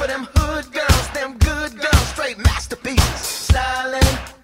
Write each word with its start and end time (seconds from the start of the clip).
for 0.00 0.06
them 0.06 0.26
hood 0.36 0.72
girls, 0.72 1.08
them 1.10 1.36
good 1.36 1.78
girls, 1.78 2.08
straight 2.08 2.38
masterpieces. 2.38 3.48
Stylin', 3.48 4.00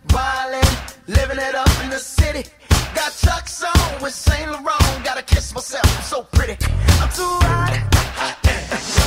wildin', 0.08 0.94
living 1.08 1.38
it 1.38 1.54
up 1.54 1.82
in 1.82 1.88
the 1.88 1.98
city. 1.98 2.44
Got 2.94 3.16
Chuck's 3.16 3.64
on 3.64 4.02
with 4.02 4.12
Saint 4.12 4.50
Laurent. 4.50 5.02
Gotta 5.02 5.22
kiss 5.22 5.54
myself, 5.54 5.86
I'm 5.96 6.02
so 6.02 6.24
pretty. 6.24 6.58
I'm 7.00 7.08
too 7.08 7.38
hot. 7.48 7.72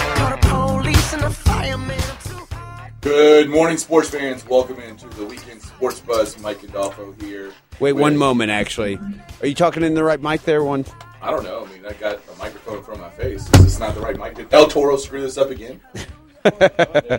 Call 0.10 0.32
the 0.32 0.82
police 0.82 1.14
and 1.14 1.22
the 1.22 1.30
fireman. 1.30 2.00
I'm 2.00 2.18
too 2.24 2.48
hot. 2.56 2.90
Good 3.02 3.48
morning, 3.48 3.78
sports 3.78 4.10
fans. 4.10 4.44
Welcome 4.48 4.80
into 4.80 5.08
the 5.10 5.26
weekend 5.26 5.62
sports 5.62 6.00
buzz. 6.00 6.40
Mike 6.40 6.62
Gandolfo 6.62 7.22
here. 7.22 7.52
Wait 7.80 7.94
with- 7.94 8.02
one 8.02 8.18
moment, 8.18 8.50
actually. 8.50 8.98
Are 9.42 9.46
you 9.46 9.54
talking 9.54 9.84
in 9.84 9.94
the 9.94 10.04
right 10.04 10.20
mic 10.20 10.42
there? 10.46 10.64
One. 10.64 10.84
I 11.22 11.30
don't 11.30 11.44
know. 11.44 11.68
I 11.68 11.72
mean, 11.72 11.86
I 11.86 11.94
got 11.94 12.16
a 12.16 12.38
microphone 12.40 12.78
in 12.78 12.84
front 12.84 13.02
of 13.02 13.06
my 13.06 13.24
face. 13.24 13.44
Is 13.44 13.64
this 13.64 13.80
not 13.80 13.94
the 13.94 14.02
right 14.02 14.18
mic? 14.18 14.34
Did 14.34 14.52
El 14.52 14.66
Toro 14.68 14.98
screw 14.98 15.22
this 15.22 15.38
up 15.38 15.52
again? 15.52 15.80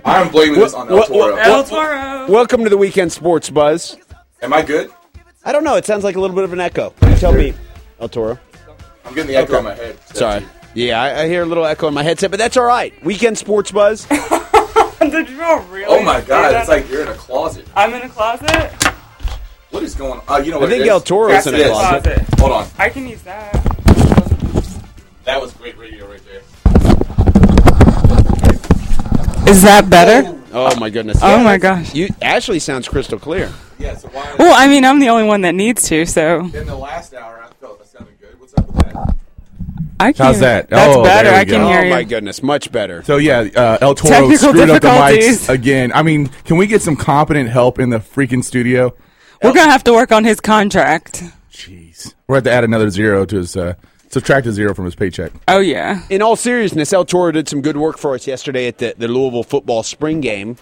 I'm 0.05 0.31
blaming 0.31 0.59
this 0.59 0.75
on 0.75 0.89
El 0.91 1.05
Toro. 1.05 1.37
El 1.37 1.65
Toro. 1.65 2.27
Welcome 2.31 2.65
to 2.65 2.71
the 2.71 2.77
weekend 2.77 3.13
sports 3.13 3.51
buzz. 3.51 3.97
Am 4.43 4.53
I 4.53 4.63
good? 4.63 4.91
I 5.45 5.53
don't 5.53 5.65
know. 5.65 5.77
It 5.77 5.87
sounds 5.87 6.05
like 6.05 6.17
a 6.17 6.21
little 6.21 6.35
bit 6.37 6.45
of 6.45 6.53
an 6.53 6.61
echo. 6.61 6.93
You 7.03 7.17
tell 7.17 7.33
me, 7.33 7.55
El 7.99 8.09
Toro. 8.09 8.39
I'm 9.05 9.15
getting 9.15 9.29
the 9.33 9.37
echo 9.37 9.59
in 9.59 9.65
my 9.65 9.75
head. 9.75 9.99
Sorry. 10.15 10.45
Yeah, 10.75 11.03
I, 11.03 11.23
I 11.23 11.29
hear 11.29 11.43
a 11.43 11.47
little 11.47 11.65
echo 11.65 11.89
in 11.89 11.95
my 11.95 12.03
headset, 12.03 12.31
but 12.31 12.39
that's 12.39 12.57
all 12.57 12.65
right. 12.65 12.93
Weekend 13.05 13.37
sports 13.39 13.71
buzz. 13.73 14.07
Did 15.01 15.29
you 15.29 15.43
all 15.43 15.61
really? 15.63 15.87
Oh 15.87 16.03
my 16.03 16.21
god, 16.21 16.53
that? 16.53 16.61
it's 16.61 16.69
like 16.69 16.89
you're 16.89 17.03
in 17.03 17.09
a 17.09 17.15
closet. 17.15 17.67
I'm 17.75 17.93
in 17.95 18.03
a 18.03 18.09
closet. 18.09 18.71
What 19.71 19.83
is 19.83 19.95
going 19.95 20.21
on? 20.21 20.25
Uh, 20.29 20.43
you 20.43 20.51
know 20.53 20.63
I 20.63 20.69
think? 20.69 20.87
El 20.87 21.01
Toro's 21.01 21.33
Yes, 21.33 21.47
in 21.47 21.55
it 21.55 21.61
a 21.61 21.65
is. 21.65 21.71
closet. 21.71 22.19
Hold 22.39 22.53
on. 22.53 22.67
I 22.79 22.89
can 22.91 23.09
use 23.09 23.23
that. 23.23 23.53
That 25.25 25.41
was 25.41 25.53
great 25.55 25.77
radio 25.79 26.09
right 26.09 26.21
there. 26.25 26.30
Is 29.51 29.63
that 29.63 29.91
better? 29.91 30.37
Oh 30.53 30.79
my 30.79 30.91
goodness. 30.91 31.19
Oh 31.23 31.37
Yeah, 31.37 31.43
my 31.43 31.59
gosh. 31.59 31.95
You 31.95 32.09
Ashley 32.23 32.59
sounds 32.59 32.89
crystal 32.89 33.19
clear. 33.19 33.53
Yeah, 33.79 33.97
so 33.97 34.09
why 34.09 34.35
Well, 34.39 34.55
I 34.57 34.67
mean, 34.69 34.85
I'm 34.85 34.99
the 35.01 35.09
only 35.09 35.25
one 35.25 35.41
that 35.43 35.55
needs 35.55 35.89
to, 35.89 36.05
so 36.07 36.41
in 36.41 36.67
the 36.67 36.77
last 36.77 37.15
hour 37.15 37.41
I 37.43 37.53
felt 37.61 37.79
that 37.79 37.89
sounded 37.89 38.19
good. 38.21 38.39
What's 38.41 38.55
up 38.55 38.67
with 38.67 38.77
that? 38.85 39.15
I 39.99 40.13
can. 40.13 40.27
How's 40.27 40.41
that? 40.41 40.71
That's 40.71 40.97
Oh, 40.97 41.03
better. 41.05 41.29
there 41.31 41.33
we 41.35 41.41
I 41.41 41.45
can 41.45 41.61
go. 41.61 41.69
hear 41.69 41.81
Oh 41.81 41.85
you. 41.85 41.91
my 41.91 42.05
goodness, 42.05 42.43
much 42.43 42.73
better. 42.73 43.03
So 43.05 43.17
yeah, 43.17 43.49
uh, 43.55 43.79
El 43.81 43.95
Toro 43.95 44.11
Technical 44.15 44.37
screwed 44.39 44.71
up 44.71 44.81
the 44.83 44.89
difficulties. 44.89 45.47
mics 45.47 45.49
again. 45.49 45.93
I 45.95 46.03
mean, 46.03 46.29
can 46.45 46.57
we 46.57 46.67
get 46.67 46.83
some 46.83 46.97
competent 46.97 47.49
help 47.51 47.79
in 47.79 47.91
the 47.91 47.99
freaking 47.99 48.43
studio? 48.45 48.95
We're 49.43 49.53
gonna 49.55 49.71
have 49.71 49.85
to 49.85 49.93
work 49.93 50.13
on 50.13 50.25
his 50.25 50.41
contract. 50.41 51.23
Jeez, 51.53 52.15
we're 52.27 52.35
going 52.37 52.45
to 52.45 52.51
have 52.51 52.55
to 52.55 52.59
add 52.59 52.65
another 52.65 52.89
zero 52.91 53.25
to 53.27 53.37
his 53.37 53.57
uh, 53.57 53.75
subtract 54.11 54.47
a 54.47 54.53
zero 54.53 54.75
from 54.75 54.85
his 54.85 54.95
paycheck. 54.95 55.33
Oh 55.49 55.61
yeah. 55.61 56.03
In 56.11 56.23
all 56.23 56.37
seriousness, 56.37 56.93
El 56.93 57.05
Toro 57.05 57.33
did 57.33 57.49
some 57.49 57.63
good 57.63 57.77
work 57.77 57.99
for 57.99 58.15
us 58.15 58.27
yesterday 58.27 58.67
at 58.69 58.79
the, 58.79 58.95
the 58.99 59.09
Louisville 59.09 59.43
football 59.45 59.83
spring 59.83 60.21
game. 60.21 60.57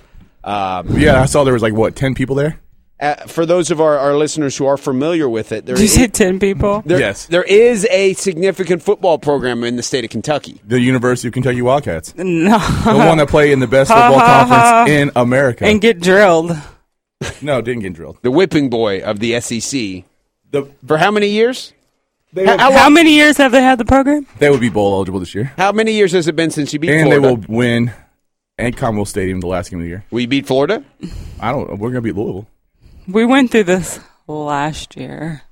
Um, 0.45 0.99
Yeah, 0.99 1.21
I 1.21 1.27
saw 1.27 1.45
there 1.45 1.53
was 1.55 1.63
like 1.63 1.75
what 1.75 1.97
ten 1.97 2.15
people 2.15 2.37
there. 2.37 2.61
uh, 3.01 3.15
for 3.27 3.45
those 3.47 3.71
of 3.71 3.81
our, 3.81 3.99
our 3.99 4.17
listeners 4.17 4.57
who 4.57 4.67
are 4.67 4.77
familiar 4.77 5.29
with 5.29 5.53
it, 5.53 5.67
there 5.67 5.75
Did 5.77 5.83
you 5.83 5.87
is- 5.87 5.95
say 5.95 6.07
ten 6.09 6.39
people? 6.39 6.83
there- 6.87 6.99
Yes. 7.01 7.27
there 7.27 7.43
is 7.43 7.87
a 7.91 8.15
significant 8.15 8.83
football 8.83 9.19
program 9.19 9.65
in 9.65 9.77
the 9.77 9.83
state 9.83 10.05
of 10.05 10.11
Kentucky. 10.11 10.61
The 10.67 10.81
University 10.81 11.29
of 11.29 11.35
Kentucky 11.35 11.63
Wildcats, 11.63 12.13
the 12.17 12.25
one 12.85 13.19
that 13.19 13.29
play 13.29 13.53
in 13.53 13.61
the 13.61 13.67
best 13.67 13.91
football 13.91 14.19
conference 14.21 14.91
in 14.91 15.11
America. 15.17 15.65
and 15.65 15.81
get 15.81 16.01
drilled. 16.01 16.57
no, 17.43 17.61
didn't 17.61 17.83
get 17.83 17.95
drilled. 17.95 18.19
the 18.23 18.31
whipping 18.31 18.71
boy 18.71 19.01
of 19.03 19.19
the 19.21 19.41
SEC. 19.41 20.05
The, 20.51 20.71
For 20.87 20.97
how 20.99 21.11
many 21.11 21.29
years? 21.29 21.73
They, 22.33 22.45
How, 22.45 22.53
will, 22.53 22.59
how 22.59 22.73
How 22.73 22.91
many 22.91 23.15
years 23.15 23.37
have 23.39 23.53
they 23.53 23.63
had 23.63 23.79
the 23.79 23.85
program? 23.85 24.27
they 24.39 24.51
will 24.51 24.59
be 24.59 24.69
bowl 24.69 24.95
eligible 24.95 25.21
this 25.21 25.35
year, 25.35 25.53
how 25.57 25.73
many 25.73 25.93
years 25.93 26.13
has 26.13 26.29
it 26.29 26.37
been 26.37 26.51
since 26.51 26.73
you 26.73 26.79
beat 26.79 26.91
and 26.91 27.09
Florida? 27.09 27.21
they 27.23 27.29
will 27.29 27.57
win 27.57 27.93
and 28.59 28.77
Commonwealth 28.77 29.09
Stadium 29.09 29.41
the 29.41 29.47
last 29.47 29.71
game 29.71 29.79
of 29.81 29.85
the 29.85 29.89
year. 29.89 30.05
We 30.11 30.27
beat 30.27 30.47
Florida. 30.47 30.85
I 31.41 31.53
don't. 31.53 31.69
We're 31.79 31.91
going 31.91 31.95
to 31.95 32.01
beat 32.03 32.17
Louisville. 32.17 32.49
We 33.07 33.25
went 33.25 33.51
through 33.53 33.65
this 33.65 34.01
last 34.27 34.97
year. 34.97 35.43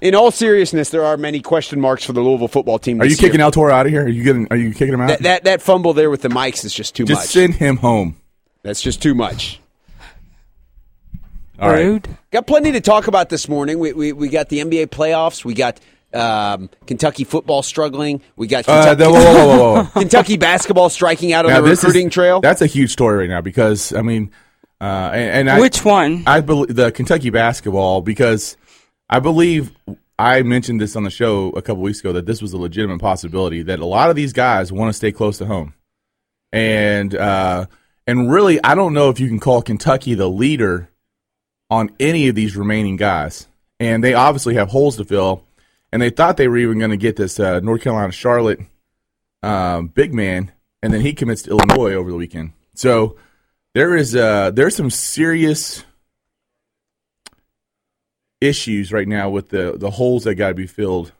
In 0.00 0.14
all 0.14 0.30
seriousness, 0.30 0.90
there 0.90 1.02
are 1.04 1.16
many 1.16 1.40
question 1.40 1.80
marks 1.80 2.04
for 2.04 2.12
the 2.12 2.20
Louisville 2.20 2.46
football 2.48 2.78
team. 2.78 3.00
Are 3.00 3.04
you 3.04 3.10
this 3.10 3.22
year. 3.22 3.30
kicking 3.30 3.40
El 3.40 3.50
Toro 3.50 3.72
out 3.72 3.86
of 3.86 3.92
here? 3.92 4.04
Are 4.04 4.08
you 4.08 4.22
getting? 4.22 4.46
Are 4.50 4.56
you 4.56 4.72
kicking 4.74 4.92
him 4.92 5.00
out? 5.00 5.08
that, 5.08 5.22
that 5.22 5.44
that 5.44 5.62
fumble 5.62 5.94
there 5.94 6.10
with 6.10 6.20
the 6.20 6.28
mics 6.28 6.64
is 6.64 6.74
just 6.74 6.94
too 6.94 7.04
Just 7.06 7.20
much. 7.22 7.28
send 7.30 7.54
him 7.54 7.78
home. 7.78 8.16
That's 8.62 8.82
just 8.82 9.00
too 9.00 9.14
much. 9.14 9.60
All 11.58 11.70
right. 11.70 11.84
Rude. 11.84 12.08
Got 12.32 12.46
plenty 12.46 12.72
to 12.72 12.80
talk 12.80 13.06
about 13.06 13.28
this 13.28 13.48
morning. 13.48 13.78
We 13.78 13.92
we, 13.92 14.12
we 14.12 14.28
got 14.28 14.48
the 14.48 14.58
NBA 14.60 14.86
playoffs. 14.88 15.44
We 15.44 15.54
got 15.54 15.78
um, 16.12 16.68
Kentucky 16.86 17.24
football 17.24 17.62
struggling. 17.62 18.22
We 18.36 18.46
got 18.46 18.68
Uh, 18.68 18.84
Kentucky, 18.94 19.04
the- 19.04 19.10
whoa, 19.10 19.24
whoa, 19.24 19.46
whoa, 19.46 19.56
whoa, 19.74 19.82
whoa. 19.84 19.90
Kentucky 20.00 20.36
basketball 20.36 20.88
striking 20.88 21.32
out 21.32 21.44
on 21.44 21.50
Now, 21.52 21.60
the 21.60 21.68
this 21.68 21.78
is- 21.80 21.84
recruiting 21.86 22.10
trail. 22.10 22.40
That's 22.40 22.60
a 22.62 22.66
huge 22.66 22.90
story 22.92 23.18
right 23.18 23.28
now 23.28 23.40
because 23.40 23.92
I 23.92 24.02
mean, 24.02 24.30
uh, 24.80 25.10
and, 25.12 25.48
and 25.48 25.50
I, 25.50 25.60
Which 25.60 25.84
one? 25.84 26.22
I 26.26 26.40
believe 26.40 26.74
the 26.74 26.90
Kentucky 26.92 27.30
basketball 27.30 28.00
because 28.02 28.56
I 29.08 29.20
believe 29.20 29.72
I 30.18 30.42
mentioned 30.42 30.80
this 30.80 30.94
on 30.96 31.04
the 31.04 31.10
show 31.10 31.50
a 31.50 31.62
couple 31.62 31.82
weeks 31.82 32.00
ago 32.00 32.12
that 32.12 32.26
this 32.26 32.42
was 32.42 32.52
a 32.52 32.58
legitimate 32.58 33.00
possibility 33.00 33.62
that 33.62 33.78
a 33.80 33.86
lot 33.86 34.10
of 34.10 34.16
these 34.16 34.32
guys 34.32 34.70
want 34.72 34.88
to 34.88 34.92
stay 34.92 35.10
close 35.12 35.38
to 35.38 35.46
home, 35.46 35.74
and 36.52 37.14
uh, 37.14 37.66
and 38.06 38.30
really 38.30 38.62
I 38.62 38.74
don't 38.74 38.92
know 38.94 39.10
if 39.10 39.18
you 39.20 39.28
can 39.28 39.40
call 39.40 39.62
Kentucky 39.62 40.14
the 40.14 40.28
leader 40.28 40.88
on 41.70 41.90
any 41.98 42.28
of 42.28 42.34
these 42.34 42.56
remaining 42.56 42.96
guys, 42.96 43.46
and 43.80 44.02
they 44.04 44.14
obviously 44.14 44.54
have 44.54 44.68
holes 44.68 44.96
to 44.96 45.04
fill, 45.04 45.44
and 45.92 46.00
they 46.02 46.10
thought 46.10 46.36
they 46.36 46.48
were 46.48 46.58
even 46.58 46.78
going 46.78 46.90
to 46.90 46.96
get 46.96 47.16
this 47.16 47.40
uh, 47.40 47.60
North 47.60 47.82
Carolina 47.82 48.12
Charlotte 48.12 48.60
um, 49.42 49.88
big 49.88 50.14
man, 50.14 50.52
and 50.82 50.92
then 50.92 51.00
he 51.00 51.12
commits 51.12 51.42
to 51.42 51.50
Illinois 51.50 51.94
over 51.94 52.10
the 52.10 52.16
weekend. 52.16 52.52
So 52.74 53.16
there 53.74 53.96
is 53.96 54.14
uh, 54.14 54.50
there's 54.52 54.76
some 54.76 54.90
serious 54.90 55.84
issues 58.40 58.92
right 58.92 59.08
now 59.08 59.30
with 59.30 59.48
the 59.50 59.72
the 59.76 59.90
holes 59.90 60.24
that 60.24 60.34
got 60.34 60.48
to 60.48 60.54
be 60.54 60.66
filled. 60.66 61.12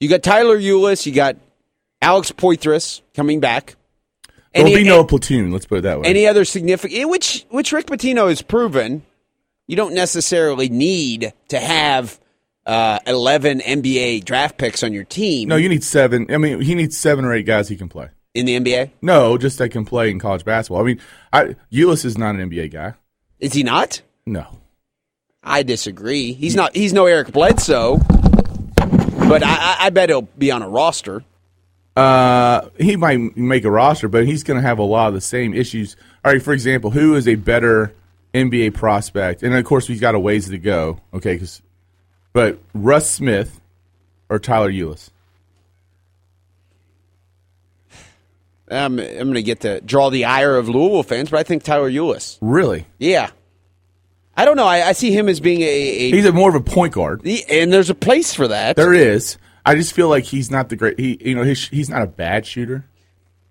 you 0.00 0.08
got 0.08 0.22
Tyler 0.22 0.58
Ulis. 0.58 1.06
You 1.06 1.12
got 1.12 1.36
Alex 2.02 2.32
Poythress 2.32 3.00
coming 3.14 3.40
back. 3.40 3.76
There'll 4.52 4.68
Any- 4.68 4.82
be 4.82 4.88
no 4.88 5.04
platoon. 5.04 5.50
Let's 5.52 5.66
put 5.66 5.78
it 5.78 5.82
that 5.82 6.00
way. 6.00 6.08
Any 6.08 6.26
other 6.26 6.44
significant, 6.44 7.08
which 7.08 7.44
which 7.50 7.72
Rick 7.72 7.86
Pitino 7.86 8.28
has 8.28 8.42
proven, 8.42 9.04
you 9.66 9.76
don't 9.76 9.94
necessarily 9.94 10.68
need 10.68 11.32
to 11.48 11.58
have 11.58 12.18
uh, 12.66 12.98
eleven 13.06 13.60
NBA 13.60 14.24
draft 14.24 14.56
picks 14.58 14.82
on 14.82 14.92
your 14.92 15.04
team 15.04 15.48
no, 15.48 15.56
you 15.56 15.68
need 15.68 15.84
seven. 15.84 16.26
I 16.32 16.38
mean, 16.38 16.60
he 16.60 16.74
needs 16.74 16.96
seven 16.98 17.24
or 17.24 17.32
eight 17.34 17.46
guys 17.46 17.68
he 17.68 17.76
can 17.76 17.88
play. 17.88 18.08
in 18.34 18.46
the 18.46 18.58
NBA. 18.58 18.90
No, 19.02 19.36
just 19.38 19.58
that 19.58 19.68
can 19.70 19.84
play 19.84 20.10
in 20.10 20.18
college 20.18 20.44
basketball. 20.44 20.80
I 20.80 20.84
mean, 20.84 21.00
I, 21.32 21.56
Ulis 21.72 22.04
is 22.04 22.16
not 22.18 22.34
an 22.36 22.50
NBA 22.50 22.72
guy. 22.72 22.94
Is 23.38 23.52
he 23.52 23.62
not? 23.62 24.00
No. 24.26 24.60
I 25.42 25.62
disagree. 25.62 26.32
He's 26.32 26.56
not. 26.56 26.74
He's 26.74 26.94
no 26.94 27.04
Eric 27.04 27.30
Bledsoe, 27.32 27.98
but 28.78 29.42
I, 29.42 29.54
I, 29.54 29.76
I 29.80 29.90
bet 29.90 30.08
he'll 30.08 30.22
be 30.22 30.50
on 30.50 30.62
a 30.62 30.68
roster. 30.68 31.22
Uh, 31.96 32.68
he 32.78 32.96
might 32.96 33.36
make 33.36 33.64
a 33.64 33.70
roster, 33.70 34.08
but 34.08 34.26
he's 34.26 34.42
going 34.42 34.60
to 34.60 34.66
have 34.66 34.78
a 34.78 34.82
lot 34.82 35.08
of 35.08 35.14
the 35.14 35.20
same 35.20 35.52
issues. 35.54 35.96
All 36.24 36.32
right, 36.32 36.42
for 36.42 36.52
example, 36.54 36.90
who 36.90 37.14
is 37.14 37.28
a 37.28 37.34
better 37.36 37.94
NBA 38.34 38.74
prospect? 38.74 39.42
And 39.42 39.54
of 39.54 39.64
course, 39.64 39.88
we've 39.88 40.00
got 40.00 40.14
a 40.14 40.18
ways 40.20 40.48
to 40.48 40.58
go. 40.58 41.00
Okay, 41.14 41.38
'cause- 41.38 41.62
but 42.32 42.58
Russ 42.74 43.08
Smith 43.10 43.60
or 44.28 44.38
Tyler 44.38 44.70
Ulis? 44.72 45.10
I'm, 48.70 48.98
I'm 48.98 49.14
going 49.14 49.34
to 49.34 49.42
get 49.42 49.60
to 49.60 49.80
draw 49.82 50.10
the 50.10 50.24
ire 50.24 50.56
of 50.56 50.68
Louisville 50.68 51.02
fans, 51.02 51.30
but 51.30 51.38
I 51.38 51.42
think 51.42 51.62
Tyler 51.62 51.90
Ulis. 51.90 52.38
Really? 52.40 52.86
Yeah, 52.98 53.30
I 54.36 54.44
don't 54.46 54.56
know. 54.56 54.66
I, 54.66 54.88
I 54.88 54.92
see 54.92 55.12
him 55.12 55.28
as 55.28 55.38
being 55.38 55.60
a, 55.60 55.64
a 55.64 56.10
He's 56.10 56.24
a 56.24 56.32
more 56.32 56.48
of 56.48 56.54
a 56.56 56.60
point 56.60 56.94
guard. 56.94 57.22
the- 57.22 57.44
and 57.48 57.72
there's 57.72 57.90
a 57.90 57.94
place 57.94 58.34
for 58.34 58.48
that. 58.48 58.76
There 58.76 58.94
is. 58.94 59.36
I 59.66 59.74
just 59.74 59.92
feel 59.92 60.08
like 60.08 60.24
he's 60.24 60.50
not 60.50 60.68
the 60.70 60.76
great. 60.76 60.98
He, 60.98 61.18
you 61.20 61.34
know, 61.34 61.42
he's, 61.42 61.68
he's 61.68 61.88
not 61.90 62.02
a 62.02 62.06
bad 62.06 62.46
shooter, 62.46 62.84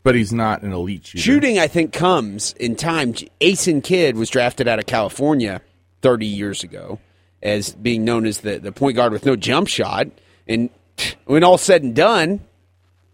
but 0.03 0.15
he's 0.15 0.33
not 0.33 0.61
an 0.61 0.73
elite 0.73 1.07
shooter. 1.07 1.23
Shooting, 1.23 1.59
I 1.59 1.67
think, 1.67 1.93
comes 1.93 2.53
in 2.53 2.75
time. 2.75 3.13
Jason 3.41 3.81
Kidd 3.81 4.15
was 4.15 4.29
drafted 4.29 4.67
out 4.67 4.79
of 4.79 4.85
California 4.85 5.61
30 6.01 6.25
years 6.25 6.63
ago 6.63 6.99
as 7.41 7.73
being 7.73 8.05
known 8.05 8.25
as 8.25 8.41
the, 8.41 8.59
the 8.59 8.71
point 8.71 8.95
guard 8.95 9.11
with 9.11 9.25
no 9.25 9.35
jump 9.35 9.67
shot. 9.67 10.07
And 10.47 10.69
when 11.25 11.43
all 11.43 11.57
said 11.57 11.83
and 11.83 11.95
done, 11.95 12.41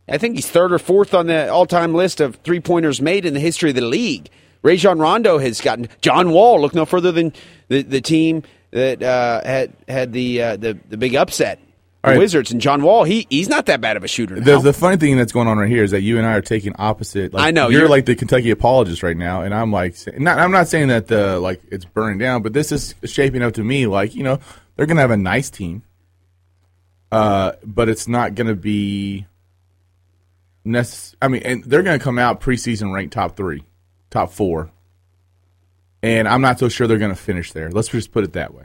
I 0.08 0.18
think 0.18 0.36
he's 0.36 0.50
third 0.50 0.72
or 0.72 0.80
fourth 0.80 1.14
on 1.14 1.28
the 1.28 1.50
all 1.52 1.66
time 1.66 1.94
list 1.94 2.20
of 2.20 2.36
three 2.38 2.60
pointers 2.60 3.02
made 3.02 3.26
in 3.26 3.34
the 3.34 3.40
history 3.40 3.70
of 3.70 3.76
the 3.76 3.82
league. 3.82 4.30
Rajon 4.62 5.00
Rondo 5.00 5.38
has 5.38 5.62
gotten 5.62 5.88
John 6.02 6.32
Wall. 6.32 6.60
Look 6.60 6.74
no 6.74 6.86
further 6.86 7.12
than 7.12 7.34
the, 7.70 7.82
the 7.82 8.02
team 8.02 8.44
that 8.72 9.02
uh, 9.02 9.42
had 9.44 9.74
had 9.88 10.12
the, 10.12 10.42
uh, 10.42 10.56
the 10.58 10.78
the 10.90 10.98
big 10.98 11.16
upset, 11.16 11.60
All 12.02 12.12
right. 12.12 12.18
Wizards, 12.18 12.52
and 12.52 12.62
John 12.62 12.82
Wall. 12.82 13.04
He 13.04 13.28
he's 13.30 13.50
not 13.50 13.66
that 13.66 13.82
bad 13.82 13.98
of 13.98 14.04
a 14.06 14.08
shooter. 14.08 14.36
Now. 14.38 14.44
The, 14.58 14.60
the 14.60 14.74
funny 14.74 14.96
thing 14.96 15.18
that's 15.18 15.34
going 15.34 15.48
on 15.50 15.58
right 15.58 15.68
here 15.70 15.84
is 15.84 15.92
that 15.92 16.02
you 16.02 16.18
and 16.18 16.26
I 16.26 16.34
are 16.36 16.42
taking 16.42 16.74
opposite. 16.80 17.34
Like, 17.34 17.44
I 17.46 17.52
know, 17.52 17.68
you're, 17.68 17.82
you're- 17.82 17.90
like 17.90 18.06
the 18.06 18.16
Kentucky 18.16 18.52
apologist 18.52 19.04
right 19.04 19.18
now, 19.18 19.42
and 19.42 19.54
I'm 19.54 19.72
like, 19.72 19.96
not, 20.18 20.40
I'm 20.40 20.52
not 20.52 20.70
saying 20.70 20.88
that 20.88 21.08
the 21.08 21.40
like 21.40 21.62
it's 21.70 21.84
burning 21.86 22.18
down, 22.18 22.42
but 22.42 22.54
this 22.54 22.72
is 22.72 22.96
shaping 23.04 23.42
up 23.42 23.54
to 23.56 23.64
me 23.64 23.86
like 23.86 24.16
you 24.16 24.24
know 24.24 24.40
they're 24.76 24.86
gonna 24.86 25.02
have 25.02 25.12
a 25.12 25.18
nice 25.18 25.50
team, 25.50 25.84
uh, 27.12 27.52
but 27.66 27.90
it's 27.90 28.08
not 28.08 28.34
gonna 28.34 28.56
be 28.56 29.26
necess- 30.66 31.16
I 31.22 31.28
mean, 31.28 31.42
and 31.44 31.64
they're 31.66 31.84
gonna 31.84 32.00
come 32.00 32.18
out 32.18 32.40
preseason 32.42 32.94
ranked 32.94 33.14
top 33.14 33.36
three. 33.36 33.64
top 34.10 34.32
four, 34.32 34.72
and 36.02 36.28
I'm 36.30 36.42
not 36.42 36.60
so 36.60 36.70
sure 36.70 36.88
they're 36.88 36.98
going 36.98 37.14
to 37.14 37.22
finish 37.22 37.52
there. 37.52 37.70
Let's 37.70 37.90
just 37.90 38.12
put 38.12 38.24
it 38.24 38.34
that 38.34 38.54
way. 38.54 38.64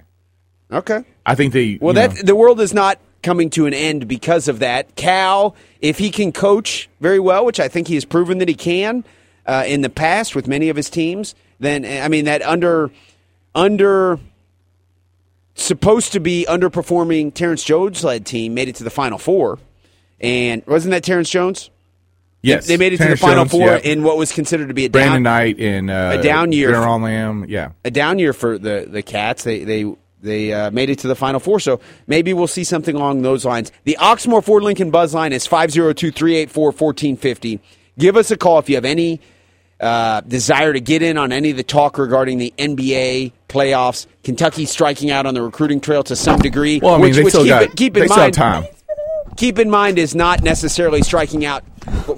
Okay. 0.72 1.04
I 1.26 1.34
think 1.34 1.52
they. 1.52 1.78
Well, 1.80 1.94
that 1.94 2.14
know, 2.14 2.22
the 2.22 2.34
world 2.36 2.60
is 2.60 2.72
not 2.72 2.98
coming 3.24 3.50
to 3.50 3.66
an 3.66 3.74
end 3.74 4.06
because 4.06 4.46
of 4.46 4.60
that. 4.60 4.94
Cal, 4.94 5.56
if 5.80 5.98
he 5.98 6.10
can 6.10 6.30
coach 6.30 6.88
very 7.00 7.18
well, 7.18 7.44
which 7.44 7.58
I 7.58 7.66
think 7.66 7.88
he 7.88 7.94
has 7.94 8.04
proven 8.04 8.38
that 8.38 8.48
he 8.48 8.54
can 8.54 9.04
uh, 9.46 9.64
in 9.66 9.80
the 9.80 9.90
past 9.90 10.36
with 10.36 10.46
many 10.46 10.68
of 10.68 10.76
his 10.76 10.88
teams, 10.88 11.34
then 11.58 11.84
I 11.84 12.08
mean 12.08 12.26
that 12.26 12.42
under 12.42 12.90
under 13.54 14.20
supposed 15.54 16.12
to 16.12 16.20
be 16.20 16.46
underperforming 16.48 17.34
Terrence 17.34 17.64
Jones 17.64 18.04
led 18.04 18.26
team 18.26 18.54
made 18.54 18.68
it 18.68 18.76
to 18.76 18.84
the 18.84 18.90
Final 18.90 19.18
Four, 19.18 19.58
and 20.20 20.64
wasn't 20.66 20.92
that 20.92 21.02
Terrence 21.02 21.30
Jones? 21.30 21.70
yes, 22.42 22.66
They 22.66 22.76
made 22.76 22.92
it 22.92 22.98
Terrence 22.98 23.20
to 23.20 23.26
the 23.26 23.28
Final 23.28 23.44
Jones, 23.44 23.50
Four 23.50 23.66
yeah. 23.68 23.78
in 23.78 24.02
what 24.02 24.18
was 24.18 24.32
considered 24.32 24.68
to 24.68 24.74
be 24.74 24.84
a 24.84 24.90
Brandon 24.90 25.22
down 25.22 25.22
Knight 25.22 25.58
and 25.58 25.90
uh, 25.90 26.16
a 26.18 26.22
down 26.22 26.52
year. 26.52 26.78
Lamb, 26.78 27.46
yeah. 27.48 27.70
a 27.84 27.90
down 27.90 28.18
year 28.18 28.32
for 28.32 28.58
the 28.58 28.86
the 28.88 29.02
Cats. 29.02 29.44
They 29.44 29.64
they 29.64 29.94
they 30.24 30.52
uh, 30.52 30.70
made 30.70 30.90
it 30.90 30.98
to 31.00 31.08
the 31.08 31.14
Final 31.14 31.38
Four, 31.38 31.60
so 31.60 31.80
maybe 32.06 32.32
we'll 32.32 32.46
see 32.48 32.64
something 32.64 32.96
along 32.96 33.22
those 33.22 33.44
lines. 33.44 33.70
The 33.84 33.96
Oxmoor 34.00 34.42
Ford 34.42 34.62
Lincoln 34.64 34.90
Buzz 34.90 35.14
line 35.14 35.32
is 35.32 35.46
502-384-1450. 35.46 37.60
Give 37.98 38.16
us 38.16 38.30
a 38.30 38.36
call 38.36 38.58
if 38.58 38.68
you 38.68 38.74
have 38.74 38.84
any 38.84 39.20
uh, 39.80 40.20
desire 40.22 40.72
to 40.72 40.80
get 40.80 41.02
in 41.02 41.18
on 41.18 41.30
any 41.30 41.50
of 41.50 41.56
the 41.56 41.62
talk 41.62 41.98
regarding 41.98 42.38
the 42.38 42.52
NBA 42.58 43.32
playoffs. 43.48 44.06
Kentucky 44.24 44.64
striking 44.64 45.10
out 45.10 45.26
on 45.26 45.34
the 45.34 45.42
recruiting 45.42 45.80
trail 45.80 46.02
to 46.04 46.16
some 46.16 46.40
degree. 46.40 46.80
Well, 46.82 46.94
I 46.94 46.96
mean, 46.96 47.06
which, 47.06 47.16
they 47.16 47.24
which 47.24 47.32
still 47.32 47.44
keep, 47.44 47.50
got 47.50 47.62
it- 47.62 47.76
keep 47.76 47.96
in 47.96 48.08
mind 48.08 48.34
time. 48.34 48.64
keep 49.36 49.58
in 49.58 49.70
mind 49.70 49.98
is 49.98 50.14
not 50.14 50.42
necessarily 50.42 51.02
striking 51.02 51.44
out 51.44 51.62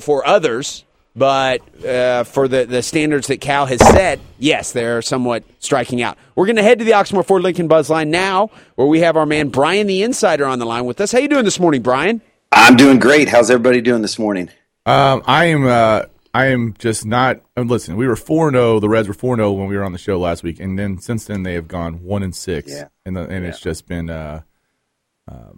for 0.01 0.27
others, 0.27 0.85
but 1.17 1.85
uh, 1.85 2.25
for 2.25 2.47
the, 2.47 2.67
the 2.67 2.83
standards 2.83 3.29
that 3.29 3.41
Cal 3.41 3.65
has 3.67 3.81
set, 3.81 4.21
yes, 4.39 4.73
they're 4.73 5.01
somewhat 5.01 5.45
striking 5.59 6.03
out. 6.03 6.19
We're 6.35 6.47
going 6.47 6.57
to 6.57 6.63
head 6.63 6.79
to 6.81 6.85
the 6.85 6.93
Oxmoor 6.93 7.27
Ford 7.27 7.43
Lincoln 7.43 7.69
Buzz 7.69 7.89
line 7.89 8.11
now, 8.11 8.51
where 8.75 8.87
we 8.87 9.01
have 9.01 9.17
our 9.17 9.27
man 9.27 9.49
Brian 9.49 9.87
the 9.87 10.03
Insider 10.03 10.45
on 10.45 10.59
the 10.59 10.67
line 10.67 10.85
with 10.85 11.01
us. 11.01 11.13
How 11.13 11.19
you 11.19 11.29
doing 11.29 11.45
this 11.45 11.59
morning, 11.59 11.83
Brian? 11.83 12.21
I'm 12.53 12.77
doing 12.77 12.99
great. 12.99 13.29
How's 13.29 13.51
everybody 13.51 13.81
doing 13.81 14.03
this 14.03 14.19
morning? 14.19 14.51
Um, 14.85 15.23
I 15.27 15.47
am. 15.47 15.67
Uh, 15.67 16.03
I 16.33 16.47
am 16.47 16.75
just 16.79 17.07
not. 17.07 17.41
Uh, 17.57 17.63
listen, 17.63 17.97
we 17.97 18.07
were 18.07 18.15
four 18.15 18.51
zero. 18.51 18.79
The 18.79 18.89
Reds 18.89 19.09
were 19.09 19.15
four 19.15 19.37
zero 19.37 19.53
when 19.53 19.69
we 19.69 19.77
were 19.77 19.85
on 19.85 19.93
the 19.93 19.99
show 19.99 20.21
last 20.21 20.43
week, 20.43 20.61
and 20.61 20.79
then 20.79 20.99
since 20.99 21.25
then 21.25 21.43
they 21.43 21.55
have 21.55 21.67
gone 21.67 22.05
one 22.05 22.23
and 22.23 22.35
six. 22.35 22.71
Yeah. 22.71 22.89
and 23.05 23.17
the, 23.17 23.23
and 23.23 23.45
it's 23.45 23.61
just 23.61 23.89
been. 23.89 24.11
Uh, 24.11 24.43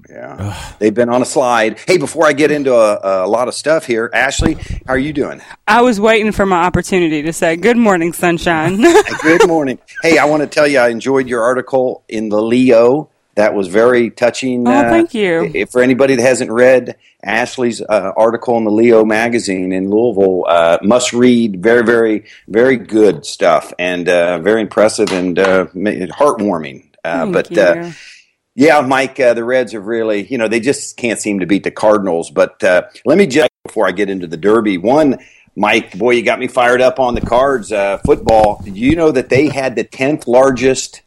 Yeah, 0.08 0.72
they've 0.78 0.94
been 0.94 1.10
on 1.10 1.20
a 1.20 1.26
slide. 1.26 1.78
Hey, 1.86 1.98
before 1.98 2.26
I 2.26 2.32
get 2.32 2.50
into 2.50 2.74
a, 2.74 3.26
a 3.26 3.28
lot 3.28 3.48
of 3.48 3.54
stuff 3.54 3.84
here, 3.84 4.10
Ashley, 4.14 4.54
how 4.54 4.94
are 4.94 4.98
you 4.98 5.12
doing? 5.12 5.42
I 5.66 5.82
was 5.82 6.00
waiting 6.00 6.32
for 6.32 6.46
my 6.46 6.62
opportunity 6.64 7.22
to 7.22 7.32
say, 7.32 7.56
Good 7.56 7.76
morning, 7.76 8.14
sunshine. 8.14 8.80
Good 9.22 9.46
morning. 9.46 9.78
hey, 10.02 10.16
I 10.16 10.24
want 10.24 10.42
to 10.42 10.46
tell 10.46 10.66
you, 10.66 10.78
I 10.78 10.88
enjoyed 10.88 11.28
your 11.28 11.42
article 11.42 12.04
in 12.08 12.30
the 12.30 12.40
Leo. 12.40 13.10
That 13.34 13.54
was 13.54 13.68
very 13.68 14.10
touching. 14.10 14.66
Oh, 14.66 14.82
thank 14.88 15.12
you. 15.14 15.50
If 15.54 15.70
for 15.70 15.82
anybody 15.82 16.16
that 16.16 16.22
hasn't 16.22 16.50
read 16.50 16.96
Ashley's 17.22 17.80
uh, 17.82 18.12
article 18.16 18.56
in 18.56 18.64
the 18.64 18.70
Leo 18.72 19.04
magazine 19.04 19.70
in 19.72 19.90
Louisville, 19.90 20.46
uh, 20.48 20.78
must 20.82 21.12
read. 21.12 21.62
Very, 21.62 21.84
very, 21.84 22.24
very 22.48 22.78
good 22.78 23.26
stuff, 23.26 23.72
and 23.78 24.08
uh, 24.08 24.38
very 24.38 24.62
impressive 24.62 25.12
and 25.12 25.38
uh, 25.38 25.66
heartwarming. 25.66 26.86
Uh, 27.04 27.20
Thank 27.20 27.32
but 27.32 27.50
you. 27.50 27.62
uh, 27.62 27.92
Yeah, 28.58 28.80
Mike, 28.80 29.20
uh, 29.20 29.34
the 29.34 29.44
Reds 29.44 29.70
have 29.70 29.86
really, 29.86 30.26
you 30.26 30.36
know, 30.36 30.48
they 30.48 30.58
just 30.58 30.96
can't 30.96 31.20
seem 31.20 31.38
to 31.38 31.46
beat 31.46 31.62
the 31.62 31.70
Cardinals. 31.70 32.28
But 32.28 32.64
uh, 32.64 32.82
let 33.04 33.16
me 33.16 33.28
just, 33.28 33.50
before 33.62 33.86
I 33.86 33.92
get 33.92 34.10
into 34.10 34.26
the 34.26 34.36
Derby, 34.36 34.78
one, 34.78 35.20
Mike, 35.54 35.96
boy, 35.96 36.10
you 36.10 36.22
got 36.24 36.40
me 36.40 36.48
fired 36.48 36.80
up 36.80 36.98
on 36.98 37.14
the 37.14 37.20
cards. 37.20 37.70
Uh, 37.70 37.98
football, 37.98 38.60
Did 38.64 38.76
you 38.76 38.96
know 38.96 39.12
that 39.12 39.28
they 39.28 39.48
had 39.48 39.76
the 39.76 39.84
10th 39.84 40.26
largest 40.26 41.02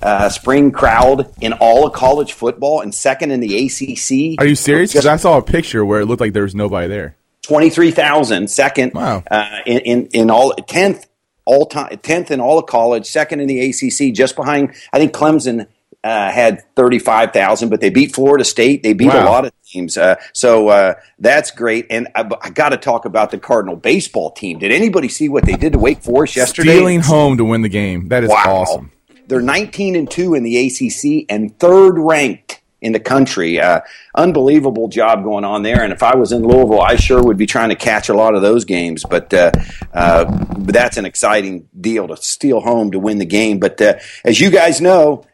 uh, 0.00 0.30
spring 0.30 0.72
crowd 0.72 1.30
in 1.42 1.52
all 1.52 1.86
of 1.86 1.92
college 1.92 2.32
football 2.32 2.80
and 2.80 2.94
second 2.94 3.32
in 3.32 3.40
the 3.40 3.66
ACC? 3.66 4.40
are 4.40 4.46
you 4.46 4.54
serious? 4.54 4.92
Because 4.92 5.04
I 5.04 5.16
saw 5.16 5.36
a 5.36 5.42
picture 5.42 5.84
where 5.84 6.00
it 6.00 6.06
looked 6.06 6.22
like 6.22 6.32
there 6.32 6.44
was 6.44 6.54
nobody 6.54 6.88
there. 6.88 7.16
23,000, 7.42 8.48
second 8.48 8.94
Wow. 8.94 9.22
uh, 9.30 9.58
in, 9.66 9.78
in, 9.80 10.06
in 10.14 10.30
all, 10.30 10.54
10th 10.54 11.04
all 11.44 11.66
time, 11.66 11.98
10th 11.98 12.30
in 12.30 12.40
all 12.40 12.58
of 12.58 12.64
college, 12.64 13.04
second 13.04 13.40
in 13.40 13.46
the 13.46 13.60
ACC, 13.68 14.14
just 14.14 14.36
behind, 14.36 14.72
I 14.90 14.98
think 14.98 15.12
Clemson 15.12 15.66
uh, 16.04 16.30
had 16.30 16.62
35,000, 16.76 17.70
but 17.70 17.80
they 17.80 17.88
beat 17.88 18.14
Florida 18.14 18.44
State. 18.44 18.82
They 18.82 18.92
beat 18.92 19.08
a 19.10 19.24
lot 19.24 19.46
of 19.46 19.52
teams. 19.64 19.96
Uh, 19.96 20.16
so 20.34 20.68
uh, 20.68 20.94
that's 21.18 21.50
great. 21.50 21.86
And 21.88 22.08
I, 22.14 22.28
I 22.42 22.50
got 22.50 22.68
to 22.68 22.76
talk 22.76 23.06
about 23.06 23.30
the 23.30 23.38
Cardinal 23.38 23.74
baseball 23.74 24.30
team. 24.30 24.58
Did 24.58 24.70
anybody 24.70 25.08
see 25.08 25.30
what 25.30 25.46
they 25.46 25.54
did 25.54 25.72
to 25.72 25.78
Wake 25.78 26.02
Forest 26.02 26.36
yesterday? 26.36 26.74
Stealing 26.76 27.00
home 27.00 27.38
to 27.38 27.44
win 27.44 27.62
the 27.62 27.70
game. 27.70 28.08
That 28.08 28.22
is 28.22 28.28
Wow. 28.28 28.44
awesome. 28.46 28.92
They're 29.28 29.40
19 29.40 29.96
and 29.96 30.10
2 30.10 30.34
in 30.34 30.42
the 30.42 30.58
ACC 30.66 31.24
and 31.30 31.58
third 31.58 31.98
ranked 31.98 32.60
in 32.82 32.92
the 32.92 33.00
country. 33.00 33.58
Uh, 33.58 33.80
unbelievable 34.14 34.88
job 34.88 35.24
going 35.24 35.44
on 35.44 35.62
there. 35.62 35.82
And 35.82 35.90
if 35.90 36.02
I 36.02 36.16
was 36.16 36.32
in 36.32 36.42
Louisville, 36.42 36.82
I 36.82 36.96
sure 36.96 37.22
would 37.22 37.38
be 37.38 37.46
trying 37.46 37.70
to 37.70 37.76
catch 37.76 38.10
a 38.10 38.14
lot 38.14 38.34
of 38.34 38.42
those 38.42 38.66
games. 38.66 39.04
But, 39.08 39.32
uh, 39.32 39.52
uh, 39.94 40.44
that's 40.58 40.98
an 40.98 41.06
exciting 41.06 41.66
deal 41.80 42.08
to 42.08 42.18
steal 42.18 42.60
home 42.60 42.90
to 42.90 42.98
win 42.98 43.16
the 43.16 43.24
game. 43.24 43.58
But 43.58 43.80
uh, 43.80 43.94
as 44.22 44.38
you 44.38 44.50
guys 44.50 44.82
know, 44.82 45.24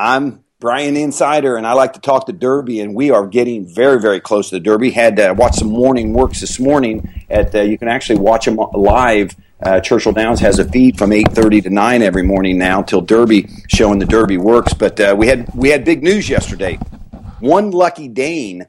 I'm 0.00 0.44
Brian 0.60 0.96
Insider, 0.96 1.56
and 1.56 1.66
I 1.66 1.74
like 1.74 1.92
to 1.92 2.00
talk 2.00 2.24
to 2.24 2.32
Derby, 2.32 2.80
and 2.80 2.94
we 2.94 3.10
are 3.10 3.26
getting 3.26 3.66
very, 3.66 4.00
very 4.00 4.18
close 4.18 4.48
to 4.48 4.54
the 4.54 4.60
Derby. 4.60 4.92
Had 4.92 5.20
uh, 5.20 5.34
watched 5.36 5.56
some 5.56 5.68
morning 5.68 6.14
works 6.14 6.40
this 6.40 6.58
morning. 6.58 7.26
At 7.28 7.54
uh, 7.54 7.60
you 7.60 7.76
can 7.76 7.88
actually 7.88 8.18
watch 8.18 8.46
them 8.46 8.56
live. 8.56 9.36
Uh, 9.62 9.78
Churchill 9.80 10.12
Downs 10.12 10.40
has 10.40 10.58
a 10.58 10.64
feed 10.64 10.96
from 10.96 11.12
eight 11.12 11.28
thirty 11.32 11.60
to 11.60 11.68
nine 11.68 12.00
every 12.00 12.22
morning 12.22 12.56
now 12.56 12.80
till 12.80 13.02
Derby, 13.02 13.46
showing 13.68 13.98
the 13.98 14.06
Derby 14.06 14.38
works. 14.38 14.72
But 14.72 14.98
uh, 14.98 15.14
we 15.18 15.26
had 15.26 15.54
we 15.54 15.68
had 15.68 15.84
big 15.84 16.02
news 16.02 16.30
yesterday. 16.30 16.76
One 17.40 17.70
lucky 17.70 18.08
Dane, 18.08 18.68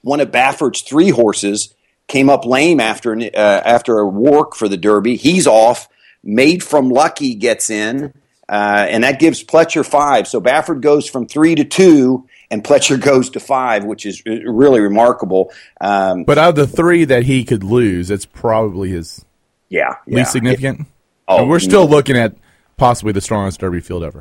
one 0.00 0.20
of 0.20 0.32
Baffert's 0.32 0.80
three 0.80 1.10
horses, 1.10 1.74
came 2.08 2.30
up 2.30 2.46
lame 2.46 2.80
after 2.80 3.14
uh, 3.14 3.28
after 3.36 3.98
a 3.98 4.08
work 4.08 4.54
for 4.54 4.66
the 4.66 4.78
Derby. 4.78 5.16
He's 5.16 5.46
off. 5.46 5.90
Madefromlucky 6.24 7.38
gets 7.38 7.68
in, 7.68 8.14
uh, 8.50 8.86
and 8.90 9.04
that 9.04 9.20
gives 9.20 9.44
Pletcher 9.44 9.86
five. 9.86 10.26
So 10.26 10.40
Baffert 10.40 10.80
goes 10.80 11.08
from 11.08 11.26
three 11.26 11.54
to 11.54 11.64
two, 11.64 12.28
and 12.50 12.64
Pletcher 12.64 13.00
goes 13.10 13.30
to 13.30 13.40
five, 13.40 13.84
which 13.84 14.04
is 14.04 14.22
uh, 14.26 14.32
really 14.50 14.80
remarkable. 14.80 15.52
Um, 15.80 16.24
But 16.24 16.36
out 16.36 16.50
of 16.50 16.56
the 16.56 16.66
three 16.66 17.04
that 17.04 17.22
he 17.22 17.44
could 17.44 17.62
lose, 17.62 18.10
it's 18.10 18.26
probably 18.26 18.90
his 18.90 19.24
yeah, 19.68 19.94
yeah. 20.06 20.18
least 20.18 20.32
significant. 20.32 20.86
Oh, 21.28 21.42
and 21.42 21.48
we're 21.48 21.60
still 21.60 21.84
no. 21.84 21.90
looking 21.90 22.16
at 22.16 22.34
possibly 22.76 23.12
the 23.12 23.20
strongest 23.20 23.60
Derby 23.60 23.80
field 23.80 24.02
ever. 24.02 24.20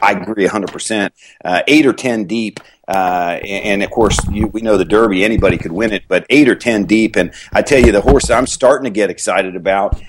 I 0.00 0.12
agree 0.12 0.46
100%. 0.46 1.10
Uh, 1.44 1.62
eight 1.66 1.84
or 1.84 1.92
10 1.92 2.26
deep. 2.26 2.60
Uh, 2.86 3.40
and, 3.42 3.82
of 3.82 3.90
course, 3.90 4.16
you, 4.30 4.46
we 4.46 4.60
know 4.60 4.76
the 4.76 4.84
Derby, 4.84 5.24
anybody 5.24 5.58
could 5.58 5.72
win 5.72 5.92
it, 5.92 6.04
but 6.06 6.24
eight 6.30 6.48
or 6.48 6.54
10 6.54 6.84
deep. 6.84 7.16
And 7.16 7.32
I 7.52 7.62
tell 7.62 7.84
you, 7.84 7.90
the 7.90 8.00
horse 8.00 8.30
I'm 8.30 8.46
starting 8.46 8.84
to 8.84 8.90
get 8.90 9.10
excited 9.10 9.56
about, 9.56 10.00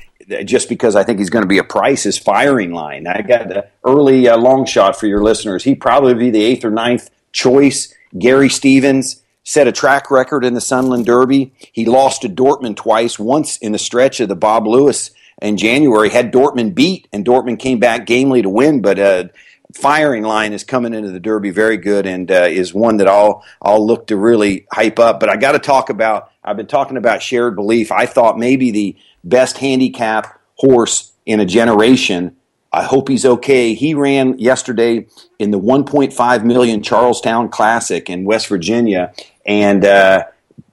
just 0.46 0.70
because 0.70 0.96
I 0.96 1.04
think 1.04 1.20
he's 1.20 1.30
going 1.30 1.44
to 1.44 1.48
be 1.48 1.58
a 1.58 1.64
price, 1.64 2.06
is 2.06 2.18
Firing 2.18 2.72
Line. 2.72 3.08
I 3.08 3.22
got 3.22 3.48
the 3.48 3.68
early 3.84 4.28
uh, 4.28 4.38
long 4.38 4.66
shot 4.66 5.00
for 5.00 5.08
your 5.08 5.24
listeners. 5.24 5.64
He'd 5.64 5.82
probably 5.82 6.14
be 6.14 6.30
the 6.30 6.44
eighth 6.44 6.66
or 6.66 6.72
ninth 6.72 7.10
choice. 7.32 7.94
Gary 8.18 8.50
Stevens 8.50 9.22
set 9.44 9.68
a 9.68 9.72
track 9.72 10.12
record 10.12 10.46
in 10.46 10.54
the 10.54 10.62
Sunland 10.62 11.06
Derby. 11.06 11.54
He 11.72 11.86
lost 11.86 12.22
to 12.22 12.30
Dortmund 12.30 12.76
twice, 12.76 13.18
once 13.18 13.58
in 13.58 13.72
the 13.72 13.80
stretch 13.80 14.20
of 14.20 14.30
the 14.30 14.36
Bob 14.36 14.68
Lewis 14.68 15.12
in 15.42 15.58
January, 15.58 16.10
had 16.10 16.32
Dortmund 16.34 16.76
beat, 16.76 17.08
and 17.14 17.26
Dortmund 17.26 17.60
came 17.60 17.80
back 17.80 18.06
gamely 18.06 18.42
to 18.42 18.50
win, 18.50 18.82
but 18.82 19.00
uh, 19.00 19.24
firing 19.74 20.24
line 20.24 20.54
is 20.54 20.64
coming 20.64 20.94
into 20.94 21.12
the 21.12 21.20
Derby 21.20 21.52
very 21.52 21.78
good 21.78 22.06
and 22.06 22.30
uh, 22.32 22.48
is 22.50 22.74
one 22.74 22.98
that 22.98 23.08
I'll 23.08 23.44
I'll 23.62 23.86
look 23.86 24.08
to 24.08 24.18
really 24.18 24.68
hype 24.72 25.00
up. 25.00 25.20
But 25.20 25.30
I 25.30 25.38
got 25.38 25.54
to 25.54 25.60
talk 25.60 25.90
about. 25.90 26.32
I've 26.44 26.58
been 26.58 26.68
talking 26.68 26.98
about 26.98 27.22
shared 27.22 27.56
belief. 27.56 27.92
I 27.92 28.06
thought 28.06 28.40
maybe 28.40 28.72
the 28.72 28.98
best 29.24 29.58
handicap 29.58 30.40
horse 30.56 31.14
in 31.26 31.40
a 31.40 31.46
generation. 31.46 32.36
I 32.72 32.84
hope 32.84 33.08
he's 33.10 33.26
okay. 33.26 33.74
He 33.74 33.94
ran 33.94 34.38
yesterday 34.38 35.08
in 35.40 35.52
the 35.52 35.60
1.5 35.60 36.44
million 36.44 36.84
Charles 36.84 37.20
Town 37.20 37.50
Classic 37.50 38.10
in 38.10 38.26
West 38.26 38.48
Virginia, 38.48 39.14
and 39.46 39.84
uh, 39.84 40.26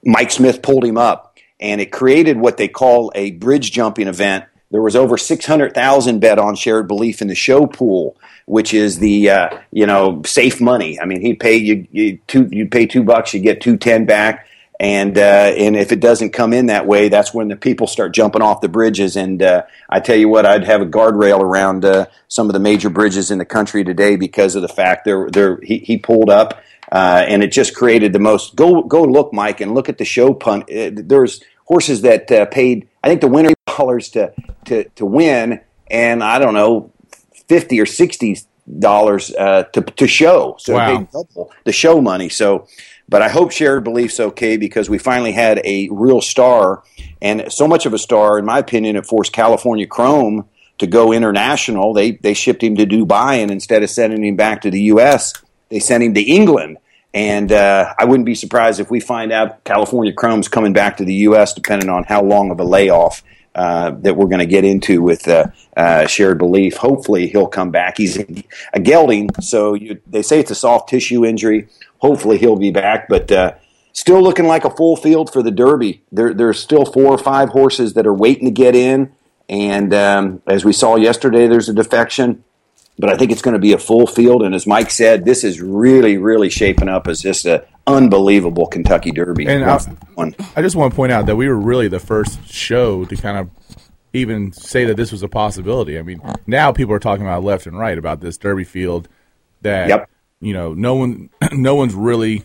Mike 0.05 0.31
Smith 0.31 0.61
pulled 0.61 0.85
him 0.85 0.97
up, 0.97 1.37
and 1.59 1.81
it 1.81 1.91
created 1.91 2.37
what 2.37 2.57
they 2.57 2.67
call 2.67 3.11
a 3.15 3.31
bridge 3.31 3.71
jumping 3.71 4.07
event. 4.07 4.45
There 4.69 4.81
was 4.81 4.95
over 4.95 5.17
600,000 5.17 6.19
bet 6.19 6.37
on 6.37 6.55
shared 6.55 6.87
belief 6.87 7.21
in 7.21 7.29
the 7.29 7.35
show 7.35 7.65
pool, 7.65 8.17
which 8.47 8.73
is 8.73 8.97
the 8.99 9.29
uh, 9.29 9.59
you 9.71 9.85
know 9.85 10.23
safe 10.25 10.59
money. 10.59 10.99
I 10.99 11.05
mean, 11.05 11.21
he'd 11.21 11.39
pay 11.39 11.57
you, 11.57 11.85
you 11.91 12.17
two 12.27 12.47
you 12.51 12.67
pay 12.67 12.87
two 12.87 13.03
bucks, 13.03 13.33
you 13.33 13.41
get 13.41 13.61
two 13.61 13.77
ten 13.77 14.05
back, 14.05 14.47
and 14.79 15.17
uh, 15.17 15.21
and 15.21 15.75
if 15.75 15.91
it 15.91 15.99
doesn't 15.99 16.31
come 16.31 16.53
in 16.53 16.67
that 16.67 16.87
way, 16.87 17.09
that's 17.09 17.33
when 17.33 17.49
the 17.49 17.57
people 17.57 17.87
start 17.87 18.13
jumping 18.13 18.41
off 18.41 18.61
the 18.61 18.69
bridges. 18.69 19.17
And 19.17 19.43
uh, 19.43 19.63
I 19.89 19.99
tell 19.99 20.15
you 20.15 20.29
what, 20.29 20.45
I'd 20.45 20.63
have 20.63 20.81
a 20.81 20.85
guardrail 20.85 21.41
around 21.41 21.83
uh, 21.83 22.07
some 22.29 22.47
of 22.47 22.53
the 22.53 22.59
major 22.59 22.89
bridges 22.89 23.31
in 23.31 23.37
the 23.37 23.45
country 23.45 23.83
today 23.83 24.15
because 24.15 24.55
of 24.55 24.61
the 24.61 24.69
fact 24.69 25.03
there 25.03 25.29
there 25.29 25.59
he, 25.61 25.79
he 25.79 25.97
pulled 25.97 26.29
up. 26.29 26.63
Uh, 26.89 27.25
and 27.27 27.43
it 27.43 27.51
just 27.51 27.75
created 27.75 28.13
the 28.13 28.19
most. 28.19 28.55
Go 28.55 28.81
go 28.81 29.03
look, 29.03 29.33
Mike, 29.33 29.59
and 29.59 29.73
look 29.73 29.89
at 29.89 29.97
the 29.97 30.05
show 30.05 30.33
punt. 30.33 30.71
Uh, 30.71 30.91
there's 30.93 31.43
horses 31.65 32.01
that 32.03 32.29
paid. 32.49 32.87
I 33.03 33.09
think 33.09 33.19
the 33.19 33.27
winner 33.27 33.53
dollars 33.67 34.07
to 34.11 34.31
to 34.67 34.85
to 34.95 35.05
win, 35.05 35.59
and 35.87 36.23
I 36.23 36.39
don't 36.39 36.53
know, 36.53 36.93
fifty 37.47 37.79
or 37.79 37.85
sixty 37.85 38.37
dollars 38.79 39.33
uh, 39.35 39.63
to 39.73 39.81
to 39.81 40.07
show. 40.07 40.55
So 40.59 40.73
Wow. 40.75 40.97
they 40.99 41.07
double 41.11 41.51
the 41.63 41.71
show 41.71 42.01
money. 42.01 42.29
So, 42.29 42.67
but 43.09 43.21
I 43.21 43.29
hope 43.29 43.51
shared 43.51 43.83
beliefs 43.83 44.19
okay 44.19 44.57
because 44.57 44.89
we 44.89 44.97
finally 44.97 45.31
had 45.31 45.61
a 45.63 45.87
real 45.91 46.21
star, 46.21 46.83
and 47.21 47.51
so 47.51 47.67
much 47.67 47.85
of 47.85 47.93
a 47.93 47.97
star, 47.97 48.37
in 48.37 48.45
my 48.45 48.59
opinion, 48.59 48.95
it 48.95 49.05
forced 49.05 49.31
California 49.33 49.87
Chrome 49.87 50.45
to 50.79 50.87
go 50.87 51.11
international. 51.13 51.93
They 51.93 52.11
they 52.11 52.33
shipped 52.33 52.61
him 52.63 52.75
to 52.75 52.85
Dubai, 52.85 53.41
and 53.41 53.51
instead 53.51 53.83
of 53.83 53.89
sending 53.89 54.23
him 54.23 54.35
back 54.35 54.61
to 54.61 54.69
the 54.71 54.81
U.S., 54.93 55.33
they 55.69 55.79
sent 55.79 56.03
him 56.03 56.13
to 56.13 56.21
England. 56.21 56.77
And 57.13 57.51
uh, 57.51 57.93
I 57.97 58.05
wouldn't 58.05 58.25
be 58.27 58.35
surprised 58.35 58.79
if 58.79 58.91
we 58.91 58.99
find 58.99 59.31
out 59.31 59.63
California 59.63 60.11
Chrome's 60.13 60.47
coming 60.49 60.73
back 60.73 60.97
to 60.97 61.05
the 61.05 61.13
U.S. 61.29 61.53
depending 61.53 61.89
on 61.89 62.03
how 62.03 62.21
long 62.21 62.51
of 62.51 62.59
a 62.59 62.63
layoff 62.63 63.23
uh, 63.57 63.91
that 64.01 64.15
we're 64.15 64.27
going 64.27 64.39
to 64.39 64.45
get 64.45 64.63
into 64.63 65.01
with 65.01 65.27
uh, 65.27 65.47
uh, 65.75 66.05
shared 66.05 66.37
belief. 66.37 66.77
Hopefully, 66.77 67.27
he'll 67.27 67.47
come 67.47 67.71
back. 67.71 67.97
He's 67.97 68.17
a 68.73 68.79
gelding, 68.79 69.29
so 69.41 69.73
you, 69.73 69.99
they 70.05 70.21
say 70.21 70.39
it's 70.39 70.51
a 70.51 70.55
soft 70.55 70.89
tissue 70.89 71.25
injury. 71.25 71.67
Hopefully, 71.97 72.37
he'll 72.37 72.55
be 72.55 72.69
back, 72.69 73.09
but 73.09 73.31
uh, 73.31 73.55
still 73.93 74.21
looking 74.21 74.45
like 74.45 74.63
a 74.63 74.69
full 74.69 74.95
field 74.95 75.33
for 75.33 75.41
the 75.41 75.49
Derby. 75.49 76.03
There, 76.11 76.35
there's 76.35 76.59
still 76.59 76.85
four 76.85 77.07
or 77.07 77.17
five 77.17 77.49
horses 77.49 77.95
that 77.95 78.05
are 78.05 78.13
waiting 78.13 78.45
to 78.45 78.51
get 78.51 78.75
in, 78.75 79.11
and 79.49 79.91
um, 79.91 80.43
as 80.45 80.63
we 80.63 80.71
saw 80.71 80.95
yesterday, 80.95 81.47
there's 81.47 81.67
a 81.67 81.73
defection. 81.73 82.43
But 82.99 83.11
I 83.11 83.17
think 83.17 83.31
it's 83.31 83.41
going 83.41 83.53
to 83.53 83.59
be 83.59 83.73
a 83.73 83.79
full 83.79 84.05
field, 84.05 84.43
and 84.43 84.53
as 84.53 84.67
Mike 84.67 84.91
said, 84.91 85.25
this 85.25 85.43
is 85.43 85.61
really, 85.61 86.17
really 86.17 86.49
shaping 86.49 86.89
up 86.89 87.07
as 87.07 87.21
just 87.21 87.45
an 87.45 87.61
unbelievable 87.87 88.67
Kentucky 88.67 89.11
Derby. 89.11 89.47
And 89.47 89.63
I- 89.63 89.67
I 90.55 90.61
just 90.61 90.75
want 90.75 90.91
to 90.91 90.95
point 90.95 91.11
out 91.11 91.25
that 91.27 91.35
we 91.35 91.47
were 91.47 91.57
really 91.57 91.87
the 91.87 91.99
first 91.99 92.45
show 92.47 93.05
to 93.05 93.15
kind 93.15 93.37
of 93.37 93.49
even 94.13 94.51
say 94.51 94.85
that 94.85 94.95
this 94.97 95.11
was 95.11 95.23
a 95.23 95.27
possibility. 95.27 95.97
I 95.97 96.01
mean, 96.01 96.21
now 96.45 96.71
people 96.71 96.93
are 96.93 96.99
talking 96.99 97.25
about 97.25 97.43
left 97.43 97.65
and 97.67 97.77
right 97.77 97.97
about 97.97 98.19
this 98.21 98.37
Derby 98.37 98.63
field 98.63 99.07
that 99.61 99.89
Yep. 99.89 100.09
you 100.39 100.53
know 100.53 100.73
no 100.73 100.95
one 100.95 101.29
no 101.51 101.75
one's 101.75 101.93
really 101.95 102.43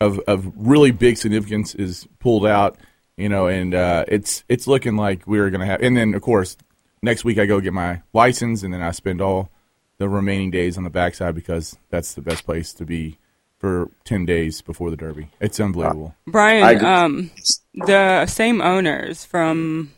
of 0.00 0.18
of 0.20 0.50
really 0.56 0.90
big 0.90 1.16
significance 1.16 1.74
is 1.74 2.06
pulled 2.20 2.46
out. 2.46 2.76
You 3.16 3.28
know, 3.28 3.46
and 3.46 3.74
uh, 3.74 4.04
it's 4.08 4.42
it's 4.48 4.66
looking 4.66 4.96
like 4.96 5.24
we're 5.26 5.48
going 5.50 5.60
to 5.60 5.66
have. 5.66 5.80
And 5.82 5.96
then 5.96 6.14
of 6.14 6.22
course 6.22 6.56
next 7.00 7.24
week 7.24 7.38
I 7.38 7.46
go 7.46 7.60
get 7.60 7.72
my 7.72 8.02
license, 8.12 8.62
and 8.64 8.74
then 8.74 8.82
I 8.82 8.90
spend 8.90 9.20
all 9.20 9.50
the 9.98 10.08
remaining 10.08 10.50
days 10.50 10.76
on 10.76 10.82
the 10.84 10.90
backside 10.90 11.34
because 11.36 11.76
that's 11.90 12.14
the 12.14 12.20
best 12.22 12.44
place 12.44 12.72
to 12.74 12.84
be 12.84 13.18
for 13.64 13.90
ten 14.04 14.26
days 14.26 14.60
before 14.60 14.90
the 14.90 14.96
Derby. 14.96 15.30
It's 15.40 15.58
unbelievable. 15.58 16.14
I 16.26 16.30
Brian, 16.30 16.84
um, 16.84 17.30
the 17.72 18.26
same 18.26 18.60
owners 18.60 19.24
from 19.24 19.90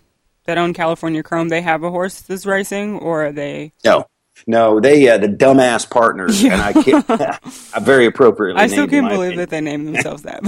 that 0.44 0.56
own 0.56 0.72
California 0.72 1.24
Chrome, 1.24 1.48
they 1.48 1.62
have 1.62 1.82
a 1.82 1.90
horse 1.90 2.20
that's 2.20 2.46
racing, 2.46 2.96
or 3.00 3.26
are 3.26 3.32
they? 3.32 3.72
No, 3.84 4.06
no, 4.46 4.78
they 4.78 5.08
uh, 5.08 5.18
the 5.18 5.26
dumbass 5.26 5.90
partners, 5.90 6.44
and 6.44 6.62
I 6.62 6.72
can't. 6.74 7.04
I 7.10 7.80
very 7.80 8.06
appropriately. 8.06 8.62
I 8.62 8.68
still 8.68 8.86
named 8.86 8.92
in 8.92 9.00
can't 9.00 9.12
believe 9.12 9.32
opinion. 9.32 9.38
that 9.38 9.50
they 9.50 9.60
named 9.60 9.88
themselves 9.88 10.22
that. 10.22 10.44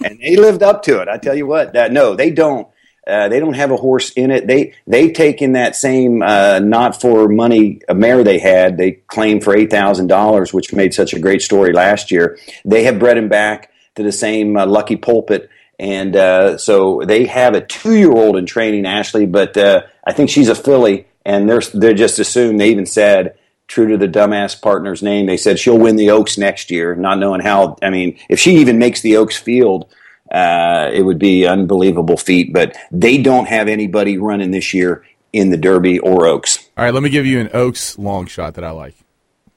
and 0.04 0.18
they 0.18 0.34
lived 0.34 0.64
up 0.64 0.82
to 0.84 1.00
it. 1.00 1.06
I 1.06 1.18
tell 1.18 1.36
you 1.36 1.46
what, 1.46 1.72
that 1.74 1.92
no, 1.92 2.16
they 2.16 2.30
don't. 2.30 2.66
Uh, 3.06 3.28
they 3.28 3.38
don't 3.38 3.54
have 3.54 3.70
a 3.70 3.76
horse 3.76 4.10
in 4.10 4.30
it. 4.30 4.46
They 4.46 4.74
they've 4.86 5.12
taken 5.12 5.52
that 5.52 5.76
same 5.76 6.22
uh, 6.22 6.58
not 6.58 7.00
for 7.00 7.28
money 7.28 7.80
mare 7.92 8.24
they 8.24 8.38
had. 8.38 8.76
They 8.76 8.92
claimed 8.92 9.44
for 9.44 9.56
eight 9.56 9.70
thousand 9.70 10.08
dollars, 10.08 10.52
which 10.52 10.72
made 10.72 10.92
such 10.92 11.14
a 11.14 11.20
great 11.20 11.40
story 11.42 11.72
last 11.72 12.10
year. 12.10 12.38
They 12.64 12.82
have 12.84 12.98
bred 12.98 13.16
him 13.16 13.28
back 13.28 13.70
to 13.94 14.02
the 14.02 14.12
same 14.12 14.56
uh, 14.56 14.66
lucky 14.66 14.96
pulpit, 14.96 15.48
and 15.78 16.16
uh, 16.16 16.58
so 16.58 17.02
they 17.04 17.26
have 17.26 17.54
a 17.54 17.60
two 17.60 17.94
year 17.94 18.12
old 18.12 18.36
in 18.36 18.44
training, 18.44 18.86
Ashley. 18.86 19.26
But 19.26 19.56
uh, 19.56 19.82
I 20.04 20.12
think 20.12 20.28
she's 20.28 20.48
a 20.48 20.56
filly, 20.56 21.06
and 21.24 21.48
they're 21.48 21.62
they're 21.74 21.94
just 21.94 22.18
assumed. 22.18 22.60
They 22.60 22.70
even 22.70 22.86
said 22.86 23.38
true 23.68 23.88
to 23.88 23.96
the 23.96 24.08
dumbass 24.08 24.60
partner's 24.60 25.02
name. 25.02 25.26
They 25.26 25.36
said 25.36 25.58
she'll 25.58 25.78
win 25.78 25.96
the 25.96 26.10
Oaks 26.10 26.38
next 26.38 26.70
year, 26.70 26.94
not 26.94 27.18
knowing 27.18 27.40
how. 27.40 27.76
I 27.82 27.90
mean, 27.90 28.18
if 28.28 28.40
she 28.40 28.56
even 28.56 28.78
makes 28.78 29.00
the 29.00 29.16
Oaks 29.16 29.36
field, 29.36 29.92
uh, 30.30 30.90
it 30.92 31.02
would 31.02 31.18
be 31.18 31.46
unbelievable 31.46 32.16
feat. 32.16 32.52
But 32.52 32.76
they 32.90 33.18
don't 33.18 33.46
have 33.46 33.68
anybody 33.68 34.18
running 34.18 34.50
this 34.50 34.74
year 34.74 35.04
in 35.32 35.50
the 35.50 35.56
Derby 35.56 35.98
or 35.98 36.26
Oaks. 36.26 36.68
All 36.76 36.84
right, 36.84 36.94
let 36.94 37.02
me 37.02 37.10
give 37.10 37.26
you 37.26 37.40
an 37.40 37.50
Oaks 37.52 37.98
long 37.98 38.26
shot 38.26 38.54
that 38.54 38.64
I 38.64 38.70
like. 38.70 38.94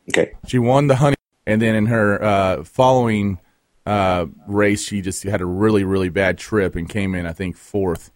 Okay, 0.09 0.33
She 0.47 0.57
won 0.57 0.88
the 0.88 0.95
honey, 0.95 1.17
and 1.45 1.61
then 1.61 1.75
in 1.75 1.85
her 1.85 2.21
uh, 2.23 2.63
following 2.63 3.39
uh, 3.85 4.25
race, 4.47 4.83
she 4.83 5.01
just 5.01 5.23
had 5.23 5.41
a 5.41 5.45
really, 5.45 5.83
really 5.83 6.09
bad 6.09 6.38
trip 6.38 6.75
and 6.75 6.89
came 6.89 7.13
in, 7.13 7.25
I 7.25 7.33
think, 7.33 7.57
fourth. 7.57 8.11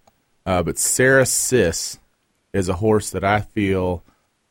Uh, 0.46 0.64
but 0.64 0.78
Sarah 0.78 1.26
Sis 1.26 2.00
is 2.52 2.70
a 2.70 2.74
horse 2.74 3.12
that 3.12 3.24
I 3.24 3.42
feel 3.42 4.04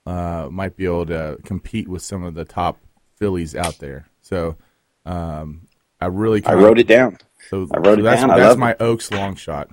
uh, 0.06 0.48
might 0.50 0.76
be 0.76 0.84
able 0.84 1.06
to 1.06 1.38
compete 1.44 1.88
with 1.88 2.02
some 2.02 2.22
of 2.24 2.34
the 2.34 2.44
top 2.44 2.78
fillies 3.16 3.54
out 3.54 3.78
there. 3.78 4.08
So 4.20 4.56
um, 5.06 5.68
I 6.00 6.06
really 6.06 6.44
I 6.44 6.54
wrote 6.54 6.78
it 6.78 6.88
down. 6.88 7.18
So, 7.52 7.68
I 7.70 7.78
wrote 7.78 7.84
so 7.84 8.00
it 8.00 8.02
that's, 8.02 8.20
down. 8.22 8.30
I 8.30 8.38
That's 8.38 8.56
my 8.56 8.70
it. 8.70 8.80
Oaks 8.80 9.10
long 9.10 9.36
shot. 9.36 9.68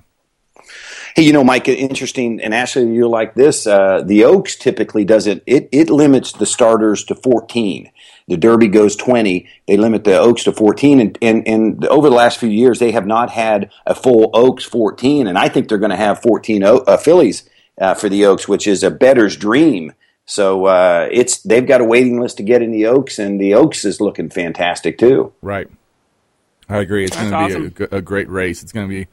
Hey, 1.16 1.22
you 1.22 1.32
know, 1.32 1.42
Mike, 1.42 1.66
interesting, 1.66 2.40
and 2.40 2.54
Ashley, 2.54 2.86
you 2.92 3.08
like 3.08 3.34
this. 3.34 3.66
Uh, 3.66 4.02
the 4.04 4.24
Oaks 4.24 4.54
typically 4.54 5.06
doesn't. 5.06 5.42
It 5.46 5.70
it 5.72 5.88
limits 5.88 6.32
the 6.32 6.44
starters 6.44 7.04
to 7.04 7.14
fourteen. 7.14 7.90
The 8.28 8.36
Derby 8.36 8.68
goes 8.68 8.96
twenty. 8.96 9.48
They 9.66 9.78
limit 9.78 10.04
the 10.04 10.18
Oaks 10.18 10.44
to 10.44 10.52
fourteen, 10.52 11.00
and 11.00 11.18
and, 11.22 11.48
and 11.48 11.86
over 11.86 12.10
the 12.10 12.14
last 12.14 12.38
few 12.38 12.50
years, 12.50 12.78
they 12.78 12.92
have 12.92 13.06
not 13.06 13.30
had 13.30 13.70
a 13.86 13.94
full 13.94 14.30
Oaks 14.34 14.64
fourteen, 14.64 15.26
and 15.26 15.38
I 15.38 15.48
think 15.48 15.68
they're 15.68 15.78
going 15.78 15.90
to 15.90 15.96
have 15.96 16.20
fourteen 16.20 16.62
o- 16.62 16.84
uh, 16.86 16.98
fillies 16.98 17.48
uh, 17.80 17.94
for 17.94 18.10
the 18.10 18.26
Oaks, 18.26 18.46
which 18.46 18.66
is 18.66 18.82
a 18.82 18.90
better's 18.90 19.38
dream. 19.38 19.94
So 20.26 20.66
uh, 20.66 21.08
it's 21.10 21.42
they've 21.42 21.66
got 21.66 21.80
a 21.80 21.84
waiting 21.84 22.20
list 22.20 22.36
to 22.36 22.42
get 22.44 22.62
in 22.62 22.70
the 22.70 22.86
Oaks, 22.86 23.18
and 23.18 23.40
the 23.40 23.54
Oaks 23.54 23.86
is 23.86 24.00
looking 24.00 24.28
fantastic 24.28 24.98
too. 24.98 25.32
Right. 25.40 25.68
I 26.70 26.80
agree. 26.80 27.04
It's 27.04 27.16
going 27.16 27.30
to 27.30 27.36
awesome. 27.36 27.68
be 27.68 27.84
a, 27.84 27.96
a 27.96 28.02
great 28.02 28.28
race. 28.28 28.62
It's 28.62 28.72
going 28.72 28.88
to 28.88 28.94
be 28.94 29.06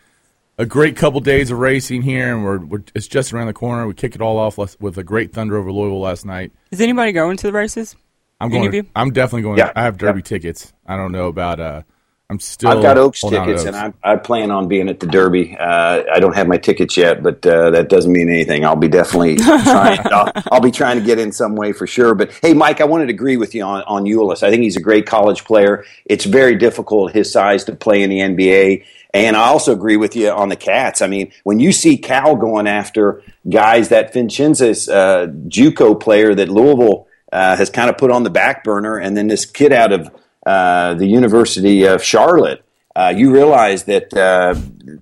a 0.58 0.66
great 0.66 0.96
couple 0.96 1.20
days 1.20 1.52
of 1.52 1.60
racing 1.60 2.02
here, 2.04 2.34
and 2.34 2.44
we're, 2.44 2.58
we're 2.60 2.84
it's 2.96 3.08
just 3.08 3.34
around 3.34 3.48
the 3.48 3.54
corner. 3.54 3.86
We 3.88 3.94
kick 3.94 4.16
it 4.16 4.22
all 4.22 4.38
off 4.38 4.58
with- 4.58 4.80
with 4.82 4.98
a 4.98 5.04
great 5.04 5.34
thunder 5.34 5.58
over 5.58 5.72
Louisville 5.72 6.00
last 6.00 6.26
night. 6.26 6.52
Is 6.72 6.82
anybody 6.82 7.12
going 7.12 7.38
to 7.38 7.48
the 7.48 7.54
races? 7.54 7.96
I'm 8.40 8.48
Any 8.52 8.58
going. 8.60 8.68
of 8.68 8.74
you? 8.76 8.86
I'm 8.96 9.12
definitely 9.12 9.42
going. 9.42 9.58
Yeah. 9.58 9.72
I 9.76 9.84
have 9.84 9.98
Derby 9.98 10.20
Yeah. 10.20 10.24
tickets. 10.24 10.74
I 10.86 10.96
don't 10.96 11.12
know 11.12 11.28
about. 11.28 11.60
Uh, 11.60 11.82
I'm 12.30 12.40
still. 12.42 12.70
I've 12.70 12.82
got 12.82 12.98
Oaks 12.98 13.22
holding 13.22 13.40
on 13.40 13.48
to 13.48 13.54
tickets, 13.54 13.66
Oaks. 13.68 13.78
and 13.78 13.96
I, 14.04 14.12
I 14.12 14.16
plan 14.18 14.52
on 14.52 14.68
being 14.68 14.90
at 14.90 15.00
the 15.00 15.08
Derby. 15.08 15.56
Uh, 15.58 16.04
I 16.12 16.20
don't 16.20 16.36
have 16.36 16.46
my 16.46 16.58
tickets 16.58 16.98
yet, 16.98 17.24
but 17.24 17.46
uh, 17.46 17.70
that 17.72 17.88
doesn't 17.88 18.12
mean 18.12 18.28
anything. 18.28 18.66
I'll 18.66 18.76
be 18.76 18.90
definitely 18.90 19.36
trying. 19.38 20.00
I'll, 20.12 20.32
I'll 20.52 20.60
be 20.60 20.72
trying 20.72 21.00
to 21.00 21.06
get 21.06 21.20
in 21.20 21.32
some 21.32 21.56
way 21.56 21.72
for 21.72 21.88
sure. 21.88 22.16
But 22.16 22.34
hey, 22.42 22.54
Mike, 22.54 22.82
I 22.82 22.84
wanted 22.84 23.06
to 23.06 23.14
agree 23.14 23.38
with 23.38 23.56
you 23.56 23.64
on 23.64 23.82
on. 23.84 24.06
I 24.08 24.50
think 24.50 24.62
he's 24.62 24.76
a 24.76 24.82
great 24.82 25.06
college 25.06 25.46
player. 25.46 25.86
It's 26.06 26.26
very 26.26 26.56
difficult 26.56 27.14
his 27.14 27.32
size 27.32 27.64
to 27.66 27.76
play 27.76 28.04
in 28.04 28.10
the 28.10 28.20
NBA. 28.20 28.84
And 29.14 29.38
I 29.38 29.48
also 29.48 29.72
agree 29.72 29.96
with 29.96 30.16
you 30.16 30.30
on 30.30 30.50
the 30.50 30.58
Cats. 30.58 31.02
I 31.02 31.08
mean, 31.08 31.32
when 31.44 31.62
you 31.62 31.72
see 31.72 31.98
Cal 31.98 32.36
going 32.36 32.68
after 32.68 33.24
guys 33.50 33.88
that 33.90 34.14
Vincenzo's 34.14 34.90
uh, 34.90 35.28
JUCO 35.48 36.00
player 36.00 36.36
that 36.36 36.50
Louisville 36.50 37.08
uh, 37.32 37.56
has 37.56 37.70
kind 37.70 37.90
of 37.90 37.98
put 37.98 38.12
on 38.12 38.24
the 38.24 38.30
back 38.30 38.66
burner, 38.66 38.98
and 38.98 39.16
then 39.16 39.28
this 39.28 39.46
kid 39.46 39.72
out 39.72 39.94
of 39.94 40.10
uh, 40.48 40.94
the 40.94 41.06
University 41.06 41.84
of 41.84 42.02
Charlotte, 42.02 42.64
uh, 42.96 43.14
you 43.16 43.34
realize 43.34 43.84
that 43.84 44.14
uh, 44.14 44.56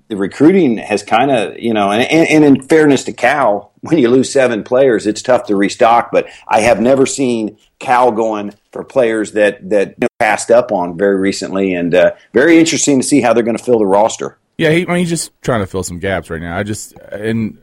the 0.07 0.17
recruiting 0.17 0.79
has 0.79 1.03
kind 1.03 1.29
of, 1.29 1.59
you 1.59 1.71
know, 1.71 1.91
and, 1.91 2.01
and, 2.01 2.43
in 2.43 2.63
fairness 2.63 3.03
to 3.03 3.13
Cal, 3.13 3.71
when 3.81 3.99
you 3.99 4.09
lose 4.09 4.33
seven 4.33 4.63
players, 4.63 5.05
it's 5.05 5.21
tough 5.21 5.45
to 5.45 5.55
restock. 5.55 6.09
But 6.11 6.27
I 6.47 6.61
have 6.61 6.81
never 6.81 7.05
seen 7.05 7.59
Cal 7.77 8.11
going 8.11 8.55
for 8.71 8.83
players 8.83 9.33
that 9.33 9.69
that 9.69 9.95
passed 10.17 10.49
up 10.49 10.71
on 10.71 10.97
very 10.97 11.19
recently, 11.19 11.75
and 11.75 11.93
uh, 11.93 12.13
very 12.33 12.57
interesting 12.57 12.99
to 12.99 13.05
see 13.05 13.21
how 13.21 13.33
they're 13.33 13.43
going 13.43 13.57
to 13.57 13.63
fill 13.63 13.77
the 13.77 13.85
roster. 13.85 14.39
Yeah, 14.57 14.71
he, 14.71 14.81
I 14.81 14.85
mean, 14.87 14.97
he's 14.97 15.09
just 15.09 15.31
trying 15.43 15.59
to 15.59 15.67
fill 15.67 15.83
some 15.83 15.99
gaps 15.99 16.31
right 16.31 16.41
now. 16.41 16.57
I 16.57 16.63
just 16.63 16.93
and 17.11 17.59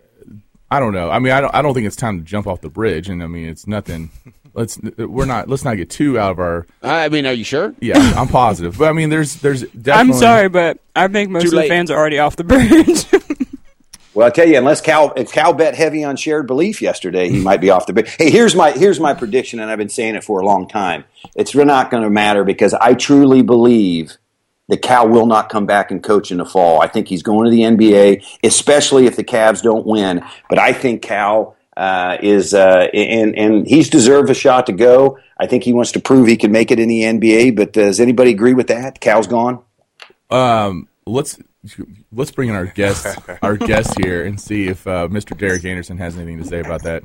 I 0.70 0.78
don't 0.78 0.94
know. 0.94 1.10
I 1.10 1.18
mean, 1.18 1.32
I 1.32 1.40
don't. 1.40 1.52
I 1.52 1.62
don't 1.62 1.74
think 1.74 1.88
it's 1.88 1.96
time 1.96 2.20
to 2.20 2.24
jump 2.24 2.46
off 2.46 2.60
the 2.60 2.70
bridge. 2.70 3.08
And 3.08 3.24
I 3.24 3.26
mean, 3.26 3.48
it's 3.48 3.66
nothing. 3.66 4.10
Let's 4.54 4.78
we're 4.98 5.24
not. 5.24 5.48
Let's 5.48 5.64
not 5.64 5.76
get 5.76 5.88
too 5.88 6.18
out 6.18 6.32
of 6.32 6.38
our. 6.38 6.66
I 6.82 7.08
mean, 7.08 7.26
are 7.26 7.32
you 7.32 7.44
sure? 7.44 7.74
Yeah, 7.80 7.96
I'm 8.16 8.28
positive. 8.28 8.78
But 8.78 8.88
I 8.88 8.92
mean, 8.92 9.08
there's 9.08 9.36
there's 9.36 9.62
definitely. 9.62 9.92
I'm 9.92 10.12
sorry, 10.12 10.48
but 10.48 10.78
I 10.94 11.08
think 11.08 11.30
most 11.30 11.50
Too 11.50 11.56
of 11.56 11.62
the 11.62 11.68
fans 11.68 11.90
are 11.90 11.98
already 11.98 12.18
off 12.18 12.36
the 12.36 12.44
bridge. 12.44 13.06
Well, 14.14 14.26
I 14.26 14.30
tell 14.30 14.46
you, 14.46 14.58
unless 14.58 14.82
Cal, 14.82 15.14
if 15.16 15.32
Cal 15.32 15.54
bet 15.54 15.74
heavy 15.74 16.04
on 16.04 16.16
shared 16.16 16.46
belief 16.46 16.82
yesterday, 16.82 17.30
he 17.30 17.40
might 17.40 17.62
be 17.62 17.70
off 17.70 17.86
the. 17.86 17.94
Bridge. 17.94 18.14
Hey, 18.18 18.30
here's 18.30 18.54
my 18.54 18.72
here's 18.72 19.00
my 19.00 19.14
prediction, 19.14 19.58
and 19.58 19.70
I've 19.70 19.78
been 19.78 19.88
saying 19.88 20.16
it 20.16 20.22
for 20.22 20.40
a 20.40 20.44
long 20.44 20.68
time. 20.68 21.04
It's 21.34 21.54
really 21.54 21.68
not 21.68 21.90
going 21.90 22.02
to 22.02 22.10
matter 22.10 22.44
because 22.44 22.74
I 22.74 22.92
truly 22.92 23.40
believe 23.40 24.18
that 24.68 24.82
Cal 24.82 25.08
will 25.08 25.26
not 25.26 25.48
come 25.48 25.64
back 25.64 25.90
and 25.90 26.02
coach 26.02 26.30
in 26.30 26.38
the 26.38 26.44
fall. 26.44 26.82
I 26.82 26.88
think 26.88 27.08
he's 27.08 27.22
going 27.22 27.46
to 27.46 27.50
the 27.50 27.62
NBA, 27.62 28.22
especially 28.44 29.06
if 29.06 29.16
the 29.16 29.24
Cavs 29.24 29.62
don't 29.62 29.86
win. 29.86 30.22
But 30.50 30.58
I 30.58 30.74
think 30.74 31.00
Cal 31.00 31.56
uh, 31.76 32.18
is, 32.22 32.54
uh, 32.54 32.88
and 32.92 33.36
and 33.36 33.66
he's 33.66 33.88
deserved 33.88 34.30
a 34.30 34.34
shot 34.34 34.66
to 34.66 34.72
go. 34.72 35.18
I 35.38 35.46
think 35.46 35.64
he 35.64 35.72
wants 35.72 35.92
to 35.92 36.00
prove 36.00 36.28
he 36.28 36.36
can 36.36 36.52
make 36.52 36.70
it 36.70 36.78
in 36.78 36.88
the 36.88 37.02
NBA. 37.02 37.56
But 37.56 37.72
does 37.72 38.00
anybody 38.00 38.30
agree 38.30 38.54
with 38.54 38.68
that? 38.68 39.00
Cal's 39.00 39.26
gone. 39.26 39.62
Um, 40.30 40.88
let's 41.06 41.38
let's 42.12 42.30
bring 42.30 42.48
in 42.48 42.54
our 42.54 42.66
guest, 42.66 43.06
our 43.42 43.56
guest 43.56 43.98
here, 44.02 44.24
and 44.24 44.40
see 44.40 44.68
if 44.68 44.86
uh, 44.86 45.08
Mr. 45.08 45.36
Derek 45.36 45.64
Anderson 45.64 45.98
has 45.98 46.16
anything 46.16 46.38
to 46.38 46.44
say 46.44 46.60
about 46.60 46.82
that. 46.82 47.04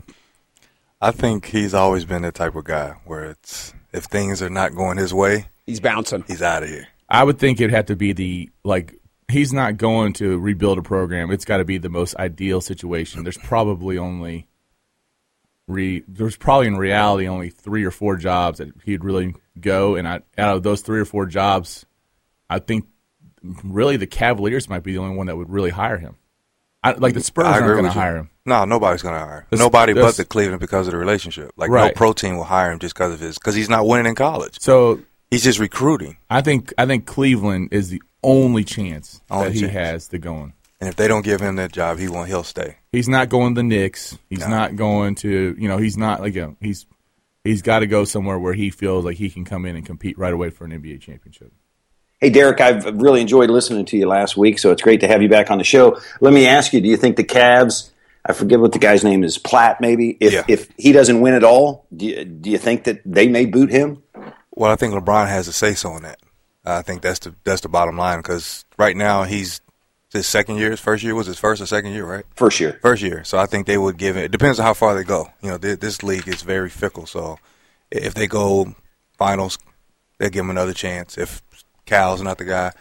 I 1.02 1.12
think 1.12 1.46
he's 1.46 1.74
always 1.74 2.06
been 2.06 2.24
the 2.24 2.32
type 2.32 2.56
of 2.56 2.64
guy 2.64 2.96
where 3.06 3.26
it's 3.32 3.74
if 3.94 4.06
things 4.06 4.42
are 4.42 4.50
not 4.50 4.76
going 4.76 4.98
his 4.98 5.14
way, 5.14 5.48
He's 5.66 5.80
bouncing. 5.80 6.24
he's 6.28 6.42
out 6.42 6.64
of 6.64 6.70
here. 6.70 6.88
I 7.10 7.24
would 7.24 7.40
think 7.40 7.60
it'd 7.62 7.74
have 7.74 7.86
to 7.88 7.96
be 7.96 8.14
the 8.14 8.50
like 8.64 8.96
he's 9.28 9.54
not 9.54 9.78
going 9.78 10.14
to 10.14 10.38
rebuild 10.40 10.78
a 10.78 10.82
program. 10.82 11.32
It's 11.32 11.46
got 11.46 11.58
to 11.58 11.66
be 11.66 11.78
the 11.78 11.90
most 11.90 12.16
ideal 12.16 12.62
situation. 12.62 13.24
There's 13.24 13.38
probably 13.38 13.98
only 13.98 14.47
re 15.68 16.04
there's 16.08 16.38
probably 16.38 16.68
in 16.68 16.78
reality 16.78 17.28
only 17.28 17.50
three 17.50 17.84
or 17.84 17.92
four 17.92 18.16
jobs 18.16 18.60
that 18.60 18.70
he'd 18.86 19.04
really 19.04 19.36
go, 19.60 19.96
and 19.96 20.08
I, 20.08 20.22
out 20.38 20.56
of 20.58 20.64
those 20.64 20.82
three 20.82 21.00
or 21.00 21.06
four 21.06 21.26
jobs, 21.26 21.86
I 22.50 22.60
think 22.60 22.86
really 23.64 23.98
the 23.98 24.08
Cavaliers 24.08 24.70
might 24.70 24.84
be 24.84 24.94
the 24.94 25.00
only 25.00 25.16
one 25.16 25.28
that 25.28 25.36
would 25.38 25.50
really 25.50 25.70
hire 25.70 25.98
him. 25.98 26.16
I, 26.84 26.92
like 26.92 27.14
the 27.14 27.22
Spurs 27.22 27.46
aren't 27.46 27.66
going 27.68 27.84
to 27.84 27.92
hire 27.92 28.18
him. 28.18 28.30
No, 28.46 28.64
nobody's 28.64 29.02
going 29.02 29.16
to 29.16 29.20
hire 29.20 29.48
him. 29.52 29.60
Nobody 29.60 29.94
but 29.94 30.16
the 30.16 30.24
Cleveland 30.24 30.62
because 30.62 30.88
of 30.88 30.92
the 30.92 30.98
relationship. 30.98 31.52
Like 31.58 31.70
no 31.70 31.76
Right. 31.76 31.96
pro 31.96 32.14
team 32.14 32.38
will 32.38 32.46
hire 32.46 32.72
him 32.72 32.80
just 32.80 32.96
because 32.96 33.14
of 33.14 33.20
his 33.20 33.38
because 33.38 33.56
he's 33.56 33.70
not 33.70 33.86
winning 33.86 34.06
in 34.06 34.16
college. 34.16 34.60
So 34.62 35.02
He's 35.30 35.44
just 35.44 35.60
recruiting, 35.60 36.18
I 36.30 36.40
think 36.42 36.74
I 36.78 36.86
think 36.86 37.06
Cleveland 37.06 37.70
is 37.74 37.90
the 37.90 38.02
only 38.24 38.64
chance 38.64 39.22
Only 39.30 39.50
that 39.50 39.56
he 39.56 39.68
has 39.68 40.08
to 40.10 40.18
go 40.20 40.36
in. 40.38 40.54
And 40.79 40.88
if 40.88 40.96
they 40.96 41.07
don't 41.07 41.24
give 41.25 41.41
him 41.41 41.55
that 41.55 41.72
job, 41.72 41.98
he 41.98 42.07
won't. 42.07 42.27
He'll 42.27 42.43
stay. 42.43 42.77
He's 42.91 43.10
not 43.10 43.29
going 43.29 43.55
to 43.55 43.60
the 43.60 43.63
Knicks. 43.63 44.17
He's 44.29 44.39
No. 44.41 44.50
not 44.50 44.75
going 44.75 45.15
to 45.15 45.55
you 45.57 45.67
know 45.67 45.77
he's 45.77 45.98
not 45.98 46.22
like 46.22 46.36
you 46.36 46.41
know, 46.41 46.55
he's 46.62 46.86
he's 47.43 47.62
got 47.63 47.79
to 47.79 47.88
go 47.88 48.05
somewhere 48.05 48.38
where 48.38 48.53
he 48.53 48.69
feels 48.69 49.03
like 49.05 49.17
he 49.17 49.29
can 49.29 49.43
come 49.46 49.65
in 49.65 49.75
and 49.75 49.86
compete 49.86 50.17
right 50.19 50.34
away 50.34 50.50
for 50.51 50.65
an 50.65 50.72
NBA 50.72 51.01
championship. 51.01 51.51
Hey, 52.19 52.29
Derek, 52.31 52.60
I've 52.62 52.86
really 53.00 53.22
enjoyed 53.22 53.50
listening 53.50 53.86
to 53.86 53.98
you 53.98 54.07
last 54.07 54.38
week, 54.38 54.57
so 54.60 54.72
it's 54.72 54.81
great 54.81 55.01
to 55.01 55.07
have 55.07 55.22
you 55.22 55.29
back 55.29 55.51
on 55.51 55.57
the 55.60 55.63
show. 55.63 56.00
Let 56.22 56.34
me 56.34 56.48
ask 56.48 56.74
you: 56.74 56.81
Do 56.81 56.88
you 56.88 56.98
think 56.98 57.15
the 57.15 57.24
Cavs? 57.24 57.89
I 58.25 58.34
forget 58.34 58.60
what 58.60 58.74
the 58.74 58.79
guy's 58.79 59.03
name 59.03 59.24
is, 59.24 59.38
Blatt, 59.38 59.79
maybe. 59.81 60.17
If 60.19 60.34
Yeah. 60.34 60.43
if 60.48 60.69
he 60.77 60.91
doesn't 60.91 61.22
win 61.22 61.34
at 61.34 61.43
all, 61.43 61.86
do 61.96 62.05
you, 62.07 62.25
do 62.25 62.50
you 62.51 62.57
think 62.57 62.84
that 62.84 63.01
they 63.05 63.27
may 63.29 63.46
boot 63.46 63.69
him? 63.72 64.03
Well, 64.51 64.72
I 64.72 64.75
think 64.75 64.93
LeBron 64.93 65.27
has 65.29 65.48
a 65.48 65.53
say 65.53 65.74
so 65.75 65.96
in 65.96 66.03
that. 66.03 66.19
I 66.65 66.81
think 66.81 67.01
that's 67.01 67.19
the 67.19 67.34
that's 67.46 67.62
the 67.62 67.69
bottom 67.69 67.98
line 67.98 68.19
because 68.19 68.65
right 68.77 68.96
now 68.98 69.24
he's 69.24 69.62
his 70.12 70.28
second 70.28 70.58
year. 70.58 70.72
His 70.72 70.80
first 70.80 71.04
year 71.04 71.16
was 71.16 71.28
his 71.28 71.40
first 71.40 71.62
or 71.62 71.66
second 71.66 71.92
year, 71.92 72.06
right? 72.06 72.26
First 72.36 72.60
year. 72.60 72.80
First 72.82 73.02
year. 73.02 73.24
So 73.24 73.38
I 73.38 73.46
think 73.46 73.68
they 73.68 73.78
would 73.78 73.98
give 73.98 74.18
it. 74.18 74.26
It 74.26 74.32
depends 74.32 74.60
on 74.60 74.66
how 74.66 74.74
far 74.74 74.96
they 74.96 75.04
go. 75.04 75.28
You 75.42 75.52
know, 75.52 75.58
th- 75.58 75.80
this 75.80 76.04
league 76.04 76.28
is 76.28 76.42
very 76.42 76.70
fickle. 76.70 77.06
So 77.06 77.40
if 77.92 78.14
they 78.14 78.28
go 78.28 78.76
finals, 79.18 79.58
they'll 80.18 80.30
give 80.30 80.46
him 80.46 80.50
another 80.50 80.74
chance. 80.74 81.18
If 81.18 81.42
Cal's 81.86 82.22
not 82.22 82.38
the 82.38 82.46
guy, 82.46 82.72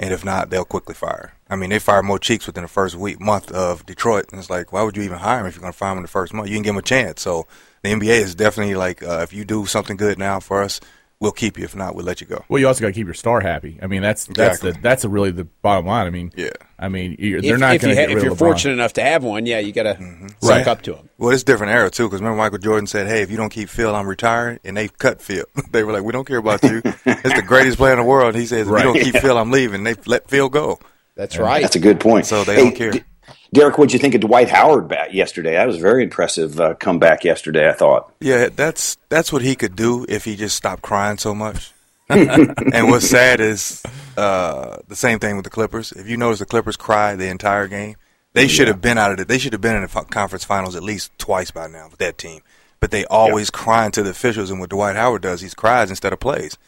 and 0.00 0.12
if 0.12 0.24
not, 0.24 0.50
they'll 0.50 0.64
quickly 0.64 0.94
fire. 0.94 1.34
I 1.48 1.56
mean, 1.56 1.70
they 1.70 1.78
fired 1.78 2.04
Mo 2.04 2.18
Cheeks 2.18 2.46
within 2.46 2.62
the 2.62 2.68
first 2.68 2.96
week 2.96 3.20
month 3.20 3.52
of 3.52 3.86
Detroit, 3.86 4.26
and 4.30 4.40
it's 4.40 4.50
like, 4.50 4.72
why 4.72 4.82
would 4.82 4.96
you 4.96 5.02
even 5.02 5.18
hire 5.18 5.40
him 5.40 5.46
if 5.46 5.54
you're 5.54 5.60
going 5.60 5.72
to 5.72 5.78
fire 5.78 5.92
him 5.92 5.98
in 5.98 6.02
the 6.02 6.08
first 6.08 6.34
month? 6.34 6.48
You 6.48 6.56
can 6.56 6.62
give 6.62 6.74
him 6.74 6.78
a 6.78 6.82
chance. 6.82 7.22
So 7.22 7.46
the 7.82 7.90
NBA 7.90 8.20
is 8.20 8.34
definitely 8.34 8.74
like, 8.74 9.02
uh, 9.02 9.20
if 9.22 9.32
you 9.32 9.44
do 9.44 9.66
something 9.66 9.96
good 9.96 10.18
now 10.18 10.40
for 10.40 10.62
us, 10.62 10.80
we'll 11.24 11.32
keep 11.32 11.58
you. 11.58 11.64
If 11.64 11.74
not, 11.74 11.96
we'll 11.96 12.04
let 12.04 12.20
you 12.20 12.28
go. 12.28 12.44
Well, 12.48 12.60
you 12.60 12.68
also 12.68 12.80
got 12.82 12.86
to 12.88 12.92
keep 12.92 13.06
your 13.06 13.14
star 13.14 13.40
happy. 13.40 13.78
I 13.82 13.88
mean, 13.88 14.02
that's 14.02 14.26
that's 14.26 14.58
Exactly. 14.58 14.70
the 14.72 14.78
that's 14.80 15.02
a 15.04 15.08
really 15.08 15.32
the 15.32 15.44
bottom 15.44 15.86
line. 15.86 16.06
I 16.06 16.10
mean, 16.10 16.30
Yeah. 16.36 16.50
I 16.78 16.88
mean, 16.88 17.16
you're, 17.18 17.40
they're 17.40 17.54
if, 17.54 17.60
not 17.60 17.74
if, 17.76 17.82
going 17.82 17.96
you 17.96 18.00
ha- 18.02 18.10
if 18.16 18.22
you're 18.22 18.34
LeBron. 18.34 18.38
fortunate 18.38 18.72
enough 18.74 18.92
to 18.94 19.02
have 19.02 19.24
one, 19.24 19.46
yeah, 19.46 19.58
you 19.58 19.72
got 19.72 19.84
to 19.84 19.96
suck 20.40 20.50
Right. 20.50 20.68
up 20.68 20.82
to 20.82 20.94
him. 20.96 21.08
Well, 21.18 21.30
it's 21.30 21.42
a 21.42 21.46
different 21.46 21.72
era 21.72 21.90
too, 21.90 22.06
because 22.08 22.20
remember 22.20 22.36
Michael 22.38 22.58
Jordan 22.58 22.86
said, 22.86 23.06
"Hey, 23.06 23.22
if 23.22 23.30
you 23.30 23.36
don't 23.36 23.48
keep 23.50 23.68
Phil, 23.68 23.94
I'm 23.94 24.06
retiring," 24.06 24.58
and 24.64 24.76
they 24.76 24.88
cut 24.88 25.22
Phil. 25.22 25.44
they 25.72 25.82
were 25.82 25.92
like, 25.92 26.02
"We 26.04 26.12
don't 26.12 26.26
care 26.26 26.38
about 26.38 26.62
you. 26.62 26.82
it's 26.84 27.34
the 27.34 27.44
greatest 27.46 27.78
player 27.78 27.92
in 27.94 27.98
the 27.98 28.04
world." 28.04 28.34
He 28.34 28.46
says, 28.46 28.66
"If 28.66 28.72
Right. 28.72 28.84
you 28.86 28.92
don't 28.92 29.02
keep 29.02 29.16
Phil, 29.16 29.38
I'm 29.38 29.50
leaving." 29.50 29.82
They 29.84 29.94
let 30.06 30.28
Phil 30.28 30.48
go. 30.48 30.78
That's 31.16 31.38
right. 31.38 31.62
That's 31.62 31.76
a 31.76 31.80
good 31.80 32.00
point. 32.00 32.26
So 32.26 32.42
they 32.44 32.56
Hey, 32.56 32.62
don't 32.64 32.74
care. 32.76 32.90
D- 32.90 33.04
Derek, 33.52 33.78
what'd 33.78 33.92
you 33.92 33.98
think 33.98 34.14
of 34.14 34.20
Dwight 34.20 34.48
Howard 34.48 34.88
bat 34.88 35.14
yesterday? 35.14 35.52
That 35.52 35.66
was 35.66 35.76
a 35.76 35.80
very 35.80 36.02
impressive 36.02 36.60
uh, 36.60 36.74
comeback 36.74 37.24
yesterday. 37.24 37.68
I 37.68 37.72
thought. 37.72 38.12
Yeah, 38.20 38.48
that's 38.48 38.96
that's 39.08 39.32
what 39.32 39.42
he 39.42 39.54
could 39.54 39.76
do 39.76 40.04
if 40.08 40.24
he 40.24 40.36
just 40.36 40.56
stopped 40.56 40.82
crying 40.82 41.18
so 41.18 41.34
much. 41.34 41.72
and 42.08 42.90
what's 42.90 43.08
sad 43.08 43.40
is 43.40 43.82
uh, 44.16 44.76
the 44.88 44.96
same 44.96 45.18
thing 45.18 45.36
with 45.36 45.44
the 45.44 45.50
Clippers. 45.50 45.92
If 45.92 46.08
you 46.08 46.16
notice, 46.16 46.38
the 46.38 46.46
Clippers 46.46 46.76
cry 46.76 47.16
the 47.16 47.28
entire 47.28 47.66
game. 47.66 47.96
They 48.34 48.48
should 48.48 48.66
have 48.66 48.80
been 48.80 48.98
out 48.98 49.12
of 49.12 49.20
it. 49.20 49.28
They 49.28 49.38
should 49.38 49.52
have 49.52 49.62
been 49.62 49.76
in 49.76 49.82
the 49.82 50.06
conference 50.10 50.44
finals 50.44 50.74
at 50.74 50.82
least 50.82 51.16
twice 51.18 51.52
by 51.52 51.68
now 51.68 51.88
with 51.88 52.00
that 52.00 52.18
team. 52.18 52.42
But 52.80 52.90
they 52.90 53.04
always 53.06 53.48
crying 53.48 53.92
to 53.92 54.02
the 54.02 54.10
officials, 54.10 54.50
and 54.50 54.60
what 54.60 54.70
Dwight 54.70 54.96
Howard 54.96 55.22
does, 55.22 55.40
he 55.40 55.48
cries 55.50 55.88
instead 55.88 56.12
of 56.12 56.20
plays. 56.20 56.58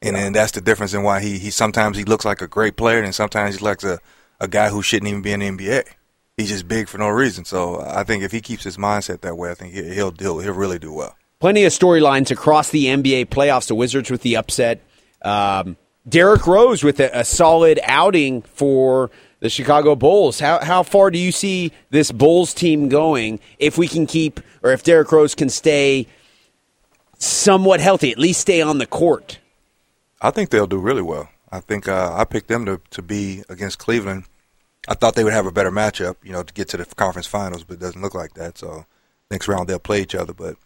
And 0.00 0.16
then 0.16 0.32
that's 0.32 0.52
the 0.52 0.60
difference 0.60 0.94
in 0.94 1.02
why 1.02 1.20
he, 1.20 1.38
he 1.38 1.50
sometimes 1.50 1.98
he 1.98 2.04
looks 2.04 2.24
like 2.24 2.40
a 2.40 2.46
great 2.46 2.76
player, 2.76 3.02
and 3.02 3.14
sometimes 3.14 3.56
he 3.56 3.64
looks 3.64 3.84
like 3.84 3.98
a, 3.98 4.00
a 4.40 4.48
guy 4.48 4.68
who 4.70 4.82
shouldn't 4.82 5.08
even 5.08 5.22
be 5.22 5.32
in 5.32 5.40
the 5.40 5.48
NBA. 5.48 5.84
He's 6.36 6.48
just 6.48 6.66
big 6.66 6.88
for 6.88 6.98
no 6.98 7.08
reason. 7.08 7.44
So 7.44 7.80
I 7.80 8.02
think 8.02 8.22
if 8.22 8.32
he 8.32 8.40
keeps 8.40 8.64
his 8.64 8.76
mindset 8.76 9.20
that 9.20 9.36
way, 9.36 9.50
I 9.50 9.54
think 9.54 9.74
he- 9.74 9.94
he'll 9.94 10.12
he'll, 10.18 10.38
he'll 10.38 10.54
really 10.54 10.78
do 10.78 10.92
well. 10.92 11.14
Plenty 11.38 11.64
of 11.64 11.72
storylines 11.72 12.30
across 12.30 12.70
the 12.70 12.86
NBA 12.86 13.26
playoffs. 13.26 13.68
The 13.68 13.74
Wizards 13.74 14.10
with 14.10 14.22
the 14.22 14.36
upset. 14.36 14.80
Um, 15.22 15.76
Derrick 16.08 16.46
Rose 16.46 16.82
with 16.82 16.98
a, 17.00 17.20
a 17.20 17.24
solid 17.24 17.78
outing 17.82 18.42
for 18.42 19.10
the 19.40 19.50
Chicago 19.50 19.94
Bulls. 19.94 20.40
How 20.40 20.62
how 20.64 20.82
far 20.82 21.10
do 21.10 21.18
you 21.18 21.32
see 21.32 21.72
this 21.90 22.10
Bulls 22.10 22.54
team 22.54 22.88
going 22.88 23.40
if 23.58 23.76
we 23.76 23.88
can 23.88 24.06
keep 24.06 24.40
or 24.62 24.72
if 24.72 24.82
Derrick 24.82 25.12
Rose 25.12 25.34
can 25.34 25.48
stay 25.50 26.06
somewhat 27.18 27.80
healthy, 27.80 28.10
at 28.10 28.18
least 28.18 28.40
stay 28.40 28.62
on 28.62 28.78
the 28.78 28.86
court? 28.86 29.38
I 30.20 30.30
think 30.30 30.50
they'll 30.50 30.66
do 30.66 30.78
really 30.78 31.02
well. 31.02 31.28
I 31.52 31.60
think 31.60 31.88
uh, 31.88 32.14
I 32.14 32.24
picked 32.24 32.48
them 32.48 32.64
to, 32.66 32.80
to 32.90 33.02
be 33.02 33.42
against 33.48 33.78
Cleveland. 33.78 34.24
I 34.90 34.94
thought 34.94 35.14
they 35.14 35.24
would 35.24 35.32
have 35.32 35.46
a 35.46 35.52
better 35.52 35.70
matchup, 35.70 36.16
you 36.22 36.32
know, 36.32 36.42
to 36.42 36.52
get 36.52 36.68
to 36.70 36.76
the 36.76 36.84
conference 36.84 37.26
finals, 37.26 37.62
but 37.64 37.74
it 37.74 37.80
doesn't 37.80 38.02
look 38.02 38.14
like 38.14 38.34
that. 38.34 38.58
So 38.58 38.84
next 39.30 39.46
round 39.48 39.68
they'll 39.68 39.78
play 39.78 40.02
each 40.02 40.14
other. 40.16 40.34
But 40.34 40.56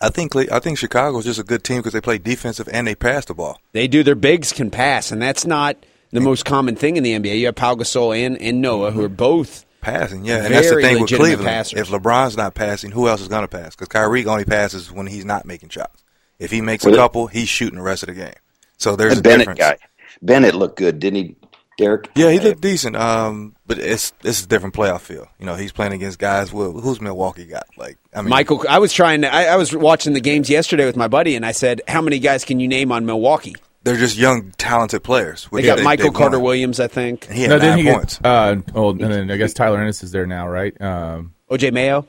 I 0.00 0.08
think 0.10 0.32
Cle- 0.32 0.52
I 0.52 0.60
think 0.60 0.78
Chicago's 0.78 1.24
just 1.24 1.40
a 1.40 1.44
good 1.44 1.64
team 1.64 1.78
because 1.78 1.92
they 1.92 2.00
play 2.00 2.18
defensive 2.18 2.68
and 2.72 2.86
they 2.86 2.94
pass 2.94 3.24
the 3.24 3.34
ball. 3.34 3.60
They 3.72 3.88
do. 3.88 4.02
Their 4.02 4.14
bigs 4.14 4.52
can 4.52 4.70
pass, 4.70 5.10
and 5.12 5.20
that's 5.20 5.44
not 5.44 5.76
the 6.12 6.20
most 6.20 6.44
common 6.44 6.76
thing 6.76 6.96
in 6.96 7.02
the 7.02 7.12
NBA. 7.18 7.38
You 7.38 7.46
have 7.46 7.54
Pau 7.56 7.74
Gasol 7.74 8.16
and, 8.26 8.40
and 8.40 8.60
Noah, 8.60 8.90
who 8.92 9.02
are 9.04 9.08
both 9.08 9.64
Passing, 9.80 10.24
yeah, 10.24 10.44
and 10.44 10.54
that's 10.54 10.70
the 10.70 10.76
thing 10.80 11.00
with 11.00 11.10
Cleveland. 11.10 11.44
passers. 11.48 11.80
If 11.80 11.88
LeBron's 11.88 12.36
not 12.36 12.54
passing, 12.54 12.92
who 12.92 13.08
else 13.08 13.20
is 13.20 13.26
going 13.26 13.42
to 13.42 13.48
pass? 13.48 13.74
Because 13.74 13.88
Kyrie 13.88 14.24
only 14.26 14.44
passes 14.44 14.92
when 14.92 15.08
he's 15.08 15.24
not 15.24 15.44
making 15.44 15.70
shots. 15.70 16.04
If 16.38 16.52
he 16.52 16.60
makes 16.60 16.84
Well, 16.84 16.94
a 16.94 16.96
couple, 16.96 17.26
he's 17.26 17.48
shooting 17.48 17.78
the 17.78 17.82
rest 17.82 18.04
of 18.04 18.06
the 18.06 18.14
game. 18.14 18.34
So 18.78 18.94
there's 18.94 19.14
The 19.14 19.18
a 19.18 19.22
Bennett 19.22 19.38
difference. 19.48 19.58
guy. 19.58 19.78
Bennett 20.22 20.54
looked 20.54 20.76
good, 20.76 21.00
didn't 21.00 21.16
he, 21.16 21.36
Derek? 21.78 22.10
Yeah, 22.14 22.30
he 22.30 22.38
looked 22.40 22.60
decent. 22.60 22.96
Um, 22.96 23.54
but 23.66 23.78
it's 23.78 24.12
it's 24.22 24.44
a 24.44 24.46
different 24.46 24.74
playoff 24.74 25.00
feel. 25.00 25.26
You 25.38 25.46
know, 25.46 25.54
he's 25.54 25.72
playing 25.72 25.92
against 25.92 26.18
guys. 26.18 26.52
Well, 26.52 26.72
who's 26.72 27.00
Milwaukee 27.00 27.46
got? 27.46 27.64
Like, 27.76 27.98
I 28.14 28.22
mean, 28.22 28.30
Michael. 28.30 28.64
I 28.68 28.78
was 28.78 28.92
trying 28.92 29.22
to. 29.22 29.32
I, 29.34 29.44
I 29.44 29.56
was 29.56 29.74
watching 29.74 30.12
the 30.12 30.20
games 30.20 30.50
yesterday 30.50 30.84
with 30.84 30.96
my 30.96 31.08
buddy, 31.08 31.34
and 31.36 31.44
I 31.46 31.52
said, 31.52 31.80
"How 31.88 32.00
many 32.02 32.18
guys 32.18 32.44
can 32.44 32.60
you 32.60 32.68
name 32.68 32.92
on 32.92 33.06
Milwaukee?" 33.06 33.54
they're 33.84 33.96
just 33.96 34.16
young, 34.16 34.52
talented 34.58 35.02
players. 35.02 35.48
They 35.50 35.62
got 35.62 35.82
Michael 35.82 36.04
they've 36.10 36.14
Carter 36.14 36.38
won. 36.38 36.44
Williams, 36.50 36.78
I 36.78 36.86
think. 36.86 37.26
And 37.26 37.36
he 37.36 37.42
had 37.42 37.50
No, 37.50 37.58
nine 37.58 37.78
he 37.78 37.90
points. 37.90 38.18
get? 38.18 38.26
Uh, 38.26 38.56
oh, 38.76 38.90
and 38.90 39.00
then 39.00 39.28
I 39.30 39.36
guess 39.36 39.54
Tyler 39.54 39.80
Ennis 39.80 40.04
is 40.04 40.12
there 40.12 40.24
now, 40.24 40.46
right? 40.46 40.80
Um, 40.80 41.34
OJ 41.50 41.72
Mayo. 41.72 42.06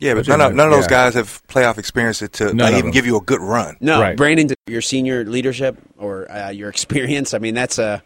yeah, 0.00 0.14
but 0.14 0.26
none 0.26 0.40
of, 0.40 0.52
none 0.52 0.66
of 0.66 0.72
those 0.72 0.86
yeah. 0.86 0.90
guys 0.90 1.14
have 1.14 1.46
playoff 1.46 1.78
experience 1.78 2.18
to 2.18 2.46
like, 2.52 2.72
even 2.72 2.86
them. 2.86 2.90
give 2.90 3.06
you 3.06 3.16
a 3.18 3.20
good 3.20 3.40
run. 3.40 3.76
No, 3.80 4.00
Right. 4.00 4.16
Brandon, 4.16 4.48
your 4.66 4.82
senior 4.82 5.24
leadership 5.24 5.78
or 5.96 6.28
uh, 6.28 6.50
your 6.50 6.68
experience. 6.70 7.34
I 7.34 7.38
mean, 7.38 7.54
that's 7.54 7.78
a 7.78 8.02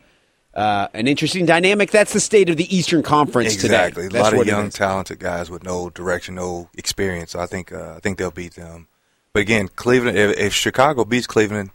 uh, 0.56 0.88
an 0.94 1.06
interesting 1.06 1.44
dynamic. 1.46 1.90
That's 1.90 2.12
the 2.14 2.20
state 2.20 2.48
of 2.48 2.56
the 2.56 2.74
Eastern 2.74 3.02
Conference 3.02 3.54
Exactly, 3.54 4.04
today. 4.04 4.06
Exactly, 4.06 4.18
a 4.18 4.22
lot 4.22 4.40
of 4.40 4.46
young, 4.46 4.70
talented 4.70 5.20
guys 5.20 5.50
with 5.50 5.62
no 5.62 5.90
direction, 5.90 6.34
no 6.34 6.70
experience. 6.74 7.32
So 7.32 7.40
I 7.40 7.46
think 7.46 7.72
uh, 7.72 7.94
I 7.96 8.00
think 8.00 8.18
they'll 8.18 8.30
beat 8.30 8.54
them. 8.54 8.88
But 9.32 9.40
again, 9.40 9.68
Cleveland. 9.68 10.16
If, 10.16 10.38
if 10.38 10.54
Chicago 10.54 11.04
beats 11.04 11.26
Cleveland, 11.26 11.70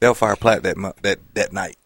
they'll 0.00 0.14
fire 0.14 0.36
Blatt 0.36 0.62
that 0.64 0.76
that 1.02 1.18
that 1.34 1.52
night. 1.52 1.76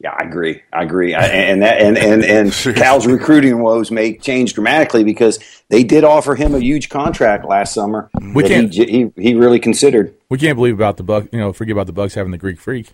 Yeah, 0.00 0.16
I 0.18 0.24
agree. 0.26 0.60
I 0.72 0.82
agree. 0.82 1.14
I, 1.14 1.26
and 1.26 1.62
that 1.62 1.80
and 1.80 1.96
and 1.96 2.24
and 2.24 2.52
Cal's 2.76 3.06
recruiting 3.06 3.62
woes 3.62 3.90
may 3.92 4.16
change 4.16 4.54
dramatically 4.54 5.04
because 5.04 5.38
they 5.68 5.84
did 5.84 6.02
offer 6.02 6.34
him 6.34 6.54
a 6.56 6.58
huge 6.58 6.88
contract 6.88 7.44
last 7.44 7.72
summer. 7.74 8.10
We 8.34 8.42
that 8.42 8.48
can't- 8.48 8.74
He, 8.74 8.84
he 8.86 9.10
he 9.16 9.34
really 9.34 9.60
considered. 9.60 10.14
we 10.30 10.38
can't 10.38 10.56
believe 10.56 10.74
about 10.74 10.96
the 10.96 11.04
Buck. 11.04 11.28
You 11.32 11.38
know, 11.38 11.52
forget 11.52 11.72
about 11.72 11.86
the 11.86 11.92
Bucks 11.92 12.14
having 12.14 12.32
the 12.32 12.38
Greek 12.38 12.58
Freak. 12.58 12.88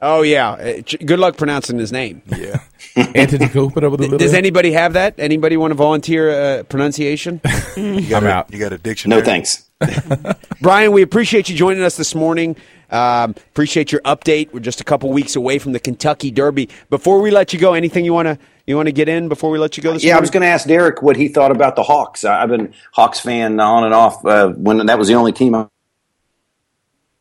Oh 0.00 0.20
yeah, 0.22 0.50
Uh, 0.50 0.82
good 1.04 1.18
luck 1.18 1.38
pronouncing 1.38 1.78
his 1.78 1.90
name. 1.90 2.20
Yeah, 2.26 2.60
Antetokounmpo. 2.96 4.18
Does 4.18 4.34
anybody 4.34 4.72
have 4.72 4.92
that? 4.92 5.14
Anybody 5.18 5.56
want 5.56 5.70
to 5.70 5.74
volunteer 5.74 6.58
a 6.58 6.64
pronunciation? 6.64 7.40
you 7.76 8.06
got 8.08 8.22
I'm 8.22 8.28
a, 8.28 8.30
out. 8.30 8.52
You 8.52 8.58
got 8.58 8.74
a 8.74 8.78
dictionary. 8.78 9.22
No 9.22 9.24
thanks. 9.24 9.70
Brian, 10.60 10.92
we 10.92 11.00
appreciate 11.00 11.48
you 11.48 11.56
joining 11.56 11.82
us 11.82 11.96
this 11.96 12.14
morning. 12.14 12.56
Um, 12.90 13.30
appreciate 13.50 13.90
your 13.90 14.02
update. 14.02 14.52
We're 14.52 14.60
just 14.60 14.82
a 14.82 14.84
couple 14.84 15.10
weeks 15.12 15.34
away 15.34 15.58
from 15.58 15.72
the 15.72 15.80
Kentucky 15.80 16.30
Derby. 16.30 16.68
Before 16.90 17.20
we 17.20 17.30
let 17.30 17.52
you 17.54 17.58
go, 17.58 17.72
anything 17.72 18.04
you 18.04 18.12
want 18.12 18.26
to 18.26 18.38
you 18.66 18.76
want 18.76 18.88
to 18.88 18.92
get 18.92 19.08
in 19.08 19.28
before 19.28 19.50
we 19.50 19.58
let 19.58 19.76
you 19.78 19.82
go 19.82 19.92
this 19.94 20.04
Yeah, 20.04 20.18
I 20.18 20.20
was 20.20 20.30
going 20.30 20.42
to 20.42 20.48
ask 20.48 20.66
Derek 20.66 21.00
what 21.00 21.16
he 21.16 21.28
thought 21.28 21.52
about 21.52 21.74
the 21.74 21.82
Hawks. 21.82 22.24
I, 22.24 22.42
I've 22.42 22.48
been 22.50 22.74
Hawks 22.92 23.20
fan 23.20 23.58
on 23.60 23.84
and 23.84 23.94
off 23.94 24.24
uh, 24.26 24.50
when 24.50 24.84
that 24.86 24.98
was 24.98 25.08
the 25.08 25.14
only 25.14 25.32
team. 25.32 25.54
I, 25.54 25.68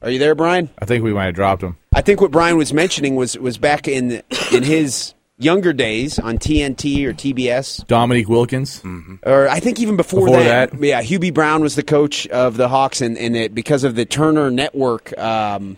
Are 0.01 0.09
you 0.09 0.19
there, 0.19 0.35
Brian? 0.35 0.69
I 0.79 0.85
think 0.85 1.03
we 1.03 1.13
might 1.13 1.25
have 1.25 1.35
dropped 1.35 1.63
him. 1.63 1.77
I 1.95 2.01
think 2.01 2.19
what 2.21 2.29
Brian 2.29 2.57
was 2.57 2.73
mentioning 2.73 3.15
was 3.15 3.37
was 3.37 3.57
back 3.57 3.87
in 3.87 4.21
in 4.51 4.63
his 4.63 5.13
younger 5.37 5.73
days 5.73 6.19
on 6.19 6.37
TNT 6.37 7.05
or 7.05 7.13
TBS, 7.13 7.87
Dominique 7.87 8.27
Wilkins. 8.29 8.81
or 9.23 9.47
I 9.49 9.59
think 9.59 9.79
even 9.79 9.95
before, 9.97 10.25
Before 10.27 10.43
that, 10.43 10.71
that. 10.71 10.81
yeah, 10.83 11.01
Hubie 11.01 11.33
Brown 11.33 11.61
was 11.61 11.75
the 11.75 11.83
coach 11.83 12.27
of 12.27 12.57
the 12.57 12.67
Hawks, 12.69 13.01
and, 13.01 13.17
and 13.17 13.35
it, 13.35 13.55
because 13.55 13.83
of 13.83 13.95
the 13.95 14.05
Turner 14.05 14.49
Network, 14.51 15.17
um, 15.17 15.77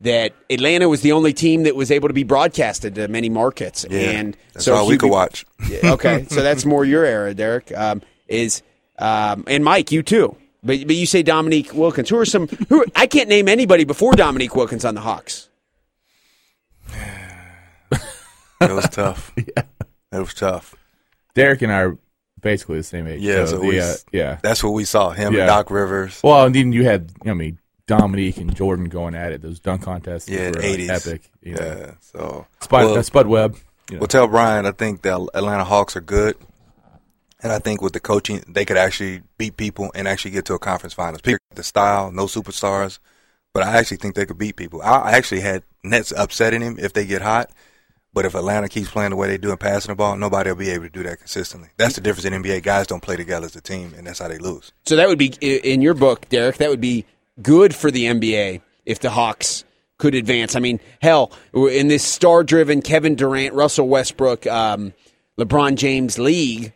that 0.00 0.32
Atlanta 0.48 0.88
was 0.88 1.00
the 1.02 1.12
only 1.12 1.32
team 1.32 1.64
that 1.64 1.74
was 1.76 1.90
able 1.90 2.08
to 2.08 2.14
be 2.14 2.22
broadcasted 2.22 2.94
to 2.94 3.08
many 3.08 3.28
markets, 3.28 3.84
Yeah, 3.90 3.98
and 4.00 4.36
that's 4.52 4.64
so 4.64 4.74
all 4.74 4.86
we 4.86 4.96
could 4.96 5.10
watch. 5.10 5.44
Okay, 5.84 6.24
so 6.30 6.42
that's 6.42 6.64
more 6.64 6.84
your 6.84 7.04
era, 7.04 7.34
Derek. 7.34 7.72
Um, 7.76 8.00
is 8.26 8.62
um, 8.98 9.44
and 9.48 9.64
Mike, 9.64 9.92
you 9.92 10.02
too. 10.02 10.36
But 10.68 10.86
but 10.86 10.94
you 10.96 11.06
say 11.06 11.22
Dominique 11.22 11.72
Wilkins. 11.74 12.10
Who 12.10 12.18
are 12.18 12.26
some? 12.26 12.46
Who 12.68 12.84
I 12.94 13.06
can't 13.06 13.28
name 13.28 13.48
anybody 13.48 13.84
before 13.84 14.12
Dominique 14.12 14.54
Wilkins 14.54 14.84
on 14.84 14.94
the 14.94 15.00
Hawks. 15.00 15.48
It 18.60 18.72
was 18.72 18.88
tough. 18.88 19.32
yeah. 19.36 19.62
It 20.12 20.18
was 20.18 20.34
tough. 20.34 20.74
Derek 21.34 21.62
and 21.62 21.72
I 21.72 21.82
are 21.82 21.98
basically 22.40 22.78
the 22.78 22.82
same 22.82 23.06
age. 23.06 23.20
Yeah, 23.20 23.44
so 23.44 23.52
so 23.52 23.58
the, 23.60 23.66
we- 23.66 23.80
uh, 23.80 23.94
yeah. 24.12 24.38
That's 24.42 24.62
what 24.64 24.70
we 24.72 24.84
saw. 24.84 25.10
Him 25.10 25.32
Yeah. 25.32 25.40
and 25.42 25.48
Doc 25.48 25.70
Rivers. 25.70 26.20
Well, 26.24 26.44
and 26.44 26.54
then 26.54 26.72
you 26.72 26.84
had, 26.84 27.12
I 27.24 27.34
mean, 27.34 27.60
Dominique 27.86 28.36
and 28.38 28.54
Jordan 28.54 28.86
going 28.88 29.14
at 29.14 29.30
it. 29.32 29.42
Those 29.42 29.60
dunk 29.60 29.82
contests 29.82 30.28
Yeah, 30.28 30.46
were 30.46 30.52
the 30.52 30.58
like, 30.58 30.78
80s. 30.80 31.06
epic. 31.06 31.30
You 31.40 31.54
know. 31.54 31.60
Yeah. 31.64 31.90
So 32.00 32.46
Spud, 32.60 32.84
well, 32.86 32.98
uh, 32.98 33.02
Spud 33.02 33.26
Webb. 33.28 33.56
You 33.90 33.96
know. 33.96 34.00
Well, 34.00 34.08
tell 34.08 34.26
Brian, 34.26 34.66
I 34.66 34.72
think 34.72 35.02
the 35.02 35.14
Atlanta 35.34 35.64
Hawks 35.64 35.94
are 35.96 36.00
good. 36.00 36.36
And 37.40 37.52
I 37.52 37.58
think 37.58 37.80
with 37.80 37.92
the 37.92 38.00
coaching, 38.00 38.42
they 38.48 38.64
could 38.64 38.76
actually 38.76 39.22
beat 39.36 39.56
people 39.56 39.92
and 39.94 40.08
actually 40.08 40.32
get 40.32 40.44
to 40.46 40.54
a 40.54 40.58
conference 40.58 40.94
finals. 40.94 41.20
People, 41.20 41.38
the 41.54 41.62
style, 41.62 42.10
no 42.10 42.26
superstars, 42.26 42.98
but 43.54 43.62
I 43.62 43.76
actually 43.76 43.98
think 43.98 44.16
they 44.16 44.26
could 44.26 44.38
beat 44.38 44.56
people. 44.56 44.82
I 44.82 45.12
actually 45.12 45.40
had 45.40 45.62
Nets 45.84 46.12
upsetting 46.16 46.62
him 46.62 46.76
if 46.78 46.92
they 46.92 47.06
get 47.06 47.22
hot. 47.22 47.50
But 48.14 48.24
if 48.24 48.34
Atlanta 48.34 48.68
keeps 48.68 48.90
playing 48.90 49.10
the 49.10 49.16
way 49.16 49.28
they 49.28 49.38
do 49.38 49.50
and 49.50 49.60
passing 49.60 49.90
the 49.90 49.94
ball, 49.94 50.16
nobody 50.16 50.50
will 50.50 50.56
be 50.56 50.70
able 50.70 50.84
to 50.84 50.90
do 50.90 51.02
that 51.04 51.18
consistently. 51.18 51.68
That's 51.76 51.94
the 51.94 52.00
difference 52.00 52.24
in 52.24 52.32
NBA. 52.32 52.62
Guys 52.62 52.86
don't 52.86 53.02
play 53.02 53.16
together 53.16 53.46
as 53.46 53.54
a 53.54 53.60
team, 53.60 53.94
and 53.96 54.06
that's 54.06 54.18
how 54.18 54.28
they 54.28 54.38
lose. 54.38 54.72
So 54.86 54.96
that 54.96 55.08
would 55.08 55.18
be 55.18 55.34
in 55.40 55.82
your 55.82 55.94
book, 55.94 56.28
Derek. 56.28 56.56
That 56.56 56.70
would 56.70 56.80
be 56.80 57.04
good 57.42 57.74
for 57.74 57.90
the 57.90 58.06
NBA 58.06 58.62
if 58.86 58.98
the 58.98 59.10
Hawks 59.10 59.64
could 59.98 60.14
advance. 60.14 60.56
I 60.56 60.60
mean, 60.60 60.80
hell, 61.02 61.32
in 61.52 61.88
this 61.88 62.02
star-driven 62.02 62.82
Kevin 62.82 63.14
Durant, 63.14 63.54
Russell 63.54 63.88
Westbrook, 63.88 64.46
um, 64.46 64.94
LeBron 65.38 65.76
James 65.76 66.18
league, 66.18 66.72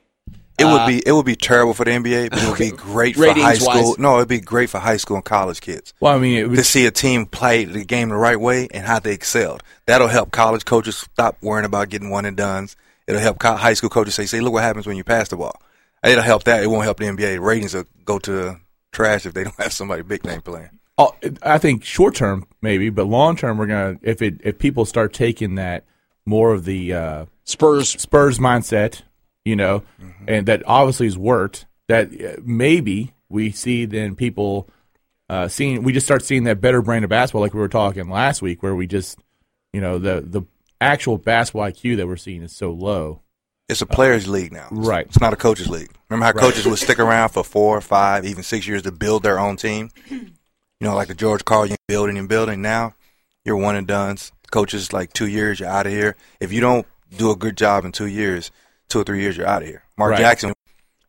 It 0.63 0.67
Uh, 0.67 0.73
would 0.79 0.87
be 0.87 1.03
it 1.07 1.13
would 1.13 1.27
be 1.27 1.37
terrible 1.37 1.75
for 1.75 1.85
the 1.85 1.91
NBA, 1.91 2.31
but 2.31 2.43
it 2.43 2.49
would 2.49 2.59
be 2.59 2.71
great 2.71 3.17
for 3.17 3.27
high 3.27 3.33
Ratings-wise. 3.51 3.79
school. 3.81 3.97
No, 3.99 4.17
it'd 4.17 4.29
be 4.29 4.41
great 4.41 4.71
for 4.71 4.79
high 4.79 4.97
school 4.97 5.17
and 5.17 5.25
college 5.25 5.61
kids. 5.61 5.93
well, 6.01 6.15
I 6.15 6.19
mean, 6.19 6.39
it 6.53 6.57
to 6.57 6.65
see 6.65 6.87
a 6.87 6.91
team 6.91 7.27
play 7.27 7.65
the 7.65 7.85
game 7.85 8.09
the 8.11 8.17
right 8.17 8.39
way 8.41 8.69
and 8.73 8.87
how 8.87 8.99
they 9.01 9.13
excelled. 9.13 9.63
That'll 9.87 10.09
help 10.09 10.31
college 10.31 10.65
coaches 10.65 10.97
stop 10.97 11.37
worrying 11.43 11.65
about 11.67 11.89
getting 11.89 12.11
one 12.11 12.25
and 12.25 12.37
dones. 12.37 12.77
It'll 13.07 13.21
help 13.21 13.43
high 13.43 13.75
school 13.75 13.91
coaches 13.91 14.15
say, 14.15 14.27
"See, 14.27 14.41
look 14.41 14.53
what 14.53 14.63
happens 14.63 14.87
when 14.87 14.97
you 14.97 15.05
pass 15.05 15.29
the 15.29 15.37
ball." 15.37 15.61
It'll 16.05 16.23
help 16.23 16.45
that. 16.45 16.63
It 16.63 16.67
won't 16.69 16.85
help 16.85 16.99
the 16.99 17.07
NBA. 17.07 17.39
Ratings 17.41 17.75
will 17.75 17.85
go 18.05 18.19
to 18.21 18.59
trash 18.93 19.27
if 19.27 19.35
they 19.35 19.45
don't 19.49 19.61
have 19.61 19.73
somebody 19.73 20.03
big 20.03 20.25
name 20.25 20.41
playing. 20.41 20.71
oh, 20.99 21.15
I 21.43 21.59
think 21.59 21.85
short 21.85 22.15
term 22.15 22.47
maybe, 22.61 22.91
but 22.91 23.07
long 23.07 23.37
term 23.37 23.59
we're 23.59 23.67
gonna 23.67 23.97
if 24.03 24.21
it 24.23 24.41
if 24.45 24.59
people 24.59 24.85
start 24.85 25.13
taking 25.13 25.55
that 25.57 25.85
more 26.27 26.53
of 26.53 26.65
the 26.65 26.93
uh, 26.93 27.25
Spurs. 27.45 27.89
Spurs 27.91 28.39
mindset, 28.39 29.03
you 29.45 29.57
know, 29.57 29.83
and 30.27 30.47
that 30.47 30.63
obviously 30.67 31.07
has 31.07 31.19
worked. 31.19 31.67
That 31.89 32.09
uh, 32.21 32.41
maybe 32.45 33.13
we 33.29 33.51
see 33.51 33.85
then 33.87 34.15
people 34.15 34.69
uh, 35.29 35.49
seeing 35.49 35.83
we 35.83 35.93
just 35.93 36.07
start 36.07 36.25
seeing 36.25 36.45
that 36.45 36.61
better 36.61 36.83
brand 36.83 37.05
of 37.05 37.11
basketball, 37.11 37.43
like 37.43 37.55
we 37.55 37.61
were 37.61 37.69
talking 37.69 38.09
last 38.09 38.43
week, 38.43 38.63
where 38.63 38.75
we 38.75 38.87
just 38.87 39.19
you 39.73 39.81
know 39.81 39.99
the 39.99 40.21
the 40.21 40.43
actual 40.81 41.19
basketball 41.19 41.63
IQ 41.71 41.97
that 41.97 42.07
we're 42.07 42.17
seeing 42.17 42.43
is 42.43 42.53
so 42.55 42.71
low. 42.73 43.21
It's 43.69 43.81
a 43.81 43.87
players' 43.87 44.29
league 44.29 44.53
now. 44.53 44.67
It's- 44.67 44.87
Right. 44.87 45.07
It's 45.07 45.21
not 45.21 45.33
a 45.33 45.37
coaches' 45.37 45.69
league. 45.71 45.91
Remember 46.11 46.27
how 46.27 46.33
coaches 46.33 46.67
would 46.67 46.79
stick 46.79 46.99
around 46.99 47.31
for 47.31 47.43
four, 47.45 47.81
five, 47.81 48.25
even 48.27 48.43
six 48.43 48.67
years 48.67 48.83
to 48.83 48.93
build 48.93 49.23
their 49.23 49.39
own 49.39 49.57
team? 49.57 49.91
You 50.81 50.89
know, 50.89 50.97
like 50.97 51.07
the 51.07 51.15
George 51.15 51.45
Carlin 51.45 51.77
building 51.87 52.19
and 52.19 52.29
building. 52.29 52.61
Now 52.61 52.95
you're 53.45 53.57
one 53.57 53.77
and 53.77 53.87
done. 53.87 54.19
Coaches 54.51 54.93
like 54.93 55.13
two 55.13 55.29
years, 55.29 55.61
you're 55.61 55.69
out 55.69 55.87
of 55.87 55.93
here. 55.93 56.17
If 56.41 56.53
you 56.53 56.61
don't 56.61 56.89
do 57.17 57.31
a 57.31 57.37
good 57.37 57.57
job 57.57 57.85
in 57.85 57.93
two 57.93 58.07
years, 58.09 58.51
two 58.93 59.01
or 59.01 59.05
three 59.05 59.21
years, 59.21 59.37
you're 59.37 59.47
out 59.47 59.63
of 59.63 59.69
here. 59.69 59.83
Mark 59.97 60.13
Right. 60.13 60.21
Jackson, 60.21 60.53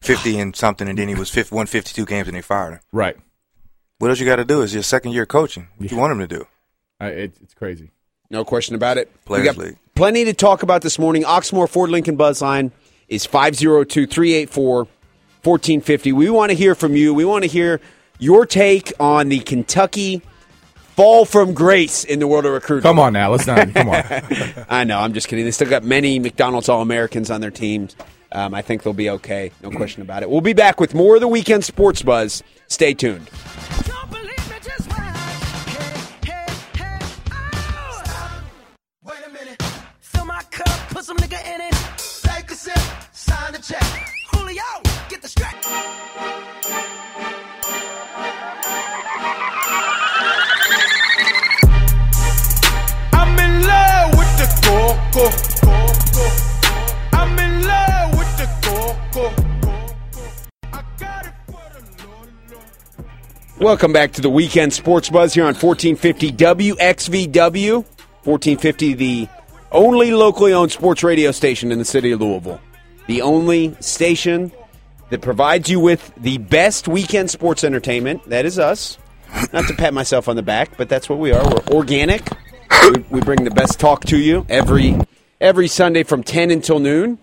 fifty 0.01 0.39
and 0.39 0.55
something, 0.55 0.87
and 0.87 0.97
then 0.97 1.07
he 1.07 1.15
was 1.15 1.29
50, 1.29 1.53
won 1.55 1.67
fifty 1.67 1.93
two 1.93 2.05
games 2.05 2.27
and 2.27 2.35
they 2.35 2.41
fired 2.41 2.73
him. 2.73 2.79
Right. 2.91 3.17
What 3.99 4.09
else 4.09 4.19
you 4.19 4.25
got 4.25 4.37
to 4.37 4.45
do 4.45 4.61
is 4.61 4.73
your 4.73 4.83
second 4.83 5.11
year 5.11 5.25
coaching. 5.25 5.67
What 5.77 5.91
you 5.91 5.97
want 5.97 6.11
him 6.13 6.19
to 6.19 6.27
do? 6.27 6.47
I, 6.99 7.07
it, 7.09 7.37
it's 7.41 7.53
crazy. 7.53 7.91
No 8.29 8.43
question 8.43 8.75
about 8.75 8.97
it. 8.97 9.11
Players 9.25 9.41
we 9.41 9.45
got 9.45 9.57
League. 9.57 9.77
plenty 9.95 10.25
to 10.25 10.33
talk 10.33 10.63
about 10.63 10.81
this 10.81 10.97
morning. 10.97 11.23
Oxmoor 11.23 11.69
Ford 11.69 11.89
Lincoln 11.89 12.15
Buzz 12.15 12.41
Buzzline 12.41 12.71
is 13.07 13.25
502 13.25 14.07
384 14.07 14.75
1450. 15.43 16.11
We 16.13 16.29
want 16.29 16.49
to 16.51 16.57
hear 16.57 16.73
from 16.73 16.95
you. 16.95 17.13
We 17.13 17.25
want 17.25 17.43
to 17.43 17.49
hear 17.49 17.79
your 18.17 18.45
take 18.45 18.91
on 18.99 19.29
the 19.29 19.39
Kentucky 19.39 20.21
fall 20.95 21.25
from 21.25 21.53
grace 21.53 22.03
in 22.03 22.19
the 22.19 22.27
world 22.27 22.45
of 22.45 22.53
recruiting. 22.53 22.83
Come 22.83 22.99
on 22.99 23.13
now, 23.13 23.31
let's 23.31 23.47
not. 23.47 23.73
Come 23.73 23.89
on. 23.89 24.03
I 24.69 24.83
know. 24.83 24.99
I'm 24.99 25.13
just 25.13 25.27
kidding. 25.27 25.45
They 25.45 25.51
still 25.51 25.69
got 25.69 25.83
many 25.83 26.19
McDonald's 26.19 26.69
All 26.69 26.81
Americans 26.81 27.31
on 27.31 27.41
their 27.41 27.51
teams. 27.51 27.95
Um, 28.31 28.53
I 28.53 28.61
think 28.61 28.83
they'll 28.83 28.93
be 28.93 29.09
okay. 29.11 29.51
No 29.61 29.69
question 29.69 30.01
about 30.01 30.23
it. 30.23 30.29
We'll 30.29 30.41
be 30.41 30.53
back 30.53 30.79
with 30.79 30.95
more 30.95 31.15
of 31.15 31.21
the 31.21 31.27
weekend 31.27 31.63
sports 31.63 32.01
buzz. 32.01 32.41
Stay 32.67 32.93
tuned. 32.93 33.29
Don't 33.85 34.09
believe 34.09 34.49
me, 34.49 34.55
just 34.61 34.89
watch. 34.89 34.97
Hey, 35.67 36.31
hey, 36.31 36.45
hey, 36.73 36.99
oh. 37.31 38.01
Stop. 38.03 38.43
Wait 39.03 39.19
a 39.27 39.29
minute. 39.29 39.61
Fill 39.99 40.25
my 40.25 40.41
cup, 40.49 40.89
put 40.89 41.05
some 41.05 41.17
nigga 41.17 41.39
in 41.53 41.61
it. 41.61 41.75
Take 42.23 42.49
a 42.49 42.55
sip, 42.55 42.79
sign 43.11 43.53
the 43.53 43.59
check. 43.59 43.83
Julio, 44.31 44.63
get 45.09 45.21
the 45.21 45.27
strap. 45.27 45.53
I'm 55.15 55.21
in 57.37 57.61
love 57.61 58.17
with 58.17 58.35
the 58.35 58.47
Welcome 63.59 63.93
back 63.93 64.13
to 64.13 64.21
the 64.21 64.31
weekend 64.31 64.73
sports 64.73 65.11
buzz 65.11 65.35
here 65.35 65.43
on 65.43 65.53
1450 65.53 66.31
WXVW. 66.31 67.73
1450, 68.23 68.93
the 68.95 69.27
only 69.71 70.13
locally 70.13 70.51
owned 70.51 70.71
sports 70.71 71.03
radio 71.03 71.29
station 71.31 71.71
in 71.71 71.77
the 71.77 71.85
city 71.85 72.11
of 72.11 72.19
Louisville. 72.19 72.59
The 73.05 73.21
only 73.21 73.75
station 73.81 74.51
that 75.11 75.21
provides 75.21 75.69
you 75.69 75.79
with 75.79 76.11
the 76.17 76.39
best 76.39 76.87
weekend 76.87 77.29
sports 77.29 77.63
entertainment. 77.63 78.27
That 78.29 78.47
is 78.47 78.57
us. 78.57 78.97
Not 79.51 79.67
to 79.67 79.75
pat 79.75 79.93
myself 79.93 80.27
on 80.27 80.37
the 80.37 80.41
back, 80.41 80.75
but 80.75 80.89
that's 80.89 81.07
what 81.07 81.19
we 81.19 81.31
are. 81.31 81.43
We're 81.47 81.75
organic. 81.75 82.27
We, 82.81 83.05
we 83.09 83.21
bring 83.21 83.43
the 83.43 83.51
best 83.51 83.79
talk 83.79 84.03
to 84.05 84.17
you 84.17 84.45
every 84.49 84.99
every 85.39 85.67
Sunday 85.67 86.03
from 86.03 86.23
10 86.23 86.51
until 86.51 86.79
noon. 86.79 87.17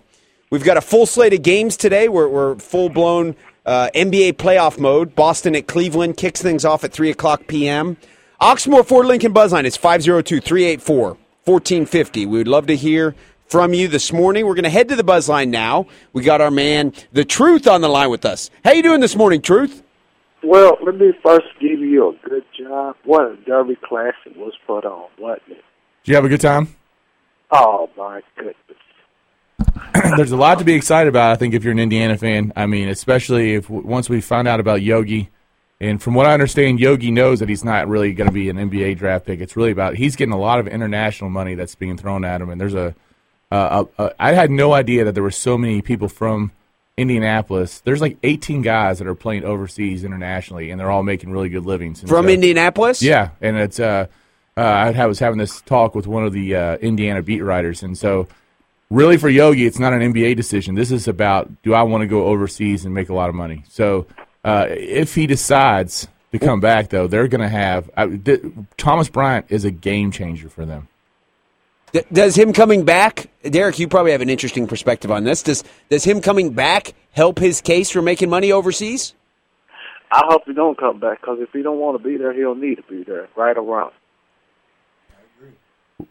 We've 0.49 0.63
got 0.63 0.77
a 0.77 0.81
full 0.81 1.05
slate 1.05 1.33
of 1.33 1.43
games 1.43 1.77
today. 1.77 2.09
We're, 2.09 2.27
we're 2.27 2.55
full 2.55 2.89
blown 2.89 3.35
uh, 3.65 3.89
NBA 3.95 4.33
playoff 4.33 4.79
mode. 4.79 5.15
Boston 5.15 5.55
at 5.55 5.67
Cleveland 5.67 6.17
kicks 6.17 6.41
things 6.41 6.65
off 6.65 6.83
at 6.83 6.91
3 6.91 7.09
o'clock 7.11 7.47
p.m. 7.47 7.97
Oxmoor 8.41 8.85
Ford 8.85 9.05
Lincoln 9.05 9.33
Buzzline 9.33 9.65
is 9.65 9.77
502 9.77 10.41
384 10.41 11.17
1450. 11.45 12.25
We 12.25 12.37
would 12.39 12.47
love 12.47 12.67
to 12.67 12.75
hear 12.75 13.15
from 13.47 13.73
you 13.73 13.87
this 13.87 14.11
morning. 14.11 14.45
We're 14.45 14.55
going 14.55 14.63
to 14.63 14.69
head 14.69 14.89
to 14.89 14.95
the 14.95 15.03
Buzzline 15.03 15.49
now. 15.49 15.87
We 16.13 16.23
got 16.23 16.41
our 16.41 16.51
man, 16.51 16.93
The 17.11 17.25
Truth, 17.25 17.67
on 17.67 17.81
the 17.81 17.89
line 17.89 18.09
with 18.09 18.25
us. 18.25 18.49
How 18.63 18.71
you 18.71 18.83
doing 18.83 19.01
this 19.01 19.15
morning, 19.15 19.41
Truth? 19.41 19.83
Well, 20.43 20.77
let 20.83 20.95
me 20.95 21.11
first 21.23 21.47
give 21.59 21.79
you 21.79 22.09
a 22.09 22.29
good 22.29 22.43
job. 22.57 22.95
What 23.05 23.31
a 23.31 23.35
Derby 23.45 23.77
Classic 23.83 24.35
was 24.35 24.53
put 24.65 24.85
on, 24.85 25.09
wasn't 25.19 25.51
it? 25.51 25.63
Did 26.03 26.11
you 26.11 26.15
have 26.15 26.25
a 26.25 26.29
good 26.29 26.41
time? 26.41 26.75
Oh, 27.51 27.89
my 27.95 28.21
goodness. 28.35 28.55
There's 30.17 30.31
a 30.31 30.37
lot 30.37 30.57
to 30.59 30.65
be 30.65 30.73
excited 30.73 31.09
about. 31.09 31.31
I 31.31 31.35
think 31.35 31.53
if 31.53 31.63
you're 31.63 31.73
an 31.73 31.79
Indiana 31.79 32.17
fan, 32.17 32.53
I 32.55 32.65
mean, 32.65 32.87
especially 32.89 33.53
if 33.53 33.69
once 33.69 34.09
we 34.09 34.19
find 34.19 34.47
out 34.47 34.59
about 34.59 34.81
Yogi, 34.81 35.29
and 35.79 36.01
from 36.01 36.13
what 36.13 36.25
I 36.25 36.33
understand, 36.33 36.79
Yogi 36.79 37.11
knows 37.11 37.39
that 37.39 37.49
he's 37.49 37.63
not 37.63 37.87
really 37.87 38.13
going 38.13 38.27
to 38.27 38.33
be 38.33 38.49
an 38.49 38.57
NBA 38.57 38.97
draft 38.97 39.25
pick. 39.25 39.41
It's 39.41 39.55
really 39.55 39.71
about 39.71 39.95
he's 39.95 40.15
getting 40.15 40.33
a 40.33 40.39
lot 40.39 40.59
of 40.59 40.67
international 40.67 41.29
money 41.29 41.55
that's 41.55 41.75
being 41.75 41.97
thrown 41.97 42.23
at 42.25 42.41
him, 42.41 42.49
and 42.49 42.59
there's 42.59 42.75
a. 42.75 42.95
Uh, 43.51 43.85
a, 43.97 44.03
a 44.03 44.15
I 44.17 44.31
had 44.31 44.49
no 44.49 44.71
idea 44.73 45.03
that 45.03 45.13
there 45.13 45.23
were 45.23 45.29
so 45.29 45.57
many 45.57 45.81
people 45.81 46.07
from 46.07 46.51
Indianapolis. 47.01 47.81
There's 47.81 48.01
like 48.01 48.17
18 48.23 48.61
guys 48.61 48.99
that 48.99 49.07
are 49.07 49.15
playing 49.15 49.43
overseas 49.43 50.03
internationally, 50.03 50.71
and 50.71 50.79
they're 50.79 50.91
all 50.91 51.03
making 51.03 51.31
really 51.31 51.49
good 51.49 51.65
livings. 51.65 51.99
And 52.01 52.09
From 52.09 52.25
so- 52.25 52.31
Indianapolis? 52.31 53.01
Yeah, 53.01 53.31
and 53.41 53.57
it's 53.57 53.79
uh, 53.79 54.07
uh, 54.55 54.59
I 54.61 55.05
was 55.07 55.19
having 55.19 55.39
this 55.39 55.61
talk 55.61 55.95
with 55.95 56.07
one 56.07 56.25
of 56.25 56.33
the 56.33 56.55
uh, 56.55 56.77
Indiana 56.77 57.21
beat 57.21 57.41
writers, 57.41 57.83
and 57.83 57.97
so 57.97 58.27
really 58.89 59.17
for 59.17 59.29
Yogi, 59.29 59.65
it's 59.65 59.79
not 59.79 59.93
an 59.93 60.01
NBA 60.13 60.35
decision. 60.35 60.75
This 60.75 60.91
is 60.91 61.07
about 61.07 61.61
do 61.63 61.73
I 61.73 61.83
want 61.83 62.01
to 62.01 62.07
go 62.07 62.25
overseas 62.25 62.85
and 62.85 62.93
make 62.93 63.09
a 63.09 63.13
lot 63.13 63.29
of 63.29 63.35
money. 63.35 63.63
So 63.69 64.05
uh, 64.43 64.67
if 64.69 65.15
he 65.15 65.27
decides 65.27 66.07
to 66.31 66.39
come 66.39 66.59
back, 66.59 66.89
though, 66.89 67.07
they're 67.07 67.27
going 67.27 67.41
to 67.41 67.49
have 67.49 67.89
I, 67.97 68.07
th- 68.07 68.41
Thomas 68.77 69.09
Bryant 69.09 69.47
is 69.49 69.65
a 69.65 69.71
game 69.71 70.11
changer 70.11 70.49
for 70.49 70.65
them. 70.65 70.87
D- 71.93 72.01
does 72.11 72.35
him 72.35 72.53
coming 72.53 72.85
back, 72.85 73.29
Derek? 73.43 73.79
You 73.79 73.87
probably 73.87 74.11
have 74.13 74.21
an 74.21 74.29
interesting 74.29 74.67
perspective 74.67 75.11
on 75.11 75.23
this. 75.23 75.43
Does 75.43 75.63
does 75.89 76.03
him 76.03 76.21
coming 76.21 76.51
back 76.53 76.93
help 77.11 77.39
his 77.39 77.61
case 77.61 77.89
for 77.89 78.01
making 78.01 78.29
money 78.29 78.51
overseas? 78.51 79.13
I 80.11 80.23
hope 80.27 80.43
he 80.45 80.53
don't 80.53 80.77
come 80.77 80.99
back 80.99 81.21
because 81.21 81.39
if 81.39 81.49
he 81.53 81.61
don't 81.61 81.79
want 81.79 82.01
to 82.01 82.03
be 82.03 82.17
there, 82.17 82.33
he'll 82.33 82.55
need 82.55 82.75
to 82.75 82.83
be 82.83 83.03
there, 83.03 83.27
right 83.35 83.55
or 83.57 83.63
wrong. 83.63 83.91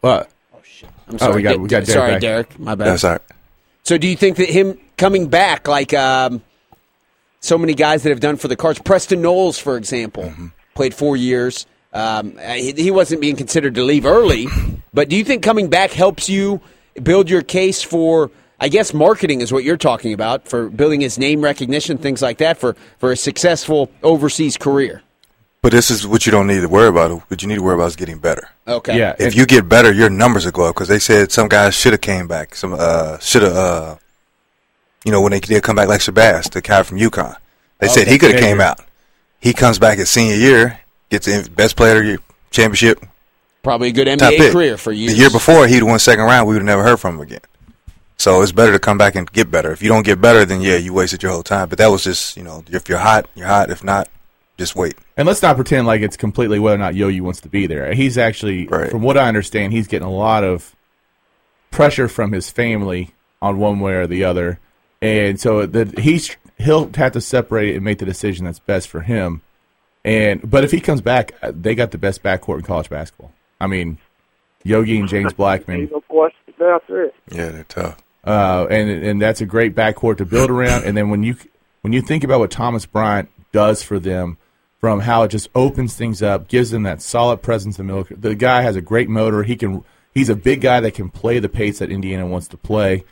Uh, 0.03 0.23
I'm 1.09 1.17
Oh, 1.21 1.35
we 1.35 1.41
got- 1.41 1.59
we 1.59 1.67
got 1.67 1.85
Derek 1.85 1.87
sorry, 1.87 2.11
back. 2.13 2.21
Derek. 2.21 2.59
My 2.59 2.75
bad. 2.75 2.87
That's 2.87 3.03
all 3.03 3.11
right. 3.13 3.21
So, 3.83 3.97
do 3.97 4.07
you 4.07 4.15
think 4.15 4.37
that 4.37 4.49
him 4.49 4.79
coming 4.97 5.27
back, 5.27 5.67
like 5.67 5.93
um, 5.93 6.41
so 7.39 7.57
many 7.57 7.73
guys 7.73 8.03
that 8.03 8.09
have 8.09 8.19
done 8.19 8.37
for 8.37 8.47
the 8.47 8.55
Cards, 8.55 8.79
Preston 8.79 9.21
Knowles, 9.21 9.57
for 9.57 9.75
example, 9.77 10.23
Mm-hmm. 10.25 10.47
played 10.75 10.93
four 10.93 11.17
years. 11.17 11.65
Um, 11.93 12.37
he, 12.53 12.71
he 12.73 12.91
wasn't 12.91 13.19
being 13.21 13.35
considered 13.35 13.75
to 13.75 13.83
leave 13.83 14.05
early, 14.05 14.47
but 14.93 15.09
do 15.09 15.15
you 15.15 15.23
think 15.23 15.43
coming 15.43 15.69
back 15.69 15.91
helps 15.91 16.29
you 16.29 16.61
build 17.01 17.29
your 17.29 17.41
case 17.41 17.81
for? 17.81 18.31
I 18.59 18.67
guess 18.67 18.93
marketing 18.93 19.41
is 19.41 19.51
what 19.51 19.63
you're 19.63 19.77
talking 19.77 20.13
about 20.13 20.47
for 20.47 20.69
building 20.69 21.01
his 21.01 21.17
name 21.17 21.41
recognition, 21.41 21.97
things 21.97 22.21
like 22.21 22.37
that, 22.39 22.57
for 22.57 22.75
for 22.99 23.11
a 23.11 23.17
successful 23.17 23.89
overseas 24.03 24.57
career. 24.57 25.01
But 25.61 25.71
this 25.71 25.91
is 25.91 26.07
what 26.07 26.25
you 26.25 26.31
don't 26.31 26.47
need 26.47 26.61
to 26.61 26.67
worry 26.69 26.87
about. 26.87 27.29
What 27.29 27.41
you 27.41 27.47
need 27.47 27.55
to 27.55 27.63
worry 27.63 27.75
about 27.75 27.87
is 27.87 27.95
getting 27.95 28.17
better. 28.17 28.49
Okay. 28.67 28.97
yeah, 28.97 29.15
If 29.19 29.35
you 29.35 29.45
get 29.45 29.69
better, 29.69 29.91
your 29.91 30.09
numbers 30.09 30.45
will 30.45 30.51
go 30.51 30.65
up 30.65 30.75
because 30.75 30.87
they 30.87 30.97
said 30.97 31.31
some 31.31 31.47
guys 31.47 31.75
should 31.75 31.93
have 31.93 32.01
came 32.01 32.27
back. 32.27 32.55
Some 32.55 32.73
uh 32.77 33.19
should 33.19 33.43
have 33.43 33.55
uh 33.55 33.95
you 35.05 35.11
know 35.11 35.21
when 35.21 35.31
they 35.31 35.39
did 35.39 35.61
come 35.63 35.75
back 35.75 35.87
like 35.87 36.01
Shabazz, 36.01 36.51
the 36.51 36.61
guy 36.61 36.83
from 36.83 36.97
UConn. 36.97 37.35
They 37.79 37.87
said 37.87 38.07
he 38.07 38.17
could 38.17 38.31
have 38.31 38.41
came 38.41 38.61
out. 38.61 38.79
He 39.39 39.53
comes 39.53 39.79
back 39.79 39.97
his 39.97 40.09
senior 40.09 40.35
year, 40.35 40.79
gets 41.09 41.25
the 41.25 41.49
best 41.49 41.75
player 41.75 41.97
of 41.97 42.03
the 42.03 42.09
year, 42.09 42.19
championship, 42.51 43.03
Probably 43.63 43.89
a 43.89 43.91
good 43.91 44.05
top 44.17 44.33
NBA 44.33 44.51
career 44.51 44.77
for 44.77 44.91
you. 44.91 45.09
The 45.11 45.15
year 45.17 45.29
before 45.29 45.67
he'd 45.67 45.83
won 45.83 45.99
second 45.99 46.25
round, 46.25 46.47
we 46.47 46.55
would 46.55 46.61
have 46.61 46.65
never 46.65 46.83
heard 46.83 46.97
from 46.99 47.15
him 47.15 47.21
again. 47.21 47.41
So 48.17 48.41
it's 48.41 48.51
better 48.51 48.71
to 48.71 48.79
come 48.79 48.97
back 48.97 49.15
and 49.15 49.31
get 49.31 49.49
better. 49.49 49.71
If 49.71 49.81
you 49.81 49.89
don't 49.89 50.05
get 50.05 50.21
better, 50.21 50.45
then 50.45 50.61
yeah, 50.61 50.75
you 50.77 50.93
wasted 50.93 51.23
your 51.23 51.31
whole 51.31 51.43
time. 51.43 51.69
But 51.69 51.77
that 51.79 51.87
was 51.87 52.03
just 52.03 52.37
you 52.37 52.43
know 52.43 52.63
if 52.69 52.87
you're 52.89 52.97
hot, 52.99 53.27
you're 53.35 53.47
hot. 53.47 53.69
If 53.71 53.83
not, 53.83 54.09
just 54.57 54.75
wait. 54.75 54.95
And 55.17 55.27
let's 55.27 55.41
not 55.41 55.55
pretend 55.55 55.87
like 55.87 56.01
it's 56.01 56.17
completely 56.17 56.59
whether 56.59 56.75
or 56.75 56.79
not 56.79 56.95
Yo-Yo 56.95 57.23
wants 57.23 57.41
to 57.41 57.49
be 57.49 57.67
there. 57.67 57.93
He's 57.93 58.17
actually, 58.17 58.67
Right. 58.67 58.89
from 58.89 59.01
what 59.01 59.17
I 59.17 59.27
understand, 59.27 59.73
he's 59.73 59.87
getting 59.87 60.07
a 60.07 60.11
lot 60.11 60.43
of 60.43 60.75
pressure 61.71 62.07
from 62.07 62.31
his 62.31 62.49
family 62.49 63.11
on 63.41 63.57
one 63.57 63.79
way 63.79 63.93
or 63.93 64.07
the 64.07 64.23
other, 64.23 64.59
and 65.01 65.39
so 65.39 65.65
that 65.65 65.99
he's 65.99 66.35
he'll 66.57 66.91
have 66.93 67.13
to 67.13 67.21
separate 67.21 67.69
it 67.69 67.75
and 67.75 67.83
make 67.85 67.97
the 67.99 68.05
decision 68.05 68.45
that's 68.45 68.59
best 68.59 68.87
for 68.87 69.01
him. 69.01 69.41
And 70.05 70.47
but 70.49 70.63
if 70.63 70.71
he 70.71 70.79
comes 70.79 71.01
back, 71.01 71.33
uh, 71.41 71.51
they 71.55 71.73
got 71.75 71.91
the 71.91 71.97
best 71.97 72.21
backcourt 72.23 72.57
in 72.57 72.61
college 72.63 72.89
basketball. 72.89 73.31
I 73.61 73.67
mean, 73.67 73.97
Yogi 74.63 74.99
and 74.99 75.07
James 75.07 75.33
Blackmon, 75.33 75.81
Ain't 75.81 75.91
no 75.91 76.01
question 76.01 76.53
about 76.55 76.85
that. 76.87 77.11
Yeah, 77.31 77.49
they're 77.49 77.63
tough. 77.63 77.97
uh, 78.23 78.67
and 78.69 78.89
and 78.89 79.21
that's 79.21 79.41
a 79.41 79.45
great 79.45 79.75
backcourt 79.75 80.17
to 80.17 80.25
build 80.25 80.49
around. 80.49 80.83
And 80.83 80.97
then 80.97 81.09
when 81.09 81.23
you 81.23 81.35
when 81.81 81.93
you 81.93 82.01
think 82.01 82.23
about 82.23 82.39
what 82.39 82.51
Thomas 82.51 82.85
Bryant 82.85 83.29
does 83.51 83.81
for 83.83 83.99
them, 83.99 84.37
from 84.79 84.99
how 85.01 85.23
it 85.23 85.29
just 85.29 85.49
opens 85.55 85.95
things 85.95 86.21
up, 86.21 86.47
gives 86.47 86.71
them 86.71 86.83
that 86.83 87.01
solid 87.01 87.41
presence 87.41 87.77
in 87.79 87.87
the 87.87 87.93
middle. 87.93 88.17
The 88.17 88.35
guy 88.35 88.61
has 88.63 88.75
a 88.75 88.81
great 88.81 89.09
motor. 89.09 89.43
He 89.43 89.55
can. 89.55 89.83
He's 90.13 90.29
a 90.29 90.35
big 90.35 90.59
guy 90.61 90.79
that 90.81 90.93
can 90.93 91.09
play 91.09 91.39
the 91.39 91.49
pace 91.49 91.79
that 91.79 91.89
Indiana 91.89 92.27
wants 92.27 92.47
to 92.49 92.57
play. 92.57 93.05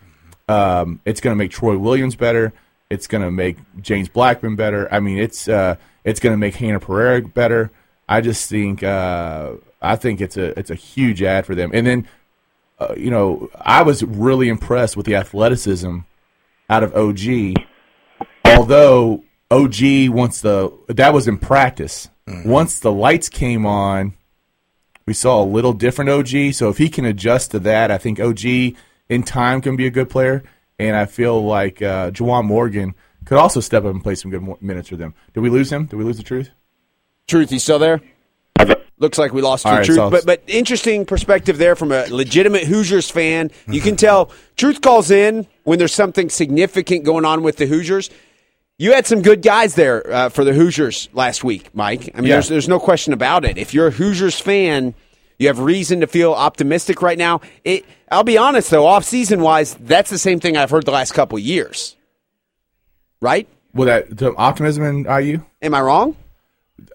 Um, 0.49 0.99
it's 1.05 1.21
going 1.21 1.31
to 1.31 1.37
make 1.37 1.51
Troy 1.51 1.77
Williams 1.77 2.15
better. 2.15 2.51
It's 2.89 3.07
going 3.07 3.23
to 3.23 3.31
make 3.31 3.57
James 3.81 4.09
Blackmon 4.09 4.57
better. 4.57 4.91
I 4.93 4.99
mean, 4.99 5.17
it's 5.19 5.47
uh, 5.47 5.75
it's 6.03 6.19
going 6.19 6.33
to 6.33 6.37
make 6.37 6.55
Hannah 6.55 6.79
Pereira 6.79 7.21
better. 7.21 7.71
I 8.07 8.21
just 8.21 8.49
think 8.49 8.81
uh, 8.83 9.53
I 9.81 9.95
think 9.95 10.21
it's 10.21 10.37
a 10.37 10.57
it's 10.59 10.69
a 10.69 10.75
huge 10.75 11.21
ad 11.23 11.45
for 11.45 11.55
them. 11.55 11.71
And 11.73 11.85
then 11.85 12.07
uh, 12.79 12.93
you 12.95 13.11
know, 13.11 13.49
I 13.59 13.83
was 13.83 14.03
really 14.03 14.49
impressed 14.49 14.95
with 14.95 15.05
the 15.05 15.15
athleticism 15.15 15.99
out 16.69 16.83
of 16.83 16.95
OG. 16.95 17.55
Although 18.45 19.23
OG 19.51 20.09
once 20.09 20.41
the 20.41 20.71
that 20.87 21.13
was 21.13 21.27
in 21.27 21.37
practice. 21.37 22.09
Once 22.45 22.79
the 22.79 22.91
lights 22.91 23.27
came 23.27 23.65
on, 23.65 24.13
we 25.07 25.13
saw 25.15 25.41
a 25.41 25.43
little 25.43 25.73
different 25.73 26.11
OG. 26.11 26.53
So 26.53 26.69
if 26.69 26.77
he 26.77 26.87
can 26.87 27.03
adjust 27.03 27.51
to 27.51 27.59
that, 27.61 27.89
I 27.89 27.97
think 27.97 28.19
OG 28.19 28.45
in 29.09 29.23
time 29.25 29.61
can 29.61 29.75
be 29.75 29.87
a 29.87 29.89
good 29.89 30.09
player. 30.09 30.43
And 30.77 30.95
I 30.95 31.05
feel 31.05 31.43
like 31.43 31.81
uh, 31.81 32.11
Juwan 32.11 32.45
Morgan 32.45 32.93
could 33.25 33.39
also 33.39 33.59
step 33.59 33.83
up 33.83 33.93
and 33.93 34.03
play 34.03 34.13
some 34.13 34.29
good 34.29 34.61
minutes 34.61 34.89
for 34.89 34.95
them. 34.95 35.15
Did 35.33 35.39
we 35.41 35.49
lose 35.49 35.71
him? 35.71 35.87
Did 35.87 35.95
we 35.95 36.03
lose 36.03 36.17
the 36.17 36.23
truth? 36.23 36.51
Truth, 37.27 37.49
he's 37.49 37.63
still 37.63 37.79
there? 37.79 38.01
Looks 38.99 39.17
like 39.17 39.31
we 39.31 39.41
lost 39.41 39.63
True 39.65 39.71
right, 39.71 39.85
Truth, 39.85 39.95
so- 39.97 40.09
but 40.09 40.25
but 40.25 40.43
interesting 40.47 41.05
perspective 41.05 41.57
there 41.57 41.75
from 41.75 41.91
a 41.93 42.05
legitimate 42.09 42.63
Hoosiers 42.65 43.09
fan. 43.09 43.49
You 43.67 43.79
can 43.81 43.95
tell 43.95 44.31
Truth 44.57 44.81
calls 44.81 45.09
in 45.09 45.47
when 45.63 45.79
there's 45.79 45.93
something 45.93 46.29
significant 46.29 47.05
going 47.05 47.23
on 47.25 47.41
with 47.41 47.55
the 47.57 47.65
Hoosiers. 47.65 48.09
You 48.77 48.93
had 48.93 49.07
some 49.07 49.21
good 49.21 49.41
guys 49.41 49.75
there 49.75 50.09
uh, 50.13 50.29
for 50.29 50.43
the 50.43 50.53
Hoosiers 50.53 51.09
last 51.13 51.43
week, 51.43 51.69
Mike. 51.73 52.11
I 52.13 52.17
mean, 52.21 52.27
Yeah. 52.27 52.35
there's 52.35 52.49
there's 52.49 52.67
no 52.69 52.79
question 52.79 53.13
about 53.13 53.45
it. 53.45 53.57
If 53.57 53.73
you're 53.73 53.87
a 53.87 53.91
Hoosiers 53.91 54.39
fan, 54.39 54.93
you 55.37 55.47
have 55.47 55.59
reason 55.59 56.01
to 56.01 56.07
feel 56.07 56.33
optimistic 56.33 57.01
right 57.01 57.17
now. 57.17 57.39
It, 57.63 57.85
I'll 58.11 58.23
be 58.25 58.37
honest 58.37 58.69
though, 58.69 58.85
off 58.85 59.05
season 59.05 59.41
wise, 59.41 59.75
that's 59.75 60.09
the 60.09 60.17
same 60.17 60.41
thing 60.41 60.57
I've 60.57 60.71
heard 60.71 60.85
the 60.85 60.91
last 60.91 61.13
couple 61.13 61.39
years. 61.39 61.95
Right? 63.21 63.47
Well, 63.73 63.85
that 63.87 64.17
the 64.17 64.33
optimism 64.35 64.83
in 64.83 65.05
IU. 65.05 65.41
Am 65.61 65.73
I 65.73 65.81
wrong? 65.81 66.15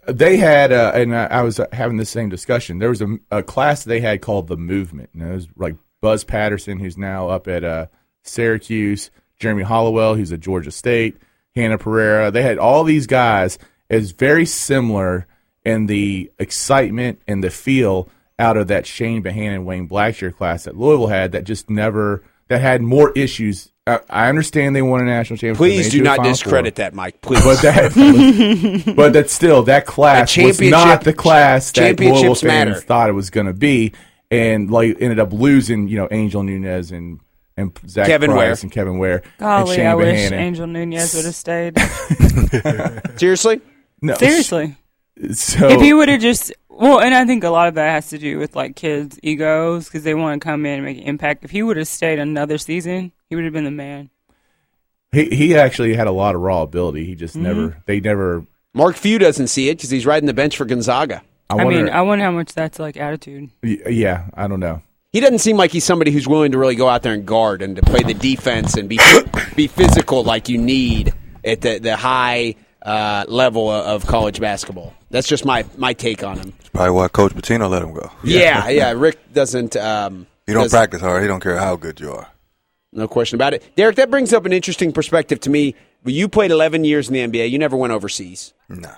They 0.06 0.36
had, 0.36 0.72
uh, 0.72 0.92
and 0.94 1.14
I 1.14 1.26
I 1.26 1.42
was 1.42 1.60
having 1.72 1.96
the 1.96 2.06
same 2.06 2.28
discussion. 2.28 2.78
There 2.78 2.90
was 2.90 3.02
a, 3.02 3.18
a 3.30 3.42
class 3.42 3.84
they 3.84 4.00
had 4.00 4.20
called 4.20 4.48
the 4.48 4.56
Movement, 4.56 5.10
and 5.12 5.22
it 5.22 5.34
was 5.34 5.48
like 5.56 5.76
Buzz 6.00 6.24
Patterson, 6.24 6.78
who's 6.78 6.98
now 6.98 7.28
up 7.28 7.48
at 7.48 7.64
uh, 7.64 7.86
Syracuse, 8.22 9.10
Jeremy 9.38 9.62
Hollowell, 9.62 10.14
who's 10.14 10.32
at 10.32 10.40
Georgia 10.40 10.70
State, 10.70 11.16
Hannah 11.54 11.78
Pereira. 11.78 12.30
They 12.30 12.42
had 12.42 12.58
all 12.58 12.84
these 12.84 13.06
guys 13.06 13.58
as 13.90 14.12
very 14.12 14.46
similar 14.46 15.26
in 15.64 15.86
the 15.86 16.30
excitement 16.38 17.22
and 17.26 17.42
the 17.42 17.50
feel 17.50 18.08
out 18.38 18.56
of 18.56 18.68
that 18.68 18.84
Chane 18.84 19.22
Behanan 19.22 19.54
and 19.54 19.66
Wayne 19.66 19.88
Blackshear 19.88 20.34
class 20.34 20.64
that 20.64 20.76
Louisville 20.76 21.06
had 21.06 21.32
that 21.32 21.44
just 21.44 21.70
never 21.70 22.22
that 22.48 22.60
had 22.60 22.82
more 22.82 23.12
issues. 23.12 23.72
I, 23.86 24.00
I 24.08 24.28
understand 24.28 24.74
they 24.74 24.82
won 24.82 25.00
a 25.00 25.04
national 25.04 25.36
championship. 25.36 25.58
Please 25.58 25.90
do 25.90 26.02
made 26.02 26.06
it 26.06 26.10
to 26.10 26.16
the 26.16 26.22
not 26.22 26.24
discredit 26.28 26.76
Four. 26.76 26.84
that, 26.84 26.94
Mike. 26.94 27.20
Please. 27.20 27.44
But 27.44 27.62
that, 27.62 28.92
but 28.96 29.12
that 29.12 29.28
still 29.30 29.62
that 29.64 29.84
class 29.84 30.34
That 30.34 30.44
was 30.44 30.60
not 30.60 31.04
the 31.04 31.12
class 31.12 31.70
that 31.72 31.98
Louisville 31.98 32.14
championships 32.14 32.40
fans 32.40 32.68
matter. 32.70 32.80
thought 32.80 33.10
it 33.10 33.12
was 33.12 33.28
going 33.30 33.46
to 33.46 33.52
be, 33.52 33.92
and 34.30 34.70
like 34.70 34.96
ended 35.00 35.18
up 35.18 35.32
losing. 35.32 35.88
You 35.88 35.98
know, 35.98 36.08
Angel 36.10 36.42
Nunez 36.42 36.92
and 36.92 37.20
and 37.58 37.78
Zach 37.86 38.06
Kevin 38.06 38.30
Price 38.30 38.38
Ware. 38.38 38.56
and 38.62 38.72
Kevin 38.72 38.98
Ware 38.98 39.16
and 39.16 39.24
Golly, 39.38 39.76
Chane 39.76 39.86
I 39.86 39.94
wish 39.94 40.32
Angel 40.32 40.66
Nunez 40.66 41.14
would 41.14 41.26
have 41.26 41.34
stayed. 41.34 41.78
Seriously? 43.18 43.60
No, 44.00 44.14
Seriously. 44.14 44.76
So 45.32 45.68
if 45.68 45.80
he 45.80 45.92
would 45.92 46.08
have 46.08 46.20
just 46.20 46.52
well, 46.78 47.00
and 47.00 47.14
I 47.14 47.24
think 47.24 47.44
a 47.44 47.50
lot 47.50 47.68
of 47.68 47.74
that 47.74 47.90
has 47.90 48.08
to 48.08 48.18
do 48.18 48.38
with 48.38 48.56
like 48.56 48.76
kids' 48.76 49.18
egos 49.22 49.86
because 49.86 50.02
they 50.02 50.14
want 50.14 50.40
to 50.40 50.44
come 50.46 50.66
in 50.66 50.74
and 50.74 50.84
make 50.84 50.98
an 50.98 51.04
impact. 51.04 51.44
If 51.44 51.50
he 51.50 51.62
would 51.62 51.76
have 51.76 51.88
stayed 51.88 52.18
another 52.18 52.58
season, 52.58 53.12
he 53.28 53.36
would 53.36 53.44
have 53.44 53.52
been 53.52 53.64
the 53.64 53.70
man. 53.70 54.10
he 55.12 55.26
he 55.26 55.56
actually 55.56 55.94
had 55.94 56.06
a 56.06 56.12
lot 56.12 56.34
of 56.34 56.40
raw 56.40 56.62
ability. 56.62 57.04
He 57.04 57.14
just 57.14 57.34
mm-hmm. 57.34 57.44
never 57.44 57.82
they 57.86 58.00
never. 58.00 58.46
Mark 58.72 58.96
Few 58.96 59.18
doesn't 59.18 59.48
see 59.48 59.68
it 59.68 59.76
because 59.76 59.90
he's 59.90 60.06
riding 60.06 60.26
the 60.26 60.34
bench 60.34 60.56
for 60.56 60.64
Gonzaga. 60.64 61.22
I, 61.48 61.54
I, 61.54 61.64
wonder, 61.64 61.84
mean, 61.84 61.92
I 61.92 62.02
wonder 62.02 62.24
how 62.24 62.30
much 62.32 62.54
that's 62.54 62.78
like 62.78 62.96
attitude. 62.96 63.50
y- 63.62 63.78
yeah, 63.88 64.26
I 64.34 64.48
don't 64.48 64.60
know. 64.60 64.82
He 65.12 65.20
doesn't 65.20 65.38
seem 65.38 65.56
like 65.56 65.70
he's 65.70 65.84
somebody 65.84 66.10
who's 66.10 66.26
willing 66.26 66.52
to 66.52 66.58
really 66.58 66.74
go 66.74 66.88
out 66.88 67.02
there 67.04 67.12
and 67.12 67.24
guard 67.24 67.62
and 67.62 67.76
to 67.76 67.82
play 67.82 68.02
the 68.02 68.14
defense 68.14 68.74
and 68.74 68.88
be 68.88 68.98
be 69.54 69.68
physical 69.68 70.24
like 70.24 70.48
you 70.48 70.58
need 70.58 71.14
at 71.44 71.60
the 71.60 71.78
the 71.78 71.96
high 71.96 72.56
uh, 72.84 73.24
level 73.28 73.70
of 73.70 74.06
college 74.06 74.40
basketball. 74.40 74.94
That's 75.10 75.26
just 75.28 75.44
my 75.44 75.64
my 75.76 75.92
take 75.94 76.22
on 76.22 76.38
him. 76.38 76.52
That's 76.58 76.68
probably 76.70 76.90
why 76.92 77.08
Coach 77.08 77.32
Pitino 77.34 77.68
let 77.70 77.82
him 77.82 77.92
go. 77.94 78.10
Yeah, 78.24 78.68
yeah. 78.68 78.92
Rick 78.96 79.32
doesn't. 79.32 79.76
Um, 79.76 80.26
You 80.46 80.54
don't 80.54 80.64
doesn't- 80.64 80.76
practice 80.76 81.00
hard. 81.00 81.22
He 81.22 81.28
don't 81.28 81.40
care 81.40 81.56
how 81.58 81.76
good 81.76 82.00
you 82.00 82.12
are. 82.12 82.28
No 82.92 83.08
question 83.08 83.36
about 83.36 83.54
it. 83.54 83.64
Derek, 83.74 83.96
that 83.96 84.08
brings 84.10 84.32
up 84.32 84.44
an 84.46 84.52
interesting 84.52 84.92
perspective 84.92 85.40
to 85.40 85.50
me. 85.50 85.74
You 86.04 86.28
played 86.28 86.50
11 86.52 86.84
years 86.84 87.08
in 87.08 87.14
the 87.14 87.20
NBA. 87.26 87.50
You 87.50 87.58
never 87.58 87.76
went 87.76 87.92
overseas. 87.92 88.52
Nah. 88.68 88.94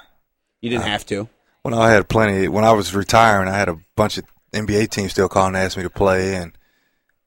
You 0.60 0.68
didn't 0.70 0.84
have 0.84 1.06
to. 1.06 1.28
When 1.62 1.72
I 1.72 1.90
had 1.90 2.06
plenty, 2.08 2.46
when 2.48 2.64
I 2.64 2.72
was 2.72 2.94
retiring, 2.94 3.48
I 3.48 3.56
had 3.56 3.68
a 3.70 3.78
bunch 3.94 4.18
of 4.18 4.24
NBA 4.52 4.90
teams 4.90 5.12
still 5.12 5.28
calling 5.30 5.54
to 5.54 5.60
ask 5.60 5.76
me 5.76 5.82
to 5.84 5.90
play, 5.90 6.34
and 6.34 6.52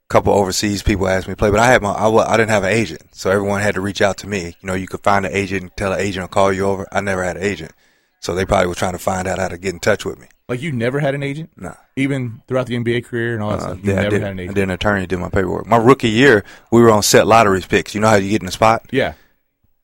couple 0.10 0.34
overseas 0.34 0.82
people 0.84 1.08
asked 1.08 1.28
me 1.28 1.34
to 1.34 1.38
play. 1.38 1.52
But 1.52 1.60
I 1.60 1.68
had 1.68 1.82
my, 1.82 1.92
I, 1.92 2.08
I 2.10 2.36
didn't 2.38 2.50
have 2.50 2.64
an 2.64 2.72
agent, 2.72 3.04
so 3.12 3.30
everyone 3.30 3.62
had 3.62 3.76
to 3.76 3.82
reach 3.82 4.02
out 4.02 4.18
to 4.18 4.28
me. 4.28 4.56
You 4.60 4.68
know, 4.68 4.74
you 4.74 4.88
could 4.88 5.02
find 5.04 5.26
an 5.26 5.32
agent 5.34 5.78
tell 5.78 5.94
an 5.94 6.00
agent 6.00 6.24
to 6.26 6.28
call 6.34 6.52
you 6.52 6.66
over. 6.66 6.88
I 6.92 7.02
never 7.02 7.24
had 7.24 7.38
an 7.38 7.44
agent, 7.44 7.72
so 8.20 8.34
they 8.36 8.46
probably 8.46 8.68
were 8.68 8.76
trying 8.76 8.94
to 8.94 8.98
find 9.00 9.28
out 9.28 9.40
how 9.40 9.48
to 9.48 9.58
get 9.58 9.74
in 9.74 9.80
touch 9.80 10.06
with 10.06 10.20
me. 10.20 10.28
Like 10.48 10.62
you 10.64 10.72
never 10.72 11.00
had 11.00 11.14
an 11.14 11.22
agent, 11.22 11.52
Nah. 11.58 11.76
even 11.96 12.42
throughout 12.48 12.66
the 12.66 12.76
NBA 12.76 13.06
career 13.06 13.36
and 13.36 13.44
all 13.44 13.52
that 13.52 13.60
Uh, 13.60 13.62
stuff. 13.74 13.80
You 13.86 13.92
yeah, 13.94 14.00
I 14.00 14.02
never 14.04 14.10
did. 14.16 14.22
had 14.24 14.32
an 14.32 14.40
I 14.40 14.42
agent. 14.44 14.56
did 14.56 14.64
an 14.64 14.70
attorney 14.72 15.06
did 15.06 15.20
my 15.20 15.30
paperwork. 15.30 15.68
My 15.68 15.78
rookie 15.78 16.10
year, 16.10 16.44
we 16.72 16.82
were 16.82 16.90
on 16.90 17.04
set 17.04 17.28
lotteries 17.28 17.68
picks. 17.68 17.94
You 17.94 18.02
know 18.02 18.08
how 18.10 18.16
you 18.16 18.32
get 18.32 18.42
in 18.42 18.48
the 18.48 18.52
spot? 18.52 18.88
Yeah, 18.92 19.14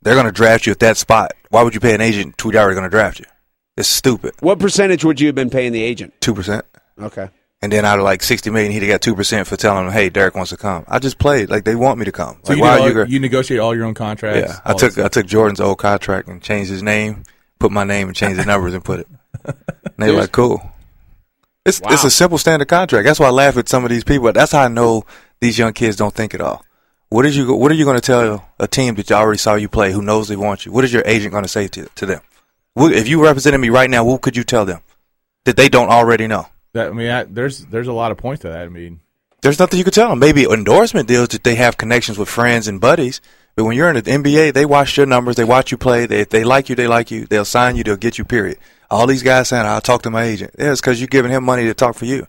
They're 0.01 0.15
going 0.15 0.25
to 0.25 0.31
draft 0.31 0.65
you 0.65 0.71
at 0.71 0.79
that 0.79 0.97
spot. 0.97 1.33
Why 1.49 1.61
would 1.61 1.75
you 1.75 1.79
pay 1.79 1.93
an 1.93 2.01
agent 2.01 2.37
two 2.39 2.49
dollars 2.51 2.73
going 2.73 2.83
to 2.83 2.89
draft 2.89 3.19
you? 3.19 3.25
It's 3.77 3.87
stupid. 3.87 4.33
What 4.39 4.57
percentage 4.57 5.05
would 5.05 5.19
you 5.21 5.27
have 5.27 5.35
been 5.35 5.49
paying 5.51 5.71
the 5.71 5.83
agent? 5.83 6.13
Two 6.19 6.33
percent. 6.33 6.65
Okay. 6.99 7.29
And 7.65 7.73
then 7.73 7.83
out 7.83 7.97
of 7.97 8.05
like 8.05 8.21
sixty 8.21 8.51
million, 8.51 8.71
he'd 8.71 8.83
have 8.83 8.91
got 8.91 9.01
two 9.01 9.15
percent 9.15 9.47
for 9.47 9.57
telling 9.57 9.87
him, 9.87 9.91
"Hey, 9.91 10.09
Derek 10.09 10.35
wants 10.35 10.51
to 10.51 10.57
come." 10.57 10.85
I 10.87 10.99
just 10.99 11.17
played 11.17 11.49
like 11.49 11.65
they 11.65 11.73
want 11.73 11.97
me 11.97 12.05
to 12.05 12.11
come. 12.11 12.37
So 12.43 12.51
like, 12.53 12.57
you, 12.57 12.61
why 12.61 12.77
all- 12.77 12.91
you? 12.91 13.05
you 13.05 13.19
negotiate 13.19 13.59
all 13.59 13.75
your 13.75 13.85
own 13.85 13.95
contracts. 13.95 14.53
yeah, 14.53 14.59
I 14.63 14.75
took 14.75 14.95
I 14.99 15.07
took 15.07 15.25
Jordan's 15.25 15.59
old 15.59 15.79
contract 15.79 16.27
and 16.27 16.39
changed 16.43 16.69
his 16.69 16.83
name, 16.83 17.23
put 17.57 17.71
my 17.71 17.83
name 17.83 18.07
and 18.07 18.15
changed 18.15 18.39
the 18.39 18.45
numbers 18.45 18.75
and 18.75 18.85
put 18.85 18.99
it. 18.99 19.07
And 19.43 19.55
they 19.97 20.11
were 20.11 20.19
like, 20.19 20.31
"Cool." 20.31 20.61
It's 21.65 21.81
it's 21.85 22.03
a 22.03 22.11
simple 22.11 22.37
standard 22.37 22.67
contract. 22.67 23.03
That's 23.07 23.19
why 23.19 23.25
I 23.25 23.31
laugh 23.31 23.57
at 23.57 23.67
some 23.67 23.83
of 23.83 23.89
these 23.89 24.03
people. 24.03 24.31
That's 24.31 24.51
how 24.51 24.61
I 24.61 24.67
know 24.67 25.03
these 25.41 25.57
young 25.57 25.73
kids 25.73 25.95
don't 25.95 26.13
think 26.13 26.35
at 26.35 26.41
all. 26.41 26.63
What 27.09 27.25
is 27.25 27.35
you 27.35 27.51
What 27.51 27.71
are 27.71 27.75
you 27.75 27.85
going 27.85 27.99
to 27.99 28.01
tell 28.01 28.47
a 28.59 28.67
team 28.67 28.93
that 28.95 29.09
you 29.09 29.15
already 29.15 29.39
saw 29.39 29.55
you 29.55 29.69
play, 29.69 29.91
who 29.91 30.03
knows 30.03 30.27
they 30.27 30.35
want 30.35 30.67
you? 30.67 30.71
What 30.71 30.83
is 30.83 30.93
your 30.93 31.01
agent 31.07 31.31
going 31.31 31.43
to 31.43 31.49
say 31.49 31.67
to 31.69 31.87
to 31.95 32.05
them? 32.05 32.21
If 32.77 33.07
you 33.07 33.23
represented 33.23 33.59
me 33.59 33.69
right 33.69 33.89
now, 33.89 34.03
what 34.03 34.21
could 34.21 34.37
you 34.37 34.43
tell 34.43 34.65
them 34.65 34.81
that 35.45 35.55
they 35.57 35.67
don't 35.67 35.89
already 35.89 36.27
know? 36.27 36.45
That, 36.75 36.87
I 36.87 36.91
mean, 36.91 37.09
I, 37.09 37.23
there's 37.23 37.65
there's 37.67 37.87
a 37.87 37.93
lot 37.93 38.11
of 38.11 38.17
points 38.17 38.41
to 38.41 38.49
that. 38.49 38.63
I 38.65 38.67
mean, 38.67 38.99
There's 39.41 39.59
nothing 39.59 39.77
you 39.77 39.85
could 39.85 39.93
tell 39.93 40.09
them. 40.09 40.19
Maybe 40.19 40.43
endorsement 40.43 41.07
deals 41.07 41.29
that 41.29 41.45
they 41.45 41.55
have 41.55 41.77
connections 41.77 42.17
with 42.17 42.27
friends 42.27 42.67
and 42.67 42.81
buddies. 42.81 43.21
But 43.55 43.63
when 43.63 43.77
you're 43.77 43.87
in 43.89 43.95
the 43.95 44.01
NBA, 44.01 44.53
they 44.53 44.65
watch 44.65 44.97
your 44.97 45.05
numbers, 45.05 45.37
they 45.37 45.45
watch 45.45 45.71
you 45.71 45.77
play. 45.77 46.05
They, 46.05 46.19
if 46.19 46.29
they 46.29 46.43
like 46.43 46.67
you, 46.67 46.75
they 46.75 46.87
like 46.87 47.11
you. 47.11 47.27
They'll 47.27 47.45
sign 47.45 47.77
you, 47.77 47.85
they'll 47.85 47.95
get 47.95 48.17
you. 48.17 48.25
Period. 48.25 48.57
All 48.91 49.07
these 49.07 49.23
guys 49.23 49.47
saying, 49.47 49.65
"I'll 49.65 49.79
talk 49.79 50.01
to 50.01 50.11
my 50.11 50.25
agent." 50.25 50.53
Yeah, 50.59 50.73
it's 50.73 50.81
because 50.81 50.99
you're 50.99 51.07
giving 51.07 51.31
him 51.31 51.45
money 51.45 51.63
to 51.63 51.73
talk 51.73 51.95
for 51.95 52.03
you. 52.03 52.27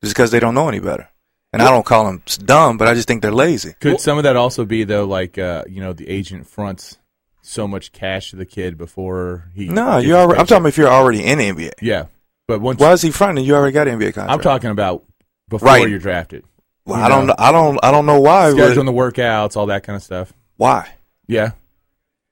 Just 0.00 0.14
because 0.14 0.30
they 0.30 0.38
don't 0.38 0.54
know 0.54 0.68
any 0.68 0.78
better. 0.78 1.08
And 1.52 1.60
I 1.60 1.68
don't 1.70 1.84
call 1.84 2.06
them 2.06 2.22
dumb, 2.44 2.78
but 2.78 2.86
I 2.86 2.94
just 2.94 3.08
think 3.08 3.20
they're 3.20 3.32
lazy. 3.32 3.74
could 3.80 4.00
some 4.00 4.16
of 4.16 4.24
that 4.24 4.36
also 4.36 4.64
be 4.64 4.84
though, 4.84 5.06
like 5.06 5.38
uh, 5.38 5.64
you 5.68 5.80
know, 5.80 5.92
the 5.92 6.08
agent 6.08 6.46
fronts 6.46 6.98
so 7.42 7.66
much 7.66 7.90
cash 7.90 8.30
to 8.30 8.36
the 8.36 8.46
kid 8.46 8.78
before 8.78 9.50
he? 9.54 9.66
No, 9.66 9.98
you 9.98 10.08
his 10.08 10.14
already. 10.14 10.40
I'm 10.40 10.46
talking 10.46 10.66
if 10.66 10.78
you're 10.78 10.88
already 10.88 11.24
in 11.24 11.38
the 11.38 11.50
NBA. 11.50 11.72
Yeah, 11.82 12.06
but 12.52 12.60
once 12.60 12.78
Why 12.80 12.92
is 12.92 13.00
he 13.02 13.10
fronting? 13.10 13.44
You 13.44 13.54
already 13.54 13.72
got 13.72 13.88
an 13.88 13.98
NBA 13.98 14.12
contract. 14.14 14.30
I'm 14.32 14.40
talking 14.40 14.70
about 14.70 15.04
before 15.48 15.68
Right. 15.68 15.88
you're 15.88 15.98
drafted. 15.98 16.44
Well, 16.84 16.98
you 16.98 17.04
I 17.04 17.08
don't. 17.08 17.26
know. 17.26 17.32
know- 17.32 17.34
I 17.38 17.52
don't. 17.52 17.78
I 17.82 17.90
don't 17.90 18.06
know 18.06 18.20
why. 18.20 18.50
scheduling 18.50 18.86
the 18.86 18.92
workouts, 18.92 19.56
all 19.56 19.66
that 19.66 19.84
kind 19.84 19.96
of 19.96 20.02
stuff. 20.02 20.32
Why? 20.56 20.90
Yeah, 21.28 21.52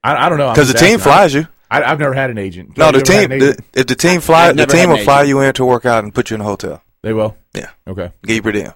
I, 0.04 0.26
I 0.26 0.28
don't 0.28 0.38
know 0.38 0.50
Because 0.50 0.72
the 0.72 0.78
team 0.78 0.98
flies 0.98 1.33
you. 1.33 1.46
I, 1.70 1.83
I've 1.85 1.98
never 2.00 2.12
had 2.14 2.30
an 2.30 2.37
agent. 2.38 2.76
No, 2.76 2.90
the 2.92 3.00
team. 3.00 3.28
The, 3.30 3.62
if 3.74 3.87
the 3.87 3.94
team 3.94 4.20
fly, 4.20 4.52
the 4.52 4.66
team 4.66 4.90
will 4.90 4.98
fly 4.98 5.22
you 5.22 5.40
in 5.40 5.54
to 5.54 5.64
work 5.64 5.87
out 5.87 6.02
and 6.04 6.14
put 6.14 6.30
you 6.30 6.35
in 6.35 6.40
a 6.40 6.44
hotel. 6.44 6.83
they 7.02 7.12
will. 7.12 7.37
Yeah. 7.54 7.70
Okay. 7.87 8.11
Give 8.24 8.37
you 8.37 8.42
per 8.42 8.52
diem. 8.52 8.72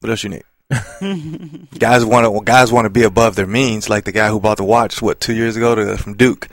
What 0.00 0.10
else 0.10 0.22
you 0.24 0.30
need? 0.30 0.42
guys 1.78 2.04
want 2.04 2.24
to 2.26 2.44
guys 2.44 2.72
want 2.72 2.84
to 2.86 2.90
be 2.90 3.02
above 3.02 3.34
their 3.36 3.46
means, 3.46 3.88
like 3.88 4.04
the 4.04 4.12
guy 4.12 4.28
who 4.28 4.40
bought 4.40 4.56
the 4.56 4.64
watch 4.64 5.02
what 5.02 5.20
two 5.20 5.34
years 5.34 5.56
ago 5.56 5.74
to, 5.74 5.98
from 5.98 6.14
Duke. 6.16 6.48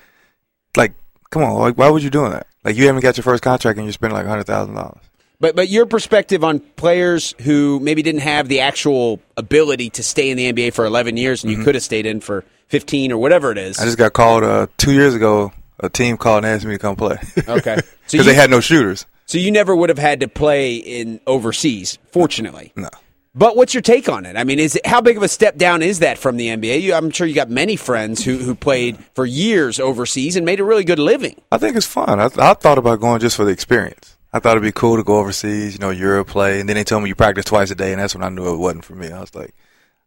Like, 0.75 0.93
come 1.29 1.43
on, 1.43 1.55
like, 1.59 1.77
why 1.77 1.89
would 1.89 2.03
you 2.03 2.09
doing 2.09 2.31
that? 2.31 2.47
Like, 2.63 2.75
you 2.75 2.85
haven't 2.87 3.01
got 3.01 3.17
your 3.17 3.23
first 3.23 3.43
contract 3.43 3.77
and 3.77 3.85
you're 3.87 3.93
spending 3.93 4.15
like 4.17 4.25
hundred 4.27 4.45
thousand 4.45 4.75
dollars. 4.75 5.01
But 5.39 5.55
but 5.55 5.69
your 5.69 5.85
perspective 5.87 6.43
on 6.43 6.59
players 6.59 7.33
who 7.41 7.79
maybe 7.79 8.03
didn't 8.03 8.21
have 8.21 8.47
the 8.47 8.59
actual 8.59 9.19
ability 9.37 9.89
to 9.91 10.03
stay 10.03 10.29
in 10.29 10.37
the 10.37 10.53
NBA 10.53 10.73
for 10.73 10.85
11 10.85 11.17
years 11.17 11.43
and 11.43 11.51
you 11.51 11.63
could 11.63 11.73
have 11.73 11.83
stayed 11.83 12.05
in 12.05 12.19
for 12.21 12.45
15 12.67 13.11
or 13.11 13.17
whatever 13.17 13.51
it 13.51 13.57
is. 13.57 13.77
Mm-hmm. 13.77 13.81
I 13.83 13.85
just 13.85 13.97
got 13.97 14.13
called 14.13 14.43
uh, 14.43 14.67
two 14.77 14.93
years 14.93 15.15
ago. 15.15 15.51
A 15.83 15.89
team 15.89 16.15
called 16.15 16.45
and 16.45 16.53
asked 16.53 16.63
me 16.63 16.73
to 16.73 16.77
come 16.79 16.95
play. 16.95 17.17
Okay. 17.47 17.77
Because 18.11 18.13
you- 18.13 18.23
they 18.23 18.35
had 18.35 18.51
no 18.51 18.59
shooters. 18.59 19.05
so 19.25 19.37
you 19.39 19.51
never 19.51 19.75
would 19.75 19.89
have 19.89 19.97
had 19.97 20.19
to 20.19 20.27
play 20.27 20.75
in 20.75 21.19
overseas, 21.25 21.97
fortunately. 22.11 22.71
No. 22.75 22.89
But 23.33 23.55
what's 23.55 23.73
your 23.73 23.81
take 23.81 24.09
on 24.09 24.25
it? 24.25 24.35
I 24.35 24.43
mean, 24.43 24.59
is 24.59 24.75
it, 24.75 24.85
how 24.85 24.99
big 24.99 25.15
of 25.15 25.23
a 25.23 25.27
step 25.29 25.55
down 25.55 25.81
is 25.81 25.99
that 25.99 26.17
from 26.17 26.35
the 26.35 26.47
NBA? 26.47 26.81
You, 26.81 26.93
I'm 26.93 27.11
sure 27.11 27.25
you 27.25 27.33
got 27.33 27.49
many 27.49 27.77
friends 27.77 28.25
who, 28.25 28.37
who 28.37 28.55
played 28.55 28.97
for 29.15 29.25
years 29.25 29.79
overseas 29.79 30.35
and 30.35 30.45
made 30.45 30.59
a 30.59 30.65
really 30.65 30.83
good 30.83 30.99
living. 30.99 31.39
I 31.49 31.57
think 31.57 31.77
it's 31.77 31.85
fun. 31.85 32.19
I, 32.19 32.25
I 32.25 32.53
thought 32.53 32.77
about 32.77 32.99
going 32.99 33.21
just 33.21 33.37
for 33.37 33.45
the 33.45 33.51
experience. 33.51 34.17
I 34.33 34.39
thought 34.39 34.51
it'd 34.51 34.63
be 34.63 34.73
cool 34.73 34.97
to 34.97 35.03
go 35.03 35.17
overseas, 35.17 35.73
you 35.73 35.79
know, 35.79 35.91
Europe 35.91 36.27
play, 36.27 36.59
and 36.59 36.67
then 36.67 36.75
they 36.75 36.83
told 36.83 37.03
me 37.03 37.09
you 37.09 37.15
practice 37.15 37.45
twice 37.45 37.71
a 37.71 37.75
day, 37.75 37.93
and 37.93 38.01
that's 38.01 38.15
when 38.15 38.23
I 38.23 38.29
knew 38.29 38.53
it 38.53 38.57
wasn't 38.57 38.85
for 38.85 38.95
me. 38.95 39.11
I 39.11 39.19
was 39.19 39.33
like, 39.33 39.53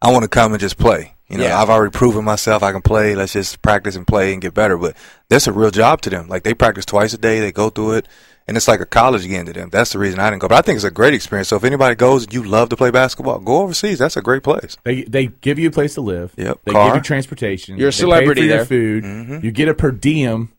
I 0.04 0.12
want 0.12 0.22
to 0.24 0.28
come 0.28 0.52
and 0.52 0.60
just 0.60 0.76
play. 0.78 1.14
You 1.28 1.38
know, 1.38 1.44
Yeah. 1.44 1.60
I've 1.60 1.70
already 1.70 1.90
proven 1.90 2.24
myself 2.24 2.62
I 2.62 2.70
can 2.72 2.82
play. 2.82 3.14
Let's 3.14 3.32
just 3.32 3.62
practice 3.62 3.96
and 3.96 4.06
play 4.06 4.32
and 4.32 4.42
get 4.42 4.52
better. 4.54 4.76
But 4.76 4.96
that's 5.28 5.46
a 5.46 5.52
real 5.52 5.70
job 5.70 6.00
to 6.02 6.10
them. 6.10 6.28
Like 6.28 6.42
they 6.42 6.54
practice 6.54 6.84
twice 6.84 7.14
a 7.14 7.18
day, 7.18 7.40
they 7.40 7.50
go 7.50 7.70
through 7.70 7.92
it, 7.94 8.08
and 8.46 8.56
it's 8.58 8.68
like 8.68 8.80
a 8.80 8.86
college 8.86 9.26
game 9.26 9.46
to 9.46 9.52
them. 9.54 9.70
That's 9.70 9.92
the 9.94 9.98
reason 9.98 10.20
I 10.20 10.28
didn't 10.28 10.42
go. 10.42 10.48
But 10.48 10.58
I 10.58 10.60
think 10.62 10.76
it's 10.76 10.84
a 10.84 10.90
great 10.90 11.14
experience. 11.14 11.48
So 11.48 11.56
if 11.56 11.64
anybody 11.64 11.94
goes 11.94 12.24
and 12.24 12.34
you 12.34 12.42
love 12.42 12.68
to 12.68 12.76
play 12.76 12.90
basketball, 12.90 13.38
go 13.38 13.62
overseas. 13.62 13.98
That's 13.98 14.18
a 14.18 14.22
great 14.22 14.42
place. 14.42 14.76
They 14.84 15.04
they 15.04 15.28
give 15.28 15.58
you 15.58 15.68
a 15.68 15.72
place 15.72 15.94
to 15.94 16.02
live. 16.02 16.34
Yep, 16.36 16.60
They 16.66 16.72
car. 16.72 16.88
give 16.88 16.96
you 16.96 17.02
transportation. 17.02 17.78
You're 17.78 17.88
a 17.88 17.90
They 17.90 17.96
pay 17.96 18.00
celebrity 18.00 18.40
for 18.42 18.46
your 18.46 18.56
there. 18.58 18.66
food. 18.66 19.04
Mm-hmm. 19.04 19.44
You 19.46 19.50
get 19.50 19.68
a 19.70 19.74
per 19.74 19.90
diem, 19.92 20.52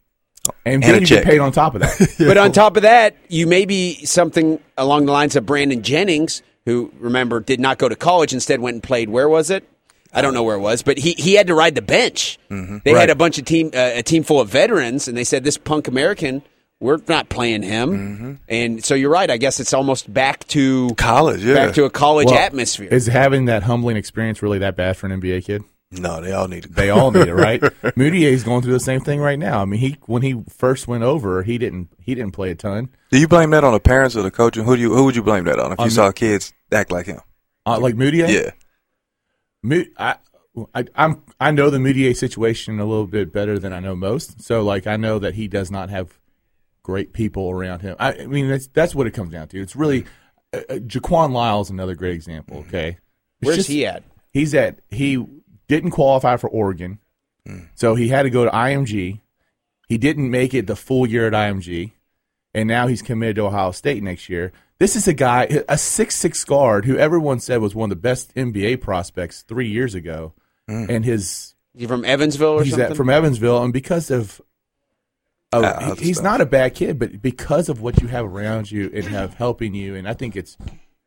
and, 0.66 0.84
And 0.84 0.84
then 0.84 1.02
you 1.02 1.06
check. 1.08 1.24
get 1.24 1.30
paid 1.32 1.40
on 1.40 1.52
top 1.52 1.76
of 1.76 1.82
that. 1.82 2.16
But 2.18 2.38
on 2.40 2.52
top 2.52 2.76
of 2.76 2.82
that, 2.82 3.16
you 3.30 3.46
may 3.46 3.66
be 3.66 4.04
something 4.06 4.60
along 4.80 5.06
the 5.06 5.12
lines 5.12 5.36
of 5.36 5.46
Brandon 5.46 5.84
Jennings, 5.84 6.42
who 6.66 6.92
remember 7.00 7.40
did 7.40 7.60
not 7.60 7.78
go 7.78 7.88
to 7.90 7.96
college, 7.96 8.34
instead 8.34 8.60
went 8.60 8.76
and 8.76 8.84
played. 8.84 9.10
Where 9.10 9.30
was 9.30 9.50
it? 9.50 9.68
I 10.14 10.22
don't 10.22 10.34
know 10.34 10.44
where 10.44 10.56
it 10.56 10.60
was, 10.62 10.82
but 10.82 10.98
he, 10.98 11.12
he 11.12 11.34
had 11.34 11.48
to 11.48 11.54
ride 11.54 11.76
the 11.76 11.82
bench. 11.82 12.40
They 12.50 12.94
Right. 12.94 13.02
had 13.02 13.10
a 13.10 13.16
bunch 13.16 13.38
of 13.38 13.44
team 13.46 13.72
uh, 13.74 13.92
a 13.96 14.02
team 14.04 14.24
full 14.24 14.40
of 14.40 14.48
veterans, 14.50 15.08
and 15.10 15.18
they 15.18 15.26
said 15.26 15.44
this 15.44 15.58
punk 15.58 15.90
American, 15.90 16.42
we're 16.80 17.00
not 17.10 17.28
playing 17.30 17.64
him. 17.64 18.40
And 18.48 18.84
so 18.84 18.96
you're 18.96 19.10
right. 19.10 19.30
I 19.30 19.36
guess 19.38 19.60
it's 19.60 19.74
almost 19.74 20.14
back 20.14 20.48
to 20.50 20.92
College, 20.98 21.44
yeah. 21.44 21.56
back 21.56 21.74
to 21.76 21.84
a 21.84 21.90
college 21.90 22.28
Well, 22.28 22.36
atmosphere. 22.40 22.88
Is 22.90 23.08
having 23.08 23.46
that 23.46 23.64
humbling 23.64 23.98
experience 23.98 24.42
really 24.42 24.60
that 24.60 24.76
bad 24.78 24.96
for 24.96 25.08
an 25.08 25.20
NBA 25.22 25.44
kid? 25.46 25.64
no, 25.92 26.20
they 26.20 26.32
all 26.34 26.48
need 26.48 26.64
to. 26.64 26.70
They 26.70 26.90
all 26.90 27.12
need 27.12 27.28
it, 27.28 27.34
right? 27.36 27.62
Mudiay's 27.96 28.44
going 28.44 28.62
through 28.62 28.74
the 28.74 28.80
same 28.82 29.00
thing 29.02 29.20
right 29.22 29.38
now. 29.40 29.62
I 29.62 29.66
mean, 29.66 29.80
he 29.80 29.98
when 30.08 30.22
he 30.24 30.44
first 30.50 30.88
went 30.88 31.04
over, 31.04 31.44
he 31.44 31.58
didn't 31.58 31.90
he 32.00 32.16
didn't 32.16 32.32
play 32.34 32.52
a 32.52 32.56
ton. 32.56 32.90
Do 33.12 33.20
you 33.20 33.28
blame 33.28 33.52
that 33.52 33.64
on 33.64 33.72
the 33.74 33.80
parents 33.80 34.16
or 34.16 34.22
the 34.24 34.32
coaching? 34.32 34.66
Who 34.66 34.76
do 34.76 34.82
you? 34.82 34.94
Who 34.94 35.06
would 35.06 35.16
you 35.16 35.24
blame 35.24 35.44
that 35.46 35.60
on? 35.60 35.72
If 35.74 35.80
you 35.80 35.86
On 35.86 35.92
saw 35.92 36.12
kids 36.12 36.54
act 36.76 36.92
like 36.92 37.06
him? 37.08 37.20
Uh, 37.66 37.80
like 37.80 37.96
Mudiay, 37.96 38.30
Yeah. 38.30 38.52
Mu- 39.64 39.86
I, 39.98 40.16
I, 40.74 40.86
I'm 40.96 41.24
I 41.40 41.52
know 41.52 41.70
the 41.70 41.80
Mudiay 41.80 42.16
situation 42.16 42.80
a 42.80 42.86
little 42.86 43.08
bit 43.08 43.34
better 43.34 43.58
than 43.58 43.74
I 43.74 43.80
know 43.80 43.96
most. 43.96 44.42
So 44.42 44.62
like 44.64 44.86
I 44.88 44.96
know 44.98 45.18
that 45.20 45.34
he 45.36 45.48
does 45.48 45.72
not 45.72 45.90
have 45.90 46.20
great 46.84 47.14
people 47.14 47.50
around 47.50 47.82
him. 47.82 47.96
I, 48.00 48.14
I 48.14 48.26
mean 48.28 48.48
that's 48.48 48.68
that's 48.68 48.94
what 48.94 49.08
it 49.08 49.12
comes 49.12 49.32
down 49.32 49.48
to. 49.50 49.60
It's 49.62 49.76
really 49.76 50.06
uh, 50.54 50.60
uh, 50.70 50.74
Jaquan 50.76 51.32
Lyle 51.32 51.62
is 51.62 51.70
another 51.72 51.96
great 51.96 52.14
example. 52.14 52.58
Okay, 52.68 52.90
It's 53.42 53.46
Where's 53.48 53.58
just- 53.58 53.70
he 53.70 53.86
at? 53.86 54.04
He's 54.32 54.54
at 54.54 54.80
he 54.90 55.26
didn't 55.68 55.92
qualify 55.92 56.36
for 56.38 56.50
Oregon, 56.50 57.00
so 57.74 57.96
he 57.96 58.10
had 58.10 58.24
to 58.24 58.30
go 58.30 58.44
to 58.46 58.52
IMG. 58.52 59.22
He 59.88 59.98
didn't 59.98 60.30
make 60.30 60.54
it 60.54 60.68
the 60.68 60.76
full 60.76 61.08
year 61.08 61.26
at 61.28 61.34
IMG, 61.34 61.92
and 62.56 62.68
now 62.68 62.88
he's 62.88 63.04
committed 63.04 63.36
to 63.36 63.44
Ohio 63.44 63.70
State 63.72 64.02
next 64.02 64.30
year. 64.30 64.52
This 64.80 64.96
is 64.96 65.08
a 65.08 65.14
guy, 65.14 65.62
a 65.70 65.78
six 65.78 66.16
six 66.16 66.44
guard 66.44 66.86
who 66.86 66.98
everyone 66.98 67.40
said 67.40 67.62
was 67.62 67.76
one 67.76 67.92
of 67.92 67.98
the 67.98 68.02
best 68.02 68.34
NBA 68.34 68.82
prospects 68.82 69.44
three 69.44 69.68
years 69.70 69.94
ago, 69.94 70.34
and 70.68 71.06
his 71.06 71.54
You 71.76 71.88
from 71.88 72.04
Evansville 72.04 72.50
or 72.60 72.64
he's 72.64 72.72
something? 72.74 72.92
at, 72.92 72.98
from 72.98 73.10
Evansville, 73.10 73.62
and 73.64 73.72
because 73.72 74.10
of. 74.10 74.42
of 75.54 76.00
he- 76.00 76.08
he's 76.08 76.18
stuff. 76.18 76.24
not 76.24 76.42
a 76.42 76.46
bad 76.46 76.74
kid, 76.76 76.98
but 77.00 77.22
because 77.22 77.70
of 77.70 77.82
what 77.82 78.02
you 78.02 78.08
have 78.08 78.26
around 78.26 78.72
you 78.72 78.90
and 78.94 79.06
have 79.06 79.36
helping 79.36 79.74
you, 79.76 79.96
and 79.96 80.08
I 80.08 80.14
think 80.14 80.36
it's 80.36 80.58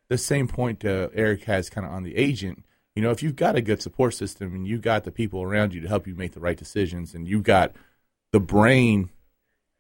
the 0.08 0.16
same 0.18 0.48
point 0.48 0.84
uh, 0.84 1.08
Eric 1.12 1.44
has 1.44 1.68
kind 1.68 1.86
of 1.86 1.92
on 1.92 2.02
the 2.04 2.16
agent. 2.16 2.64
You 2.94 3.02
know, 3.02 3.10
if 3.10 3.22
you've 3.22 3.36
got 3.36 3.54
a 3.56 3.60
good 3.60 3.82
support 3.82 4.14
system 4.14 4.54
and 4.54 4.66
you've 4.66 4.80
got 4.82 5.04
the 5.04 5.12
people 5.12 5.42
around 5.42 5.72
you 5.74 5.80
to 5.82 5.88
help 5.88 6.06
you 6.06 6.14
make 6.14 6.32
the 6.32 6.40
right 6.40 6.56
decisions, 6.56 7.14
and 7.14 7.28
you've 7.28 7.42
got 7.44 7.72
the 8.32 8.40
brain 8.40 9.10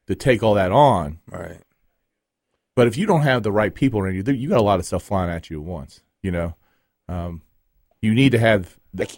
to 0.08 0.14
take 0.14 0.42
all 0.42 0.54
that 0.54 0.72
on, 0.72 1.18
Right. 1.30 1.60
but 2.76 2.86
if 2.86 2.96
you 2.96 3.06
don't 3.06 3.22
have 3.22 3.42
the 3.42 3.52
right 3.52 3.74
people 3.74 4.00
around 4.00 4.14
you, 4.16 4.22
there- 4.22 4.34
you 4.34 4.48
got 4.48 4.58
a 4.58 4.62
lot 4.62 4.78
of 4.80 4.86
stuff 4.86 5.02
flying 5.04 5.30
at 5.30 5.48
you 5.50 5.58
at 5.60 5.64
once. 5.66 6.00
You 6.22 6.32
know, 6.32 6.54
um, 7.08 7.42
you 8.02 8.12
need 8.14 8.32
to 8.32 8.38
have 8.38 8.76
the, 8.92 9.08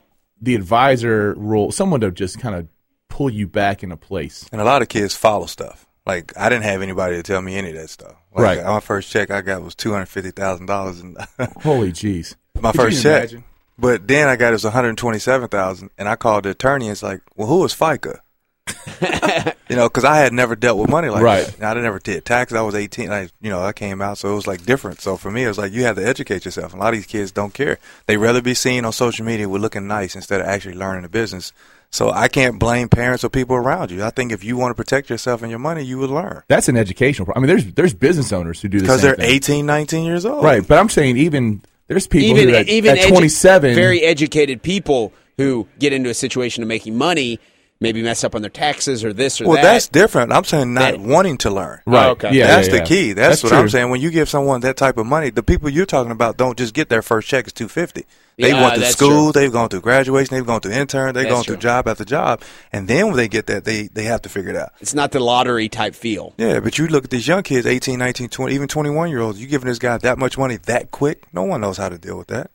the 0.40 0.55
advisor 0.55 1.35
role, 1.37 1.72
someone 1.72 2.00
to 2.00 2.11
just 2.11 2.38
kind 2.38 2.55
of 2.55 2.68
pull 3.09 3.31
you 3.31 3.46
back 3.46 3.83
into 3.83 3.96
place. 3.96 4.46
And 4.53 4.61
a 4.61 4.64
lot 4.64 4.83
of 4.83 4.88
kids 4.88 5.16
follow 5.16 5.46
stuff. 5.46 5.87
Like 6.07 6.37
I 6.37 6.48
didn't 6.48 6.64
have 6.64 6.83
anybody 6.83 7.16
to 7.16 7.22
tell 7.22 7.40
me 7.42 7.57
any 7.57 7.70
of 7.70 7.76
that 7.76 7.88
stuff. 7.90 8.14
Like, 8.35 8.59
Right. 8.59 8.64
My 8.64 8.81
first 8.81 9.11
check 9.11 9.31
I 9.31 9.40
got 9.42 9.62
was 9.62 9.74
two 9.74 9.92
hundred 9.92 10.07
fifty 10.07 10.31
thousand 10.31 10.66
dollars, 10.66 11.00
and 11.00 11.16
Holy 11.62 11.92
jeez! 11.92 12.37
my 12.60 12.73
Could 12.73 12.81
first 12.81 13.02
check. 13.02 13.19
imagine? 13.23 13.44
But 13.79 14.06
then 14.08 14.29
I 14.29 14.37
got 14.37 14.48
it 14.48 14.52
was 14.52 14.64
one 14.64 14.73
hundred 14.73 14.96
twenty-seven 14.98 15.48
thousand, 15.48 15.90
and 15.98 16.08
I 16.08 16.17
called 16.17 16.44
the 16.44 16.50
attorney. 16.50 16.87
and 16.87 16.92
It's 16.92 17.02
like, 17.02 17.21
well, 17.37 17.48
who 17.48 17.64
is 17.64 17.75
FICA? 17.75 18.21
You 19.68 19.77
know, 19.77 19.88
because 19.88 20.04
I 20.04 20.16
had 20.18 20.33
never 20.33 20.56
dealt 20.56 20.79
with 20.79 20.90
money 20.90 21.08
like 21.08 21.23
Right. 21.23 21.46
that. 21.46 21.54
And 21.56 21.64
I 21.64 21.75
never 21.83 21.98
did 21.98 22.25
taxes. 22.25 22.56
I 22.56 22.62
was 22.62 22.75
eighteen. 22.75 23.10
I, 23.12 23.29
you 23.40 23.50
know, 23.50 23.60
I 23.62 23.73
came 23.73 24.00
out, 24.02 24.18
so 24.18 24.31
it 24.33 24.35
was 24.35 24.46
like 24.46 24.64
different. 24.64 25.00
So 25.00 25.16
for 25.16 25.31
me, 25.31 25.44
it 25.44 25.48
was 25.48 25.58
like 25.58 25.73
you 25.73 25.85
have 25.85 25.96
to 25.96 26.06
educate 26.06 26.44
yourself. 26.44 26.73
And 26.73 26.81
a 26.81 26.85
lot 26.85 26.92
of 26.94 26.98
these 26.98 27.06
kids 27.06 27.33
don't 27.33 27.54
care. 27.54 27.79
They 28.06 28.16
rather 28.16 28.42
be 28.42 28.54
seen 28.54 28.85
on 28.85 28.92
social 28.92 29.25
media 29.25 29.48
with 29.48 29.62
looking 29.62 29.87
nice 29.87 30.14
instead 30.16 30.40
of 30.40 30.46
actually 30.46 30.75
learning 30.75 31.02
the 31.02 31.08
business. 31.08 31.52
So 31.92 32.10
I 32.12 32.29
can't 32.29 32.60
blame 32.60 32.88
parents 32.88 33.25
or 33.25 33.31
people 33.31 33.56
around 33.56 33.90
you. 33.90 34.04
I 34.04 34.10
think 34.10 34.31
if 34.31 34.44
you 34.44 34.56
want 34.56 34.71
to 34.71 34.75
protect 34.77 35.10
yourself 35.10 35.42
and 35.42 35.50
your 35.50 35.58
money, 35.58 35.83
you 35.83 35.98
would 35.98 36.10
learn 36.10 36.42
That's 36.46 36.68
an 36.68 36.77
educational. 36.77 37.27
Pro- 37.27 37.35
I 37.35 37.40
mean, 37.40 37.48
there's 37.48 37.64
there's 37.73 37.94
business 37.94 38.33
owners 38.33 38.60
who 38.60 38.68
do 38.68 38.79
the 38.79 38.83
because 38.85 39.00
same 39.00 39.08
they're 39.16 39.27
thing. 39.27 39.35
18, 39.37 39.66
19 39.66 40.04
years 40.04 40.25
old. 40.25 40.44
right? 40.44 40.66
But 40.66 40.79
I'm 40.79 40.88
saying 40.88 41.16
even 41.16 41.62
there's 41.88 42.06
people 42.06 42.29
even 42.38 42.50
who 42.50 42.54
at, 42.54 42.68
even 42.68 42.96
at 42.96 43.04
edu- 43.04 43.08
27, 43.08 43.75
very 43.75 44.02
educated 44.02 44.62
people 44.62 45.12
who 45.37 45.66
get 45.81 45.92
into 45.92 46.10
a 46.10 46.14
situation 46.14 46.62
of 46.62 46.68
making 46.68 46.96
money 46.96 47.40
maybe 47.81 48.02
mess 48.02 48.24
up 48.24 48.35
on 48.35 48.42
their 48.42 48.50
taxes 48.50 49.04
or 49.04 49.12
this 49.12 49.40
or 49.40 49.44
Well, 49.46 49.56
that. 49.56 49.62
Well, 49.62 49.72
that's 49.72 49.88
different. 49.88 50.33
I'm 50.33 50.44
saying 50.44 50.74
not 50.74 50.92
That- 50.92 51.00
wanting 51.00 51.38
to 51.38 51.50
learn. 51.50 51.81
Right. 51.87 52.06
Oh, 52.06 52.10
okay. 52.10 52.33
Yeah, 52.33 52.46
that's 52.48 52.68
yeah, 52.68 52.72
the 52.74 52.78
yeah. 52.81 52.85
key. 52.85 53.12
That's, 53.14 53.42
what 53.42 53.50
true. 53.50 53.58
I'm 53.58 53.68
saying. 53.68 53.90
When 53.90 54.00
you 54.00 54.10
give 54.10 54.28
someone 54.28 54.60
that 54.60 54.76
type 54.76 54.98
of 54.98 55.06
money, 55.06 55.31
the 55.31 55.42
people 55.42 55.68
you're 55.70 55.87
talking 55.87 56.12
about 56.12 56.37
don't 56.37 56.58
just 56.58 56.74
get 56.74 56.88
their 56.90 57.02
first 57.02 57.28
check 57.28 57.46
is 57.46 57.52
two 57.52 57.68
fifty. 57.68 58.04
They 58.38 58.50
Yeah, 58.50 58.62
went 58.62 58.74
to 58.74 58.81
that's 58.81 58.92
school. 58.96 59.33
They've 59.33 59.52
gone 59.52 59.68
through 59.68 59.83
graduation. 59.83 60.35
They've 60.35 60.46
gone 60.46 60.60
through 60.60 60.72
intern. 60.72 61.14
They've 61.14 61.24
That's 61.24 61.35
gone 61.35 61.44
through 61.44 61.56
job 61.58 61.88
after 61.88 62.04
job, 62.04 62.40
and 62.72 62.88
then 62.88 63.08
when 63.08 63.16
they 63.16 63.28
get 63.28 63.46
that, 63.48 63.64
they 63.64 63.88
they 63.88 64.04
have 64.04 64.22
to 64.22 64.28
figure 64.28 64.50
it 64.50 64.56
out. 64.56 64.72
it's 64.81 64.94
not 64.94 65.12
the 65.12 65.20
lottery 65.20 65.68
type 65.68 65.94
feel. 65.94 66.33
Yeah, 66.38 66.60
but 66.60 66.78
you 66.78 66.87
look 66.87 67.04
at 67.04 67.10
these 67.10 67.28
young 67.28 67.42
kids, 67.42 67.66
18, 67.66 67.98
19, 67.98 68.28
20, 68.31 68.54
even 68.54 68.68
21 68.68 69.10
year 69.10 69.20
olds, 69.20 69.40
you 69.40 69.46
giving 69.46 69.68
this 69.68 69.78
guy 69.78 69.96
that 69.98 70.18
much 70.18 70.38
money 70.38 70.56
that 70.66 70.90
quick? 70.90 71.24
No 71.35 71.42
one 71.42 71.60
knows 71.60 71.76
how 71.76 71.88
to 71.90 71.98
deal 71.98 72.16
with 72.16 72.28
that. 72.28 72.50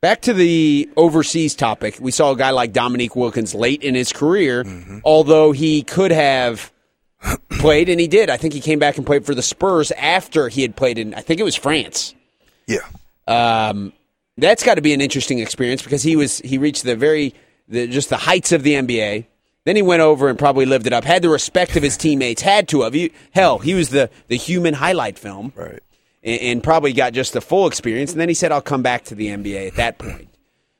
Back 0.00 0.22
to 0.22 0.32
the 0.32 0.88
overseas 0.96 1.54
topic, 1.54 1.98
we 2.00 2.10
saw 2.10 2.32
a 2.32 2.36
guy 2.36 2.50
like 2.50 2.72
Dominique 2.72 3.14
Wilkins 3.14 3.54
late 3.54 3.82
in 3.82 3.94
his 3.94 4.12
career, 4.14 4.64
although 5.04 5.52
he 5.52 5.82
could 5.82 6.10
have 6.10 6.72
played, 7.50 7.90
and 7.90 8.00
he 8.00 8.08
did. 8.08 8.30
I 8.30 8.38
think 8.38 8.54
he 8.54 8.60
came 8.60 8.78
back 8.78 8.96
and 8.96 9.04
played 9.04 9.26
for 9.26 9.34
the 9.34 9.42
Spurs 9.42 9.90
after 9.92 10.48
he 10.48 10.62
had 10.62 10.74
played 10.74 10.98
in, 10.98 11.12
I 11.12 11.20
think 11.20 11.38
it 11.38 11.42
was 11.42 11.54
France. 11.54 12.14
Yeah. 12.66 12.78
Um, 13.28 13.92
that's 14.38 14.64
got 14.64 14.76
to 14.76 14.80
be 14.80 14.94
an 14.94 15.02
interesting 15.02 15.38
experience 15.38 15.82
because 15.82 16.02
he 16.02 16.16
was 16.16 16.38
he 16.38 16.56
reached 16.56 16.84
the 16.84 16.96
very 16.96 17.34
the, 17.68 17.86
just 17.86 18.08
the 18.08 18.16
heights 18.16 18.52
of 18.52 18.62
the 18.62 18.74
NBA. 18.74 19.26
Then 19.66 19.76
he 19.76 19.82
went 19.82 20.00
over 20.00 20.28
and 20.28 20.38
probably 20.38 20.64
lived 20.64 20.86
it 20.86 20.94
up. 20.94 21.04
Had 21.04 21.20
the 21.20 21.28
respect 21.28 21.76
of 21.76 21.82
his 21.82 21.98
teammates. 21.98 22.40
Had 22.40 22.68
to 22.68 22.82
have. 22.82 22.94
You, 22.94 23.10
hell, 23.32 23.58
he 23.58 23.74
was 23.74 23.90
the 23.90 24.08
the 24.28 24.36
human 24.36 24.74
highlight 24.74 25.18
film. 25.18 25.52
Right. 25.54 25.82
And, 26.22 26.40
and 26.40 26.62
probably 26.62 26.92
got 26.92 27.12
just 27.12 27.32
the 27.32 27.40
full 27.40 27.66
experience. 27.66 28.12
And 28.12 28.20
then 28.20 28.28
he 28.28 28.34
said, 28.34 28.52
"I'll 28.52 28.60
come 28.60 28.82
back 28.82 29.04
to 29.04 29.14
the 29.14 29.28
NBA 29.28 29.66
at 29.68 29.74
that 29.76 29.98
point." 29.98 30.28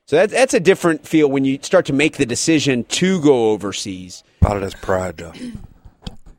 So 0.06 0.16
that, 0.16 0.30
that's 0.30 0.54
a 0.54 0.60
different 0.60 1.06
feel 1.06 1.28
when 1.28 1.44
you 1.44 1.60
start 1.62 1.86
to 1.86 1.92
make 1.92 2.16
the 2.16 2.26
decision 2.26 2.82
to 2.84 3.20
go 3.22 3.50
overseas. 3.50 4.24
A 4.42 4.48
lot 4.48 4.56
of 4.56 4.62
that's 4.62 4.74
pride, 4.74 5.18
though. 5.18 5.32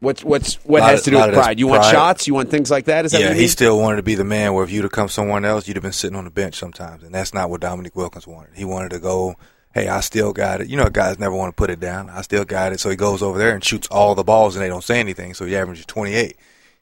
What's 0.02 0.24
what's 0.24 0.56
what 0.66 0.82
has 0.82 1.00
of- 1.00 1.06
to 1.06 1.12
do 1.12 1.18
with 1.18 1.34
pride? 1.34 1.60
You 1.60 1.68
want 1.68 1.84
pride. 1.84 1.92
shots? 1.92 2.28
You 2.28 2.34
want 2.34 2.50
things 2.50 2.72
like 2.72 2.86
that? 2.86 3.06
Is 3.06 3.12
that 3.12 3.22
Yeah, 3.22 3.34
he 3.34 3.48
still 3.48 3.80
wanted 3.80 3.98
to 3.98 4.04
be 4.04 4.16
the 4.16 4.24
man 4.24 4.54
where 4.54 4.64
if 4.64 4.72
you'd 4.72 4.84
have 4.84 4.92
come 4.92 5.08
someone 5.08 5.46
else, 5.46 5.68
you'd 5.68 5.78
have 5.78 5.84
been 5.84 5.92
sitting 5.94 6.18
on 6.18 6.26
the 6.26 6.32
bench 6.32 6.56
sometimes. 6.56 7.04
And 7.04 7.14
that's 7.14 7.34
not 7.34 7.50
what 7.52 7.62
Dominique 7.62 7.96
Wilkins 7.96 8.26
wanted. 8.26 8.56
He 8.56 8.66
wanted 8.66 8.90
to 8.92 9.00
go, 9.00 9.36
hey, 9.74 9.88
I 9.88 10.00
still 10.00 10.34
got 10.34 10.60
it. 10.60 10.70
You 10.70 10.76
know, 10.78 10.90
guys 10.90 11.20
never 11.20 11.36
want 11.36 11.56
to 11.56 11.56
put 11.56 11.70
it 11.70 11.80
down. 11.80 12.10
I 12.10 12.24
still 12.24 12.46
got 12.46 12.74
it. 12.74 12.80
So 12.80 12.90
he 12.90 12.96
goes 12.96 13.22
over 13.22 13.38
there 13.38 13.54
and 13.54 13.64
shoots 13.64 13.88
all 13.90 14.16
the 14.16 14.24
balls 14.24 14.56
and 14.56 14.66
they 14.66 14.70
don't 14.70 14.84
say 14.84 15.00
anything. 15.00 15.36
So 15.36 15.46
he 15.46 15.56
averages 15.56 15.86
28. 15.86 16.36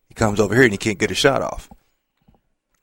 He 0.07 0.13
comes 0.15 0.39
over 0.39 0.55
here 0.55 0.63
and 0.63 0.71
he 0.71 0.77
can't 0.77 0.97
get 0.97 1.11
a 1.11 1.15
shot 1.15 1.41
off. 1.41 1.69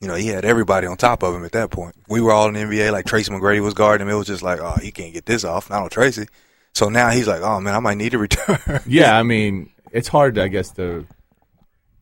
You 0.01 0.09
know, 0.09 0.15
he 0.15 0.27
had 0.29 0.45
everybody 0.45 0.87
on 0.87 0.97
top 0.97 1.23
of 1.23 1.35
him 1.35 1.45
at 1.45 1.53
that 1.53 1.71
point. 1.71 1.95
We 2.09 2.21
were 2.21 2.31
all 2.33 2.49
in 2.49 2.55
the 2.55 2.61
NBA, 2.61 2.93
like 2.93 3.07
Tracy 3.07 3.31
McGrady 3.33 3.63
was 3.63 3.73
guarding 3.75 4.07
him. 4.07 4.13
It 4.13 4.17
was 4.19 4.27
just 4.27 4.43
like, 4.43 4.61
oh, 4.61 4.77
he 4.83 4.91
can't 4.93 5.15
get 5.15 5.25
this 5.27 5.43
off. 5.45 5.71
Not 5.71 5.83
on 5.83 5.89
Tracy. 5.89 6.27
So 6.75 6.91
now 6.91 7.09
he's 7.11 7.27
like, 7.27 7.41
oh, 7.41 7.61
man, 7.61 7.75
I 7.75 7.79
might 7.81 7.97
need 7.97 8.11
to 8.11 8.19
return. 8.27 8.81
Yeah, 8.87 9.19
I 9.19 9.23
mean, 9.23 9.71
it's 9.93 10.09
hard, 10.09 10.39
I 10.39 10.49
guess, 10.49 10.71
to 10.73 11.07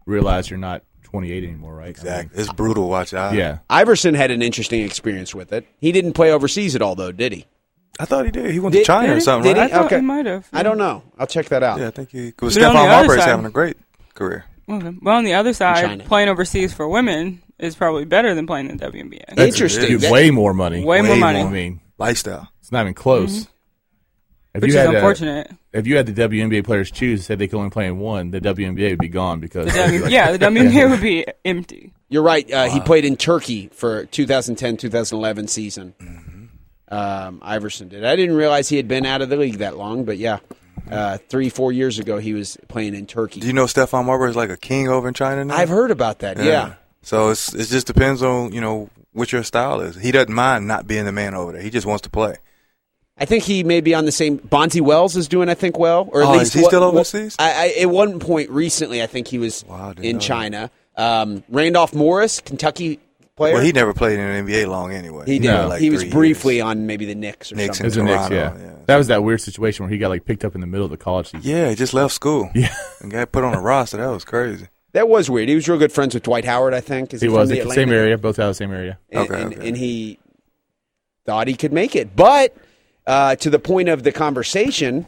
realize 0.06 0.50
you're 0.50 0.58
not 0.58 0.82
28 1.04 1.44
anymore, 1.44 1.74
right? 1.74 1.82
I 1.82 1.86
mean, 1.86 1.90
exactly. 1.90 2.40
It's 2.42 2.52
brutal. 2.52 2.88
Watch 2.88 3.14
out. 3.14 3.34
yeah. 3.34 3.58
Iverson 3.70 4.14
had 4.14 4.30
an 4.32 4.42
interesting 4.42 4.82
experience 4.84 5.34
with 5.34 5.52
it. 5.52 5.66
He 5.80 5.92
didn't 5.92 6.14
play 6.14 6.32
overseas 6.32 6.74
at 6.74 6.82
all, 6.82 6.94
though, 6.96 7.12
did 7.12 7.32
he? 7.32 7.46
I 8.00 8.06
thought 8.06 8.24
he 8.24 8.32
did. 8.32 8.50
He 8.50 8.58
went 8.58 8.72
Did- 8.72 8.80
to 8.80 8.84
China 8.86 9.08
did 9.08 9.16
or 9.18 9.20
something, 9.20 9.54
Did 9.54 9.60
right? 9.60 9.70
I 9.70 9.76
thought 9.76 9.84
Okay. 9.86 9.96
he 9.96 10.02
might 10.02 10.26
have. 10.26 10.48
I 10.52 10.64
don't 10.64 10.78
know. 10.78 11.04
I'll 11.16 11.28
check 11.28 11.46
that 11.50 11.62
out. 11.62 11.78
Yeah, 11.78 11.86
I 11.86 11.90
think 11.92 12.10
he. 12.10 12.26
Because 12.26 12.56
But 12.56 12.64
on 12.64 12.74
the 12.74 12.80
Stephon 12.80 12.88
Marbury's 12.88 13.24
having 13.24 13.46
a 13.46 13.50
great 13.50 13.76
career. 14.14 14.46
Okay. 14.68 14.90
But 15.00 15.10
on 15.12 15.22
the 15.22 15.34
other 15.34 15.52
side, 15.52 16.04
playing 16.06 16.28
overseas 16.28 16.74
for 16.74 16.88
women 16.88 17.40
is 17.58 17.74
probably 17.76 18.04
better 18.04 18.34
than 18.34 18.46
playing 18.46 18.68
in 18.70 18.76
the 18.76 18.86
WNBA. 18.90 19.24
That's- 19.28 19.48
Interesting. 19.54 19.86
Dude, 19.88 20.00
That- 20.02 20.12
way 20.12 20.30
more 20.30 20.52
money. 20.54 20.84
Way 20.84 21.02
more 21.02 21.16
money. 21.16 21.40
I 21.40 21.48
mean, 21.50 21.80
Lifestyle. 21.98 22.48
it's 22.60 22.72
not 22.72 22.82
even 22.82 22.94
close. 22.94 23.46
If 24.54 24.62
Which 24.62 24.72
you 24.72 24.78
is 24.78 24.86
had, 24.86 24.94
uh, 24.94 24.98
unfortunate. 24.98 25.50
if 25.72 25.86
you 25.88 25.96
had 25.96 26.06
the 26.06 26.12
WNBA 26.12 26.62
players 26.64 26.88
choose, 26.90 27.26
said 27.26 27.40
they 27.40 27.48
could 27.48 27.56
only 27.58 27.70
play 27.70 27.86
in 27.86 27.98
one, 27.98 28.30
the 28.30 28.40
WNBA 28.40 28.90
would 28.90 28.98
be 29.00 29.08
gone 29.08 29.40
because 29.40 29.66
The 29.66 29.78
w- 29.98 30.06
yeah, 30.08 30.30
the 30.30 30.38
WNBA 30.38 30.90
would 30.90 31.00
be 31.00 31.26
empty. 31.44 31.92
You're 32.08 32.22
right. 32.22 32.48
Uh, 32.52 32.68
He 32.68 32.78
played 32.80 33.04
in 33.04 33.16
Turkey 33.16 33.68
for 33.72 34.06
2010-2011 34.06 35.48
season. 35.48 35.94
Um, 36.88 37.40
Iverson 37.42 37.88
did. 37.88 38.04
I 38.04 38.14
didn't 38.14 38.36
realize 38.36 38.68
he 38.68 38.76
had 38.76 38.86
been 38.86 39.04
out 39.06 39.22
of 39.22 39.28
the 39.28 39.36
league 39.36 39.58
that 39.58 39.76
long, 39.76 40.04
but 40.04 40.18
yeah, 40.18 40.38
uh, 40.88 41.18
three, 41.28 41.48
four 41.48 41.72
years 41.72 41.98
ago 41.98 42.18
he 42.18 42.34
was 42.34 42.56
playing 42.68 42.94
in 42.94 43.06
Turkey. 43.06 43.40
Do 43.40 43.48
you 43.48 43.52
know 43.52 43.64
Stephon 43.64 44.04
Marbury 44.04 44.30
is 44.30 44.36
like 44.36 44.50
a 44.50 44.56
king 44.56 44.88
over 44.88 45.08
in 45.08 45.14
China 45.14 45.44
now? 45.44 45.56
I've 45.56 45.68
heard 45.70 45.90
about 45.90 46.20
that. 46.20 46.36
Yeah. 46.36 46.74
So 47.04 47.28
it's 47.30 47.54
it 47.54 47.66
just 47.68 47.86
depends 47.86 48.22
on 48.22 48.52
you 48.52 48.60
know 48.60 48.90
what 49.12 49.30
your 49.32 49.42
style 49.44 49.80
is. 49.80 49.94
He 49.96 50.10
doesn't 50.10 50.34
mind 50.34 50.66
not 50.66 50.86
being 50.86 51.04
the 51.04 51.12
man 51.12 51.34
over 51.34 51.52
there. 51.52 51.62
He 51.62 51.70
just 51.70 51.86
wants 51.86 52.02
to 52.02 52.10
play. 52.10 52.36
I 53.16 53.26
think 53.26 53.44
he 53.44 53.62
may 53.62 53.80
be 53.80 53.94
on 53.94 54.06
the 54.06 54.12
same. 54.12 54.38
Bonzi 54.40 54.80
Wells 54.80 55.14
is 55.14 55.28
doing, 55.28 55.48
I 55.48 55.54
think, 55.54 55.78
well, 55.78 56.08
or 56.10 56.22
at 56.22 56.28
Oh, 56.28 56.32
least 56.32 56.46
is 56.46 56.52
he 56.54 56.60
what- 56.62 56.70
still 56.70 56.80
what- 56.80 56.94
overseas? 56.94 57.36
I, 57.38 57.72
I, 57.78 57.80
at 57.82 57.88
one 57.90 58.18
point 58.18 58.50
recently, 58.50 59.00
I 59.02 59.06
think 59.06 59.28
he 59.28 59.38
was 59.38 59.64
Wow, 59.68 59.94
in. 60.02 60.18
China. 60.18 60.68
Um, 60.96 61.44
Randolph 61.48 61.94
Morris, 61.94 62.40
Kentucky 62.40 62.98
player. 63.36 63.54
Well, 63.54 63.62
he 63.62 63.70
never 63.70 63.94
played 63.94 64.18
in 64.18 64.46
the 64.46 64.52
NBA 64.52 64.66
long 64.66 64.92
anyway. 64.92 65.26
He 65.26 65.38
did. 65.38 65.46
No. 65.48 65.68
Like 65.68 65.80
he 65.80 65.90
was 65.90 66.02
briefly 66.04 66.56
years. 66.56 66.64
on 66.64 66.86
maybe 66.86 67.04
the 67.06 67.14
Knicks 67.14 67.52
or 67.52 67.54
Knicks 67.56 67.78
something. 67.78 67.84
It 68.08 68.10
was 68.10 68.18
Knicks, 68.18 68.30
yeah. 68.32 68.48
Toronto, 68.48 68.64
yeah. 68.64 68.74
That 68.86 68.96
was 68.96 69.06
that 69.06 69.22
weird 69.22 69.40
situation 69.40 69.84
where 69.84 69.90
he 69.92 69.98
got 69.98 70.08
like 70.08 70.24
picked 70.24 70.44
up 70.44 70.56
in 70.56 70.60
the 70.60 70.66
middle 70.66 70.84
of 70.84 70.90
the 70.90 70.96
college 70.96 71.30
season. 71.30 71.48
Yeah, 71.48 71.68
he 71.68 71.76
just 71.76 71.94
left 71.94 72.12
school. 72.14 72.50
Yeah. 72.54 72.74
and 73.00 73.12
got 73.12 73.30
put 73.30 73.44
on 73.44 73.54
a 73.54 73.60
roster. 73.60 73.98
That 73.98 74.08
was 74.08 74.24
crazy. 74.24 74.66
That 74.94 75.08
was 75.08 75.28
weird. 75.30 75.48
He 75.48 75.54
was 75.54 75.68
real 75.68 75.78
good 75.78 75.92
friends 75.92 76.14
with 76.14 76.22
Dwight 76.22 76.44
Howard. 76.44 76.72
I 76.74 76.80
think. 76.80 77.12
Is 77.14 77.20
He 77.20 77.26
from 77.28 77.36
was 77.36 77.50
the 77.50 77.60
the 77.60 77.70
same 77.70 77.92
area, 77.92 78.16
both 78.16 78.38
out 78.38 78.44
of 78.44 78.50
the 78.50 78.54
same 78.54 78.72
area. 78.72 78.98
and, 79.10 79.30
Okay, 79.30 79.42
and, 79.42 79.52
okay. 79.54 79.68
and 79.68 79.76
he 79.76 80.18
thought 81.26 81.46
he 81.48 81.54
could 81.54 81.72
make 81.72 81.94
it. 81.96 82.14
But 82.16 82.56
uh, 83.06 83.36
to 83.36 83.50
the 83.50 83.58
point 83.58 83.88
of 83.88 84.02
the 84.02 84.12
conversation, 84.12 85.06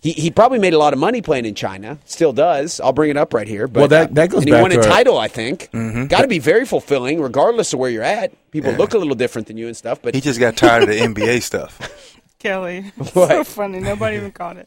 he, 0.00 0.10
he 0.12 0.30
probably 0.30 0.58
made 0.58 0.72
a 0.74 0.78
lot 0.78 0.92
of 0.92 0.98
money 0.98 1.22
playing 1.22 1.46
in 1.46 1.54
China. 1.54 1.98
Still 2.04 2.32
does. 2.32 2.80
I'll 2.80 2.92
bring 2.92 3.10
it 3.10 3.16
up 3.16 3.32
right 3.32 3.46
here. 3.46 3.68
But, 3.68 3.78
Well, 3.80 3.88
that- 3.88 4.10
uh, 4.10 4.14
that 4.14 4.30
goes 4.30 4.38
and 4.40 4.48
he 4.48 4.50
back 4.52 4.62
won 4.62 4.72
a 4.72 4.76
our- 4.78 4.82
title. 4.82 5.18
I 5.18 5.28
think. 5.28 5.70
Mm-hmm. 5.72 6.06
Got 6.06 6.22
to 6.22 6.28
be 6.28 6.38
very 6.40 6.66
fulfilling, 6.66 7.20
regardless 7.20 7.72
of 7.72 7.78
where 7.78 7.90
you're 7.90 8.02
at. 8.02 8.32
People 8.50 8.72
Yeah. 8.72 8.78
look 8.78 8.92
a 8.94 8.98
little 8.98 9.14
different 9.14 9.46
than 9.46 9.56
you 9.56 9.68
and 9.68 9.76
stuff. 9.76 10.00
But 10.02 10.14
He 10.16 10.20
just 10.20 10.40
got 10.40 10.56
tired 10.56 10.82
of 10.82 10.88
the 10.88 10.98
NBA 10.98 11.42
stuff. 11.42 11.78
Kelly. 12.40 12.90
What? 12.96 13.28
so 13.28 13.44
funny. 13.44 13.78
Nobody 13.78 14.16
even 14.16 14.32
caught 14.32 14.56
it. 14.56 14.66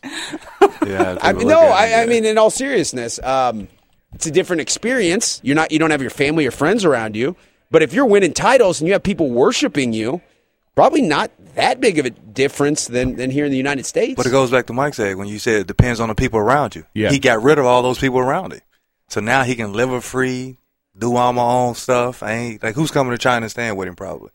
Yeah, 0.88 1.18
I 1.22 1.34
mean, 1.38 1.48
no, 1.50 1.60
I, 1.60 2.04
I 2.04 2.06
mean, 2.06 2.24
in 2.24 2.38
all 2.38 2.50
seriousness, 2.50 3.20
um, 3.22 3.68
it's 4.16 4.26
a 4.26 4.32
different 4.32 4.62
experience. 4.62 5.42
You're 5.44 5.56
not, 5.56 5.72
you 5.72 5.80
don't 5.80 5.92
have 5.92 6.02
your 6.02 6.10
family 6.10 6.48
or 6.48 6.52
friends 6.52 6.86
around 6.86 7.16
you. 7.16 7.36
But 7.70 7.84
if 7.84 7.94
you're 7.94 8.06
winning 8.06 8.34
titles 8.34 8.80
and 8.80 8.88
you 8.88 8.94
have 8.94 9.04
people 9.04 9.30
worshiping 9.30 9.92
you, 9.92 10.22
probably 10.76 11.02
not 11.02 11.32
that 11.56 11.82
big 11.82 12.00
of 12.00 12.06
a 12.06 12.10
difference 12.12 12.88
than, 12.88 13.16
than 13.16 13.30
here 13.30 13.46
in 13.46 13.52
the 13.52 13.58
United 13.58 13.86
States. 13.86 14.16
But 14.16 14.26
it 14.26 14.32
goes 14.32 14.52
back 14.52 14.68
to 14.68 14.74
Mike 14.74 14.94
said 14.94 15.18
when 15.18 15.28
you 15.28 15.40
said 15.40 15.62
it 15.62 15.68
depends 15.68 16.00
on 16.00 16.10
the 16.10 16.16
people 16.16 16.40
around 16.40 16.76
you. 16.76 16.86
Yeah. 16.94 17.12
He 17.12 17.20
got 17.20 17.44
rid 17.44 17.60
of 17.60 17.66
all 17.66 17.82
those 17.82 18.00
people 18.00 18.20
around 18.20 18.54
him. 18.54 18.62
So 19.10 19.20
now 19.20 19.44
he 19.44 19.56
can 19.56 19.74
live 19.74 19.92
a 19.92 20.02
free, 20.02 20.58
do 20.98 21.16
all 21.16 21.34
my 21.34 21.44
own 21.44 21.76
stuff. 21.76 22.24
I 22.24 22.32
ain't 22.32 22.64
like 22.64 22.76
who's 22.76 22.92
coming 22.92 23.12
to 23.12 23.18
China 23.18 23.44
and 23.44 23.52
staying 23.52 23.76
with 23.76 23.88
him 23.88 23.96
probably. 23.96 24.32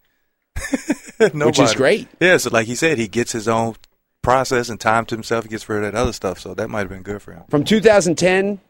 Nobody. 1.18 1.44
Which 1.46 1.58
is 1.58 1.74
great. 1.74 2.08
Yeah, 2.20 2.36
so 2.36 2.50
like 2.50 2.66
he 2.66 2.74
said, 2.74 2.98
he 2.98 3.08
gets 3.08 3.32
his 3.32 3.48
own 3.48 3.76
process 4.22 4.68
and 4.68 4.78
time 4.78 5.06
to 5.06 5.14
himself. 5.14 5.44
He 5.44 5.50
gets 5.50 5.66
rid 5.68 5.84
of 5.84 5.92
that 5.92 5.98
other 5.98 6.12
stuff. 6.12 6.38
So 6.38 6.54
that 6.54 6.68
might 6.68 6.80
have 6.80 6.90
been 6.90 7.02
good 7.02 7.22
for 7.22 7.32
him. 7.32 7.44
From 7.48 7.64
2010 7.64 8.60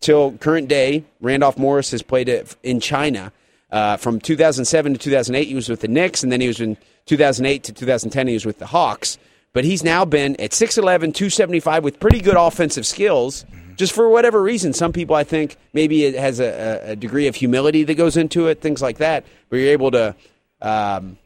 till 0.00 0.32
current 0.32 0.68
day, 0.68 1.04
Randolph 1.20 1.58
Morris 1.58 1.90
has 1.92 2.02
played 2.02 2.28
it 2.28 2.56
in 2.62 2.80
China. 2.80 3.32
Uh, 3.70 3.96
from 3.96 4.20
2007 4.20 4.94
to 4.94 4.98
2008, 4.98 5.46
he 5.46 5.54
was 5.54 5.68
with 5.68 5.80
the 5.80 5.88
Knicks, 5.88 6.22
and 6.22 6.32
then 6.32 6.40
he 6.40 6.48
was 6.48 6.60
in 6.60 6.76
2008 7.06 7.62
to 7.64 7.72
2010, 7.72 8.26
he 8.26 8.34
was 8.34 8.46
with 8.46 8.58
the 8.58 8.66
Hawks. 8.66 9.18
But 9.52 9.64
he's 9.64 9.82
now 9.82 10.04
been 10.04 10.40
at 10.40 10.50
6'11, 10.50 11.14
275 11.14 11.84
with 11.84 12.00
pretty 12.00 12.20
good 12.20 12.36
offensive 12.36 12.86
skills. 12.86 13.44
Just 13.76 13.92
for 13.92 14.08
whatever 14.08 14.42
reason, 14.42 14.72
some 14.72 14.92
people 14.92 15.16
I 15.16 15.24
think 15.24 15.56
maybe 15.72 16.04
it 16.04 16.14
has 16.14 16.38
a, 16.40 16.90
a- 16.90 16.96
degree 16.96 17.26
of 17.26 17.34
humility 17.34 17.82
that 17.84 17.94
goes 17.94 18.16
into 18.16 18.46
it, 18.48 18.60
things 18.60 18.82
like 18.82 18.98
that, 18.98 19.24
where 19.48 19.60
you're 19.60 19.72
able 19.72 19.90
to 19.92 20.14
um, 20.60 21.18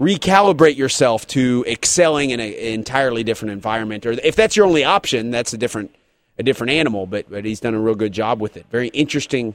recalibrate 0.00 0.76
yourself 0.76 1.26
to 1.28 1.64
excelling 1.66 2.30
in 2.30 2.40
an 2.40 2.52
entirely 2.52 3.22
different 3.24 3.52
environment. 3.52 4.04
Or 4.04 4.12
if 4.12 4.36
that's 4.36 4.56
your 4.56 4.66
only 4.66 4.84
option, 4.84 5.30
that's 5.30 5.52
a 5.52 5.58
different 5.58 5.94
a 6.38 6.42
different 6.42 6.72
animal. 6.72 7.06
But 7.06 7.30
but 7.30 7.44
he's 7.44 7.60
done 7.60 7.74
a 7.74 7.80
real 7.80 7.94
good 7.94 8.12
job 8.12 8.40
with 8.40 8.56
it. 8.56 8.66
Very 8.70 8.88
interesting 8.88 9.54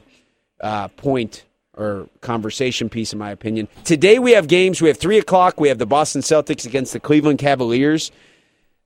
uh, 0.60 0.88
point 0.88 1.44
or 1.74 2.08
conversation 2.20 2.88
piece, 2.88 3.12
in 3.12 3.18
my 3.18 3.30
opinion. 3.30 3.68
Today 3.84 4.18
we 4.18 4.32
have 4.32 4.48
games. 4.48 4.82
We 4.82 4.88
have 4.88 4.98
three 4.98 5.18
o'clock. 5.18 5.60
We 5.60 5.68
have 5.68 5.78
the 5.78 5.86
Boston 5.86 6.22
Celtics 6.22 6.66
against 6.66 6.92
the 6.92 7.00
Cleveland 7.00 7.38
Cavaliers. 7.38 8.10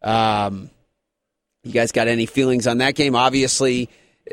Um, 0.03 0.71
you 1.65 1.73
guys 1.73 1.93
got 1.93 2.09
any 2.09 2.27
feelings 2.27 2.67
on 2.67 2.79
that 2.79 2.95
game? 2.95 3.15
Obviously, 3.15 3.89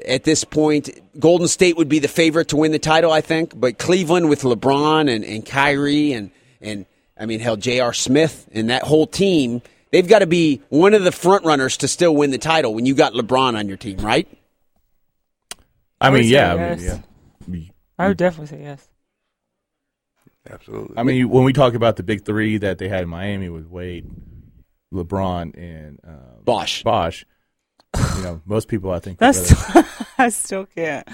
at 0.06 0.24
this 0.24 0.44
point, 0.44 0.90
Golden 1.18 1.48
State 1.48 1.78
would 1.78 1.90
be 1.90 2.00
the 2.00 2.08
favorite 2.08 2.50
to 2.50 2.58
win 2.58 2.72
the 2.72 2.80
title, 2.80 3.12
I 3.12 3.22
think. 3.22 3.58
But 3.58 3.78
Cleveland 3.78 4.30
with 4.30 4.42
LeBron 4.42 5.10
and, 5.14 5.24
and 5.24 5.46
Kyrie 5.46 6.14
and 6.14 6.32
and 6.62 6.86
I 7.18 7.26
mean, 7.26 7.40
hell, 7.40 7.58
J.R. 7.58 7.94
Smith 7.94 8.48
and 8.54 8.70
that 8.70 8.84
whole 8.84 9.06
team, 9.06 9.62
they've 9.92 10.08
got 10.08 10.20
to 10.20 10.28
be 10.28 10.62
one 10.70 10.94
of 10.94 11.04
the 11.04 11.12
front 11.12 11.46
runners 11.46 11.78
to 11.78 11.88
still 11.88 12.16
win 12.16 12.32
the 12.32 12.38
title 12.38 12.74
when 12.74 12.86
you 12.86 12.96
got 12.96 13.14
LeBron 13.14 13.58
on 13.58 13.68
your 13.68 13.78
team, 13.78 13.98
right? 13.98 14.28
I 16.02 16.08
I 16.08 16.10
mean, 16.12 16.24
say 16.24 16.30
yeah, 16.30 16.54
I 16.54 16.76
mean, 16.76 16.86
yeah. 16.86 17.62
I 17.98 18.08
would 18.08 18.18
definitely 18.18 18.48
say 18.58 18.64
yes. 18.64 18.88
Absolutely. 20.50 20.98
I 20.98 21.04
mean, 21.04 21.30
when 21.30 21.44
we 21.44 21.54
talk 21.54 21.74
about 21.74 21.98
the 21.98 22.04
big 22.04 22.26
three 22.26 22.58
that 22.58 22.78
they 22.78 22.88
had 22.88 23.04
in 23.04 23.10
Miami 23.10 23.50
with 23.50 23.68
Wade, 23.68 24.10
LeBron 24.94 25.56
and 25.58 26.00
uh, 26.08 26.42
Bosh. 26.44 26.84
Bosh. 26.84 27.26
You 28.16 28.22
know, 28.22 28.42
most 28.46 28.68
people 28.68 28.92
I 28.92 29.00
think. 29.00 29.20
would 29.20 29.28
That's 29.34 29.52
rather- 29.76 29.88
I 30.18 30.30
still 30.30 30.66
can't 30.66 31.08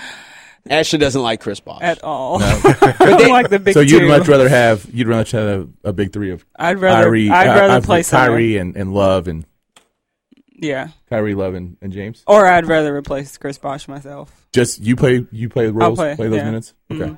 Ashley 0.69 0.97
doesn't 0.99 1.21
like 1.21 1.41
Chris 1.41 1.59
Bosh 1.59 1.81
at 1.81 2.03
all. 2.03 2.39
I 2.43 2.95
don't 2.99 3.29
like 3.29 3.49
the 3.49 3.59
big 3.59 3.73
so 3.75 3.81
you'd 3.81 4.07
much 4.07 4.27
rather 4.27 4.49
have 4.49 4.85
you'd 4.93 5.07
rather 5.07 5.29
have 5.37 5.69
a 5.83 5.93
big 5.93 6.11
three 6.11 6.31
of 6.31 6.43
I'd 6.55 6.79
rather 6.79 7.03
Kyrie, 7.03 7.29
I'd 7.29 7.47
uh, 7.47 7.59
rather 7.59 7.73
uh, 7.75 7.81
play 7.81 8.01
center. 8.03 8.27
Kyrie 8.31 8.57
and, 8.57 8.75
and 8.75 8.93
Love 8.93 9.27
and 9.27 9.45
Yeah, 10.55 10.89
Kyrie 11.09 11.35
Love 11.35 11.53
and, 11.53 11.77
and 11.81 11.91
James. 11.93 12.23
or 12.27 12.45
I'd 12.47 12.65
rather 12.67 12.95
replace 12.95 13.37
Chris 13.37 13.57
Bosh 13.57 13.87
myself. 13.87 14.47
Just 14.53 14.81
you 14.81 14.95
play 14.95 15.27
you 15.31 15.49
play 15.49 15.67
roles, 15.67 15.97
play, 15.99 16.15
those 16.15 16.33
yeah. 16.35 16.43
minutes. 16.45 16.73
Okay, 16.91 17.01
Mhm. 17.03 17.17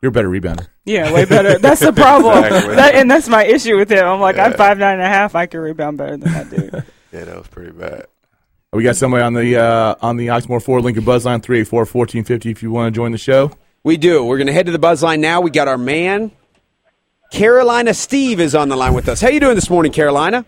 you're 0.00 0.08
a 0.10 0.12
better 0.12 0.28
rebounder. 0.30 0.66
Yeah, 0.84 1.12
way 1.12 1.24
better. 1.24 1.58
That's 1.60 1.80
the 1.80 1.92
problem, 1.92 2.42
Exactly. 2.44 2.74
that, 2.76 2.94
and 2.96 3.08
that's 3.08 3.28
my 3.28 3.44
issue 3.44 3.76
with 3.76 3.92
him. 3.92 4.04
I'm 4.04 4.20
like, 4.20 4.36
I'm 4.38 4.54
five 4.54 4.76
nine 4.78 4.94
and 4.94 5.02
a 5.02 5.08
half. 5.08 5.36
I 5.36 5.46
can 5.46 5.60
rebound 5.60 5.98
better 5.98 6.16
than 6.16 6.32
that 6.32 6.50
dude. 6.50 6.84
Yeah, 7.12 7.24
that 7.26 7.36
was 7.36 7.46
pretty 7.46 7.70
bad. 7.72 8.06
We 8.72 8.82
got 8.82 8.96
somebody 8.96 9.22
on 9.22 9.34
the 9.34 9.56
uh, 9.56 9.96
on 10.00 10.16
the 10.16 10.28
Oxmoor 10.28 10.62
Ford 10.62 10.82
Lincoln 10.82 11.04
Buzz 11.04 11.26
line 11.26 11.42
384-1450 11.42 12.50
if 12.50 12.62
you 12.62 12.70
want 12.70 12.92
to 12.94 12.96
join 12.98 13.12
the 13.12 13.18
show. 13.18 13.50
We 13.84 13.98
do. 13.98 14.24
We're 14.24 14.38
going 14.38 14.46
to 14.46 14.52
head 14.54 14.64
to 14.66 14.72
the 14.72 14.78
buzz 14.78 15.02
line 15.02 15.20
now. 15.20 15.42
We 15.42 15.50
got 15.50 15.68
our 15.68 15.76
man, 15.76 16.30
Carolina 17.30 17.92
Steve, 17.92 18.40
is 18.40 18.54
on 18.54 18.70
the 18.70 18.76
line 18.76 18.94
with 18.94 19.08
us. 19.10 19.20
How 19.20 19.28
you 19.28 19.40
doing 19.40 19.56
this 19.56 19.68
morning, 19.68 19.92
Carolina? 19.92 20.46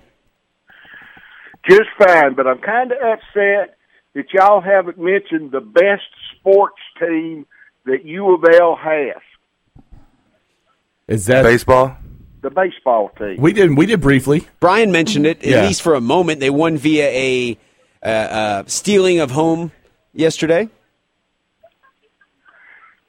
Just 1.69 1.91
fine, 1.99 2.33
but 2.35 2.47
I'm 2.47 2.61
kind 2.61 2.93
of 2.93 2.99
upset 2.99 3.77
that 4.15 4.33
y'all 4.33 4.63
haven't 4.63 4.99
mentioned 4.99 5.51
the 5.53 5.61
best 5.61 6.03
sports 6.39 6.81
team 6.99 7.45
that 7.85 8.07
U 8.07 8.35
of 8.35 8.45
L 8.59 8.75
has, 8.77 9.21
Is 11.09 11.27
that 11.27 11.43
Baseball? 11.43 11.95
the 12.41 12.49
baseball 12.51 13.11
team. 13.19 13.37
we 13.39 13.53
did 13.53 13.77
we 13.77 13.85
did 13.85 14.01
briefly? 14.01 14.47
Brian 14.61 14.93
mentioned 14.93 15.27
it, 15.27 15.39
at 15.41 15.45
Yeah. 15.45 15.67
least 15.67 15.83
for 15.83 15.95
a 15.95 16.01
moment. 16.01 16.41
They 16.41 16.51
won 16.51 16.79
via 16.79 17.07
a 17.09 17.59
uh, 18.05 18.09
uh, 18.09 18.65
stealing 18.67 19.21
of 19.21 19.31
home 19.31 19.73
yesterday. 20.13 20.69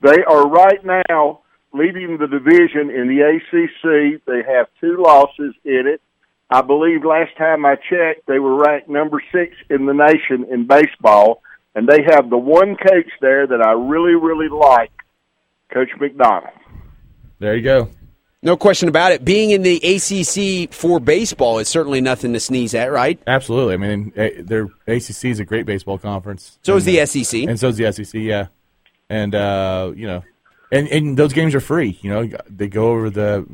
They 0.01 0.23
are 0.23 0.47
right 0.47 0.79
now 0.85 1.41
leading 1.73 2.17
the 2.17 2.27
division 2.27 2.89
in 2.89 3.07
the 3.07 3.21
ACC. 3.21 4.21
They 4.25 4.41
have 4.47 4.67
two 4.79 4.97
losses 5.01 5.53
in 5.63 5.87
it. 5.87 6.01
I 6.49 6.61
believe 6.61 7.03
last 7.03 7.35
time 7.37 7.65
I 7.65 7.75
checked, 7.75 8.27
they 8.27 8.39
were 8.39 8.55
ranked 8.55 8.87
number 8.87 9.21
six 9.31 9.55
in 9.69 9.87
the 9.87 9.93
nation 9.93 10.45
in 10.51 10.67
baseball, 10.67 11.41
and 11.73 11.87
they 11.87 12.03
have 12.03 12.29
the 12.29 12.37
one 12.37 12.75
coach 12.75 13.09
there 13.19 13.47
that 13.47 13.61
I 13.61 13.71
really, 13.71 14.13
really 14.13 14.49
like, 14.49 14.91
Coach 15.73 15.89
McDonnell. 15.99 16.51
There 17.39 17.55
you 17.55 17.63
go. 17.63 17.89
No 18.45 18.55
question 18.55 18.87
about 18.87 19.11
it. 19.11 19.25
Being 19.25 19.49
in 19.49 19.63
the 19.63 19.77
ACC 19.77 20.71
for 20.71 20.99
baseball 20.99 21.57
is 21.57 21.67
certainly 21.67 21.99
nothing 21.99 22.31
to 22.33 22.39
sneeze 22.39 22.75
at, 22.75 22.91
right? 22.91 23.19
Absolutely. 23.25 23.73
I 23.73 23.77
mean, 23.77 24.13
eh, 24.15 24.29
their 24.37 24.65
ACC 24.87 25.25
is 25.25 25.39
a 25.39 25.45
great 25.45 25.65
baseball 25.65 25.97
conference. 25.97 26.59
So 26.61 26.75
is 26.75 26.85
the 26.85 27.01
uh, 27.01 27.07
SEC. 27.07 27.41
and 27.41 27.59
so 27.59 27.69
is 27.69 27.77
the 27.77 27.91
SEC. 27.91 28.13
Yeah, 28.13 28.47
and 29.09 29.33
uh, 29.33 29.93
you 29.95 30.05
know, 30.05 30.23
and 30.71 30.87
and 30.89 31.17
those 31.17 31.33
games 31.33 31.55
are 31.55 31.59
free. 31.59 31.97
You 32.03 32.11
know, 32.11 32.29
they 32.47 32.67
go 32.67 32.89
over 32.89 33.09
the. 33.09 33.47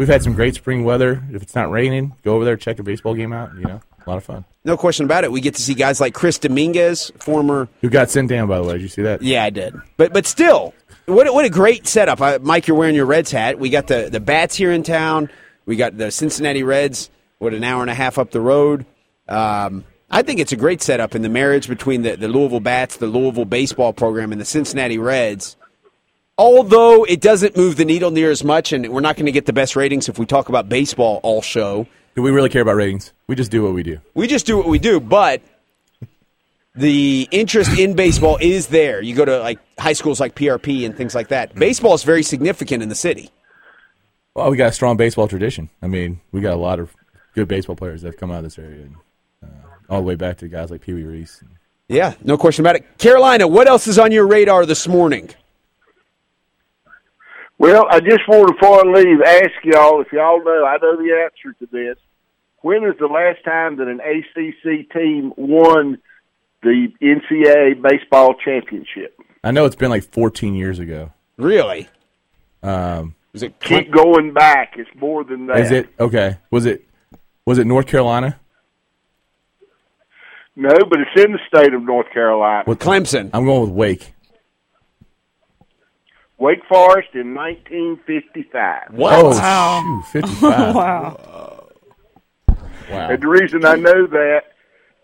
We've 0.00 0.08
had 0.08 0.24
some 0.24 0.32
great 0.32 0.56
spring 0.56 0.82
weather. 0.82 1.22
If 1.30 1.40
it's 1.40 1.54
not 1.54 1.70
raining, 1.70 2.16
go 2.24 2.34
over 2.34 2.44
there 2.44 2.56
check 2.56 2.80
a 2.80 2.82
baseball 2.82 3.14
game 3.14 3.32
out. 3.32 3.54
You 3.54 3.62
know, 3.62 3.80
a 4.04 4.10
lot 4.10 4.16
of 4.16 4.24
fun. 4.24 4.44
No 4.64 4.76
question 4.76 5.04
about 5.04 5.22
it. 5.22 5.30
We 5.30 5.40
get 5.40 5.54
to 5.54 5.62
see 5.62 5.74
guys 5.74 6.00
like 6.00 6.12
Chris 6.14 6.38
Dominguez, 6.38 7.12
former. 7.20 7.68
Who 7.82 7.88
got 7.88 8.10
sent 8.10 8.30
down 8.30 8.48
by 8.48 8.58
the 8.58 8.64
way? 8.64 8.72
Did 8.72 8.82
you 8.82 8.88
see 8.88 9.02
that? 9.02 9.22
Yeah, 9.22 9.44
I 9.44 9.50
did. 9.50 9.76
But 9.96 10.12
but 10.12 10.26
still, 10.26 10.74
what 11.06 11.26
a- 11.26 11.32
what 11.32 11.44
a 11.44 11.50
great 11.50 11.86
setup. 11.86 12.20
I, 12.20 12.38
Mike, 12.38 12.66
you're 12.68 12.76
wearing 12.76 12.94
your 12.94 13.06
Reds 13.06 13.30
hat. 13.30 13.58
We 13.58 13.70
got 13.70 13.86
the 13.86 14.08
the 14.10 14.20
bats 14.20 14.54
here 14.56 14.72
in 14.72 14.82
town. 14.82 15.30
We 15.66 15.76
got 15.76 15.96
the 15.96 16.10
Cincinnati 16.10 16.62
Reds. 16.62 17.10
What 17.38 17.54
an 17.54 17.64
hour 17.64 17.82
and 17.82 17.90
a 17.90 17.94
half 17.94 18.18
up 18.18 18.30
the 18.30 18.40
road. 18.40 18.86
Um, 19.28 19.84
I 20.10 20.22
think 20.22 20.38
it's 20.40 20.52
a 20.52 20.56
great 20.56 20.82
setup 20.82 21.14
in 21.14 21.22
the 21.22 21.28
marriage 21.28 21.66
between 21.68 22.02
the, 22.02 22.16
the 22.16 22.28
Louisville 22.28 22.60
Bats, 22.60 22.98
the 22.98 23.06
Louisville 23.06 23.44
baseball 23.46 23.92
program, 23.92 24.32
and 24.32 24.40
the 24.40 24.44
Cincinnati 24.44 24.98
Reds. 24.98 25.56
Although 26.36 27.04
it 27.04 27.20
doesn't 27.20 27.56
move 27.56 27.76
the 27.76 27.84
needle 27.84 28.10
near 28.10 28.30
as 28.30 28.42
much, 28.42 28.72
and 28.72 28.88
we're 28.88 29.00
not 29.00 29.16
going 29.16 29.26
to 29.26 29.32
get 29.32 29.46
the 29.46 29.52
best 29.52 29.76
ratings 29.76 30.08
if 30.08 30.18
we 30.18 30.26
talk 30.26 30.48
about 30.48 30.68
baseball 30.68 31.20
all 31.22 31.42
show. 31.42 31.86
Do 32.16 32.22
we 32.22 32.30
really 32.30 32.48
care 32.48 32.62
about 32.62 32.76
ratings? 32.76 33.12
We 33.26 33.34
just 33.36 33.50
do 33.50 33.62
what 33.62 33.72
we 33.72 33.82
do. 33.82 33.98
We 34.14 34.26
just 34.26 34.46
do 34.46 34.56
what 34.56 34.66
we 34.68 34.78
do, 34.78 35.00
but 35.00 35.42
the 36.74 37.28
interest 37.30 37.78
in 37.78 37.94
baseball 37.94 38.38
is 38.40 38.66
there. 38.68 39.00
You 39.00 39.14
go 39.14 39.24
to 39.24 39.38
like 39.38 39.60
high 39.78 39.92
schools 39.92 40.20
like 40.20 40.34
PRP 40.34 40.84
and 40.84 40.96
things 40.96 41.14
like 41.14 41.28
that. 41.28 41.54
Baseball 41.54 41.94
is 41.94 42.02
very 42.02 42.22
significant 42.22 42.82
in 42.82 42.88
the 42.88 42.94
city. 42.94 43.30
Well, 44.34 44.50
we 44.50 44.56
got 44.56 44.70
a 44.70 44.72
strong 44.72 44.96
baseball 44.96 45.28
tradition. 45.28 45.70
I 45.80 45.86
mean, 45.86 46.20
we 46.32 46.40
got 46.40 46.54
a 46.54 46.56
lot 46.56 46.80
of 46.80 46.94
good 47.34 47.46
baseball 47.46 47.76
players 47.76 48.02
that 48.02 48.08
have 48.08 48.16
come 48.16 48.32
out 48.32 48.38
of 48.38 48.44
this 48.44 48.58
area, 48.58 48.82
and, 48.82 48.96
uh, 49.42 49.46
all 49.88 50.00
the 50.00 50.06
way 50.06 50.16
back 50.16 50.38
to 50.38 50.48
guys 50.48 50.70
like 50.70 50.80
Pee 50.80 50.94
Wee 50.94 51.04
Reese. 51.04 51.42
Yeah, 51.88 52.14
no 52.24 52.36
question 52.36 52.64
about 52.64 52.76
it. 52.76 52.98
Carolina, 52.98 53.46
what 53.46 53.68
else 53.68 53.86
is 53.86 53.98
on 53.98 54.10
your 54.10 54.26
radar 54.26 54.66
this 54.66 54.88
morning? 54.88 55.30
Well, 57.58 57.86
I 57.88 58.00
just 58.00 58.26
want 58.26 58.48
to, 58.48 58.54
before 58.54 58.80
I 58.80 58.90
leave, 58.90 59.20
ask 59.22 59.52
y'all 59.62 60.00
if 60.00 60.12
y'all 60.12 60.42
know. 60.44 60.64
I 60.64 60.76
know 60.82 60.96
the 60.96 61.22
answer 61.22 61.56
to 61.60 61.66
this. 61.70 61.96
When 62.62 62.82
is 62.84 62.94
the 62.98 63.06
last 63.06 63.44
time 63.44 63.76
that 63.76 63.86
an 63.86 64.00
ACC 64.00 64.90
team 64.90 65.32
won 65.36 65.98
the 66.64 66.88
NCAA 67.00 67.80
baseball 67.80 68.34
championship? 68.44 69.16
I 69.44 69.52
know 69.52 69.64
it's 69.66 69.76
been 69.76 69.90
like 69.90 70.02
14 70.12 70.54
years 70.54 70.78
ago. 70.80 71.12
Really? 71.36 71.88
Um, 72.62 73.14
Is 73.34 73.42
it 73.42 73.60
Keep 73.60 73.92
going 73.92 74.32
back. 74.32 74.74
It's 74.78 74.90
more 74.96 75.22
than 75.22 75.46
that. 75.46 75.60
is 75.60 75.70
it 75.70 75.88
okay? 76.00 76.38
Was 76.50 76.64
it 76.66 76.84
was 77.46 77.58
it 77.58 77.66
North 77.66 77.86
Carolina? 77.86 78.40
No, 80.56 80.70
but 80.88 81.00
it's 81.00 81.24
in 81.24 81.32
the 81.32 81.40
state 81.48 81.74
of 81.74 81.82
North 81.82 82.10
Carolina. 82.12 82.64
With 82.66 82.78
Clemson? 82.78 83.28
I'm 83.34 83.44
going 83.44 83.62
with 83.62 83.70
Wake. 83.70 84.14
Wake 86.38 86.60
Forest 86.68 87.08
in 87.14 87.34
1955. 87.34 88.82
Oh, 88.92 88.96
Wow. 88.96 90.02
shoot, 90.12 90.22
55. 90.22 90.40
wow. 90.74 91.68
Wow. 92.90 93.08
And 93.10 93.22
the 93.22 93.28
reason 93.28 93.64
I 93.64 93.74
know 93.76 94.06
that, 94.06 94.42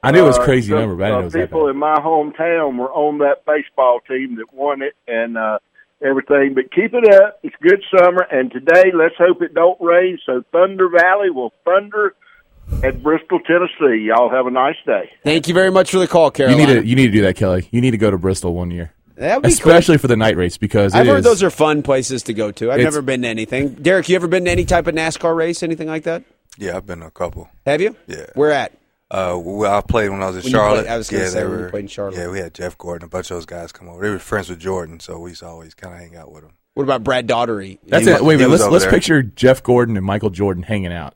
I 0.02 0.10
knew 0.12 0.20
it 0.24 0.26
was 0.26 0.38
a 0.38 0.40
uh, 0.40 0.44
crazy 0.44 0.70
some, 0.70 0.80
number, 0.80 0.96
but 0.96 1.04
I 1.04 1.08
didn't 1.08 1.12
know 1.12 1.18
it 1.18 1.22
uh, 1.22 1.24
was 1.24 1.32
that 1.34 1.46
people 1.46 1.64
bad. 1.66 1.70
in 1.70 1.76
my 1.78 1.96
hometown 1.96 2.78
were 2.78 2.92
on 2.92 3.18
that 3.18 3.44
baseball 3.46 4.00
team 4.08 4.36
that 4.36 4.52
won 4.52 4.82
it 4.82 4.94
and 5.06 5.36
uh, 5.36 5.58
everything. 6.02 6.54
But 6.54 6.72
keep 6.72 6.94
it 6.94 7.14
up. 7.14 7.40
It's 7.42 7.54
a 7.60 7.68
good 7.68 7.82
summer, 7.96 8.26
and 8.30 8.50
today 8.50 8.92
let's 8.94 9.16
hope 9.18 9.42
it 9.42 9.54
don't 9.54 9.80
rain 9.80 10.18
so 10.24 10.42
Thunder 10.52 10.88
Valley 10.88 11.30
will 11.30 11.52
thunder 11.64 12.14
at 12.82 13.02
Bristol, 13.02 13.40
Tennessee. 13.40 14.06
Y'all 14.06 14.30
have 14.30 14.46
a 14.46 14.50
nice 14.50 14.76
day. 14.86 15.10
Thank 15.24 15.48
you 15.48 15.54
very 15.54 15.70
much 15.70 15.90
for 15.90 15.98
the 15.98 16.06
call, 16.08 16.32
You 16.38 16.56
need 16.56 16.66
to 16.66 16.86
you 16.86 16.96
need 16.96 17.06
to 17.06 17.12
do 17.12 17.22
that, 17.22 17.36
Kelly. 17.36 17.68
You 17.70 17.80
need 17.80 17.90
to 17.92 17.98
go 17.98 18.10
to 18.10 18.18
Bristol 18.18 18.54
one 18.54 18.70
year, 18.70 18.92
That'd 19.16 19.42
be 19.42 19.48
especially 19.48 19.98
for 19.98 20.08
the 20.08 20.16
night 20.16 20.36
race 20.36 20.56
because 20.56 20.92
cool. 20.92 21.00
I've 21.00 21.06
it 21.06 21.10
heard 21.10 21.18
is- 21.18 21.24
those 21.24 21.42
are 21.42 21.50
fun 21.50 21.82
places 21.82 22.22
to 22.24 22.32
go 22.32 22.52
to. 22.52 22.70
I've 22.70 22.80
never 22.80 23.02
been 23.02 23.22
to 23.22 23.28
anything. 23.28 23.74
Derek, 23.74 24.08
you 24.08 24.16
ever 24.16 24.28
been 24.28 24.44
to 24.46 24.50
any 24.50 24.64
type 24.64 24.86
of 24.86 24.94
NASCAR 24.94 25.36
race, 25.36 25.62
anything 25.62 25.88
like 25.88 26.04
that? 26.04 26.24
Yeah, 26.58 26.76
I've 26.76 26.86
been 26.86 27.00
to 27.00 27.06
a 27.06 27.10
couple. 27.10 27.48
Have 27.66 27.80
you? 27.80 27.96
Yeah. 28.06 28.26
Where 28.34 28.52
at? 28.52 28.72
Uh, 29.10 29.62
I 29.66 29.80
played 29.80 30.10
when 30.10 30.22
I 30.22 30.26
was 30.26 30.36
in 30.36 30.42
When 30.44 30.52
Charlotte. 30.52 30.82
played- 30.82 30.92
I 30.92 30.96
was 30.98 31.10
gonna 31.10 31.24
yeah, 31.24 31.28
say 31.30 31.40
they 31.40 31.46
when 31.46 31.58
you 31.58 31.64
were, 31.64 31.70
played 31.70 31.80
in 31.84 31.88
Charlotte. 31.88 32.16
Yeah, 32.18 32.28
we 32.30 32.38
had 32.38 32.54
Jeff 32.54 32.78
Gordon, 32.78 33.06
a 33.06 33.08
bunch 33.08 33.30
of 33.30 33.36
those 33.36 33.46
guys 33.46 33.72
come 33.72 33.88
over. 33.88 34.02
They 34.02 34.10
were 34.10 34.18
friends 34.20 34.48
with 34.48 34.60
Jordan, 34.60 35.00
so 35.00 35.18
we 35.18 35.30
used 35.30 35.40
to 35.40 35.48
always 35.48 35.74
kind 35.74 35.92
of 35.94 36.00
hang 36.00 36.16
out 36.16 36.30
with 36.30 36.42
them. 36.42 36.52
What 36.74 36.84
about 36.84 37.02
Brad 37.02 37.26
Daugherty? 37.26 37.80
That's 37.88 38.04
He 38.06 38.10
it. 38.12 38.22
Wait 38.22 38.34
a 38.36 38.38
minute. 38.38 38.50
Let's 38.50 38.66
let's 38.68 38.84
there. 38.84 38.92
picture 38.92 39.22
Jeff 39.22 39.62
Gordon 39.64 39.96
and 39.96 40.06
Michael 40.06 40.30
Jordan 40.30 40.62
hanging 40.62 40.92
out. 40.92 41.14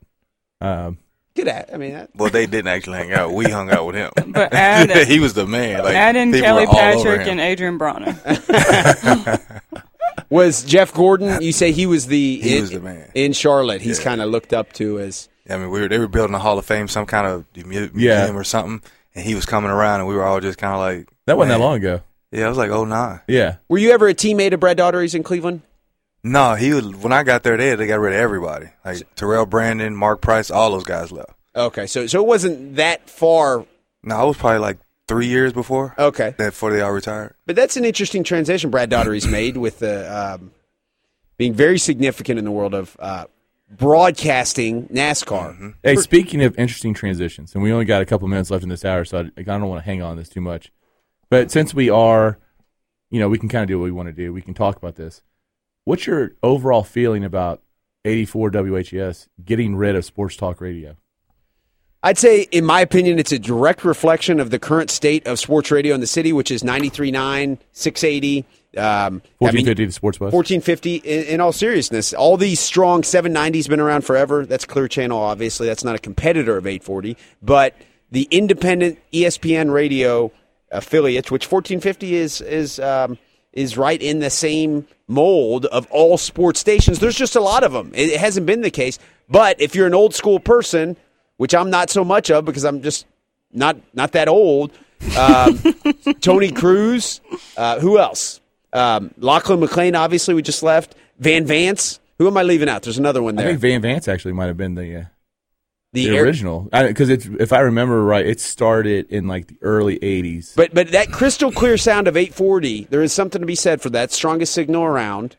Um, 0.61 0.99
Good 1.36 1.47
at. 1.49 1.72
I 1.72 1.78
mean, 1.78 1.92
that, 1.95 2.11
Well, 2.14 2.30
they 2.30 2.47
didn't 2.47 2.68
actually 2.68 2.99
hang 2.99 3.12
out. 3.12 3.32
We 3.32 3.47
hung 3.51 3.70
out 3.70 3.86
with 3.86 3.95
him. 3.97 4.11
But 4.32 4.53
add, 4.55 5.07
he 5.09 5.20
was 5.20 5.34
the 5.34 5.47
man. 5.47 5.82
Like, 5.84 5.95
add 5.95 6.16
in 6.16 6.32
Kelly 6.32 6.66
were 6.66 6.72
all 6.72 6.78
over 6.99 7.09
Patrick 7.11 7.26
and 7.28 7.40
Adrian 7.40 7.78
Bronner. 7.78 8.16
was 10.30 10.64
Jeff 10.64 10.92
Gordon? 10.92 11.42
You 11.42 11.53
say 11.53 11.72
he 11.72 11.86
was 11.86 12.07
the 12.07 12.40
He 12.40 12.57
in, 12.57 12.61
was 12.62 12.70
the 12.70 12.80
man. 12.80 13.11
in 13.14 13.32
Charlotte. 13.32 13.80
He's 13.82 13.99
Yeah. 13.99 14.05
kind 14.05 14.20
of 14.20 14.30
looked 14.30 14.53
up 14.53 14.72
to 14.74 14.99
as 15.01 15.28
I 15.49 15.57
mean, 15.59 15.70
we 15.70 15.80
were 15.80 15.88
they 15.88 15.99
were 15.99 16.09
building 16.09 16.34
a 16.34 16.38
Hall 16.38 16.59
of 16.59 16.64
Fame, 16.64 16.88
some 16.88 17.07
kind 17.07 17.26
of 17.26 17.45
museum 17.66 17.92
Yeah. 17.99 18.30
or 18.32 18.45
something, 18.45 18.80
and 19.14 19.24
he 19.26 19.34
was 19.34 19.45
coming 19.47 19.70
around, 19.70 20.01
and 20.01 20.09
we 20.09 20.14
were 20.14 20.24
all 20.24 20.40
just 20.40 20.59
kind 20.59 20.72
of 20.74 20.80
like, 20.80 21.09
that 21.26 21.36
wasn't 21.36 21.51
man. 21.53 21.61
that 21.61 21.64
long 21.64 21.76
ago. 21.76 22.01
Yeah, 22.32 22.47
it 22.47 22.49
was 22.49 22.59
like 22.59 22.70
oh 22.70 22.84
nine. 22.84 23.20
Yeah. 23.28 23.57
Were 23.68 23.78
you 23.78 23.92
ever 23.92 24.09
a 24.09 24.14
teammate 24.14 24.53
of 24.53 24.61
Brad 24.61 24.76
Daugherty's 24.76 25.14
in 25.14 25.22
Cleveland? 25.22 25.62
No, 26.22 26.55
he 26.55 26.72
was 26.72 26.86
when 26.97 27.12
I 27.12 27.22
got 27.22 27.42
there. 27.42 27.57
They 27.57 27.74
they 27.74 27.86
got 27.86 28.01
rid 28.01 28.14
of 28.14 28.18
everybody, 28.20 28.66
like 28.84 29.03
Terrell 29.14 29.47
Brandon, 29.47 29.95
Mark 29.95 30.20
Price, 30.22 30.51
all 30.51 30.70
those 30.72 30.84
guys 30.84 31.12
left. 31.12 31.30
Okay, 31.55 31.86
so 31.86 32.07
so 32.07 32.20
it 32.20 32.26
wasn't 32.26 32.76
that 32.76 33.09
far. 33.11 33.66
No, 34.03 34.16
I 34.16 34.24
was 34.24 34.36
probably 34.36 34.59
like 34.61 34.78
three 35.07 35.26
years 35.26 35.53
before 35.53 35.95
Okay, 35.99 36.34
that 36.38 36.51
before 36.53 36.72
they 36.72 36.80
all 36.80 36.90
retired. 36.92 37.34
but 37.47 37.55
that's 37.57 37.76
an 37.76 37.84
interesting 37.84 38.24
transition 38.24 38.70
Brad 38.70 38.88
Daugherty's 38.88 39.26
made 39.28 39.59
with 39.59 39.78
the 39.78 40.11
um, 40.34 40.51
being 41.36 41.53
very 41.53 41.78
significant 41.78 42.38
in 42.38 42.45
the 42.47 42.51
world 42.51 42.74
of 42.74 42.97
uh, 42.99 43.26
broadcasting 43.71 44.89
NASCAR. 44.89 45.53
Mm-hmm. 45.53 45.69
Hey, 45.83 45.97
speaking 45.97 46.43
of 46.43 46.59
interesting 46.59 46.95
transitions, 46.95 47.55
and 47.55 47.62
we 47.62 47.73
only 47.73 47.85
got 47.85 48.03
a 48.03 48.07
couple 48.07 48.29
minutes 48.29 48.51
left 48.51 48.62
in 48.62 48.69
this 48.69 48.85
hour, 48.85 49.05
so 49.05 49.19
I, 49.19 49.41
I 49.41 49.43
don't 49.43 49.69
want 49.69 49.83
to 49.83 49.87
hang 49.87 50.03
on 50.03 50.17
this 50.17 50.29
too 50.29 50.41
much. 50.41 50.73
But 51.31 51.51
since 51.51 51.75
we 51.75 51.91
are, 51.91 52.39
you 53.11 53.21
know, 53.21 53.29
we 53.29 53.39
can 53.39 53.49
kind 53.49 53.62
of 53.62 53.69
do 53.69 53.79
what 53.79 53.85
we 53.85 53.93
want 53.93 54.09
to 54.09 54.12
do. 54.12 54.33
We 54.33 54.43
can 54.43 54.55
talk 54.55 54.77
about 54.77 54.97
this. 54.97 55.23
What's 55.85 56.07
your 56.07 56.33
overall 56.43 56.83
feeling 56.83 57.25
about 57.25 57.62
84 58.05 58.51
WHAS 58.51 59.29
getting 59.45 59.77
rid 59.77 59.97
of 59.97 60.05
sports 60.05 60.37
talk 60.37 60.61
radio? 60.61 60.97
I'd 62.05 62.18
say, 62.18 62.42
in 62.42 62.66
my 62.66 62.82
opinion, 62.82 63.18
it's 63.18 63.32
a 63.32 63.38
direct 63.38 63.82
reflection 63.82 64.38
of 64.38 64.50
the 64.50 64.59
current 64.59 64.90
state 64.90 65.26
of 65.26 65.38
sports 65.38 65.70
radio 65.70 65.94
in 65.94 66.02
the 66.02 66.07
city, 66.07 66.34
which 66.34 66.50
is 66.50 66.62
93.9, 66.62 67.59
680. 67.72 68.44
Um, 68.76 68.84
I 68.84 69.09
mean, 69.09 69.22
1450 69.38 69.86
the 69.86 69.92
sports 69.92 70.18
buzz. 70.18 70.30
1450 70.30 70.96
in, 70.96 71.24
in 71.34 71.40
all 71.40 71.52
seriousness. 71.52 72.12
All 72.12 72.36
these 72.36 72.61
strong 72.61 73.00
790s 73.00 73.70
been 73.70 73.80
around 73.80 74.02
forever. 74.02 74.44
That's 74.44 74.66
clear 74.66 74.86
channel 74.86 75.18
obviously. 75.18 75.66
That's 75.66 75.84
not 75.84 75.94
a 75.94 75.98
competitor 75.98 76.57
of 76.57 76.66
840 76.66 77.16
but 77.40 77.76
the 78.11 78.26
independent 78.32 78.98
espn 79.12 79.72
radio 79.72 80.32
affiliates 80.72 81.30
which 81.30 81.44
1450 81.44 82.16
is 82.16 82.40
is 82.40 82.80
um, 82.80 83.16
is 83.52 83.78
right 83.78 84.02
in 84.02 84.18
the 84.18 84.30
same 84.30 84.88
mold 85.07 85.66
of 85.66 85.86
all 85.92 86.18
sports 86.18 86.59
stations 86.59 86.98
there's 86.98 87.16
just 87.16 87.36
a 87.36 87.40
lot 87.40 87.62
of 87.62 87.72
them 87.72 87.92
it 87.94 88.18
hasn't 88.18 88.44
been 88.44 88.62
the 88.62 88.72
case. 88.72 88.98
But 89.28 89.61
if 89.61 89.76
you're 89.76 89.86
an 89.86 89.94
old 89.94 90.16
school 90.16 90.40
person 90.40 90.96
which 91.37 91.55
i'm 91.55 91.70
not 91.70 91.91
so 91.91 92.05
much 92.05 92.30
of 92.30 92.45
because 92.45 92.64
i'm 92.64 92.82
just 92.82 93.07
not 93.53 93.76
not 93.95 94.12
that 94.12 94.28
old 94.28 94.72
um, 95.18 95.61
Tony 96.20 96.51
Cruise 96.51 97.20
uh, 97.57 97.78
who 97.78 97.99
else 97.99 98.41
um, 98.74 99.14
Lachlan 99.18 99.61
McLean, 99.61 99.95
obviously, 99.95 100.35
we 100.35 100.43
just 100.43 100.62
left. 100.62 100.97
Van 101.18 101.47
Vance. 101.47 102.01
Who 102.18 102.26
am 102.26 102.37
I 102.37 102.43
leaving 102.43 102.68
out? 102.68 102.82
There's 102.82 102.99
another 102.99 103.22
one 103.22 103.37
there. 103.37 103.47
I 103.47 103.51
think 103.51 103.61
Van 103.61 103.82
Vance 103.82 104.09
actually 104.09 104.32
might 104.32 104.47
have 104.47 104.57
been 104.57 104.74
the 104.74 104.97
uh, 104.97 105.05
the 105.93 106.09
the 106.09 106.16
air- 106.16 106.24
original 106.24 106.68
because 106.72 107.09
if 107.09 107.53
I 107.53 107.61
remember 107.61 108.05
right, 108.05 108.26
it 108.26 108.41
started 108.41 109.11
in 109.11 109.28
like 109.28 109.47
the 109.47 109.57
early 109.62 109.99
'80s. 110.01 110.55
but 110.57 110.74
but 110.74 110.89
that 110.89 111.12
crystal 111.12 111.53
clear 111.53 111.76
sound 111.76 112.09
of 112.09 112.16
840, 112.16 112.89
there 112.91 113.03
is 113.03 113.12
something 113.12 113.41
to 113.41 113.47
be 113.47 113.55
said 113.55 113.80
for 113.80 113.91
that. 113.91 114.12
Strongest 114.12 114.53
signal 114.53 114.82
around, 114.82 115.37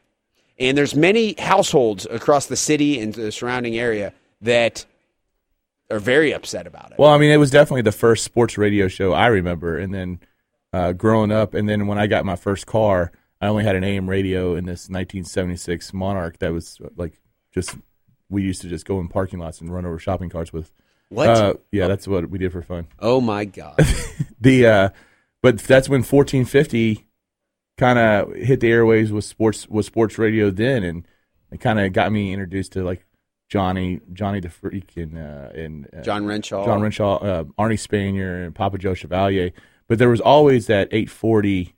and 0.57 0.77
there's 0.77 0.95
many 0.95 1.35
households 1.37 2.05
across 2.09 2.45
the 2.47 2.57
city 2.57 2.99
and 2.99 3.13
the 3.13 3.31
surrounding 3.31 3.77
area 3.77 4.13
that 4.41 4.85
are 5.91 5.99
very 5.99 6.33
upset 6.33 6.67
about 6.67 6.91
it. 6.91 6.99
Well, 6.99 7.11
I 7.11 7.17
mean, 7.17 7.31
it 7.31 7.37
was 7.37 7.51
definitely 7.51 7.83
the 7.83 7.91
first 7.91 8.23
sports 8.23 8.57
radio 8.57 8.87
show 8.87 9.13
I 9.13 9.27
remember, 9.27 9.77
and 9.77 9.93
then 9.93 10.19
uh, 10.73 10.93
growing 10.93 11.31
up, 11.31 11.53
and 11.53 11.69
then 11.69 11.87
when 11.87 11.97
I 11.97 12.07
got 12.07 12.25
my 12.25 12.35
first 12.35 12.65
car, 12.65 13.11
I 13.41 13.47
only 13.47 13.63
had 13.63 13.75
an 13.75 13.83
AM 13.83 14.09
radio 14.09 14.55
in 14.55 14.65
this 14.65 14.89
1976 14.89 15.93
Monarch 15.93 16.39
that 16.39 16.51
was 16.51 16.79
like 16.95 17.19
just 17.53 17.77
we 18.29 18.41
used 18.43 18.61
to 18.61 18.67
just 18.69 18.85
go 18.85 18.99
in 18.99 19.07
parking 19.07 19.39
lots 19.39 19.61
and 19.61 19.73
run 19.73 19.85
over 19.85 19.99
shopping 19.99 20.29
carts 20.29 20.51
with. 20.51 20.71
What? 21.09 21.29
Uh, 21.29 21.53
yeah, 21.71 21.87
that's 21.87 22.07
what 22.07 22.29
we 22.29 22.39
did 22.39 22.51
for 22.51 22.61
fun. 22.61 22.87
oh 22.99 23.21
my 23.21 23.45
god! 23.45 23.79
The 24.39 24.67
uh, 24.67 24.89
but 25.41 25.59
that's 25.59 25.89
when 25.89 26.01
1450 26.01 27.05
kind 27.77 27.99
of 27.99 28.33
hit 28.35 28.59
the 28.59 28.69
airwaves 28.69 29.11
with 29.11 29.25
sports 29.25 29.67
with 29.67 29.85
sports 29.85 30.17
radio 30.17 30.49
then, 30.49 30.83
and 30.83 31.07
it 31.51 31.59
kind 31.59 31.79
of 31.79 31.93
got 31.93 32.11
me 32.11 32.33
introduced 32.33 32.73
to 32.73 32.83
like 32.83 33.04
Johnny 33.47 34.01
Johnny 34.13 34.39
the 34.39 34.49
Freak 34.49 34.97
and 34.97 35.17
uh, 35.17 35.49
and 35.53 35.87
uh, 35.95 36.01
John 36.01 36.25
Renshaw. 36.25 36.65
John 36.65 36.81
Renshaw, 36.81 37.17
uh, 37.17 37.43
Arnie 37.59 37.79
Spanier, 37.79 38.45
and 38.45 38.55
Papa 38.55 38.77
Joe 38.77 38.93
Chevalier. 38.93 39.51
But 39.87 39.99
there 39.99 40.09
was 40.09 40.21
always 40.21 40.67
that 40.67 40.87
840 40.91 41.75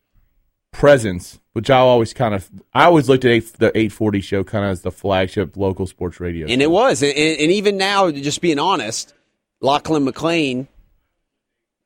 presence, 0.72 1.40
which 1.54 1.70
I 1.70 1.78
always 1.78 2.14
kind 2.14 2.34
of 2.34 2.50
I 2.74 2.86
always 2.86 3.10
looked 3.10 3.26
at 3.26 3.32
eight, 3.32 3.54
the 3.54 3.68
840 3.68 4.22
show 4.22 4.44
kind 4.44 4.66
of 4.66 4.72
as 4.72 4.82
the 4.82 4.92
flagship 4.92 5.58
local 5.58 5.88
sports 5.88 6.20
radio. 6.20 6.48
And 6.48 6.62
it 6.62 6.72
was, 6.72 7.04
and, 7.04 7.18
and 7.18 7.52
even 7.52 7.78
now, 7.78 8.12
just 8.12 8.40
being 8.40 8.60
honest, 8.60 9.14
Lachlan 9.60 10.06
McLean 10.06 10.68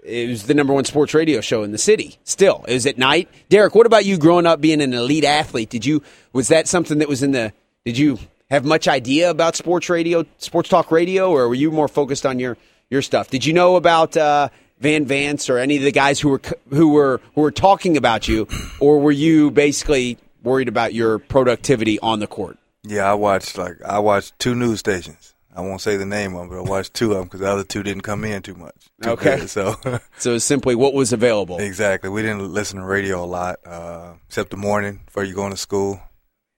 it 0.04 0.30
was 0.30 0.44
the 0.44 0.54
number 0.54 0.74
one 0.74 0.86
sports 0.86 1.14
radio 1.14 1.42
show 1.42 1.64
in 1.64 1.72
the 1.72 1.78
city. 1.78 2.18
Still, 2.24 2.66
it 2.68 2.74
was 2.74 2.86
at 2.86 2.98
night. 2.98 3.30
Derek, 3.50 3.76
what 3.76 3.86
about 3.86 4.06
you 4.06 4.18
growing 4.18 4.46
up 4.46 4.60
being 4.62 4.82
an 4.82 4.94
elite 4.94 5.24
athlete? 5.24 5.70
Did 5.70 5.86
you 5.86 6.02
was 6.34 6.48
that 6.48 6.68
something 6.68 7.00
that 7.00 7.08
was 7.08 7.24
in 7.24 7.32
the? 7.32 7.54
Did 7.86 7.98
you 7.98 8.20
have 8.52 8.64
much 8.66 8.88
idea 8.88 9.32
about 9.32 9.56
sports 9.56 9.90
radio, 9.90 10.24
sports 10.38 10.70
talk 10.70 10.92
radio, 10.92 11.32
or 11.32 11.48
were 11.48 11.56
you 11.56 11.72
more 11.72 11.88
focused 11.88 12.26
on 12.26 12.38
your 12.38 12.58
your 12.92 13.02
stuff? 13.02 13.30
Did 13.30 13.46
you 13.46 13.54
know 13.54 13.78
about 13.78 14.16
uh, 14.16 14.50
Van 14.80 15.06
Vance 15.06 15.50
or 15.50 15.58
any 15.58 15.78
of 15.78 15.84
the 15.84 15.92
guys 15.92 16.20
who 16.20 16.30
were 16.30 16.42
who 16.70 16.90
were 16.90 17.20
who 17.34 17.42
were 17.42 17.52
talking 17.52 17.98
about 17.98 18.28
you, 18.28 18.48
or 18.80 19.00
were 19.00 19.12
you 19.12 19.50
basically 19.50 20.18
worried 20.44 20.68
about 20.68 20.94
your 20.94 21.18
productivity 21.18 21.98
on 22.00 22.20
the 22.20 22.28
court? 22.28 22.58
Yeah, 22.84 23.10
I 23.10 23.14
watched 23.16 23.58
like 23.58 23.82
I 23.84 24.00
watched 24.00 24.38
two 24.38 24.54
news 24.56 24.80
stations. 24.80 25.34
I 25.54 25.60
won't 25.60 25.82
say 25.82 25.98
the 25.98 26.06
name 26.06 26.34
of 26.34 26.42
them, 26.42 26.50
but 26.50 26.58
I 26.60 26.70
watched 26.70 26.94
two 26.94 27.12
of 27.12 27.18
them 27.18 27.26
because 27.26 27.42
the 27.42 27.50
other 27.52 27.66
two 27.66 27.84
didn't 27.84 28.04
come 28.04 28.24
in 28.24 28.42
too 28.42 28.56
much. 28.56 28.74
Too 29.04 29.10
Okay. 29.12 29.40
good, 29.40 29.50
so 29.50 29.76
So 30.18 30.38
simply 30.38 30.76
what 30.76 30.94
was 30.94 31.12
available. 31.12 31.58
exactly, 31.60 32.10
we 32.10 32.22
didn't 32.22 32.54
listen 32.54 32.80
to 32.80 32.86
radio 32.86 33.22
a 33.22 33.28
lot, 33.28 33.60
uh, 33.66 34.14
except 34.28 34.50
the 34.52 34.58
morning 34.58 35.02
before 35.06 35.26
you 35.26 35.34
going 35.36 35.52
to 35.52 35.58
school. 35.58 36.00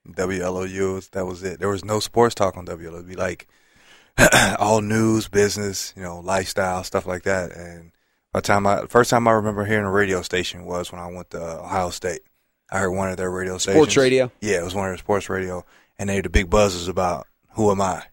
WLOU, 0.08 1.10
that 1.10 1.26
was 1.26 1.42
it. 1.42 1.58
There 1.60 1.68
was 1.68 1.84
no 1.84 2.00
sports 2.00 2.34
talk 2.34 2.56
on 2.56 2.66
WLOU. 2.66 2.94
It'd 2.94 3.08
be 3.08 3.14
like 3.14 3.48
all 4.58 4.80
news, 4.80 5.28
business, 5.28 5.92
you 5.96 6.02
know, 6.02 6.20
lifestyle, 6.20 6.84
stuff 6.84 7.06
like 7.06 7.22
that. 7.22 7.52
And 7.52 7.92
by 8.32 8.40
the 8.40 8.46
time 8.46 8.66
I, 8.66 8.86
first 8.86 9.10
time 9.10 9.26
I 9.26 9.32
remember 9.32 9.64
hearing 9.64 9.86
a 9.86 9.90
radio 9.90 10.22
station 10.22 10.64
was 10.64 10.92
when 10.92 11.00
I 11.00 11.06
went 11.06 11.30
to 11.30 11.60
Ohio 11.60 11.90
State. 11.90 12.20
I 12.70 12.78
heard 12.78 12.90
one 12.90 13.10
of 13.10 13.16
their 13.16 13.30
radio 13.30 13.58
stations. 13.58 13.82
Sports 13.82 13.96
radio? 13.96 14.32
Yeah, 14.40 14.60
it 14.60 14.64
was 14.64 14.74
one 14.74 14.86
of 14.86 14.90
their 14.90 14.98
sports 14.98 15.28
radio, 15.28 15.64
and 15.98 16.08
they 16.08 16.16
had 16.16 16.24
the 16.24 16.30
big 16.30 16.50
buzz 16.50 16.74
was 16.74 16.88
about 16.88 17.26
who 17.50 17.70
am 17.70 17.80
I? 17.80 18.04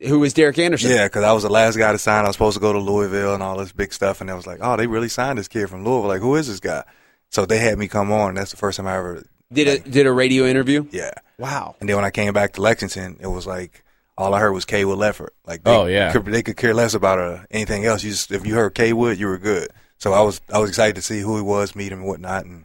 Who 0.00 0.18
was 0.18 0.34
Derek 0.34 0.58
Anderson? 0.58 0.90
Yeah, 0.90 1.06
because 1.06 1.24
I 1.24 1.32
was 1.32 1.42
the 1.42 1.48
last 1.48 1.76
guy 1.76 1.92
to 1.92 1.98
sign. 1.98 2.24
I 2.24 2.28
was 2.28 2.36
supposed 2.36 2.56
to 2.56 2.60
go 2.60 2.72
to 2.72 2.78
Louisville 2.78 3.32
and 3.32 3.42
all 3.42 3.56
this 3.56 3.72
big 3.72 3.92
stuff, 3.92 4.20
and 4.20 4.30
I 4.30 4.34
was 4.34 4.46
like, 4.46 4.58
oh, 4.60 4.76
they 4.76 4.86
really 4.86 5.08
signed 5.08 5.38
this 5.38 5.48
kid 5.48 5.70
from 5.70 5.84
Louisville. 5.84 6.08
Like, 6.08 6.20
who 6.20 6.34
is 6.34 6.48
this 6.48 6.60
guy? 6.60 6.84
So 7.30 7.46
they 7.46 7.58
had 7.58 7.78
me 7.78 7.88
come 7.88 8.12
on. 8.12 8.34
That's 8.34 8.50
the 8.50 8.56
first 8.56 8.76
time 8.76 8.86
I 8.86 8.96
ever. 8.96 9.24
Did 9.52 9.68
a 9.68 9.78
did 9.88 10.06
a 10.06 10.12
radio 10.12 10.44
interview? 10.46 10.86
Yeah. 10.90 11.12
Wow. 11.38 11.76
And 11.80 11.88
then 11.88 11.96
when 11.96 12.04
I 12.04 12.10
came 12.10 12.32
back 12.32 12.54
to 12.54 12.62
Lexington, 12.62 13.18
it 13.20 13.26
was 13.28 13.46
like 13.46 13.84
all 14.18 14.34
I 14.34 14.40
heard 14.40 14.52
was 14.52 14.64
Cawood 14.64 14.98
Ledford. 14.98 15.28
Like, 15.46 15.62
they 15.62 15.70
Oh, 15.70 15.84
yeah. 15.84 16.10
could, 16.10 16.24
they 16.24 16.42
could 16.42 16.56
care 16.56 16.72
less 16.72 16.94
about 16.94 17.18
uh, 17.18 17.40
anything 17.50 17.84
else. 17.84 18.02
You 18.02 18.10
just 18.10 18.32
if 18.32 18.46
you 18.46 18.54
heard 18.54 18.74
K 18.74 18.92
Wood, 18.92 19.18
you 19.20 19.26
were 19.26 19.38
good. 19.38 19.68
So 19.98 20.12
I 20.12 20.20
was 20.22 20.40
I 20.52 20.58
was 20.58 20.70
excited 20.70 20.96
to 20.96 21.02
see 21.02 21.20
who 21.20 21.36
he 21.36 21.42
was, 21.42 21.76
meet 21.76 21.92
him, 21.92 22.00
and 22.00 22.08
whatnot. 22.08 22.44
And 22.46 22.64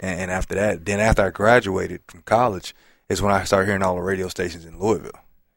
and, 0.00 0.20
and 0.22 0.30
after 0.30 0.54
that, 0.56 0.84
then 0.84 1.00
after 1.00 1.22
I 1.24 1.30
graduated 1.30 2.02
from 2.08 2.22
college, 2.22 2.74
is 3.08 3.22
when 3.22 3.32
I 3.32 3.44
started 3.44 3.66
hearing 3.66 3.82
all 3.82 3.94
the 3.96 4.02
radio 4.02 4.28
stations 4.28 4.64
in 4.64 4.78
Louisville. 4.78 5.12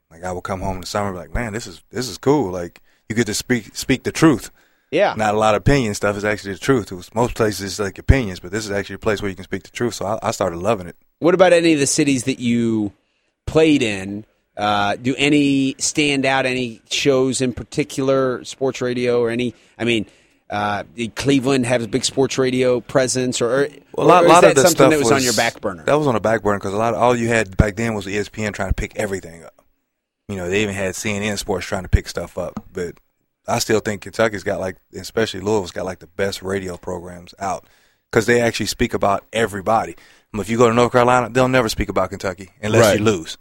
Like 0.09 0.23
I 0.23 0.31
would 0.31 0.43
come 0.43 0.61
home 0.61 0.75
in 0.75 0.81
the 0.81 0.87
summer, 0.87 1.07
and 1.09 1.15
be 1.15 1.19
like, 1.19 1.33
man, 1.33 1.51
this 1.53 1.67
is 1.67 1.83
this 1.89 2.07
is 2.07 2.17
cool. 2.17 2.51
Like 2.51 2.81
you 3.09 3.15
get 3.15 3.25
to 3.27 3.33
speak 3.33 3.75
speak 3.75 4.03
the 4.03 4.11
truth. 4.11 4.49
Yeah. 4.91 5.13
Not 5.15 5.33
a 5.33 5.37
lot 5.37 5.55
of 5.55 5.61
opinion 5.61 5.93
stuff 5.93 6.17
is 6.17 6.25
actually 6.25 6.53
the 6.53 6.59
truth. 6.59 6.91
It 6.91 6.95
was, 6.95 7.15
most 7.15 7.35
places 7.35 7.61
it's 7.61 7.79
like 7.79 7.97
opinions, 7.97 8.39
but 8.39 8.51
this 8.51 8.65
is 8.65 8.71
actually 8.71 8.95
a 8.95 8.99
place 8.99 9.21
where 9.21 9.29
you 9.29 9.35
can 9.35 9.45
speak 9.45 9.63
the 9.63 9.71
truth. 9.71 9.95
So 9.95 10.05
I, 10.05 10.19
I 10.21 10.31
started 10.31 10.57
loving 10.57 10.87
it. 10.87 10.97
What 11.19 11.33
about 11.33 11.53
any 11.53 11.73
of 11.73 11.79
the 11.79 11.87
cities 11.87 12.25
that 12.25 12.39
you 12.39 12.91
played 13.45 13.81
in? 13.81 14.25
Uh, 14.57 14.97
do 14.97 15.15
any 15.17 15.75
stand 15.79 16.25
out? 16.25 16.45
Any 16.45 16.81
shows 16.89 17.41
in 17.41 17.53
particular, 17.53 18.43
sports 18.43 18.81
radio 18.81 19.21
or 19.21 19.29
any? 19.29 19.55
I 19.79 19.85
mean, 19.85 20.07
uh, 20.49 20.83
did 20.93 21.15
Cleveland 21.15 21.65
have 21.65 21.81
a 21.81 21.87
big 21.87 22.03
sports 22.03 22.37
radio 22.37 22.81
presence, 22.81 23.41
or, 23.41 23.61
or 23.61 23.67
Well, 23.95 24.05
a 24.05 24.09
lot, 24.09 24.25
or 24.25 24.27
lot 24.27 24.41
that 24.41 24.49
of 24.49 24.55
the 24.55 24.61
something 24.63 24.75
stuff 24.75 24.89
that 24.91 24.99
was, 24.99 25.11
on 25.11 25.23
your 25.23 25.33
back 25.33 25.61
burner? 25.61 25.85
That 25.85 25.93
was 25.97 26.07
on 26.07 26.15
the 26.15 26.19
back 26.19 26.43
burner 26.43 26.59
because 26.59 26.73
a 26.73 26.77
lot 26.77 26.93
of 26.93 26.99
all 26.99 27.15
you 27.15 27.29
had 27.29 27.55
back 27.55 27.77
then 27.77 27.93
was 27.93 28.05
ESPN 28.05 28.53
trying 28.53 28.69
to 28.69 28.75
pick 28.75 28.97
everything 28.97 29.45
up. 29.45 29.65
You 30.27 30.35
know, 30.35 30.49
they 30.49 30.61
even 30.63 30.75
had 30.75 30.95
CNN 30.95 31.37
Sports 31.37 31.65
trying 31.65 31.83
to 31.83 31.89
pick 31.89 32.09
stuff 32.09 32.37
up. 32.37 32.65
But 32.73 32.97
I 33.47 33.59
still 33.59 33.79
think 33.79 34.01
Kentucky's 34.01 34.43
got 34.43 34.59
like, 34.59 34.77
especially 34.93 35.39
Louisville's 35.41 35.71
got 35.71 35.85
like 35.85 35.99
the 35.99 36.07
best 36.07 36.41
radio 36.41 36.77
programs 36.77 37.33
out 37.39 37.65
because 38.09 38.25
they 38.25 38.41
actually 38.41 38.67
speak 38.67 38.93
about 38.93 39.25
everybody. 39.33 39.95
If 40.33 40.49
you 40.49 40.57
go 40.57 40.67
to 40.69 40.73
North 40.73 40.91
Carolina, 40.91 41.29
they'll 41.29 41.47
never 41.47 41.67
speak 41.69 41.89
about 41.89 42.09
Kentucky 42.11 42.49
unless 42.61 42.85
Right. 42.85 42.99
you 42.99 43.03
lose. 43.05 43.37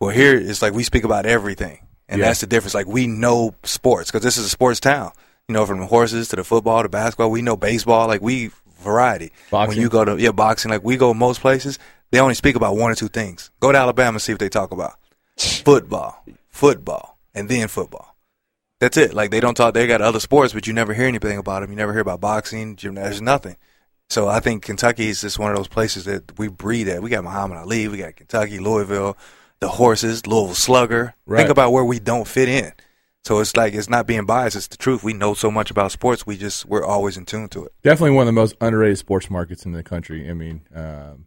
Well, 0.00 0.10
here 0.10 0.36
it's 0.36 0.60
like 0.62 0.74
we 0.74 0.82
speak 0.82 1.04
about 1.04 1.24
everything, 1.26 1.78
and 2.08 2.18
Yeah. 2.20 2.26
that's 2.26 2.40
the 2.40 2.46
difference. 2.46 2.74
Like 2.74 2.86
we 2.86 3.06
know 3.06 3.54
sports 3.62 4.10
because 4.10 4.22
this 4.22 4.36
is 4.36 4.46
a 4.46 4.50
sports 4.50 4.80
town. 4.80 5.12
You 5.48 5.52
know, 5.54 5.64
from 5.64 5.78
the 5.78 5.86
horses 5.86 6.28
to 6.28 6.36
the 6.36 6.44
football 6.44 6.82
to 6.82 6.88
basketball, 6.88 7.30
we 7.30 7.40
know 7.40 7.56
baseball. 7.56 8.08
Like 8.08 8.20
we 8.20 8.50
variety. 8.82 9.32
When 9.50 9.78
you 9.80 9.88
go 9.88 10.04
to 10.04 10.20
yeah 10.20 10.32
boxing, 10.32 10.70
like 10.72 10.82
we 10.84 10.96
go 10.96 11.14
most 11.14 11.40
places, 11.40 11.78
they 12.10 12.18
only 12.18 12.34
speak 12.34 12.56
about 12.56 12.76
one 12.76 12.90
or 12.90 12.94
two 12.96 13.08
things. 13.08 13.50
Go 13.60 13.70
to 13.72 13.78
Alabama, 13.78 14.16
and 14.16 14.22
see 14.22 14.32
what 14.32 14.40
they 14.40 14.48
talk 14.48 14.72
about: 14.72 14.98
football, 15.38 16.24
football, 16.50 17.16
and 17.34 17.48
then 17.48 17.68
football. 17.68 18.15
That's 18.80 18.96
it. 18.96 19.14
Like 19.14 19.30
they 19.30 19.40
don't 19.40 19.54
talk. 19.54 19.74
They 19.74 19.86
got 19.86 20.02
other 20.02 20.20
sports, 20.20 20.52
but 20.52 20.66
you 20.66 20.72
never 20.72 20.92
hear 20.92 21.06
anything 21.06 21.38
about 21.38 21.60
them. 21.60 21.70
You 21.70 21.76
never 21.76 21.92
hear 21.92 22.02
about 22.02 22.20
boxing, 22.20 22.76
gymnastics, 22.76 23.20
nothing. 23.20 23.56
So 24.08 24.28
I 24.28 24.40
think 24.40 24.62
Kentucky 24.62 25.08
is 25.08 25.20
just 25.20 25.38
one 25.38 25.50
of 25.50 25.56
those 25.56 25.68
places 25.68 26.04
that 26.04 26.38
we 26.38 26.48
breed 26.48 26.88
at. 26.88 27.02
We 27.02 27.10
got 27.10 27.24
Muhammad 27.24 27.58
Ali, 27.58 27.88
we 27.88 27.98
got 27.98 28.16
Kentucky, 28.16 28.58
Louisville, 28.58 29.16
the 29.60 29.68
horses, 29.68 30.26
Louisville 30.26 30.54
Slugger. 30.54 31.14
Right. 31.26 31.38
Think 31.38 31.50
about 31.50 31.72
where 31.72 31.84
we 31.84 31.98
don't 31.98 32.28
fit 32.28 32.48
in. 32.48 32.72
So 33.24 33.40
it's 33.40 33.56
like 33.56 33.74
it's 33.74 33.88
not 33.88 34.06
being 34.06 34.24
biased. 34.24 34.54
It's 34.54 34.68
the 34.68 34.76
truth. 34.76 35.02
We 35.02 35.12
know 35.12 35.34
so 35.34 35.50
much 35.50 35.72
about 35.72 35.90
sports. 35.90 36.24
We 36.24 36.36
just 36.36 36.64
we're 36.66 36.84
always 36.84 37.16
in 37.16 37.24
tune 37.24 37.48
to 37.48 37.64
it. 37.64 37.72
Definitely 37.82 38.12
one 38.12 38.22
of 38.22 38.26
the 38.26 38.40
most 38.40 38.54
underrated 38.60 38.98
sports 38.98 39.28
markets 39.28 39.66
in 39.66 39.72
the 39.72 39.82
country. 39.82 40.30
I 40.30 40.32
mean, 40.34 40.60
um, 40.72 41.26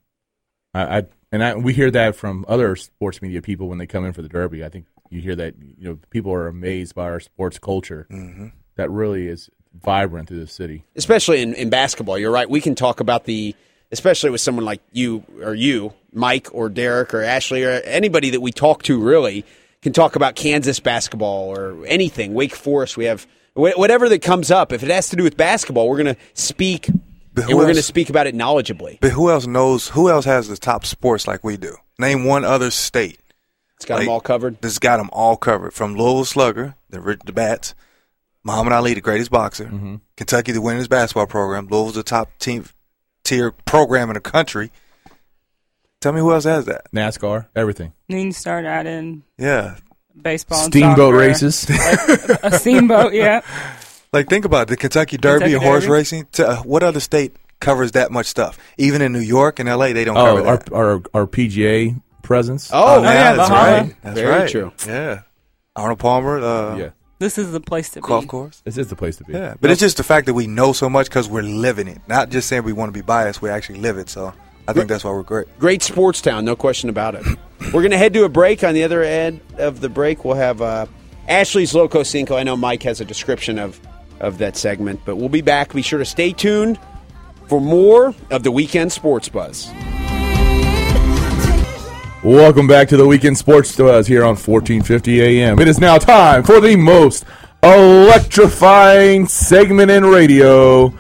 I, 0.74 1.00
I 1.00 1.04
and 1.32 1.44
I, 1.44 1.56
we 1.56 1.74
hear 1.74 1.92
that 1.92 2.16
from 2.16 2.46
other 2.48 2.76
sports 2.76 3.22
media 3.22 3.42
people 3.42 3.68
when 3.68 3.78
they 3.78 3.88
come 3.88 4.06
in 4.06 4.14
for 4.14 4.22
the 4.22 4.30
Derby. 4.30 4.64
I 4.64 4.70
think 4.70 4.86
you 5.10 5.22
hear 5.22 5.36
that 5.36 5.56
you 5.60 5.90
know 5.90 6.00
people 6.10 6.32
are 6.34 6.48
amazed 6.48 6.96
by 6.96 7.04
our 7.04 7.20
sports 7.20 7.60
culture 7.60 8.08
mm-hmm. 8.10 8.48
that 8.76 8.90
really 8.90 9.28
is 9.28 9.50
vibrant 9.74 10.28
through 10.28 10.40
the 10.40 10.48
city. 10.48 10.84
especially 10.96 11.42
in, 11.42 11.54
in 11.54 11.70
basketball. 11.70 12.18
You're 12.18 12.32
right. 12.32 12.50
We 12.50 12.62
can 12.62 12.76
talk 12.76 13.00
about 13.00 13.26
the, 13.26 13.56
especially 13.92 14.32
with 14.32 14.42
someone 14.42 14.66
like 14.66 14.82
you 14.92 15.24
or 15.42 15.54
you, 15.54 15.94
Mike 16.12 16.48
or 16.52 16.70
Derek 16.70 17.14
or 17.14 17.22
Ashley 17.22 17.64
or 17.64 17.72
anybody 17.84 18.32
that 18.32 18.42
we 18.42 18.52
talk 18.52 18.84
to 18.84 19.00
really 19.00 19.46
can 19.82 19.94
talk 19.94 20.16
about 20.16 20.36
Kansas 20.36 20.80
basketball 20.80 21.56
or 21.56 21.86
anything. 21.86 22.34
Wake 22.34 22.56
Forest, 22.56 22.98
we 22.98 23.06
have 23.06 23.28
whatever 23.54 24.10
that 24.10 24.22
comes 24.22 24.52
up. 24.52 24.72
If 24.72 24.84
it 24.84 24.90
has 24.90 25.10
to 25.10 25.16
do 25.16 25.24
with 25.24 25.38
basketball, 25.38 25.88
we're 25.88 26.02
going 26.02 26.16
to 26.16 26.22
speak 26.34 26.90
But 27.42 27.50
and 27.50 27.58
we're 27.58 27.66
going 27.66 27.76
to 27.76 27.82
speak 27.84 28.10
about 28.10 28.28
it 28.28 28.36
knowledgeably. 28.36 29.00
But 29.02 29.12
who 29.12 29.30
else 29.30 29.46
knows? 29.48 29.90
Who 29.90 30.10
else 30.10 30.26
has 30.26 30.48
the 30.48 30.58
top 30.58 30.86
sports 30.86 31.28
like 31.28 31.44
we 31.44 31.58
do? 31.58 31.76
Name 31.98 32.24
one 32.26 32.44
other 32.46 32.72
state. 32.72 33.20
It's 33.78 33.86
got 33.86 34.00
them 34.00 34.10
all 34.10 34.20
covered. 34.22 34.58
It's 34.64 34.80
got 34.80 34.98
them 34.98 35.10
all 35.14 35.38
covered. 35.38 35.74
From 35.74 35.96
Louisville 35.96 36.26
Slugger, 36.26 36.76
the 36.90 37.00
Ri- 37.00 37.18
the 37.26 37.32
Bats, 37.32 37.76
Muhammad 38.44 38.74
Ali, 38.74 38.94
the 38.94 39.02
greatest 39.02 39.32
boxer, 39.32 39.66
Mm-hmm. 39.66 39.96
Kentucky, 40.18 40.52
the 40.52 40.60
winningest 40.60 40.90
basketball 40.90 41.28
program. 41.28 41.68
Louisville's 41.68 41.96
the 41.96 42.04
top 42.04 42.30
team 42.40 42.66
tier 43.24 43.52
program 43.52 44.10
in 44.10 44.16
the 44.16 44.20
country. 44.22 44.72
Tell 46.02 46.14
me 46.14 46.20
who 46.22 46.32
else 46.34 46.46
has 46.46 46.66
that? 46.66 46.92
NASCAR, 46.94 47.48
everything. 47.56 47.94
Then 48.08 48.20
you 48.28 48.32
start 48.32 48.66
adding 48.66 49.24
Yeah, 49.38 49.76
baseball, 50.22 50.60
Steamboat 50.66 51.14
soccer. 51.14 51.18
races. 51.18 51.70
a 52.44 52.58
steamboat. 52.58 53.14
Yeah, 53.14 53.42
like 54.14 54.28
think 54.30 54.46
about 54.46 54.64
it. 54.64 54.68
the 54.70 54.78
Kentucky 54.78 55.18
Derby 55.18 55.46
Kentucky 55.46 55.54
and 55.56 55.64
horse 55.64 55.84
Derby. 55.84 55.94
racing. 55.94 56.26
T- 56.32 56.44
uh, 56.44 56.62
what 56.64 56.84
other 56.84 57.00
state 57.00 57.36
covers 57.60 57.92
that 57.94 58.12
much 58.12 58.26
stuff? 58.28 58.58
Even 58.78 59.02
in 59.02 59.14
New 59.14 59.20
York 59.20 59.60
and 59.60 59.70
L.A., 59.70 59.94
they 59.94 60.06
don't 60.06 60.18
oh, 60.18 60.26
cover 60.38 60.48
our, 60.48 60.58
that. 60.58 60.74
our 60.74 61.02
our 61.14 61.28
PGA 61.28 62.02
presence. 62.24 62.70
Oh, 62.74 63.02
yeah, 63.02 63.14
yeah, 63.14 63.34
that's 63.34 63.50
Valhalla. 63.50 63.82
right. 63.82 63.96
That's 64.04 64.20
Very 64.20 64.40
right. 64.40 64.50
true. 64.50 64.72
Yeah, 64.88 65.22
Arnold 65.76 66.00
Palmer. 66.00 66.40
Uh, 66.40 66.78
yeah, 66.78 66.90
this 67.20 67.38
is 67.38 67.52
the 67.52 67.60
place 67.60 67.90
to 67.92 68.02
golf 68.02 68.24
be. 68.24 68.28
course. 68.28 68.62
this 68.66 68.78
is 68.78 68.88
the 68.88 68.96
place 68.96 69.18
to 69.18 69.24
be. 69.24 69.34
Yeah, 69.34 69.56
but 69.60 69.72
it's 69.72 69.80
just 69.80 69.98
the 69.98 70.04
fact 70.04 70.26
that 70.28 70.34
we 70.34 70.48
know 70.48 70.74
so 70.74 70.90
much 70.90 71.08
because 71.08 71.28
we're 71.28 71.44
living 71.44 71.88
it. 71.88 72.02
Not 72.08 72.30
just 72.30 72.48
saying 72.48 72.64
we 72.64 72.74
want 72.74 72.94
to 72.94 72.98
be 72.98 73.04
biased, 73.06 73.42
we 73.42 73.50
actually 73.50 73.80
live 73.80 73.98
it. 73.98 74.10
So 74.10 74.34
I 74.68 74.74
think 74.74 74.88
that's 74.88 75.04
why 75.04 75.12
we're 75.12 75.24
great. 75.24 75.48
Great 75.58 75.82
sports 75.82 76.22
town, 76.22 76.46
no 76.46 76.56
question 76.56 76.90
about 76.90 77.16
it. 77.16 77.26
We're 77.74 77.82
going 77.82 77.92
to 77.92 77.98
head 77.98 78.14
to 78.14 78.24
a 78.24 78.30
break. 78.30 78.64
On 78.64 78.74
the 78.74 78.84
other 78.84 79.02
end 79.04 79.42
of 79.58 79.82
the 79.82 79.90
break, 79.90 80.24
we'll 80.24 80.36
have 80.36 80.62
uh, 80.62 80.86
Ashley's 81.28 81.74
Loco 81.76 82.04
Cinco. 82.04 82.38
I 82.38 82.44
know 82.44 82.56
Mike 82.56 82.84
has 82.84 83.02
a 83.02 83.06
description 83.06 83.60
of, 83.60 83.80
of 84.20 84.38
that 84.40 84.58
segment, 84.58 85.00
but 85.06 85.16
we'll 85.16 85.30
be 85.30 85.42
back. 85.42 85.74
Be 85.74 85.82
sure 85.82 86.00
to 86.00 86.06
stay 86.06 86.32
tuned 86.34 86.80
for 87.48 87.60
more 87.60 88.14
of 88.30 88.44
the 88.44 88.52
Weekend 88.52 88.92
Sports 88.92 89.30
Buzz. 89.30 89.70
Welcome 92.24 92.68
back 92.68 92.90
to 92.90 92.98
the 92.98 93.08
Weekend 93.08 93.38
Sports 93.38 93.74
Buzz 93.76 94.06
here 94.06 94.24
on 94.24 94.36
1450 94.36 95.22
AM. 95.22 95.58
It 95.60 95.70
is 95.70 95.80
now 95.80 95.98
time 95.98 96.44
for 96.44 96.60
the 96.60 96.76
most 96.76 97.24
electrifying 97.64 99.26
segment 99.26 99.90
in 99.90 100.06
radio. 100.06 100.94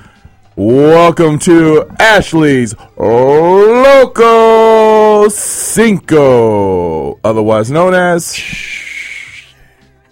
Welcome 0.55 1.39
to 1.39 1.85
Ashley's 1.99 2.73
Loco 2.97 4.39
Cinco, 5.29 7.19
otherwise 7.23 7.69
known 7.69 7.93
as 7.93 8.41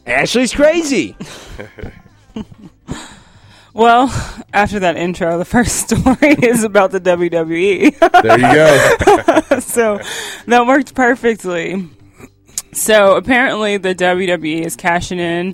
Ashley's 0.06 0.54
crazy. 0.54 1.16
Well, 3.78 4.08
after 4.54 4.80
that 4.80 4.98
intro, 4.98 5.38
the 5.38 5.46
first 5.46 5.90
story 5.90 6.36
is 6.42 6.64
about 6.64 6.90
the 6.90 7.00
WWE. 7.00 8.00
There 8.24 8.40
you 8.40 9.50
go. 9.50 9.60
so 9.60 10.00
that 10.48 10.66
worked 10.66 10.96
perfectly. 10.96 11.88
So 12.74 13.16
apparently, 13.16 13.78
the 13.78 13.94
WWE 13.94 14.66
is 14.66 14.76
cashing 14.76 15.20
in 15.20 15.54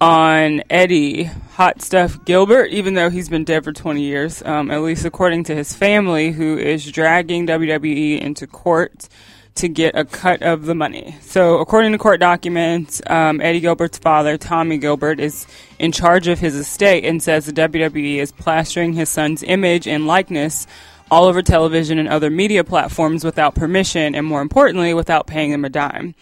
on 0.00 0.62
Eddie 0.70 1.24
Hot 1.24 1.82
Stuff 1.82 2.24
Gilbert, 2.24 2.66
even 2.66 2.94
though 2.94 3.10
he's 3.10 3.28
been 3.28 3.44
dead 3.44 3.64
for 3.64 3.72
20 3.72 4.00
years, 4.00 4.42
um, 4.44 4.70
at 4.70 4.82
least 4.82 5.04
according 5.04 5.44
to 5.44 5.54
his 5.54 5.74
family, 5.74 6.30
who 6.30 6.56
is 6.56 6.90
dragging 6.90 7.48
WWE 7.48 8.20
into 8.20 8.46
court 8.46 9.08
to 9.56 9.68
get 9.68 9.96
a 9.96 10.04
cut 10.04 10.42
of 10.42 10.66
the 10.66 10.74
money. 10.74 11.16
So, 11.20 11.58
according 11.58 11.92
to 11.92 11.98
court 11.98 12.20
documents, 12.20 13.02
um, 13.06 13.40
Eddie 13.40 13.60
Gilbert's 13.60 13.98
father, 13.98 14.38
Tommy 14.38 14.78
Gilbert, 14.78 15.20
is 15.20 15.46
in 15.78 15.92
charge 15.92 16.28
of 16.28 16.38
his 16.38 16.54
estate 16.54 17.04
and 17.04 17.22
says 17.22 17.46
the 17.46 17.52
WWE 17.52 18.16
is 18.16 18.32
plastering 18.32 18.92
his 18.92 19.08
son's 19.08 19.42
image 19.42 19.86
and 19.86 20.06
likeness 20.06 20.66
all 21.10 21.24
over 21.24 21.42
television 21.42 21.98
and 21.98 22.08
other 22.08 22.30
media 22.30 22.64
platforms 22.64 23.24
without 23.24 23.54
permission, 23.54 24.14
and 24.14 24.26
more 24.26 24.42
importantly, 24.42 24.92
without 24.94 25.26
paying 25.26 25.52
him 25.52 25.64
a 25.64 25.68
dime. 25.68 26.14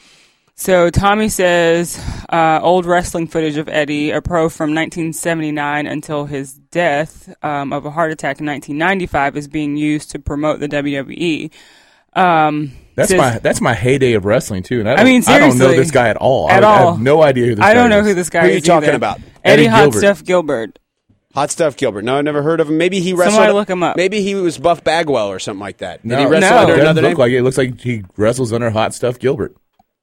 So 0.57 0.89
Tommy 0.89 1.29
says 1.31 1.99
uh, 2.29 2.61
old 2.63 2.87
wrestling 2.87 3.27
footage 3.27 3.57
of 3.57 3.69
Eddie, 3.69 4.13
a 4.13 4.23
pro 4.23 4.49
from 4.49 4.71
1979 4.71 5.87
until 5.87 6.27
his 6.27 6.55
death 6.55 7.35
um, 7.43 7.73
of 7.73 7.87
a 7.87 7.91
heart 7.91 8.13
attack 8.13 8.39
in 8.39 8.47
1995, 8.47 9.37
is 9.37 9.49
being 9.49 9.77
used 9.77 10.13
to 10.13 10.21
promote 10.21 10.61
the 10.61 10.69
WWE. 10.69 11.51
Um, 12.13 12.73
That's 12.97 13.11
says- 13.11 13.19
my 13.19 13.39
that's 13.39 13.61
my 13.61 13.75
heyday 13.75 14.13
of 14.15 14.25
wrestling 14.25 14.63
too. 14.63 14.81
And 14.81 14.89
I, 14.89 14.93
I 14.93 14.97
don't, 14.97 15.05
mean, 15.07 15.23
I 15.27 15.39
don't 15.39 15.59
know 15.59 15.69
this 15.73 15.91
guy 15.91 16.09
at 16.09 16.17
all. 16.17 16.49
At 16.51 16.63
I, 16.65 16.69
I 16.69 16.83
all. 16.83 16.93
have 16.93 17.03
no 17.03 17.23
idea 17.23 17.47
who 17.47 17.55
this 17.57 17.65
I 17.65 17.69
guy 17.71 17.75
don't 17.75 17.91
know 17.91 18.01
is. 18.01 18.07
who 18.07 18.15
this 18.15 18.31
guy 18.31 18.41
is. 18.41 18.45
Who 18.47 18.51
are 18.53 18.55
you 18.55 18.61
talking 18.61 18.89
either. 18.91 18.97
about? 18.97 19.19
Eddie, 19.19 19.63
Eddie 19.63 19.67
Hot 19.67 19.81
Gilbert. 19.85 19.99
Stuff 19.99 20.25
Gilbert. 20.25 20.79
Hot 21.35 21.51
Stuff 21.51 21.77
Gilbert. 21.77 22.03
No, 22.05 22.17
I've 22.17 22.25
never 22.25 22.43
heard 22.43 22.61
of 22.61 22.69
him. 22.69 22.79
Maybe 22.79 23.01
he 23.01 23.13
wrestled. 23.13 23.35
Somebody 23.35 23.53
look 23.55 23.69
him 23.69 23.83
up. 23.83 23.97
Maybe 23.97 24.23
he 24.23 24.37
was 24.37 24.57
Buff 24.57 24.85
Bagwell 24.85 25.29
or 25.29 25.41
something 25.41 25.61
like 25.61 25.79
that. 25.79 26.03
Did 26.03 26.09
No, 26.11 26.19
he 26.21 26.27
wrestle 26.27 26.51
No. 26.51 26.59
under 26.59 26.73
It 26.75 26.77
doesn't 26.77 26.83
another 26.83 27.03
look 27.03 27.11
name? 27.11 27.19
like 27.19 27.33
it. 27.33 27.37
It 27.39 27.43
looks 27.43 27.59
like 27.59 27.81
he 27.81 28.05
wrestles 28.17 28.53
under 28.53 28.71
Hot 28.71 28.95
Stuff 28.95 29.19
Gilbert. 29.19 29.57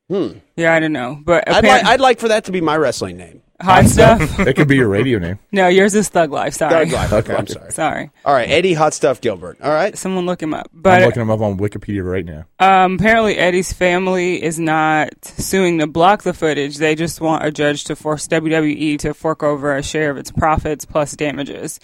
Hmm. 0.10 0.28
Yeah, 0.58 0.74
I 0.74 0.82
don't 0.82 0.92
know, 0.92 1.22
but 1.24 1.48
I'd, 1.48 1.64
apparent- 1.64 1.84
like, 1.86 1.94
I'd 1.94 2.02
like 2.02 2.20
for 2.20 2.28
that 2.28 2.44
to 2.46 2.52
be 2.52 2.60
my 2.60 2.76
wrestling 2.76 3.16
name. 3.16 3.42
Hot 3.62 3.86
Stuff. 3.86 4.38
That 4.38 4.56
could 4.56 4.68
be 4.68 4.76
your 4.76 4.90
radio 4.90 5.20
name. 5.20 5.40
no, 5.52 5.68
yours 5.68 5.96
is 5.96 6.10
Thug 6.10 6.32
Life. 6.32 6.54
Sorry, 6.54 6.86
Thug 6.86 6.94
Life. 6.94 7.14
Okay, 7.14 7.36
I'm 7.36 7.48
sorry. 7.48 7.72
sorry. 7.72 8.12
All 8.26 8.34
right, 8.34 8.50
Eddie 8.50 8.74
Hot 8.74 8.94
Stuff 8.94 9.22
Gilbert. 9.22 9.60
All 9.62 9.72
right. 9.72 9.98
Someone 9.98 10.26
look 10.26 10.42
him 10.42 10.54
up. 10.54 10.70
But 10.74 11.02
I'm 11.02 11.06
looking 11.08 11.22
him 11.22 11.30
up 11.30 11.42
on 11.42 11.58
Wikipedia 11.58 12.04
right 12.04 12.26
now. 12.26 12.46
Um, 12.60 12.96
apparently, 12.96 13.38
Eddie's 13.38 13.74
family 13.74 14.42
is 14.42 14.60
not 14.60 15.24
suing 15.24 15.80
to 15.80 15.88
block 15.88 16.24
the 16.24 16.34
footage. 16.34 16.78
They 16.78 16.96
just 16.96 17.22
want 17.22 17.46
a 17.46 17.52
judge 17.52 17.84
to 17.86 17.96
force 17.96 18.28
WWE 18.28 19.00
to 19.00 19.14
fork 19.14 19.44
over 19.44 19.76
a 19.76 19.84
share 19.84 20.10
of 20.10 20.18
its 20.18 20.32
profits 20.32 20.86
plus 20.86 21.16
damages. 21.16 21.80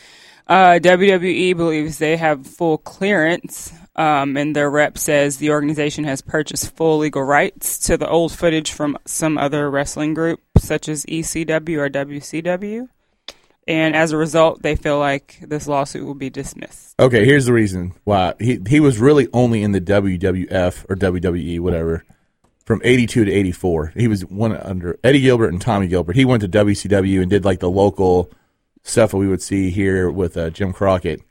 Uh, 0.47 0.79
WWE 0.81 1.57
believes 1.57 1.97
they 1.97 2.15
have 2.15 2.47
full 2.47 2.77
clearance, 2.77 3.73
um, 3.97 4.37
and 4.37 4.55
their 4.55 4.69
rep 4.69 4.97
says 4.97 5.37
the 5.37 5.49
organization 5.49 6.03
has 6.03 6.21
purchased 6.21 6.75
full 6.75 6.99
legal 6.99 7.23
rights 7.23 7.79
to 7.79 7.97
the 7.97 8.07
old 8.07 8.31
footage 8.31 8.71
from 8.71 8.97
some 9.05 9.37
other 9.37 9.69
wrestling 9.69 10.13
group, 10.13 10.41
such 10.57 10.87
as 10.87 11.05
ECW 11.05 11.77
or 11.77 11.89
WCW. 11.89 12.89
And 13.67 13.95
as 13.95 14.11
a 14.13 14.17
result, 14.17 14.61
they 14.61 14.75
feel 14.75 14.97
like 14.97 15.39
this 15.41 15.67
lawsuit 15.67 16.05
will 16.05 16.13
be 16.13 16.29
dismissed. 16.29 16.95
Okay, 16.99 17.25
here's 17.25 17.45
the 17.45 17.53
reason 17.53 17.93
why 18.05 18.33
he 18.39 18.61
he 18.67 18.79
was 18.79 18.97
really 18.97 19.27
only 19.33 19.61
in 19.61 19.73
the 19.73 19.81
WWF 19.81 20.85
or 20.89 20.95
WWE 20.95 21.59
whatever 21.59 22.05
from 22.65 22.81
82 22.83 23.25
to 23.25 23.31
84. 23.31 23.93
He 23.95 24.07
was 24.07 24.25
one 24.25 24.55
under 24.55 24.97
Eddie 25.03 25.21
Gilbert 25.21 25.49
and 25.49 25.61
Tommy 25.61 25.87
Gilbert. 25.87 26.15
He 26.15 26.23
went 26.23 26.41
to 26.41 26.47
WCW 26.47 27.21
and 27.21 27.29
did 27.29 27.43
like 27.43 27.59
the 27.59 27.69
local 27.69 28.31
stuff 28.87 29.11
that 29.11 29.17
we 29.17 29.27
would 29.27 29.41
see 29.41 29.69
here 29.69 30.09
with 30.09 30.37
uh, 30.37 30.49
Jim 30.49 30.73
Crockett 30.73 31.21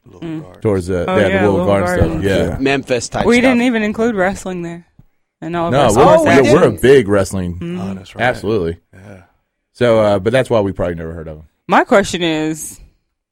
towards 0.61 0.87
the, 0.87 1.05
Oh, 1.11 1.17
yeah, 1.17 1.27
yeah, 1.29 1.43
the 1.43 1.51
Little 1.51 1.67
Little 1.67 1.67
Garden 1.67 1.99
Garden. 1.99 2.23
stuff. 2.23 2.51
Yeah. 2.53 2.59
Memphis 2.59 3.09
type 3.09 3.27
we 3.27 3.35
stuff. 3.37 3.43
didn't 3.43 3.63
even 3.63 3.83
include 3.83 4.15
wrestling 4.15 4.63
there. 4.63 4.87
And 5.41 5.55
all 5.57 5.71
No, 5.71 5.81
our 5.81 5.87
we're, 5.87 6.19
sports 6.19 6.25
we 6.47 6.53
we're, 6.55 6.61
we're 6.61 6.69
a 6.77 6.81
big 6.81 7.09
wrestling. 7.09 7.59
Oh, 7.81 7.95
that's 7.95 8.15
right. 8.15 8.23
Absolutely. 8.25 8.79
Yeah. 8.93 9.23
So, 9.73 10.01
uh, 10.01 10.19
but 10.19 10.33
that's 10.33 10.49
why 10.49 10.61
we 10.61 10.73
probably 10.73 10.95
never 10.95 11.13
heard 11.13 11.29
of 11.29 11.39
him. 11.39 11.49
My 11.69 11.85
question 11.85 12.23
is, 12.23 12.81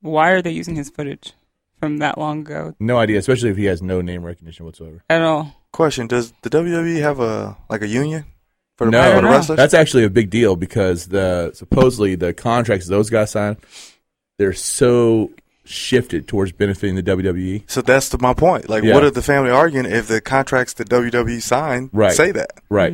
why 0.01 0.31
are 0.31 0.43
they 0.43 0.51
using 0.51 0.75
his 0.77 0.91
footage 0.91 1.33
from 1.81 1.99
that 1.99 2.19
long 2.19 2.41
ago 2.41 2.75
No 2.81 2.99
idea, 2.99 3.19
especially 3.19 3.51
if 3.51 3.57
he 3.57 3.65
has 3.67 3.81
no 3.81 4.01
name 4.03 4.23
recognition 4.23 4.67
whatsoever. 4.67 5.03
at 5.09 5.23
all? 5.23 5.55
Question: 5.73 6.07
Does 6.07 6.33
the 6.43 6.51
WWE 6.51 7.01
have 7.01 7.21
a 7.21 7.57
like 7.71 7.83
a 7.83 7.89
union 7.89 8.25
for 8.77 8.85
the, 8.85 8.91
No, 8.93 9.15
for 9.17 9.21
the 9.23 9.29
wrestlers? 9.29 9.57
That's 9.57 9.75
actually 9.75 10.05
a 10.05 10.11
big 10.11 10.31
deal 10.31 10.55
because 10.57 11.07
the 11.09 11.53
supposedly 11.55 12.15
the 12.17 12.33
contracts 12.35 12.87
those 12.87 13.09
guys 13.11 13.31
sign, 13.33 13.57
they're 14.39 14.53
so 14.53 15.31
shifted 15.65 16.29
towards 16.29 16.53
benefiting 16.53 16.95
the. 16.97 17.03
WWE. 17.03 17.63
so 17.71 17.81
that's 17.81 18.09
the, 18.11 18.19
my 18.19 18.35
point. 18.35 18.69
Like, 18.69 18.85
Yeah. 18.85 18.95
what 18.95 19.05
are 19.05 19.11
the 19.11 19.23
family 19.23 19.51
arguing 19.51 19.87
if 19.87 20.09
the 20.09 20.21
contracts 20.21 20.75
that 20.75 20.89
WWE 20.89 21.41
signed 21.41 21.91
Right. 21.93 22.13
say 22.13 22.33
that? 22.33 22.51
Right. 22.69 22.93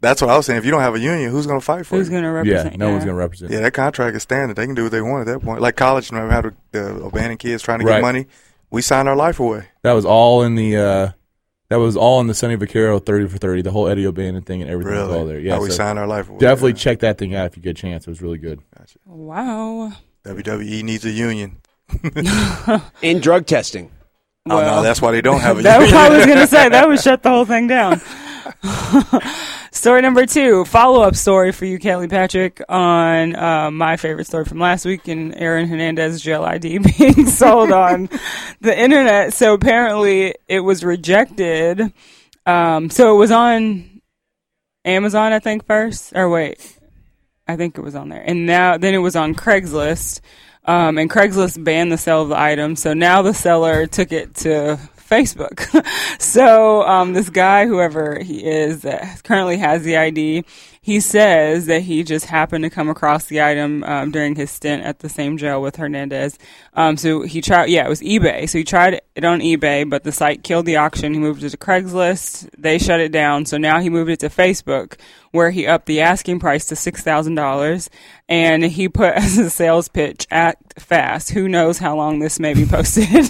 That's 0.00 0.20
what 0.20 0.30
I 0.30 0.36
was 0.36 0.46
saying. 0.46 0.58
If 0.58 0.64
you 0.64 0.70
don't 0.70 0.82
have 0.82 0.94
a 0.94 1.00
union, 1.00 1.30
who's 1.30 1.46
going 1.46 1.58
to 1.58 1.64
fight 1.64 1.86
for 1.86 1.96
Who's 1.96 2.06
you? 2.08 2.12
going 2.12 2.22
to 2.22 2.30
represent? 2.30 2.54
Yeah. 2.54 2.62
represent? 2.64 2.78
No 2.78 2.90
one's 2.90 3.04
going 3.04 3.14
to 3.16 3.18
represent. 3.20 3.50
Yeah, 3.50 3.60
that 3.60 3.72
contract 3.72 4.14
is 4.14 4.22
standard. 4.22 4.54
They 4.56 4.66
can 4.66 4.74
do 4.74 4.84
what 4.84 4.92
they 4.92 5.00
want 5.00 5.26
at 5.28 5.32
that 5.32 5.40
point. 5.44 5.60
Like 5.60 5.74
college, 5.76 6.10
remember 6.12 6.32
how 6.32 6.42
the, 6.42 6.54
the 6.72 7.04
abandoned 7.04 7.40
kids 7.40 7.62
trying 7.62 7.80
to 7.80 7.86
Right. 7.86 7.96
get 7.96 8.02
money? 8.02 8.26
We 8.70 8.82
signed 8.82 9.08
our 9.08 9.16
life 9.16 9.40
away. 9.40 9.64
That 9.82 9.92
was 9.94 10.04
all 10.04 10.42
in 10.42 10.54
the. 10.54 10.76
uh 10.76 11.10
That 11.70 11.76
was 11.76 11.96
all 11.96 12.20
in 12.20 12.26
the 12.28 12.34
Sonny 12.34 12.56
Vaccaro 12.56 13.04
thirty 13.04 13.26
for 13.26 13.38
thirty. 13.38 13.62
The 13.62 13.70
whole 13.72 13.88
Eddie 13.88 14.06
O'Bannon 14.06 14.42
thing 14.42 14.60
and 14.62 14.70
everything 14.70 14.92
was 14.94 15.02
all 15.10 15.24
there. 15.24 15.36
Really? 15.36 15.46
Yeah. 15.48 15.54
how 15.54 15.62
we 15.62 15.70
so 15.70 15.76
signed 15.76 15.98
our 15.98 16.06
life 16.06 16.28
away. 16.28 16.38
definitely 16.38 16.74
check 16.74 16.98
that 17.00 17.16
thing 17.18 17.34
out 17.34 17.46
if 17.46 17.56
you 17.56 17.62
get 17.62 17.70
a 17.70 17.74
chance. 17.74 18.06
It 18.06 18.10
was 18.10 18.20
really 18.22 18.38
good. 18.38 18.60
Wow. 19.06 19.92
WWE 20.26 20.82
needs 20.82 21.04
a 21.04 21.10
union. 21.10 21.58
In 23.02 23.20
drug 23.20 23.46
testing. 23.46 23.92
oh 24.50 24.60
no, 24.60 24.82
that's 24.82 25.00
why 25.00 25.12
they 25.12 25.20
don't 25.20 25.40
have 25.40 25.58
a 25.58 25.62
union. 25.62 25.72
That 25.72 25.80
union. 25.80 25.96
I 25.96 26.16
was 26.16 26.26
going 26.26 26.38
to 26.38 26.46
say 26.46 26.68
that 26.68 26.88
would 26.88 27.00
shut 27.02 27.22
the 27.22 27.30
whole 27.30 27.44
thing 27.44 27.68
down. 27.68 28.00
story 29.70 30.02
number 30.02 30.26
two, 30.26 30.64
follow 30.64 31.02
up 31.02 31.14
story 31.14 31.52
for 31.52 31.64
you, 31.64 31.78
Kelly 31.78 32.08
Patrick, 32.08 32.60
on 32.68 33.36
uh, 33.36 33.70
my 33.70 33.96
favorite 33.96 34.26
story 34.26 34.44
from 34.44 34.58
last 34.58 34.84
week 34.84 35.06
and 35.06 35.34
Aaron 35.36 35.68
Hernandez 35.68 36.20
gel 36.20 36.44
ID 36.44 36.78
being 36.78 37.26
sold 37.26 37.70
on 37.70 38.08
the 38.60 38.76
internet. 38.76 39.32
So 39.32 39.54
apparently 39.54 40.34
it 40.48 40.60
was 40.60 40.82
rejected. 40.82 41.92
Um, 42.46 42.90
so 42.90 43.14
it 43.14 43.18
was 43.18 43.30
on 43.30 44.00
Amazon, 44.84 45.32
I 45.32 45.38
think 45.38 45.66
first. 45.66 46.12
Or 46.16 46.28
wait, 46.28 46.75
I 47.48 47.56
think 47.56 47.78
it 47.78 47.82
was 47.82 47.94
on 47.94 48.08
there, 48.08 48.22
and 48.24 48.46
now 48.46 48.76
then 48.76 48.94
it 48.94 48.98
was 48.98 49.16
on 49.16 49.34
Craigslist. 49.34 50.20
Um, 50.64 50.98
and 50.98 51.08
Craigslist 51.08 51.62
banned 51.62 51.92
the 51.92 51.98
sale 51.98 52.22
of 52.22 52.28
the 52.28 52.40
item, 52.40 52.74
so 52.74 52.92
now 52.92 53.22
the 53.22 53.32
seller 53.32 53.86
took 53.86 54.10
it 54.10 54.34
to 54.36 54.80
Facebook. 55.08 55.64
so 56.20 56.82
um, 56.82 57.12
this 57.12 57.30
guy, 57.30 57.66
whoever 57.66 58.18
he 58.18 58.44
is, 58.44 58.82
that 58.82 59.22
currently 59.22 59.58
has 59.58 59.84
the 59.84 59.96
ID, 59.96 60.44
he 60.86 61.00
says 61.00 61.66
that 61.66 61.82
he 61.82 62.04
just 62.04 62.26
happened 62.26 62.62
to 62.62 62.70
come 62.70 62.88
across 62.88 63.24
the 63.24 63.42
item 63.42 63.82
um, 63.82 64.12
during 64.12 64.36
his 64.36 64.52
stint 64.52 64.84
at 64.84 65.00
the 65.00 65.08
same 65.08 65.36
jail 65.36 65.60
with 65.60 65.74
Hernandez. 65.74 66.38
Um, 66.74 66.96
so 66.96 67.22
he 67.22 67.40
tried, 67.40 67.70
yeah, 67.70 67.84
it 67.84 67.88
was 67.88 68.00
eBay. 68.02 68.48
So 68.48 68.58
he 68.58 68.62
tried 68.62 69.00
it 69.16 69.24
on 69.24 69.40
eBay, 69.40 69.90
but 69.90 70.04
the 70.04 70.12
site 70.12 70.44
killed 70.44 70.64
the 70.64 70.76
auction. 70.76 71.12
He 71.12 71.18
moved 71.18 71.42
it 71.42 71.50
to 71.50 71.56
Craigslist. 71.56 72.50
They 72.56 72.78
shut 72.78 73.00
it 73.00 73.10
down. 73.10 73.46
So 73.46 73.58
now 73.58 73.80
he 73.80 73.90
moved 73.90 74.10
it 74.12 74.20
to 74.20 74.28
Facebook, 74.28 74.94
where 75.32 75.50
he 75.50 75.66
upped 75.66 75.86
the 75.86 76.02
asking 76.02 76.38
price 76.38 76.66
to 76.66 76.76
six 76.76 77.02
thousand 77.02 77.34
dollars, 77.34 77.90
and 78.28 78.62
he 78.62 78.88
put 78.88 79.14
as 79.16 79.38
a 79.38 79.50
sales 79.50 79.88
pitch, 79.88 80.28
"Act 80.30 80.80
fast." 80.80 81.30
Who 81.30 81.48
knows 81.48 81.78
how 81.78 81.96
long 81.96 82.20
this 82.20 82.38
may 82.38 82.54
be 82.54 82.64
posted? 82.64 83.06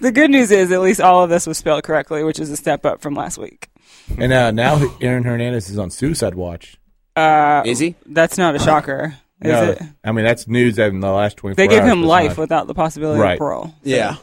the 0.00 0.10
good 0.10 0.32
news 0.32 0.50
is, 0.50 0.72
at 0.72 0.80
least 0.80 1.00
all 1.00 1.22
of 1.22 1.30
this 1.30 1.46
was 1.46 1.58
spelled 1.58 1.84
correctly, 1.84 2.24
which 2.24 2.40
is 2.40 2.50
a 2.50 2.56
step 2.56 2.84
up 2.84 3.00
from 3.00 3.14
last 3.14 3.38
week. 3.38 3.68
And 4.18 4.32
uh, 4.32 4.50
now 4.52 4.80
Aaron 5.00 5.24
Hernandez 5.24 5.68
is 5.68 5.78
on 5.78 5.90
suicide 5.90 6.34
watch. 6.34 6.76
Uh, 7.16 7.62
Is 7.66 7.78
he? 7.78 7.94
That's 8.06 8.36
not 8.38 8.54
a 8.54 8.58
shocker, 8.58 9.16
is 9.42 9.50
No, 9.50 9.70
it? 9.72 9.82
I 10.04 10.12
mean 10.12 10.24
that's 10.24 10.46
news 10.46 10.76
that 10.76 10.88
in 10.90 11.00
the 11.00 11.10
last 11.10 11.36
twenty. 11.38 11.54
They 11.56 11.66
gave 11.66 11.80
hours, 11.82 11.92
him 11.92 12.02
life 12.02 12.28
not- 12.32 12.38
without 12.38 12.66
the 12.66 12.74
possibility 12.74 13.20
Right. 13.20 13.32
of 13.32 13.38
parole. 13.38 13.74
Yeah. 13.82 14.16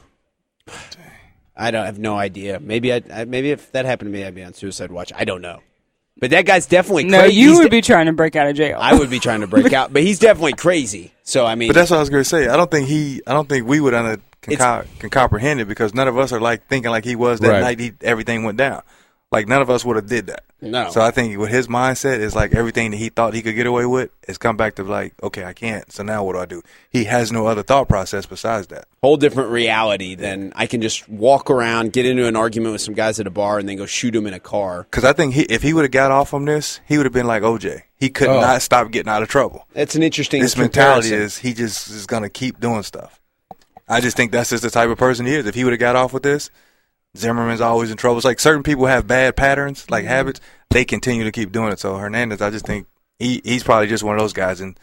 I 1.56 1.72
don't 1.72 1.82
I 1.84 1.86
have 1.86 2.00
no 2.00 2.16
idea. 2.18 2.60
Maybe 2.60 2.94
I, 2.94 3.02
I 3.14 3.26
maybe 3.26 3.52
if 3.52 3.72
that 3.74 3.86
happened 3.86 4.12
to 4.14 4.18
me, 4.18 4.26
I'd 4.26 4.36
be 4.36 4.44
on 4.44 4.54
suicide 4.54 4.92
watch. 4.92 5.12
I 5.16 5.26
don't 5.26 5.42
know. 5.42 5.60
But 6.20 6.30
that 6.30 6.46
guy's 6.46 6.68
definitely 6.68 7.06
No, 7.06 7.20
crazy. 7.22 7.36
you 7.40 7.50
He's 7.50 7.58
would 7.60 7.64
de- 7.66 7.70
be 7.70 7.82
trying 7.82 8.06
to 8.06 8.14
break 8.14 8.36
out 8.36 8.48
of 8.48 8.56
jail. 8.56 8.78
I 8.80 8.94
would 8.94 9.10
be 9.10 9.20
trying 9.20 9.42
to 9.42 9.48
break 9.48 9.74
out, 9.80 9.92
but 9.92 10.04
he's 10.04 10.20
definitely 10.20 10.54
crazy. 10.54 11.12
So 11.24 11.46
I 11.46 11.56
mean, 11.56 11.70
But 11.70 11.74
that's 11.76 11.90
what 11.92 11.98
I 11.98 12.00
was 12.00 12.10
going 12.10 12.24
to 12.24 12.30
say. 12.30 12.48
I 12.48 12.56
don't 12.56 12.70
think 12.72 12.88
he. 12.88 13.22
I 13.28 13.34
don't 13.34 13.50
think 13.50 13.68
we 13.68 13.80
would 13.80 13.94
under, 13.94 14.22
can, 14.42 14.56
co- 14.58 14.84
can 15.00 15.10
comprehend 15.10 15.60
it 15.60 15.68
because 15.68 15.94
none 15.94 16.08
of 16.08 16.18
us 16.18 16.32
are 16.32 16.40
like 16.40 16.68
thinking 16.68 16.92
like 16.92 17.04
he 17.06 17.16
was 17.16 17.40
that 17.40 17.50
Right. 17.50 17.62
night. 17.62 17.80
He, 17.80 17.94
everything 18.02 18.44
went 18.44 18.58
down. 18.58 18.84
Like 19.34 19.48
none 19.48 19.62
of 19.64 19.70
us 19.70 19.84
would 19.84 19.96
have 19.96 20.06
did 20.08 20.28
that. 20.28 20.44
No. 20.62 20.92
So 20.92 21.02
I 21.02 21.10
think 21.12 21.38
with 21.38 21.50
his 21.50 21.68
mindset 21.68 22.20
is 22.20 22.36
like 22.36 22.54
everything 22.54 22.92
that 22.92 22.98
he 22.98 23.10
thought 23.10 23.34
he 23.34 23.42
could 23.42 23.56
get 23.56 23.66
away 23.66 23.86
with 23.86 24.12
has 24.28 24.38
come 24.38 24.56
back 24.56 24.76
to 24.76 24.84
like, 24.84 25.14
okay, 25.22 25.44
I 25.44 25.54
can't. 25.54 25.92
So 25.92 26.04
now 26.04 26.24
what 26.24 26.34
do 26.34 26.40
I 26.40 26.46
do? 26.46 26.62
He 26.90 27.06
has 27.06 27.32
no 27.32 27.48
other 27.48 27.64
thought 27.64 27.90
process 27.90 28.26
besides 28.28 28.68
that. 28.68 28.86
whole 29.02 29.18
different 29.18 29.50
reality 29.50 30.14
than 30.16 30.54
I 30.56 30.68
can 30.68 30.82
just 30.82 31.10
walk 31.10 31.50
around, 31.50 31.92
get 31.94 32.06
into 32.06 32.28
an 32.28 32.36
argument 32.36 32.74
with 32.74 32.82
some 32.82 32.94
guys 32.94 33.20
at 33.20 33.26
a 33.28 33.32
bar, 33.32 33.58
and 33.60 33.68
then 33.68 33.76
go 33.78 33.86
shoot 33.88 34.12
them 34.12 34.28
in 34.28 34.34
a 34.36 34.40
car. 34.40 34.84
Because 34.84 35.04
I 35.04 35.12
think 35.14 35.34
he, 35.34 35.42
if 35.44 35.64
he 35.64 35.74
would 35.74 35.84
have 35.84 35.92
got 35.92 36.12
off 36.12 36.30
from 36.30 36.46
this, 36.46 36.80
he 36.88 36.98
would 36.98 37.06
have 37.08 37.14
been 37.14 37.28
like 37.28 37.42
OJ. 37.44 37.82
He 37.98 38.10
could 38.10 38.30
Oh. 38.30 38.40
not 38.40 38.62
stop 38.62 38.92
getting 38.92 39.10
out 39.12 39.24
of 39.24 39.30
trouble. 39.30 39.66
That's 39.74 39.96
an 39.96 40.04
interesting. 40.04 40.42
His 40.44 40.56
mentality 40.56 41.12
is 41.12 41.40
he 41.40 41.54
just 41.56 41.90
is 41.90 42.06
going 42.06 42.24
to 42.24 42.30
keep 42.30 42.60
doing 42.60 42.84
stuff. 42.84 43.20
I 43.90 44.00
just 44.00 44.16
think 44.16 44.32
that's 44.32 44.52
just 44.52 44.64
the 44.64 44.70
type 44.70 44.90
of 44.90 44.98
person 44.98 45.26
he 45.26 45.34
is. 45.34 45.46
If 45.48 45.56
he 45.56 45.64
would 45.64 45.74
have 45.74 45.80
got 45.80 45.96
off 45.98 46.14
with 46.14 46.24
this, 46.24 46.52
Zimmerman's 47.18 47.62
always 47.62 47.92
in 47.92 47.98
trouble. 47.98 48.18
It's 48.18 48.26
like 48.26 48.40
certain 48.40 48.64
people 48.64 48.86
have 48.88 49.06
bad 49.08 49.36
patterns, 49.36 49.90
like 49.90 50.04
mm-hmm. 50.04 50.10
habits. 50.10 50.42
They 50.70 50.86
continue 50.86 51.24
to 51.24 51.32
keep 51.32 51.52
doing 51.52 51.72
it. 51.72 51.80
So 51.80 51.96
Hernandez, 51.98 52.42
I 52.42 52.50
just 52.50 52.66
think 52.66 52.88
he 53.20 53.42
he's 53.44 53.64
probably 53.64 53.88
just 53.88 54.04
one 54.04 54.16
of 54.16 54.22
those 54.22 54.34
guys. 54.34 54.62
And 54.62 54.80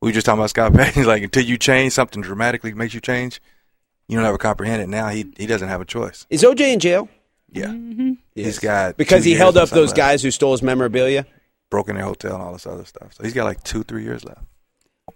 we 0.00 0.08
were 0.08 0.12
just 0.12 0.26
talking 0.26 0.38
about 0.38 0.50
Scott 0.50 0.72
Payton. 0.76 1.04
Like 1.04 1.22
until 1.22 1.44
you 1.44 1.58
change 1.58 1.92
something 1.92 2.22
dramatically 2.22 2.72
makes 2.72 2.94
you 2.94 3.00
change, 3.00 3.42
you 4.08 4.16
don't 4.16 4.26
ever 4.26 4.38
comprehend 4.38 4.82
it. 4.82 4.88
Now 4.88 5.08
he 5.08 5.32
he 5.36 5.46
doesn't 5.46 5.68
have 5.68 5.80
a 5.80 5.84
choice. 5.84 6.26
Is 6.30 6.42
OJ 6.42 6.72
in 6.72 6.80
jail? 6.80 7.08
Yeah, 7.50 7.66
mm-hmm. 7.66 8.14
Yes. 8.34 8.46
he's 8.46 8.58
got 8.58 8.96
because 8.96 9.22
two 9.22 9.24
he 9.24 9.30
years 9.30 9.40
held 9.40 9.56
up 9.56 9.68
those 9.68 9.90
left. 9.90 9.96
guys 9.96 10.22
who 10.22 10.30
stole 10.30 10.52
his 10.52 10.62
memorabilia. 10.62 11.26
broken 11.70 11.96
their 11.96 12.04
hotel 12.04 12.34
and 12.34 12.42
all 12.42 12.52
this 12.52 12.66
other 12.66 12.84
stuff. 12.84 13.12
So 13.14 13.22
he's 13.22 13.34
got 13.34 13.44
like 13.44 13.62
two 13.62 13.84
three 13.84 14.02
years 14.04 14.24
left. 14.24 14.42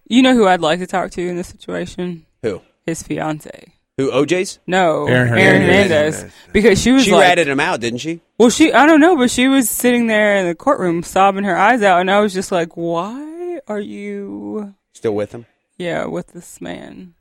you 0.06 0.22
know 0.22 0.34
who 0.34 0.46
I'd 0.46 0.60
like 0.60 0.78
to 0.80 0.86
talk 0.86 1.10
to 1.12 1.22
in 1.26 1.36
this 1.36 1.48
situation? 1.48 2.26
Who? 2.42 2.60
His 2.86 3.02
fiance. 3.02 3.72
Who? 3.98 4.10
OJ's? 4.10 4.58
No, 4.66 5.06
Aaron 5.06 5.28
Aaron 5.38 5.60
Hernandez. 5.62 6.14
Hernandez. 6.16 6.34
Because 6.52 6.80
she 6.80 6.92
was 6.92 7.04
She 7.04 7.10
like, 7.12 7.20
ratted 7.22 7.48
him 7.48 7.60
out, 7.60 7.80
didn't 7.80 7.98
she? 7.98 8.20
well, 8.38 8.48
she 8.48 8.72
I 8.72 8.86
don't 8.86 9.00
know, 9.00 9.16
but 9.16 9.30
she 9.30 9.48
was 9.48 9.68
sitting 9.68 10.06
there 10.06 10.36
in 10.36 10.46
the 10.46 10.54
courtroom 10.54 11.02
sobbing 11.02 11.44
her 11.44 11.56
eyes 11.58 11.82
out, 11.82 12.00
and 12.00 12.10
I 12.10 12.20
was 12.20 12.32
just 12.32 12.50
like, 12.50 12.76
why 12.76 13.60
are 13.68 13.80
you, 13.80 14.74
Still 14.94 15.14
with 15.14 15.32
him? 15.32 15.44
yeah, 15.76 16.06
with 16.06 16.28
this 16.28 16.60
man? 16.60 17.14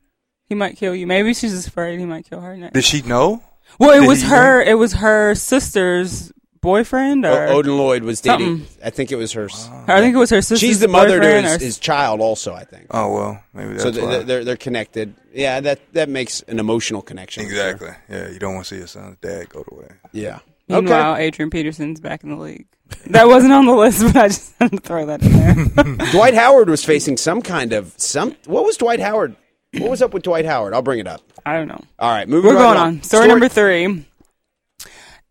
He 0.45 0.55
might 0.55 0.77
kill 0.77 0.95
you. 0.95 1.05
Maybe 1.07 1.33
she's 1.33 1.51
just 1.51 1.67
afraid 1.67 1.99
he 1.99 2.05
might 2.05 2.29
kill 2.29 2.39
her 2.39 2.55
next. 2.55 2.73
Did 2.73 2.85
she 2.85 3.01
know? 3.01 3.43
Well, 3.79 3.91
it 3.97 3.99
Did 4.01 4.07
was 4.07 4.21
he- 4.21 4.27
her. 4.29 4.61
It 4.61 4.77
was 4.77 4.93
her 4.93 5.35
sister's 5.35 6.31
boyfriend, 6.61 7.25
or 7.25 7.47
O- 7.47 7.57
Odin 7.57 7.77
Lloyd 7.77 8.03
was 8.03 8.21
dating. 8.21 8.59
Something. 8.59 8.85
I 8.85 8.89
think 8.89 9.11
it 9.11 9.15
was 9.15 9.31
her. 9.33 9.47
I 9.87 9.99
think 10.01 10.15
it 10.15 10.19
was 10.19 10.29
her 10.31 10.41
sister's. 10.41 10.59
She's 10.59 10.79
the 10.79 10.87
mother 10.87 11.19
to 11.19 11.41
his, 11.41 11.55
or- 11.55 11.59
his 11.63 11.79
child, 11.79 12.19
also. 12.21 12.53
I 12.53 12.63
think. 12.63 12.87
Oh 12.91 13.13
well, 13.13 13.43
maybe 13.53 13.73
that's 13.73 13.83
so 13.83 13.89
why. 13.91 14.11
they're, 14.11 14.23
they're 14.23 14.43
they're 14.45 14.57
connected. 14.57 15.13
Yeah, 15.33 15.59
that 15.61 15.79
that 15.93 16.09
makes 16.09 16.41
an 16.43 16.59
emotional 16.59 17.01
connection. 17.01 17.43
for 17.45 17.49
sure. 17.51 17.69
Exactly. 17.69 17.89
Yeah, 18.09 18.29
you 18.29 18.39
don't 18.39 18.53
want 18.55 18.65
to 18.65 18.75
see 18.75 18.77
your 18.79 18.87
son's 18.87 19.17
dad 19.17 19.49
go 19.49 19.63
to 19.63 19.75
way. 19.75 19.87
Yeah. 20.11 20.39
Meanwhile, 20.69 21.15
Adrian 21.15 21.49
Peterson's 21.49 22.01
back 22.01 22.23
in 22.23 22.29
the 22.29 22.35
league. 22.35 22.67
That 23.07 23.27
wasn't 23.27 23.53
on 23.53 23.65
the 23.65 23.73
list, 23.75 24.01
but 24.13 24.15
I 24.17 24.27
just 24.27 24.53
had 24.59 24.71
to 24.71 24.77
throw 24.79 25.05
that 25.05 25.23
in 25.23 25.31
there. 25.75 26.07
Dwight 26.11 26.33
Howard 26.33 26.69
was 26.69 26.83
facing 26.83 27.15
some 27.15 27.41
kind 27.41 27.71
of 27.71 27.93
some. 27.95 28.35
What 28.47 28.65
was 28.65 28.75
Dwight 28.75 28.99
Howard? 28.99 29.35
What 29.77 29.89
was 29.89 30.01
up 30.01 30.13
with 30.13 30.23
Dwight 30.23 30.45
Howard? 30.45 30.73
I'll 30.73 30.81
bring 30.81 30.99
it 30.99 31.07
up. 31.07 31.21
I 31.45 31.53
don't 31.53 31.67
know. 31.69 31.81
All 31.99 32.09
right, 32.11 32.27
moving 32.27 32.49
We're 32.49 32.55
right 32.57 32.63
going 32.63 32.77
along. 32.77 32.87
on. 32.97 33.03
Story, 33.03 33.27
number 33.29 33.47
three. 33.47 34.05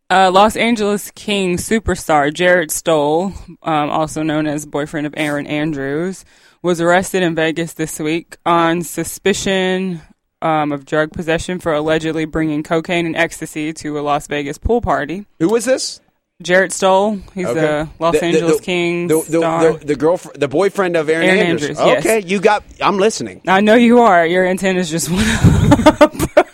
Uh, 0.08 0.30
Los 0.30 0.54
Angeles 0.56 1.10
King 1.12 1.56
superstar 1.56 2.32
Jarret 2.32 2.70
Stoll, 2.70 3.32
um, 3.64 3.90
also 3.90 4.22
known 4.22 4.46
as 4.46 4.64
boyfriend 4.64 5.04
of 5.06 5.14
Erin 5.16 5.46
Andrews, 5.48 6.24
was 6.62 6.80
arrested 6.80 7.22
in 7.24 7.34
Vegas 7.34 7.72
this 7.72 7.98
week 7.98 8.36
on 8.46 8.82
suspicion 8.82 10.00
um, 10.42 10.70
of 10.70 10.84
drug 10.84 11.12
possession 11.12 11.58
for 11.58 11.72
allegedly 11.74 12.24
bringing 12.24 12.62
cocaine 12.62 13.04
and 13.06 13.16
ecstasy 13.16 13.72
to 13.72 13.98
a 13.98 14.00
Las 14.00 14.28
Vegas 14.28 14.58
pool 14.58 14.80
party. 14.80 15.26
Who 15.40 15.48
was 15.48 15.64
this? 15.64 16.00
Jarret 16.44 16.70
Stoll, 16.70 17.16
he's 17.34 17.46
the 17.52 17.88
Los 17.98 18.14
The- 18.20 18.24
Angeles 18.24 18.58
the- 18.58 18.62
King 18.62 19.08
The, 19.08 19.22
star. 19.22 19.72
the, 19.72 19.84
the 19.86 19.96
girlfriend, 19.96 20.40
the 20.40 20.48
boyfriend 20.48 20.94
of 20.96 21.08
Erin, 21.08 21.30
Erin 21.30 21.46
Andrews. 21.46 21.80
Andrews, 21.80 22.04
yes. 22.04 22.06
Okay, 22.06 22.20
you 22.28 22.40
got. 22.40 22.62
I'm 22.80 22.98
listening. 22.98 23.40
I 23.48 23.60
know 23.60 23.74
you 23.74 24.00
are. 24.02 24.24
Your 24.24 24.46
antennas 24.46 24.88
just 24.88 25.10
went 25.10 26.00
up. 26.02 26.12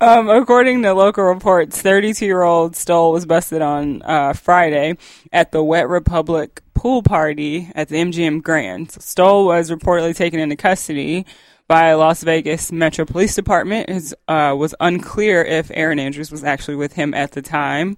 um, 0.00 0.28
according 0.28 0.82
to 0.82 0.92
local 0.94 1.24
reports, 1.24 1.80
32 1.80 2.24
year 2.24 2.42
old 2.42 2.76
Stoll 2.76 3.12
was 3.12 3.26
busted 3.26 3.62
on 3.62 4.02
uh, 4.02 4.32
Friday 4.32 4.96
at 5.32 5.52
the 5.52 5.62
Wet 5.62 5.88
Republic 5.88 6.62
pool 6.74 7.02
party 7.02 7.70
at 7.74 7.88
the 7.88 7.96
MGM 7.96 8.42
Grand. 8.42 8.90
Stoll 8.90 9.46
was 9.46 9.70
reportedly 9.70 10.14
taken 10.14 10.40
into 10.40 10.56
custody 10.56 11.24
by 11.66 11.94
Las 11.94 12.22
Vegas 12.22 12.70
Metro 12.70 13.04
Police 13.04 13.34
Department. 13.34 13.88
It 13.88 14.12
uh, 14.28 14.54
was 14.56 14.74
unclear 14.80 15.42
if 15.42 15.70
Erin 15.72 15.98
Andrews 15.98 16.30
was 16.30 16.44
actually 16.44 16.76
with 16.76 16.92
him 16.92 17.14
at 17.14 17.32
the 17.32 17.42
time. 17.42 17.96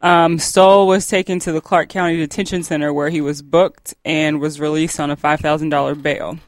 Um, 0.00 0.38
Stoll 0.38 0.86
was 0.86 1.06
taken 1.06 1.38
to 1.40 1.52
the 1.52 1.60
Clark 1.60 1.88
County 1.88 2.16
Detention 2.16 2.62
Center 2.62 2.92
where 2.92 3.08
he 3.08 3.20
was 3.20 3.40
booked 3.40 3.94
and 4.04 4.40
was 4.40 4.60
released 4.60 5.00
on 5.00 5.10
a 5.10 5.16
$5,000 5.16 6.02
bail. 6.02 6.38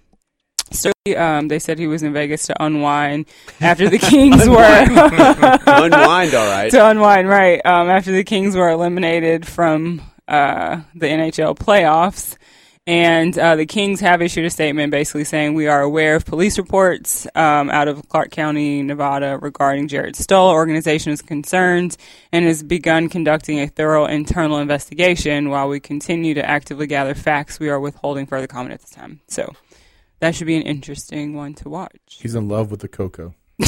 So 0.73 0.91
um, 1.17 1.49
they 1.49 1.59
said 1.59 1.79
he 1.79 1.87
was 1.87 2.03
in 2.03 2.13
Vegas 2.13 2.47
to 2.47 2.63
unwind 2.63 3.27
after 3.61 3.89
the 3.89 3.99
Kings 3.99 4.49
were 4.49 4.57
Unwind, 4.63 6.35
all 6.35 6.47
right. 6.51 6.71
to 6.71 6.89
unwind, 6.91 7.29
right? 7.29 7.65
Um, 7.65 7.89
after 7.89 8.13
the 8.13 8.25
Kings 8.25 8.57
were 8.57 8.69
eliminated 8.69 9.47
from 9.47 10.03
uh, 10.29 10.81
the 10.95 11.07
NHL 11.07 11.57
playoffs. 11.57 12.37
And 12.89 13.37
uh, 13.37 13.57
the 13.57 13.67
Kings 13.67 13.99
have 13.99 14.23
issued 14.23 14.45
a 14.45 14.51
statement 14.51 14.93
basically 14.93 15.25
saying 15.25 15.55
we 15.55 15.67
are 15.67 15.83
aware 15.83 16.15
of 16.15 16.25
police 16.25 16.57
reports 16.57 17.27
um, 17.35 17.69
out 17.69 17.89
of 17.89 18.09
Clark 18.09 18.31
County, 18.31 18.81
Nevada, 18.83 19.39
regarding 19.43 19.89
Jarret 19.89 20.15
Stoll. 20.15 20.51
Organization 20.51 21.11
is 21.13 21.21
concerned 21.21 21.97
and 22.31 22.45
has 22.45 22.63
begun 22.63 23.09
conducting 23.09 23.59
a 23.59 23.67
thorough 23.67 24.07
internal 24.07 24.59
investigation. 24.59 25.49
While 25.51 25.69
we 25.69 25.81
continue 25.81 26.35
to 26.35 26.49
actively 26.49 26.87
gather 26.87 27.17
facts, 27.17 27.59
we 27.59 27.71
are 27.71 27.81
withholding 27.81 28.25
further 28.27 28.47
comment 28.47 28.75
at 28.75 28.83
this 28.83 28.91
time. 28.91 29.19
So 29.27 29.53
that 30.21 30.35
should 30.35 30.47
be 30.47 30.57
an 30.57 30.63
interesting 30.63 31.35
one 31.35 31.55
to 31.55 31.69
watch. 31.69 31.99
He's 32.09 32.35
in 32.35 32.49
love 32.49 32.71
with 32.71 32.81
the 32.81 32.89
cocoa. 32.89 33.35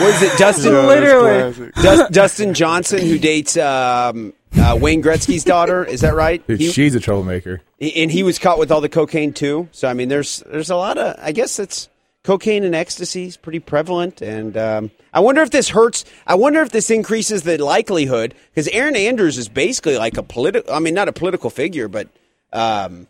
Was 0.00 0.22
it 0.22 0.36
Dustin? 0.38 0.72
Literally. 0.72 1.70
Dus- 1.80 2.08
Dustin 2.10 2.52
Johnson, 2.54 2.98
who 3.00 3.16
dates 3.18 3.56
um, 3.56 4.32
uh, 4.58 4.76
Wayne 4.80 5.00
Gretzky's 5.02 5.44
daughter. 5.44 5.84
Is 5.84 6.00
that 6.00 6.14
right? 6.16 6.44
Dude, 6.48 6.58
He- 6.60 6.70
she's 6.72 6.96
a 6.96 7.00
troublemaker. 7.00 7.60
and 7.80 8.10
he 8.10 8.24
was 8.24 8.38
caught 8.40 8.58
with 8.58 8.72
all 8.72 8.80
the 8.80 8.88
cocaine 8.88 9.32
too. 9.32 9.68
So 9.70 9.86
I 9.88 9.94
mean, 9.94 10.08
there's 10.08 10.42
there's 10.50 10.70
a 10.70 10.76
lot 10.76 10.98
of 10.98 11.16
I 11.22 11.30
guess 11.30 11.60
it's 11.60 11.88
cocaine 12.24 12.64
and 12.64 12.74
ecstasy 12.74 13.26
is 13.26 13.36
pretty 13.36 13.60
prevalent, 13.60 14.20
and 14.20 14.56
um, 14.56 14.90
I 15.12 15.20
wonder 15.20 15.42
if 15.42 15.50
this 15.50 15.68
hurts. 15.68 16.04
I 16.26 16.34
wonder 16.34 16.60
if 16.62 16.70
this 16.70 16.90
increases 16.90 17.44
the 17.44 17.58
likelihood 17.62 18.34
because 18.50 18.66
Erin 18.68 18.96
Andrews 18.96 19.38
is 19.38 19.48
basically 19.48 19.96
like 19.96 20.16
a 20.16 20.24
political. 20.24 20.74
I 20.74 20.80
mean, 20.80 20.94
not 20.94 21.06
a 21.08 21.12
political 21.12 21.50
figure, 21.50 21.86
but 21.86 22.08
um, 22.52 23.06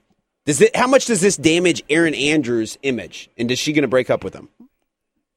does 0.47 0.61
it? 0.61 0.75
How 0.77 0.87
much 0.87 1.07
does 1.07 1.21
this 1.21 1.37
damage 1.37 1.83
Erin 1.89 2.15
Andrews' 2.15 2.79
image, 2.83 3.31
and 3.39 3.51
is 3.51 3.59
she 3.59 3.73
going 3.73 3.83
to 3.83 3.89
break 3.89 4.11
up 4.11 4.25
with 4.25 4.35
him? 4.35 4.49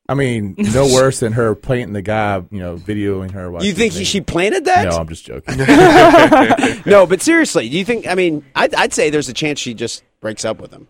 I 0.10 0.14
mean, 0.14 0.56
no 0.58 0.86
worse 0.94 1.20
than 1.20 1.34
her 1.34 1.54
planting 1.54 1.92
the 1.94 2.02
guy, 2.02 2.38
you 2.50 2.60
know, 2.60 2.78
videoing 2.78 3.32
her. 3.32 3.52
while 3.52 3.64
You 3.64 3.74
think 3.74 3.94
naked. 3.94 4.08
she 4.08 4.22
planted 4.22 4.66
that? 4.66 4.88
No, 4.90 4.98
I'm 4.98 5.08
just 5.10 5.26
joking. 5.26 5.58
no, 6.86 7.06
but 7.06 7.22
seriously, 7.22 7.68
do 7.70 7.78
you 7.78 7.84
think? 7.86 8.08
I 8.08 8.16
mean, 8.16 8.46
I'd, 8.56 8.74
I'd 8.76 8.94
say 8.94 9.10
there's 9.10 9.28
a 9.30 9.34
chance 9.34 9.60
she 9.60 9.74
just 9.74 10.04
breaks 10.22 10.46
up 10.46 10.60
with 10.62 10.72
him. 10.72 10.88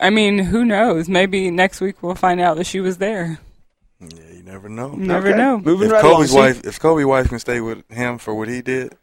I 0.00 0.10
mean, 0.10 0.38
who 0.38 0.64
knows? 0.64 1.08
Maybe 1.08 1.50
next 1.50 1.80
week 1.80 2.02
we'll 2.02 2.14
find 2.16 2.40
out 2.40 2.56
that 2.56 2.66
she 2.66 2.80
was 2.80 2.98
there. 2.98 3.38
Yeah, 4.00 4.08
you 4.34 4.42
never 4.42 4.68
know. 4.68 4.90
Never 4.92 5.28
Okay. 5.28 5.38
know. 5.38 5.58
Moving 5.58 5.86
If 5.86 5.92
right 5.92 6.02
Kobe's 6.02 6.32
along. 6.32 6.44
wife, 6.44 6.64
if 6.66 6.78
Kobe's 6.78 7.06
wife 7.06 7.28
can 7.30 7.38
stay 7.38 7.60
with 7.60 7.90
him 7.90 8.18
for 8.18 8.34
what 8.34 8.48
he 8.48 8.60
did, 8.60 8.94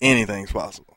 anything's 0.00 0.50
possible. 0.50 0.96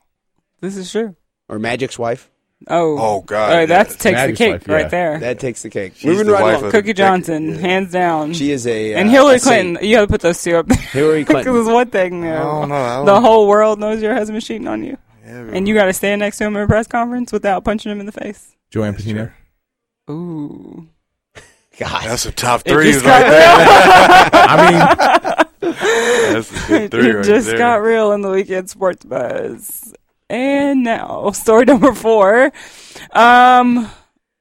This 0.60 0.76
is 0.76 0.90
true. 0.90 1.14
Or 1.48 1.58
Magic's 1.58 1.98
wife. 1.98 2.30
Oh, 2.68 2.96
Oh, 2.98 3.20
God, 3.20 3.52
Oh, 3.52 3.60
yeah. 3.60 3.66
that 3.66 3.90
takes 3.90 4.22
the 4.22 4.32
cake 4.32 4.52
wife, 4.52 4.68
yeah. 4.68 4.74
right 4.74 4.90
there. 4.90 5.18
That 5.18 5.38
takes 5.38 5.62
the 5.62 5.68
cake. 5.68 5.92
She's 5.96 6.06
Moving 6.06 6.26
the 6.26 6.32
right 6.32 6.42
wife 6.42 6.54
along. 6.56 6.64
of- 6.66 6.72
Cookie 6.72 6.94
Johnson, 6.94 7.46
decade, 7.48 7.60
yeah. 7.62 7.68
hands 7.68 7.92
down. 7.92 8.32
She 8.32 8.50
is 8.52 8.66
a 8.66 8.94
uh, 8.94 8.98
and 9.00 9.10
Hillary 9.10 9.36
a 9.36 9.38
saint. 9.38 9.76
Clinton. 9.76 9.88
You 9.88 9.96
got 9.96 10.00
to 10.02 10.06
put 10.06 10.20
those 10.22 10.42
two 10.42 10.56
up 10.56 10.66
there. 10.68 10.78
Hillary 10.78 11.24
Clinton. 11.26 11.52
Because 11.52 11.66
one 11.68 11.90
thing, 11.90 12.22
you 12.22 12.30
I 12.32 12.36
don't 12.38 12.68
know. 12.70 12.74
I 12.74 12.96
don't- 12.96 13.06
the 13.06 13.20
whole 13.20 13.48
world 13.48 13.78
knows 13.80 14.00
your 14.00 14.14
husband's 14.14 14.46
cheating 14.46 14.66
on 14.68 14.82
you, 14.82 14.96
Yeah, 15.26 15.40
and 15.52 15.68
you 15.68 15.74
got 15.74 15.86
to 15.86 15.92
stand 15.92 16.20
next 16.20 16.38
to 16.38 16.44
him 16.44 16.56
at 16.56 16.62
a 16.62 16.66
press 16.66 16.86
conference 16.86 17.32
without 17.32 17.64
punching 17.64 17.92
him 17.92 18.00
in 18.00 18.06
the 18.06 18.12
face. 18.12 18.56
Joanne 18.70 18.94
Pitino. 18.94 19.30
Ooh, 20.10 20.88
God. 21.78 22.04
That's 22.06 22.24
a 22.24 22.32
top 22.32 22.62
three 22.62 22.94
right 22.94 23.02
got 23.02 23.20
there. 23.20 24.30
I 24.32 24.70
mean, 24.70 25.72
That's 26.32 26.50
a 26.50 26.66
good 26.68 26.90
three 26.90 27.10
it 27.10 27.14
right 27.16 27.24
just 27.24 27.46
there. 27.48 27.58
got 27.58 27.82
real 27.82 28.12
in 28.12 28.22
the 28.22 28.30
weekend 28.30 28.70
sports 28.70 29.04
buzz. 29.04 29.92
And 30.34 30.82
now, 30.82 31.30
story 31.30 31.64
number 31.66 31.94
four. 31.94 32.50
Um, 33.12 33.88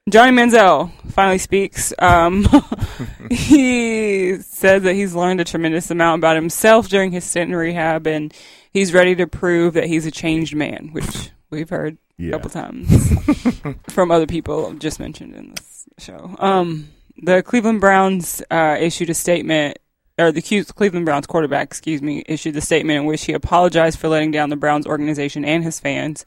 Johnny 0.10 0.36
Manziel 0.36 0.92
finally 1.12 1.38
speaks. 1.38 1.94
Um, 2.00 2.48
he 3.30 4.38
says 4.42 4.82
that 4.84 4.94
he's 4.96 5.14
learned 5.14 5.40
a 5.40 5.44
tremendous 5.44 5.92
amount 5.92 6.20
about 6.20 6.36
himself 6.36 6.90
during 6.90 7.12
his 7.12 7.24
stint 7.24 7.52
in 7.52 7.56
rehab, 7.56 8.08
and 8.08 8.34
he's 8.72 8.92
ready 8.92 9.14
to 9.16 9.28
prove 9.28 9.76
that 9.76 9.86
he's 9.86 10.08
a 10.08 10.12
changed 10.12 10.56
man, 10.56 10.90
which 10.94 11.30
we've 11.52 11.70
heard 11.70 11.98
a 12.20 12.24
Yeah. 12.24 12.32
couple 12.32 12.50
times 12.50 13.14
from 13.90 14.10
other 14.10 14.26
people 14.26 14.74
just 14.74 15.00
mentioned 15.00 15.36
in 15.36 15.52
this 15.52 15.86
show. 16.00 16.36
Um, 16.40 16.90
the 17.18 17.44
Cleveland 17.44 17.82
Browns 17.82 18.42
uh, 18.50 18.78
issued 18.80 19.12
a 19.12 19.14
statement, 19.14 19.78
or 20.18 20.32
the 20.32 20.42
Cleveland 20.42 21.06
Browns 21.06 21.28
quarterback, 21.28 21.68
excuse 21.68 22.02
me, 22.02 22.24
issued 22.28 22.56
a 22.56 22.62
statement 22.62 23.00
in 23.00 23.06
which 23.06 23.26
he 23.26 23.34
apologized 23.34 24.00
for 24.00 24.08
letting 24.08 24.32
down 24.32 24.50
the 24.50 24.56
Browns 24.56 24.86
organization 24.86 25.44
and 25.44 25.64
his 25.64 25.80
fans. 25.80 26.26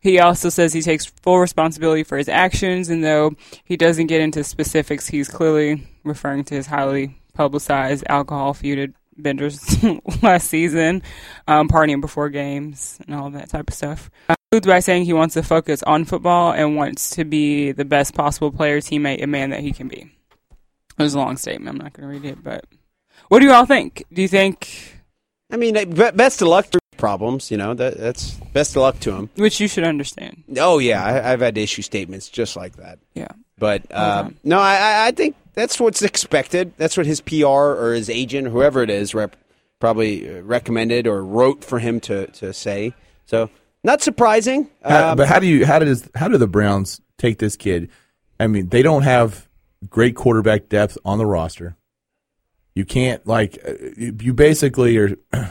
He 0.00 0.18
also 0.18 0.48
says 0.48 0.72
he 0.72 0.82
takes 0.82 1.06
full 1.06 1.38
responsibility 1.38 2.02
for 2.02 2.18
his 2.18 2.28
actions, 2.28 2.88
and 2.88 3.04
though 3.04 3.32
he 3.64 3.76
doesn't 3.76 4.08
get 4.08 4.20
into 4.20 4.42
specifics, 4.44 5.06
he's 5.06 5.28
clearly 5.28 5.86
referring 6.04 6.44
to 6.44 6.54
his 6.56 6.66
highly 6.66 7.16
publicized 7.34 8.04
alcohol 8.08 8.52
feuded 8.52 8.94
benders 9.16 9.82
last 10.22 10.48
season, 10.48 11.02
um, 11.46 11.68
partying 11.68 12.00
before 12.00 12.28
games, 12.28 12.98
and 13.06 13.14
all 13.14 13.30
that 13.30 13.48
type 13.48 13.68
of 13.68 13.74
stuff. 13.74 14.10
Uh, 14.28 14.34
concludes 14.50 14.66
by 14.66 14.80
saying 14.80 15.04
he 15.04 15.12
wants 15.12 15.34
to 15.34 15.42
focus 15.42 15.82
on 15.84 16.04
football 16.04 16.52
and 16.52 16.76
wants 16.76 17.10
to 17.10 17.24
be 17.24 17.72
the 17.72 17.84
best 17.84 18.14
possible 18.14 18.50
player, 18.50 18.80
teammate, 18.80 19.22
and 19.22 19.30
man 19.30 19.50
that 19.50 19.60
he 19.60 19.72
can 19.72 19.88
be. 19.88 20.10
It 20.98 21.02
was 21.02 21.14
a 21.14 21.18
long 21.18 21.36
statement. 21.36 21.68
I'm 21.70 21.82
not 21.82 21.92
going 21.92 22.08
to 22.08 22.14
read 22.14 22.30
it, 22.30 22.42
but 22.42 22.64
what 23.32 23.38
do 23.40 23.46
you 23.46 23.52
all 23.52 23.64
think? 23.64 24.04
Do 24.12 24.20
you 24.20 24.28
think, 24.28 24.68
I 25.50 25.56
mean, 25.56 25.74
uh, 25.74 26.12
best 26.12 26.42
of 26.42 26.48
luck 26.48 26.66
to 26.72 26.78
problems. 26.98 27.50
You 27.50 27.56
know, 27.56 27.72
that, 27.72 27.96
that's 27.96 28.32
best 28.52 28.76
of 28.76 28.82
luck 28.82 29.00
to 29.00 29.12
him. 29.12 29.30
which 29.36 29.58
you 29.58 29.68
should 29.68 29.84
understand? 29.84 30.44
Oh 30.58 30.78
yeah, 30.78 31.02
I, 31.02 31.32
I've 31.32 31.40
had 31.40 31.54
to 31.54 31.62
issue 31.62 31.80
statements 31.80 32.28
just 32.28 32.56
like 32.56 32.76
that. 32.76 32.98
Yeah. 33.14 33.28
But 33.58 33.86
uh, 33.90 34.24
time. 34.24 34.36
no, 34.44 34.58
I, 34.58 34.74
I- 34.74 35.06
I 35.06 35.10
think 35.12 35.36
that's 35.54 35.80
what's 35.80 36.02
expected. 36.02 36.74
That's 36.76 36.98
what 36.98 37.06
his 37.06 37.22
PR 37.22 37.46
or 37.46 37.94
his 37.94 38.10
agent, 38.10 38.48
whoever 38.48 38.82
it 38.82 38.90
is, 38.90 39.14
rep, 39.14 39.34
probably 39.80 40.28
uh, 40.28 40.42
recommended 40.42 41.06
or 41.06 41.24
wrote 41.24 41.64
for 41.64 41.78
him 41.78 42.00
to, 42.00 42.26
to 42.26 42.52
say. 42.52 42.92
So 43.24 43.48
not 43.82 44.02
surprising. 44.02 44.68
how- 44.84 45.12
Um, 45.12 45.16
but 45.16 45.26
how 45.28 45.38
do 45.38 45.46
you 45.46 45.64
how 45.64 45.78
does 45.78 46.06
how 46.14 46.28
do 46.28 46.36
the 46.36 46.46
Browns 46.46 47.00
take 47.16 47.38
this 47.38 47.56
kid? 47.56 47.88
I 48.38 48.46
mean, 48.46 48.68
they 48.68 48.82
don't 48.82 49.04
have 49.04 49.48
great 49.88 50.16
quarterback 50.16 50.68
depth 50.68 50.98
on 51.04 51.16
the 51.16 51.26
roster. 51.26 51.76
You 52.74 52.84
can't 52.84 53.26
like 53.26 53.58
uh, 53.66 53.72
you 53.96 54.32
basically 54.34 54.96
are. 54.98 55.16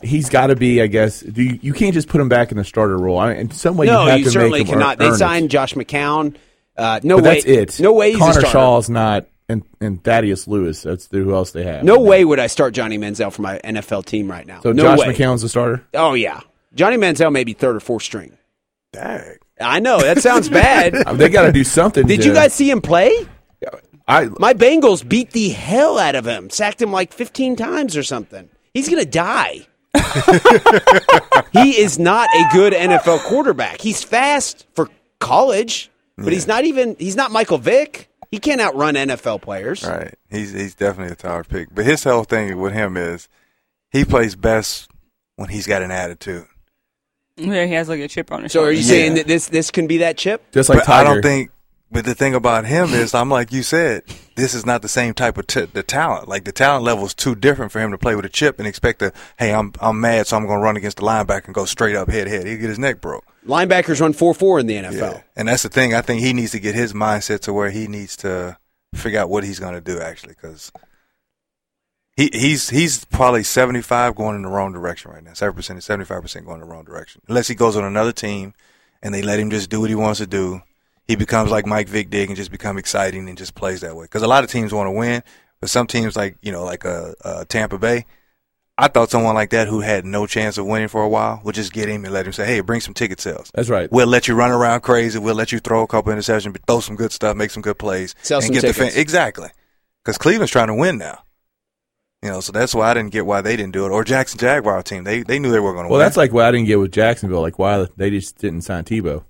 He's 0.00 0.28
got 0.28 0.46
to 0.48 0.56
be, 0.56 0.80
I 0.80 0.86
guess. 0.86 1.20
Do 1.20 1.42
you, 1.42 1.58
you 1.60 1.72
can't 1.72 1.92
just 1.92 2.06
put 2.08 2.20
him 2.20 2.28
back 2.28 2.52
in 2.52 2.56
the 2.56 2.62
starter 2.64 2.96
role. 2.96 3.18
I 3.18 3.30
mean, 3.30 3.36
in 3.38 3.50
some 3.50 3.76
way, 3.76 3.86
no, 3.86 4.04
you 4.04 4.10
have 4.10 4.20
you 4.20 4.30
certainly 4.30 4.60
him 4.60 4.66
earn- 4.68 4.72
cannot. 4.74 4.98
They 4.98 5.06
earn 5.06 5.14
it. 5.14 5.16
signed 5.16 5.50
Josh 5.50 5.74
McCown. 5.74 6.36
Uh, 6.76 7.00
no 7.02 7.16
but 7.16 7.24
way. 7.24 7.34
that's 7.40 7.78
it. 7.78 7.82
No 7.82 7.92
way. 7.94 8.12
He's 8.12 8.20
Connor. 8.20 8.46
Shaw's 8.46 8.88
not, 8.88 9.26
and 9.48 9.64
and 9.80 10.02
Thaddeus 10.04 10.46
Lewis. 10.46 10.82
That's 10.82 11.08
the, 11.08 11.18
who 11.18 11.34
else 11.34 11.50
they 11.50 11.64
have. 11.64 11.82
No 11.82 11.98
way 11.98 12.24
would 12.24 12.38
I 12.38 12.46
start 12.46 12.74
Johnny 12.74 12.96
Manziel 12.96 13.32
for 13.32 13.42
my 13.42 13.58
NFL 13.64 14.04
team 14.04 14.30
right 14.30 14.46
now. 14.46 14.60
So 14.60 14.70
no 14.70 14.84
Josh 14.84 15.00
way. 15.00 15.14
McCown's 15.14 15.42
the 15.42 15.48
starter. 15.48 15.84
Oh 15.94 16.14
yeah, 16.14 16.40
Johnny 16.74 16.96
Manziel 16.96 17.32
may 17.32 17.42
be 17.42 17.54
third 17.54 17.74
or 17.74 17.80
fourth 17.80 18.04
string. 18.04 18.38
Dang. 18.92 19.38
I 19.60 19.80
know 19.80 20.00
that 20.00 20.22
sounds 20.22 20.48
bad. 20.48 20.94
They 21.18 21.28
got 21.28 21.46
to 21.46 21.52
do 21.52 21.64
something. 21.64 22.06
Did 22.06 22.20
to- 22.20 22.28
you 22.28 22.32
guys 22.34 22.54
see 22.54 22.70
him 22.70 22.80
play? 22.80 23.26
I 24.08 24.28
My 24.38 24.54
Bengals 24.54 25.06
beat 25.06 25.30
the 25.32 25.50
hell 25.50 25.98
out 25.98 26.14
of 26.14 26.26
him, 26.26 26.48
sacked 26.50 26.80
him 26.82 26.90
like 26.90 27.12
15 27.12 27.54
times 27.56 27.96
or 27.96 28.02
something. 28.02 28.48
He's 28.74 28.88
going 28.88 29.02
to 29.04 29.08
die. 29.10 29.66
he 31.52 31.78
is 31.80 31.98
not 31.98 32.28
a 32.34 32.44
good 32.52 32.72
NFL 32.72 33.20
quarterback. 33.20 33.80
He's 33.80 34.02
fast 34.02 34.66
for 34.74 34.88
college, 35.20 35.90
but 36.16 36.32
he's 36.32 36.46
not 36.46 36.64
even 36.64 36.96
he's 36.98 37.16
not 37.16 37.30
Michael 37.30 37.58
Vick. 37.58 38.08
He 38.30 38.38
can't 38.38 38.60
outrun 38.60 38.94
NFL 38.94 39.40
players. 39.42 39.84
Right. 39.84 40.14
He's 40.30 40.52
he's 40.52 40.74
definitely 40.74 41.12
a 41.12 41.16
tower 41.16 41.44
pick. 41.44 41.68
But 41.74 41.84
his 41.86 42.04
whole 42.04 42.24
thing 42.24 42.58
with 42.58 42.72
him 42.74 42.96
is 42.96 43.28
he 43.90 44.04
plays 44.04 44.36
best 44.36 44.90
when 45.36 45.48
he's 45.48 45.66
got 45.66 45.82
an 45.82 45.90
attitude. 45.90 46.46
Yeah, 47.36 47.64
he 47.66 47.72
has 47.74 47.88
like 47.88 48.00
a 48.00 48.08
chip 48.08 48.32
on 48.32 48.42
his 48.42 48.52
So 48.52 48.58
shoulder. 48.58 48.70
are 48.70 48.72
you 48.72 48.80
Yeah. 48.80 48.84
saying 48.86 49.14
that 49.14 49.26
this 49.26 49.48
this 49.48 49.70
can 49.70 49.86
be 49.86 49.98
that 49.98 50.18
chip? 50.18 50.50
just 50.52 50.68
like 50.68 50.80
but 50.80 50.88
I 50.88 51.04
don't 51.04 51.22
think. 51.22 51.50
But 51.90 52.04
the 52.04 52.14
thing 52.14 52.34
about 52.34 52.66
him 52.66 52.90
is, 52.90 53.14
I'm 53.14 53.30
like 53.30 53.50
you 53.50 53.62
said, 53.62 54.02
this 54.36 54.52
is 54.52 54.66
not 54.66 54.82
the 54.82 54.88
same 54.88 55.14
type 55.14 55.38
of 55.38 55.46
t- 55.46 55.64
the 55.64 55.82
talent. 55.82 56.28
Like 56.28 56.44
the 56.44 56.52
talent 56.52 56.84
level 56.84 57.06
is 57.06 57.14
too 57.14 57.34
different 57.34 57.72
for 57.72 57.80
him 57.80 57.90
to 57.92 57.98
play 57.98 58.14
with 58.14 58.26
a 58.26 58.28
chip 58.28 58.58
and 58.58 58.68
expect 58.68 58.98
to, 58.98 59.12
hey, 59.38 59.54
I'm 59.54 59.72
I'm 59.80 60.00
mad, 60.00 60.26
so 60.26 60.36
I'm 60.36 60.46
going 60.46 60.58
to 60.58 60.64
run 60.64 60.76
against 60.76 60.98
the 60.98 61.04
linebacker 61.04 61.46
and 61.46 61.54
go 61.54 61.64
straight 61.64 61.96
up 61.96 62.10
head 62.10 62.28
head. 62.28 62.46
He'll 62.46 62.58
get 62.58 62.68
his 62.68 62.78
neck 62.78 63.00
broke. 63.00 63.24
Linebackers 63.46 64.00
run 64.02 64.12
4-4 64.12 64.60
in 64.60 64.66
the 64.66 64.74
NFL. 64.74 65.14
Yeah. 65.14 65.22
And 65.34 65.48
that's 65.48 65.62
the 65.62 65.70
thing. 65.70 65.94
I 65.94 66.02
think 66.02 66.20
he 66.20 66.34
needs 66.34 66.52
to 66.52 66.60
get 66.60 66.74
his 66.74 66.92
mindset 66.92 67.40
to 67.40 67.52
where 67.54 67.70
he 67.70 67.88
needs 67.88 68.16
to 68.18 68.58
figure 68.94 69.20
out 69.20 69.30
what 69.30 69.44
he's 69.44 69.58
going 69.58 69.74
to 69.74 69.80
do 69.80 69.98
actually, 69.98 70.34
because 70.34 70.70
he 72.16 72.30
he's 72.32 72.68
he's 72.68 73.04
probably 73.06 73.44
seventy 73.44 73.80
five 73.80 74.14
going 74.14 74.36
in 74.36 74.42
the 74.42 74.48
wrong 74.48 74.72
direction 74.72 75.10
right 75.10 75.22
now. 75.22 75.32
Seven 75.32 75.54
percent, 75.54 75.82
seventy 75.82 76.04
five 76.04 76.20
percent 76.20 76.44
going 76.44 76.60
in 76.60 76.66
the 76.68 76.72
wrong 76.72 76.84
direction. 76.84 77.22
Unless 77.28 77.48
he 77.48 77.54
goes 77.54 77.76
on 77.76 77.84
another 77.84 78.12
team 78.12 78.54
and 79.02 79.14
they 79.14 79.22
let 79.22 79.38
him 79.38 79.50
just 79.50 79.70
do 79.70 79.80
what 79.80 79.88
he 79.88 79.94
wants 79.94 80.18
to 80.18 80.26
do, 80.26 80.60
he 81.08 81.16
becomes 81.16 81.50
like 81.50 81.66
Mike 81.66 81.88
Vick 81.88 82.10
did 82.10 82.28
and 82.28 82.36
just 82.36 82.52
become 82.52 82.78
exciting 82.78 83.28
and 83.28 83.36
just 83.36 83.54
plays 83.56 83.80
that 83.80 83.96
way. 83.96 84.04
Because 84.04 84.22
a 84.22 84.28
lot 84.28 84.44
of 84.44 84.50
teams 84.50 84.72
want 84.72 84.86
to 84.86 84.92
win, 84.92 85.22
but 85.60 85.68
some 85.70 85.86
teams 85.88 86.14
like 86.14 86.36
you 86.42 86.52
know 86.52 86.64
like 86.64 86.84
uh, 86.84 87.12
uh, 87.24 87.44
Tampa 87.48 87.78
Bay. 87.78 88.06
I 88.80 88.86
thought 88.86 89.10
someone 89.10 89.34
like 89.34 89.50
that 89.50 89.66
who 89.66 89.80
had 89.80 90.04
no 90.04 90.24
chance 90.26 90.56
of 90.56 90.64
winning 90.64 90.86
for 90.86 91.02
a 91.02 91.08
while 91.08 91.40
would 91.42 91.56
just 91.56 91.72
get 91.72 91.88
him 91.88 92.04
and 92.04 92.14
let 92.14 92.26
him 92.26 92.32
say, 92.32 92.46
"Hey, 92.46 92.60
bring 92.60 92.80
some 92.80 92.94
ticket 92.94 93.20
sales." 93.20 93.50
That's 93.52 93.68
right. 93.68 93.90
We'll 93.90 94.06
let 94.06 94.28
you 94.28 94.34
run 94.36 94.52
around 94.52 94.82
crazy. 94.82 95.18
We'll 95.18 95.34
let 95.34 95.50
you 95.50 95.58
throw 95.58 95.82
a 95.82 95.86
couple 95.88 96.12
interceptions, 96.12 96.52
but 96.52 96.64
throw 96.64 96.78
some 96.78 96.94
good 96.94 97.10
stuff, 97.10 97.36
make 97.36 97.50
some 97.50 97.62
good 97.62 97.76
plays, 97.78 98.14
Sell 98.22 98.38
and 98.38 98.44
some 98.46 98.54
get 98.54 98.60
the 98.60 98.68
tickets. 98.72 98.94
fan- 98.94 99.00
exactly. 99.00 99.48
Because 100.04 100.16
Cleveland's 100.16 100.52
trying 100.52 100.68
to 100.68 100.74
win 100.74 100.96
now. 100.96 101.24
You 102.22 102.30
know, 102.30 102.40
so 102.40 102.52
that's 102.52 102.72
why 102.74 102.90
I 102.90 102.94
didn't 102.94 103.10
get 103.12 103.26
why 103.26 103.40
they 103.40 103.56
didn't 103.56 103.72
do 103.72 103.84
it. 103.86 103.90
Or 103.90 104.04
Jackson 104.04 104.38
Jaguar 104.38 104.82
team, 104.84 105.02
they 105.04 105.22
they 105.24 105.38
knew 105.40 105.50
they 105.50 105.58
were 105.60 105.72
going 105.72 105.86
to 105.86 105.88
Well, 105.90 105.98
win. 105.98 106.06
that's 106.06 106.16
like 106.16 106.32
what 106.32 106.44
I 106.44 106.52
didn't 106.52 106.66
get 106.66 106.78
with 106.78 106.92
Jacksonville. 106.92 107.42
Like 107.42 107.58
why 107.58 107.86
they 107.96 108.10
just 108.10 108.38
didn't 108.38 108.62
sign 108.62 108.84
Tebow. 108.84 109.24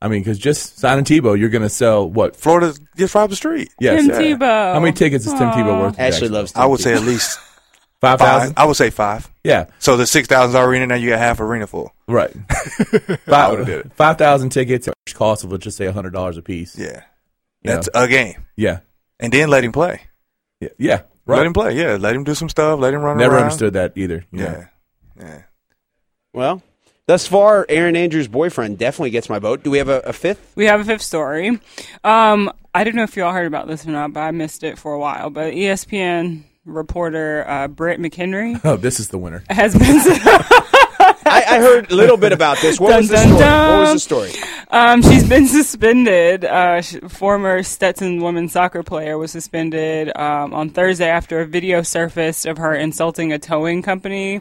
I 0.00 0.08
mean, 0.08 0.20
because 0.20 0.38
just 0.38 0.78
signing 0.78 1.04
Tebow, 1.04 1.38
you're 1.38 1.48
going 1.48 1.62
to 1.62 1.68
sell 1.70 2.08
what? 2.08 2.36
Florida 2.36 2.74
just 2.96 3.14
robbed 3.14 3.32
the 3.32 3.36
street. 3.36 3.72
Yes. 3.80 4.02
Tim 4.06 4.10
yeah. 4.10 4.20
Tebow. 4.36 4.74
How 4.74 4.80
many 4.80 4.92
tickets 4.92 5.26
is 5.26 5.32
Tim 5.32 5.48
Aw. 5.48 5.54
Tebow 5.54 5.80
worth? 5.80 5.96
to 5.96 6.00
Ashley 6.02 6.10
Jacksonville? 6.28 6.38
loves. 6.40 6.52
I 6.54 6.66
would 6.66 6.80
say 6.80 6.92
at 6.94 7.02
least 7.02 7.38
five 8.00 8.18
five. 8.18 8.52
I 8.56 8.66
would 8.66 8.76
say 8.76 8.90
five. 8.90 9.30
Yeah, 9.42 9.66
So 9.78 9.96
the 9.96 10.06
six 10.06 10.28
thousand 10.28 10.60
arena 10.60 10.86
now 10.88 10.96
you 10.96 11.10
got 11.10 11.18
half 11.20 11.40
arena 11.40 11.66
full. 11.66 11.94
right. 12.08 12.30
I 12.50 13.16
five 13.26 13.50
would've 13.52 13.66
did 13.66 13.86
it. 13.86 13.92
five 13.94 14.18
thousand 14.18 14.50
tickets. 14.50 14.88
Cost 15.14 15.44
of 15.44 15.52
let's 15.52 15.64
just 15.64 15.76
say 15.78 15.86
hundred 15.90 16.12
dollars 16.12 16.36
a 16.36 16.42
piece. 16.42 16.76
Yeah, 16.78 17.02
You 17.62 17.70
that's 17.70 17.88
know? 17.94 18.02
a 18.02 18.08
game, 18.08 18.44
yeah, 18.56 18.80
and 19.20 19.32
then 19.32 19.48
let 19.48 19.64
him 19.64 19.72
play. 19.72 20.02
yeah, 20.60 20.68
yeah. 20.78 21.02
Let 21.26 21.46
him 21.46 21.52
play. 21.54 21.76
Yeah, 21.76 21.96
let 21.98 22.14
him 22.14 22.22
do 22.24 22.34
some 22.34 22.48
stuff. 22.48 22.78
Let 22.80 22.92
him 22.92 23.00
run 23.02 23.16
Never 23.18 23.34
around. 23.34 23.44
understood 23.44 23.72
that 23.74 23.92
either. 23.96 24.24
you 24.30 24.40
know. 24.40 24.44
Yeah, 24.44 25.24
yeah. 25.24 25.42
Well, 26.34 26.62
thus 27.06 27.26
far, 27.26 27.66
Erin 27.68 27.96
Andrews' 27.96 28.28
boyfriend 28.28 28.78
definitely 28.78 29.10
gets 29.10 29.28
my 29.28 29.38
vote. 29.38 29.62
Do 29.62 29.70
we 29.70 29.78
have 29.78 29.88
a, 29.88 30.00
a 30.00 30.12
fifth? 30.12 30.52
We 30.56 30.66
have 30.66 30.80
a 30.80 30.84
fifth 30.84 31.02
story. 31.02 31.60
Um, 32.04 32.52
I 32.74 32.84
don't 32.84 32.94
know 32.94 33.02
if 33.04 33.16
y'all 33.16 33.32
heard 33.32 33.46
about 33.46 33.66
this 33.68 33.86
or 33.86 33.90
not, 33.90 34.12
but 34.12 34.20
I 34.20 34.30
missed 34.32 34.62
it 34.62 34.78
for 34.78 34.92
a 34.92 34.98
while. 34.98 35.30
But 35.30 35.54
ESPN 35.54 36.42
reporter 36.64 37.44
uh, 37.48 37.68
Britt 37.68 38.00
McHenry 38.00 38.60
Oh, 38.64 38.76
this 38.76 38.98
is 39.00 39.08
the 39.08 39.18
winner. 39.18 39.42
has 39.48 39.72
been. 39.74 39.82
I, 41.28 41.44
I 41.48 41.58
heard 41.58 41.90
a 41.90 41.94
little 41.94 42.16
bit 42.16 42.32
about 42.32 42.58
this. 42.60 42.78
What 42.78 42.90
Dun, 42.90 42.98
was 42.98 43.08
the 43.08 43.16
dun, 43.16 43.26
story? 43.26 43.38
dun. 43.40 43.70
What 43.72 43.80
was 43.80 43.92
the 43.92 43.98
story? 44.00 44.30
Um, 44.70 45.02
she's 45.02 45.28
been 45.28 45.46
suspended. 45.46 46.44
Uh, 46.44 46.80
sh- 46.82 46.96
former 47.08 47.62
Stetson 47.62 48.20
women's 48.22 48.52
soccer 48.52 48.82
player 48.82 49.18
was 49.18 49.32
suspended 49.32 50.16
um, 50.16 50.54
on 50.54 50.70
Thursday 50.70 51.08
after 51.08 51.40
a 51.40 51.46
video 51.46 51.82
surfaced 51.82 52.46
of 52.46 52.58
her 52.58 52.74
insulting 52.74 53.32
a 53.32 53.38
towing 53.38 53.82
company. 53.82 54.40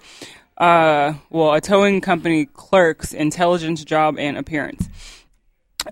Uh, 0.57 1.13
well, 1.29 1.53
a 1.53 1.61
towing 1.61 2.01
company 2.01 2.45
clerk's 2.45 3.13
intelligence 3.13 3.83
job 3.83 4.17
and 4.17 4.37
appearance. 4.37 4.87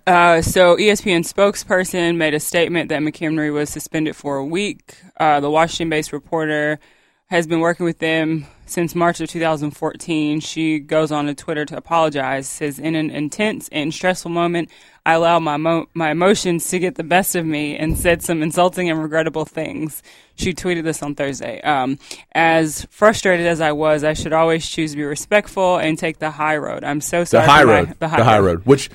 Uh, 0.07 0.41
so 0.41 0.76
ESPN 0.76 1.22
spokesperson 1.22 2.16
made 2.16 2.34
a 2.34 2.39
statement 2.39 2.89
that 2.89 3.01
McHenry 3.01 3.53
was 3.53 3.70
suspended 3.70 4.16
for 4.16 4.38
a 4.38 4.45
week. 4.45 4.95
Uh, 5.20 5.39
the 5.39 5.51
Washington-based 5.51 6.11
reporter 6.11 6.80
has 7.28 7.45
been 7.45 7.59
working 7.59 7.86
with 7.86 7.99
them 7.99 8.47
since 8.66 8.95
March 8.95 9.20
of 9.22 9.30
2014. 9.30 10.39
She 10.39 10.80
goes 10.80 11.11
on 11.11 11.26
to 11.28 11.34
Twitter 11.36 11.66
to 11.66 11.78
apologize. 11.78 12.47
Says, 12.47 12.80
"In 12.80 12.95
an 12.95 13.09
intense 13.09 13.70
and 13.72 13.93
stressful 13.93 14.32
moment, 14.32 14.70
I 15.05 15.14
allowed 15.14 15.39
my 15.39 15.57
mo- 15.57 15.88
my 15.93 16.11
emotions 16.11 16.68
to 16.70 16.80
get 16.80 16.95
the 16.95 17.03
best 17.03 17.36
of 17.36 17.45
me 17.45 17.78
and 17.78 17.97
said 17.97 18.22
some 18.24 18.41
insulting 18.41 18.89
and 18.89 19.01
regrettable 19.01 19.45
things." 19.45 20.01
She 20.36 20.53
tweeted 20.53 20.84
this 20.84 21.03
on 21.03 21.14
Thursday. 21.14 21.61
Um, 21.61 21.99
as 22.34 22.88
frustrated 22.89 23.45
as 23.45 23.61
I 23.61 23.72
was, 23.72 24.03
I 24.03 24.14
should 24.14 24.34
always 24.34 24.68
choose 24.68 24.91
to 24.91 24.97
be 24.97 25.03
respectful 25.03 25.78
and 25.78 25.97
take 25.99 26.18
the 26.20 26.32
high 26.32 26.57
road. 26.57 26.84
I'm 26.84 27.01
so 27.01 27.24
sorry. 27.24 27.45
The 27.45 27.51
high 27.51 27.61
for 27.61 27.68
my- 27.68 27.74
road. 27.74 27.95
the 27.99 28.07
high, 28.07 28.39
road. 28.39 28.61
Which, 28.66 28.89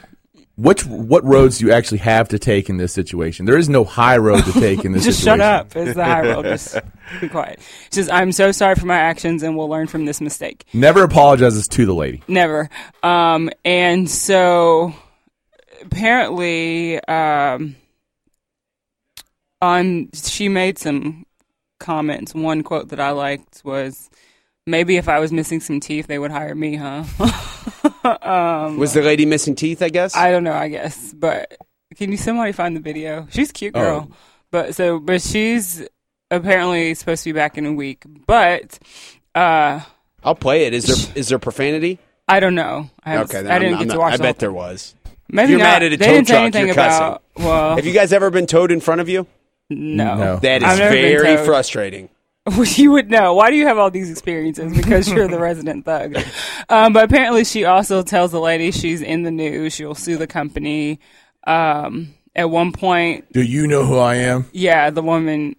which, 0.59 0.85
what 0.87 1.23
roads 1.25 1.59
do 1.59 1.67
you 1.67 1.73
actually 1.73 1.99
have 1.99 2.29
to 2.31 2.39
take 2.39 2.69
in 2.69 2.79
this 2.79 2.93
situation? 2.93 3.47
There 3.47 3.57
is 3.57 3.69
no 3.69 3.85
high 3.85 4.17
road 4.17 4.45
to 4.45 4.53
take 4.53 4.85
in 4.85 4.91
this 4.93 5.05
situation. 5.05 5.05
Just 5.05 5.19
situation. 5.21 5.39
shut 5.39 5.41
up. 5.41 5.77
Is 5.77 5.95
the 5.95 6.05
high 6.05 6.23
road. 6.23 6.43
Just 6.47 6.77
be 7.21 7.29
quiet. 7.29 7.61
She 7.61 7.95
says, 7.95 8.11
I'm 8.11 8.33
so 8.33 8.51
sorry 8.51 8.75
for 8.75 8.87
my 8.87 8.97
actions 8.97 9.45
and 9.45 9.57
we'll 9.57 9.69
learn 9.69 9.87
from 9.87 10.05
this 10.05 10.21
mistake. 10.21 10.65
Never 10.75 11.05
apologizes 11.05 11.69
to 11.69 11.87
the 11.87 11.95
lady. 11.95 12.25
Never. 12.27 12.69
Um, 13.05 13.51
and 13.65 14.11
so 14.11 14.93
apparently, 15.81 16.99
um, 17.05 17.77
on 19.63 20.11
she 20.13 20.49
made 20.49 20.77
some 20.77 21.25
comments. 21.79 22.35
One 22.35 22.65
quote 22.65 22.89
that 22.89 22.99
I 22.99 23.13
liked 23.13 23.63
was, 23.65 24.11
"Maybe 24.69 24.97
if 24.97 25.09
I 25.09 25.19
was 25.19 25.33
missing 25.33 25.61
some 25.61 25.81
teeth, 25.81 26.07
they 26.07 26.19
would 26.19 26.31
hire 26.31 26.55
me, 26.55 26.77
huh?" 26.77 27.05
um, 28.23 28.79
Was 28.79 28.93
the 28.95 29.03
lady 29.03 29.27
missing 29.27 29.55
teeth? 29.55 29.83
I 29.83 29.89
guess. 29.89 30.15
I 30.17 30.31
don't 30.31 30.45
know. 30.45 30.53
I 30.53 30.69
guess, 30.69 31.13
but 31.13 31.57
can 31.97 32.11
you 32.11 32.17
somebody 32.17 32.53
find 32.53 32.77
the 32.77 32.81
video? 32.81 33.27
She's 33.31 33.51
a 33.51 33.53
cute 33.53 33.75
girl, 33.75 34.11
but 34.51 34.75
so 34.75 34.99
but 34.99 35.21
she's 35.23 35.87
apparently 36.31 36.95
supposed 36.95 37.25
to 37.25 37.33
be 37.33 37.39
back 37.39 37.59
in 37.59 37.67
a 37.67 37.73
week. 37.73 38.05
But 38.27 38.79
uh, 39.35 39.81
I'll 40.23 40.35
play 40.35 40.67
it. 40.67 40.75
Is 40.75 40.85
there 40.87 41.13
is 41.17 41.29
there 41.29 41.39
profanity? 41.39 41.99
I 42.29 42.41
don't 42.41 42.55
know. 42.55 42.91
I, 43.05 43.11
haven't- 43.13 43.31
Okay, 43.31 43.43
then 43.43 43.51
I 43.53 43.59
didn't 43.59 43.75
I'm- 43.75 43.79
get 43.79 43.83
I'm 43.83 43.89
to 43.89 43.95
not- 43.95 44.01
watch. 44.01 44.13
I 44.15 44.17
bet 44.19 44.27
whole- 44.27 44.35
there 44.41 44.53
was. 44.53 44.95
Maybe 45.31 45.51
you're 45.53 45.59
not. 45.59 45.65
mad 45.65 45.83
at 45.83 45.93
a 45.93 45.97
They 45.99 46.07
tow 46.07 46.13
didn't 46.13 46.27
say 46.29 46.33
truck, 46.35 46.43
anything 46.43 46.67
you're 46.67 46.73
about. 46.73 47.23
cussing. 47.35 47.47
Well, 47.47 47.77
Have 47.77 47.85
you 47.87 47.93
guys 47.93 48.15
ever 48.15 48.31
been 48.31 48.47
towed 48.47 48.73
in 48.73 48.81
front 48.81 49.03
of 49.03 49.09
you? 49.11 49.27
no, 49.69 50.15
No. 50.17 50.37
That 50.37 50.63
is 50.63 50.69
I've 50.69 50.79
never 50.79 50.95
been 50.95 51.19
very 51.23 51.45
frustrating. 51.45 52.09
you 52.77 52.93
would 52.93 53.11
know. 53.11 53.35
Why 53.35 53.51
do 53.51 53.57
you 53.57 53.67
have 53.67 53.79
all 53.79 53.91
these 53.91 54.11
experiences? 54.11 54.77
Because 54.77 55.09
you're 55.11 55.29
the 55.29 55.39
resident 55.41 55.85
thug. 55.85 56.17
Um, 56.69 56.93
but 56.93 57.05
apparently, 57.05 57.45
she 57.45 57.65
also 57.65 58.03
tells 58.03 58.31
the 58.33 58.41
lady 58.41 58.71
she's 58.71 59.01
in 59.03 59.23
the 59.23 59.31
news. 59.31 59.75
She'll 59.75 59.95
sue 59.95 60.17
the 60.17 60.27
company. 60.27 61.01
Um, 61.47 62.15
at 62.37 62.51
one 62.51 62.73
point, 62.73 63.33
Do 63.33 63.43
you 63.43 63.67
know 63.67 63.85
who 63.85 63.99
I 63.99 64.17
am? 64.17 64.47
yeah, 64.53 64.91
the 64.91 65.03
woman 65.03 65.57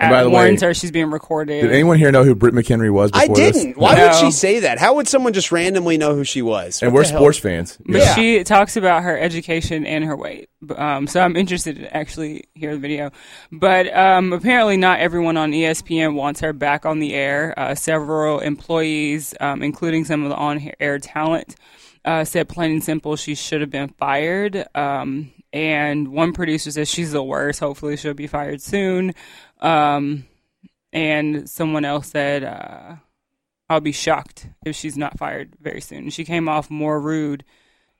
And 0.00 0.10
by 0.10 0.24
the 0.24 0.30
warns 0.30 0.60
way, 0.60 0.68
her 0.68 0.74
she's 0.74 0.90
being 0.90 1.10
recorded. 1.12 1.62
Did 1.62 1.70
anyone 1.70 1.98
here 1.98 2.10
know 2.10 2.24
who 2.24 2.34
Britt 2.34 2.52
McHenry 2.52 2.92
was 2.92 3.10
I 3.14 3.22
before 3.28 3.36
this? 3.36 3.56
didn't. 3.56 3.78
Why 3.78 3.94
No. 3.94 4.06
would 4.08 4.14
she 4.16 4.32
say 4.32 4.58
that? 4.60 4.78
How 4.78 4.94
would 4.94 5.06
someone 5.06 5.32
just 5.32 5.52
randomly 5.52 5.96
know 5.98 6.16
who 6.16 6.24
she 6.24 6.42
was? 6.42 6.82
And 6.82 6.90
What 6.92 6.96
we're 6.98 7.02
the 7.04 7.10
hell? 7.10 7.20
sports 7.20 7.38
fans. 7.38 7.78
But 7.86 7.98
Yeah. 8.00 8.14
she 8.14 8.42
talks 8.42 8.76
about 8.76 9.04
her 9.04 9.16
education 9.16 9.86
and 9.86 10.02
her 10.04 10.16
weight. 10.16 10.48
Um, 10.76 11.06
so 11.06 11.20
I'm 11.20 11.36
interested 11.36 11.76
to 11.76 11.96
actually 11.96 12.44
hear 12.54 12.72
the 12.72 12.80
video. 12.80 13.12
But 13.52 13.94
um, 13.96 14.32
apparently, 14.32 14.76
not 14.76 14.98
everyone 14.98 15.36
on 15.36 15.52
ESPN 15.52 16.14
wants 16.14 16.40
her 16.40 16.52
back 16.52 16.84
on 16.84 16.98
the 16.98 17.14
air. 17.14 17.54
Uh, 17.56 17.76
several 17.76 18.40
employees, 18.40 19.32
um, 19.40 19.62
including 19.62 20.04
some 20.04 20.24
of 20.24 20.28
the 20.28 20.36
on 20.36 20.72
air 20.80 20.98
talent, 20.98 21.54
uh, 22.04 22.24
said 22.24 22.48
plain 22.48 22.72
and 22.72 22.84
simple 22.84 23.14
she 23.14 23.36
should 23.36 23.60
have 23.60 23.70
been 23.70 23.88
fired. 23.90 24.64
Um, 24.74 25.30
and 25.52 26.08
one 26.08 26.32
producer 26.32 26.72
says 26.72 26.90
she's 26.90 27.12
the 27.12 27.22
worst. 27.22 27.60
Hopefully, 27.60 27.96
she'll 27.96 28.12
be 28.12 28.26
fired 28.26 28.60
soon. 28.60 29.14
Um, 29.64 30.26
and 30.92 31.48
someone 31.48 31.84
else 31.84 32.08
said, 32.08 32.44
uh, 32.44 32.96
I'll 33.68 33.80
be 33.80 33.92
shocked 33.92 34.46
if 34.64 34.76
she's 34.76 34.96
not 34.96 35.18
fired 35.18 35.54
very 35.60 35.80
soon. 35.80 36.10
She 36.10 36.24
came 36.24 36.48
off 36.48 36.70
more 36.70 37.00
rude 37.00 37.44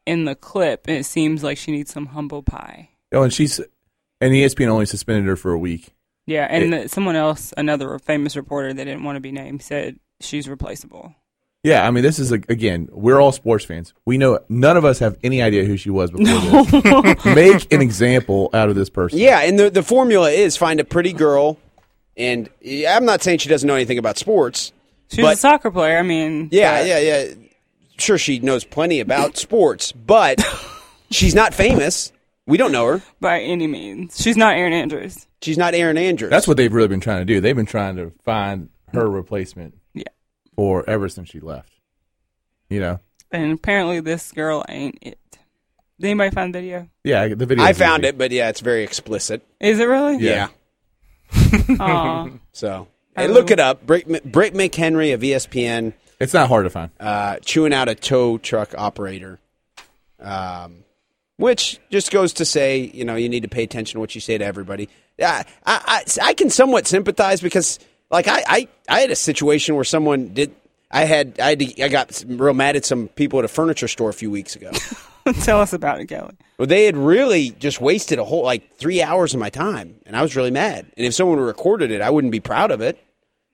in 0.06 0.26
the 0.26 0.34
clip, 0.34 0.86
and 0.86 0.98
it 0.98 1.04
seems 1.04 1.42
like 1.42 1.58
she 1.58 1.72
needs 1.72 1.92
some 1.92 2.06
humble 2.06 2.42
pie. 2.42 2.90
Oh, 3.12 3.22
and 3.22 3.32
she's 3.32 3.58
and 4.20 4.32
ESPN 4.32 4.68
only 4.68 4.86
suspended 4.86 5.26
her 5.26 5.36
for 5.36 5.52
a 5.52 5.58
week. 5.58 5.94
Yeah, 6.26 6.46
and 6.48 6.72
the, 6.72 6.88
someone 6.88 7.16
else, 7.16 7.52
another 7.56 7.98
famous 7.98 8.36
reporter 8.36 8.72
that 8.72 8.84
didn't 8.84 9.04
want 9.04 9.16
to 9.16 9.20
be 9.20 9.32
named, 9.32 9.62
said 9.62 9.98
she's 10.20 10.48
replaceable. 10.48 11.14
Yeah, 11.64 11.86
I 11.86 11.90
mean, 11.90 12.04
this 12.04 12.18
is 12.18 12.30
a, 12.30 12.34
again, 12.34 12.88
we're 12.92 13.18
all 13.20 13.32
sports 13.32 13.64
fans. 13.64 13.94
We 14.04 14.18
know 14.18 14.38
none 14.48 14.76
of 14.76 14.84
us 14.84 14.98
have 15.00 15.16
any 15.24 15.40
idea 15.42 15.64
who 15.64 15.76
she 15.78 15.88
was 15.90 16.10
before 16.10 16.64
this. 16.64 17.24
Make 17.24 17.72
an 17.72 17.80
example 17.80 18.50
out 18.52 18.68
of 18.68 18.74
this 18.76 18.90
person. 18.90 19.18
Yeah, 19.18 19.40
and 19.40 19.58
the 19.58 19.70
the 19.70 19.82
formula 19.82 20.30
is 20.30 20.56
find 20.58 20.78
a 20.78 20.84
pretty 20.84 21.12
girl, 21.14 21.58
and 22.16 22.48
I'm 22.86 23.06
not 23.06 23.22
saying 23.22 23.38
she 23.38 23.48
doesn't 23.48 23.66
know 23.66 23.74
anything 23.76 23.98
about 23.98 24.18
sports. 24.18 24.72
She's 25.10 25.24
But- 25.24 25.34
a 25.34 25.36
soccer 25.38 25.70
player. 25.70 25.98
I 25.98 26.02
mean, 26.02 26.48
Yeah, 26.52 26.80
but- 26.80 26.86
yeah, 26.86 26.98
yeah. 26.98 27.34
Sure, 27.96 28.18
she 28.18 28.40
knows 28.40 28.64
plenty 28.64 29.00
about 29.00 29.36
sports, 29.38 29.92
but 29.92 30.44
she's 31.10 31.34
not 31.34 31.54
famous. 31.54 32.12
We 32.46 32.58
don't 32.58 32.72
know 32.72 32.86
her. 32.86 33.02
by 33.20 33.40
any 33.40 33.66
means. 33.68 34.20
She's 34.20 34.36
not 34.36 34.54
Erin 34.56 34.72
Andrews. 34.74 35.26
She's 35.40 35.56
not 35.56 35.72
Erin 35.74 35.96
Andrews. 35.96 36.30
That's 36.30 36.46
what 36.48 36.56
they've 36.58 36.72
really 36.72 36.88
been 36.88 37.00
trying 37.00 37.20
to 37.20 37.24
do. 37.24 37.40
They've 37.40 37.56
been 37.56 37.64
trying 37.66 37.96
to 37.96 38.12
find 38.24 38.68
her 38.92 39.08
replacement 39.08 39.78
Yeah. 40.56 40.82
for 40.82 40.88
ever 40.88 41.08
since 41.08 41.28
she 41.30 41.40
left. 41.40 41.72
You 42.68 42.80
know? 42.80 43.00
And 43.30 43.52
apparently, 43.52 44.00
this 44.00 44.32
girl 44.32 44.64
ain't 44.68 44.98
it. 45.02 45.18
Did 46.00 46.08
anybody 46.08 46.30
find 46.30 46.54
the 46.54 46.60
video? 46.60 46.88
Yeah, 47.04 47.28
the 47.28 47.46
video. 47.46 47.64
I 47.64 47.72
found 47.72 48.04
it, 48.04 48.18
but 48.18 48.30
yeah, 48.30 48.48
it's 48.48 48.60
very 48.60 48.82
explicit. 48.82 49.42
Is 49.60 49.78
it 49.78 49.84
really? 49.84 50.18
Yeah. 50.18 50.48
Aw. 51.80 52.28
So 52.52 52.88
I 53.16 53.22
hey, 53.22 53.28
look 53.28 53.50
it 53.50 53.60
up. 53.60 53.86
Britt, 53.86 54.30
Britt 54.30 54.54
McHenry 54.54 55.14
of 55.14 55.20
ESPN 55.20 55.92
It's 56.20 56.34
not 56.34 56.48
hard 56.48 56.64
to 56.64 56.70
find. 56.70 56.90
uh, 57.00 57.36
chewing 57.44 57.72
out 57.72 57.88
a 57.88 57.94
tow 57.94 58.38
truck 58.38 58.74
operator. 58.76 59.38
Um, 60.20 60.84
which 61.36 61.80
just 61.90 62.10
goes 62.10 62.32
to 62.34 62.44
say, 62.44 62.78
you 62.94 63.04
know, 63.04 63.16
you 63.16 63.28
need 63.28 63.42
to 63.42 63.48
pay 63.48 63.62
attention 63.64 63.94
to 63.94 64.00
what 64.00 64.14
you 64.14 64.20
say 64.20 64.38
to 64.38 64.44
everybody. 64.44 64.88
Yeah, 65.18 65.42
I, 65.66 66.04
I, 66.20 66.28
I 66.28 66.34
can 66.34 66.50
somewhat 66.50 66.86
sympathize 66.86 67.40
because, 67.40 67.78
like, 68.10 68.28
I, 68.28 68.42
I, 68.46 68.68
I 68.88 69.00
had 69.00 69.10
a 69.10 69.16
situation 69.16 69.74
where 69.74 69.84
someone 69.84 70.28
did. 70.28 70.54
I 70.90 71.04
had, 71.04 71.40
I, 71.40 71.50
had 71.50 71.58
to, 71.58 71.82
I 71.82 71.88
got 71.88 72.24
real 72.26 72.54
mad 72.54 72.76
at 72.76 72.84
some 72.84 73.08
people 73.08 73.40
at 73.40 73.44
a 73.44 73.48
furniture 73.48 73.88
store 73.88 74.10
a 74.10 74.14
few 74.14 74.30
weeks 74.30 74.54
ago. 74.54 74.70
Tell 75.42 75.60
us 75.60 75.72
about 75.72 76.00
it, 76.00 76.06
Kelly. 76.06 76.34
Well, 76.58 76.66
they 76.66 76.84
had 76.84 76.96
really 76.96 77.50
just 77.50 77.80
wasted 77.80 78.18
a 78.18 78.24
whole 78.24 78.44
like 78.44 78.76
three 78.76 79.02
hours 79.02 79.34
of 79.34 79.40
my 79.40 79.50
time, 79.50 79.96
and 80.06 80.16
I 80.16 80.22
was 80.22 80.36
really 80.36 80.50
mad. 80.50 80.86
And 80.96 81.06
if 81.06 81.14
someone 81.14 81.40
recorded 81.40 81.90
it, 81.90 82.00
I 82.00 82.10
wouldn't 82.10 82.30
be 82.30 82.40
proud 82.40 82.70
of 82.70 82.80
it. 82.80 83.02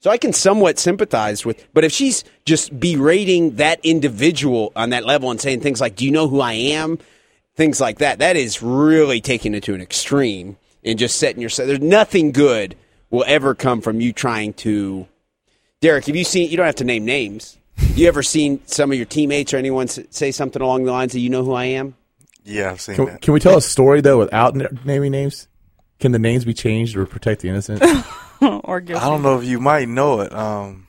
So 0.00 0.10
I 0.10 0.18
can 0.18 0.32
somewhat 0.32 0.78
sympathize 0.78 1.44
with, 1.44 1.66
but 1.74 1.84
if 1.84 1.92
she's 1.92 2.24
just 2.46 2.78
berating 2.78 3.56
that 3.56 3.80
individual 3.82 4.72
on 4.74 4.90
that 4.90 5.04
level 5.04 5.30
and 5.30 5.40
saying 5.40 5.60
things 5.60 5.80
like, 5.80 5.96
"Do 5.96 6.04
you 6.04 6.10
know 6.10 6.26
who 6.26 6.40
I 6.40 6.54
am?" 6.54 6.98
things 7.60 7.80
like 7.80 7.98
that, 7.98 8.20
that 8.20 8.36
is 8.36 8.62
really 8.62 9.20
taking 9.20 9.54
it 9.54 9.62
to 9.64 9.74
an 9.74 9.82
extreme 9.82 10.56
and 10.82 10.98
just 10.98 11.18
setting 11.18 11.42
yourself. 11.42 11.66
There's 11.66 11.80
nothing 11.80 12.32
good 12.32 12.74
will 13.10 13.24
ever 13.26 13.54
come 13.54 13.80
from 13.80 14.00
you 14.00 14.12
trying 14.12 14.52
to. 14.54 15.06
Derek, 15.80 16.06
have 16.06 16.16
you 16.16 16.24
seen? 16.24 16.50
You 16.50 16.56
don't 16.56 16.66
have 16.66 16.76
to 16.76 16.84
name 16.84 17.04
names. 17.04 17.56
You 17.94 18.08
ever 18.08 18.22
seen 18.22 18.60
some 18.66 18.92
of 18.92 18.96
your 18.96 19.06
teammates 19.06 19.54
or 19.54 19.56
anyone 19.56 19.88
say 19.88 20.30
something 20.30 20.60
along 20.60 20.84
the 20.84 20.92
lines 20.92 21.14
of 21.14 21.20
"You 21.20 21.30
know 21.30 21.44
who 21.44 21.52
I 21.52 21.64
am"? 21.66 21.96
Yeah, 22.44 22.70
I've 22.70 22.80
seen 22.80 22.96
Can, 22.96 23.04
that. 23.06 23.22
can 23.22 23.34
we 23.34 23.40
tell 23.40 23.56
a 23.56 23.62
story, 23.62 24.00
though, 24.00 24.18
without 24.18 24.56
naming 24.84 25.12
names? 25.12 25.48
Can 25.98 26.12
the 26.12 26.18
names 26.18 26.44
be 26.44 26.54
changed 26.54 26.96
or 26.96 27.04
protect 27.06 27.42
the 27.42 27.48
innocent? 27.48 27.82
or 28.40 28.80
guilty. 28.80 29.04
I 29.04 29.08
don't 29.08 29.22
know 29.22 29.38
if 29.38 29.44
you 29.44 29.60
might 29.60 29.88
know 29.88 30.20
it. 30.20 30.32
Um, 30.32 30.86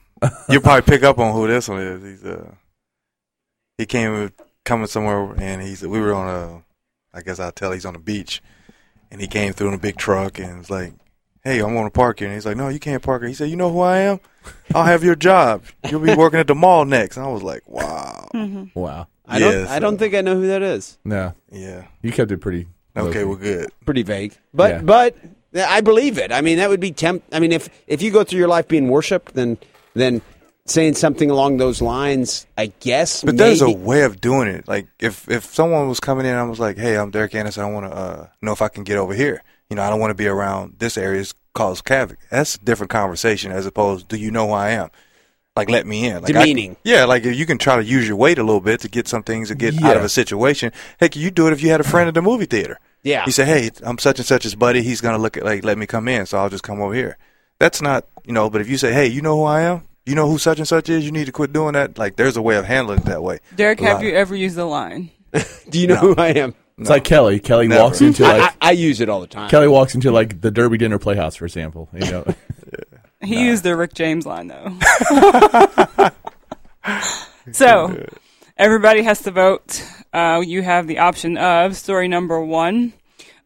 you'll 0.49 0.61
probably 0.61 0.84
pick 0.84 1.03
up 1.03 1.19
on 1.19 1.34
who 1.34 1.48
this 1.48 1.68
one 1.68 1.81
is. 1.81 2.03
He's 2.03 2.26
uh, 2.26 2.52
he 3.77 3.85
came 3.85 4.31
coming 4.64 4.88
somewhere, 4.88 5.34
and 5.38 5.61
he's 5.61 5.81
we 5.81 5.99
were 5.99 6.14
on 6.14 6.27
a, 7.14 7.18
I 7.18 7.22
guess 7.22 7.39
I'll 7.39 7.52
tell 7.52 7.72
he's 7.72 7.85
on 7.85 7.93
the 7.93 7.99
beach, 7.99 8.41
and 9.10 9.19
he 9.19 9.27
came 9.27 9.53
through 9.53 9.69
in 9.69 9.73
a 9.73 9.80
big 9.80 9.98
truck 9.98 10.39
and 10.39 10.60
was 10.60 10.69
like, 10.69 10.93
"Hey, 11.43 11.59
I'm 11.59 11.73
want 11.76 11.91
to 11.93 11.97
park 11.97 12.19
here." 12.19 12.27
And 12.27 12.35
he's 12.35 12.45
like, 12.45 12.57
"No, 12.57 12.69
you 12.69 12.80
can't 12.80 13.01
park 13.03 13.22
here." 13.22 13.30
He 13.30 13.34
said, 13.35 13.49
"You 13.49 13.55
know 13.55 13.72
who 13.72 13.80
I 13.81 13.97
am? 13.99 14.19
I'll 14.73 14.85
have 14.85 15.03
your 15.03 15.15
job. 15.15 15.63
You'll 15.89 15.99
be 16.01 16.15
working 16.15 16.39
at 16.39 16.47
the 16.47 16.55
mall 16.55 16.85
next." 16.85 17.18
And 17.18 17.26
I 17.26 17.30
was 17.30 17.43
like, 17.43 17.61
"Wow, 17.68 18.27
wow. 18.73 19.07
I 19.27 19.39
don't. 19.39 19.51
Yes, 19.53 19.69
I 19.69 19.80
don't 19.80 19.95
uh, 19.95 19.97
think 19.97 20.13
I 20.15 20.22
know 20.22 20.35
who 20.35 20.47
that 20.47 20.61
is. 20.61 20.97
No. 21.05 21.34
yeah, 21.51 21.85
You 22.01 22.11
kept 22.11 22.31
it 22.31 22.39
pretty. 22.39 22.68
okay, 22.97 23.19
low-key. 23.19 23.23
well, 23.26 23.35
good." 23.38 23.69
Pretty 23.85 24.03
vague, 24.03 24.35
but 24.53 24.72
Yeah. 24.72 24.81
but 24.81 25.15
I 25.55 25.81
believe 25.81 26.18
it. 26.18 26.31
I 26.31 26.41
mean, 26.41 26.57
that 26.57 26.69
would 26.69 26.80
be 26.80 26.91
temp. 26.91 27.23
I 27.31 27.39
mean, 27.39 27.51
if 27.51 27.69
if 27.88 28.01
you 28.01 28.11
go 28.11 28.23
through 28.23 28.39
your 28.39 28.47
life 28.47 28.68
being 28.68 28.88
worshipped, 28.89 29.34
then 29.34 29.57
then 29.93 30.22
saying 30.65 30.93
something 30.95 31.30
along 31.30 31.57
those 31.57 31.81
lines. 31.81 32.45
I 32.57 32.72
guess. 32.81 33.23
But 33.23 33.38
there's 33.38 33.61
a 33.61 33.68
maybe- 33.68 33.80
way 33.80 34.03
of 34.03 34.22
doing 34.22 34.47
it. 34.47 34.68
Like 34.68 34.88
if 34.99 35.30
if 35.30 35.45
someone 35.45 35.88
was 35.89 35.99
coming 35.99 36.26
in, 36.26 36.31
and 36.31 36.39
I 36.39 36.43
was 36.43 36.59
like, 36.59 36.77
"Hey, 36.77 36.97
I'm 36.97 37.11
Derek 37.11 37.35
Anderson. 37.35 37.63
I 37.63 37.69
want 37.69 37.85
to 37.91 37.97
uh, 37.97 38.27
know 38.41 38.51
if 38.51 38.61
I 38.61 38.68
can 38.69 38.84
get 38.84 38.97
over 38.97 39.13
here. 39.13 39.43
You 39.72 39.77
know, 39.77 39.84
I 39.84 39.89
don't 39.89 39.99
want 39.99 40.11
to 40.11 40.15
be 40.15 40.27
around 40.27 40.76
this 40.80 40.98
area. 40.98 41.22
It's 41.22 41.34
cause 41.53 41.81
havoc." 41.88 42.19
That's 42.30 42.56
a 42.56 42.60
different 42.60 42.91
conversation 42.91 43.52
as 43.52 43.65
opposed. 43.65 44.07
Do 44.10 44.18
you 44.18 44.30
know 44.30 44.48
who 44.48 44.53
I 44.53 44.72
am? 44.72 44.89
Like, 45.56 45.69
let 45.69 45.85
me 45.88 46.07
in. 46.07 46.22
Like, 46.22 46.35
I- 46.35 46.76
yeah, 46.84 47.06
like 47.06 47.26
if 47.26 47.35
you 47.35 47.45
can 47.45 47.57
try 47.57 47.76
to 47.77 47.84
use 47.84 48.07
your 48.07 48.15
weight 48.15 48.38
a 48.38 48.43
little 48.43 48.61
bit 48.61 48.80
to 48.81 48.88
get 48.89 49.07
some 49.07 49.23
things 49.23 49.49
to 49.49 49.56
get 49.56 49.81
out 49.84 49.98
of 49.98 50.03
a 50.03 50.10
situation. 50.10 50.72
Heck, 50.99 51.15
you 51.15 51.31
do 51.31 51.48
it 51.48 51.53
if 51.53 51.61
you 51.64 51.69
had 51.69 51.81
a 51.81 51.85
friend 51.85 52.07
at 52.07 52.14
the 52.14 52.22
movie 52.22 52.45
theater. 52.45 52.80
Yeah. 53.03 53.26
He 53.26 53.31
said, 53.31 53.48
"Hey, 53.48 53.69
I'm 53.84 53.98
such 53.98 54.19
and 54.19 54.26
such's 54.26 54.56
buddy. 54.56 54.81
He's 54.81 55.02
gonna 55.02 55.18
look 55.18 55.35
at 55.38 55.43
like 55.43 55.64
let 55.65 55.77
me 55.77 55.88
come 55.88 56.07
in, 56.07 56.26
so 56.26 56.38
I'll 56.38 56.49
just 56.49 56.64
come 56.64 56.81
over 56.81 56.93
here." 56.93 57.18
That's 57.60 57.81
not, 57.81 58.06
you 58.26 58.34
know. 58.34 58.49
But 58.49 58.61
if 58.61 58.69
you 58.69 58.77
say, 58.77 58.93
"Hey, 58.93 59.07
you 59.07 59.22
know 59.22 59.38
who 59.38 59.43
I 59.43 59.61
am? 59.61 59.84
You 60.06 60.15
know 60.15 60.27
who 60.27 60.38
such 60.38 60.57
and 60.57 60.68
such 60.68 60.89
is? 60.89 61.06
You 61.06 61.11
need 61.11 61.26
to 61.26 61.31
quit 61.31 61.53
doing 61.53 61.73
that." 61.73 61.98
Like, 61.98 62.15
there's 62.15 62.38
a 62.38 62.41
way 62.41 62.56
of 62.56 62.65
handling 62.65 62.99
it 62.99 63.06
that 63.06 63.23
way. 63.23 63.39
Derek, 63.56 63.80
have 63.81 63.98
lot. 63.98 64.03
you 64.03 64.14
ever 64.14 64.35
used 64.35 64.56
the 64.56 64.65
line? 64.65 65.11
Do 65.69 65.80
you 65.80 65.88
know 65.88 65.95
who 65.95 66.15
I 66.15 66.30
am? 66.30 66.56
It's 66.82 66.90
like 66.90 67.03
Kelly. 67.03 67.40
Kelly 67.40 67.68
Never. 67.68 67.84
walks 67.84 68.02
into 68.02 68.26
I, 68.26 68.38
like 68.40 68.56
I, 68.62 68.70
I 68.70 68.72
use 68.72 68.99
it 69.02 69.10
all 69.10 69.22
the 69.22 69.28
time. 69.28 69.49
Kelly 69.49 69.68
walks 69.68 69.95
into 69.95 70.12
like 70.12 70.41
the 70.41 70.52
Derby 70.52 70.78
Dinner 70.78 70.99
Playhouse, 70.99 71.36
for 71.36 71.45
example. 71.45 71.88
You 71.94 72.12
know, 72.12 72.36
He 73.22 73.45
used 73.45 73.64
the 73.64 73.76
Rick 73.76 73.94
James 73.94 74.26
line 74.26 74.48
though. 74.48 74.78
so 77.52 78.06
everybody 78.58 79.03
has 79.03 79.22
to 79.22 79.32
vote. 79.32 79.84
Uh, 80.14 80.41
you 80.45 80.62
have 80.62 80.88
the 80.88 80.99
option 80.99 81.38
of 81.38 81.76
story 81.76 82.08
number 82.08 82.44
one, 82.44 82.94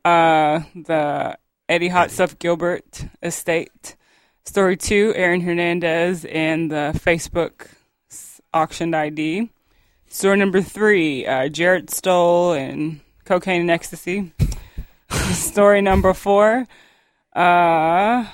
uh, 0.03 0.61
the 0.73 1.37
Eddie 1.67 1.89
Hot 1.89 2.11
Stuff 2.11 2.39
Gilbert 2.39 3.05
estate. 3.21 3.95
Story 4.45 4.77
two, 4.77 5.11
Aaron 5.15 5.41
Hernandez 5.41 6.23
and 6.25 6.71
the 6.71 6.91
Facebook 7.03 7.67
s- 8.11 8.39
auctioned 8.53 8.95
ID. 8.95 9.49
Story 10.07 10.37
number 10.37 10.61
three, 10.61 11.25
uh, 11.25 11.49
Jarret 11.49 11.89
Stoll 11.89 12.53
and 12.53 13.01
cocaine 13.25 13.61
and 13.61 13.71
ecstasy. 13.71 14.31
Story 15.31 15.81
number 15.81 16.13
four, 16.13 16.65
uh, 17.35 18.25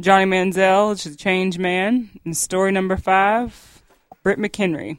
Johnny 0.00 0.24
Manziel, 0.24 0.90
which 0.90 1.06
is 1.06 1.14
a 1.14 1.16
change 1.16 1.58
man. 1.58 2.10
And 2.24 2.36
story 2.36 2.72
number 2.72 2.96
five, 2.96 3.82
Britt 4.22 4.38
McHenry. 4.38 4.98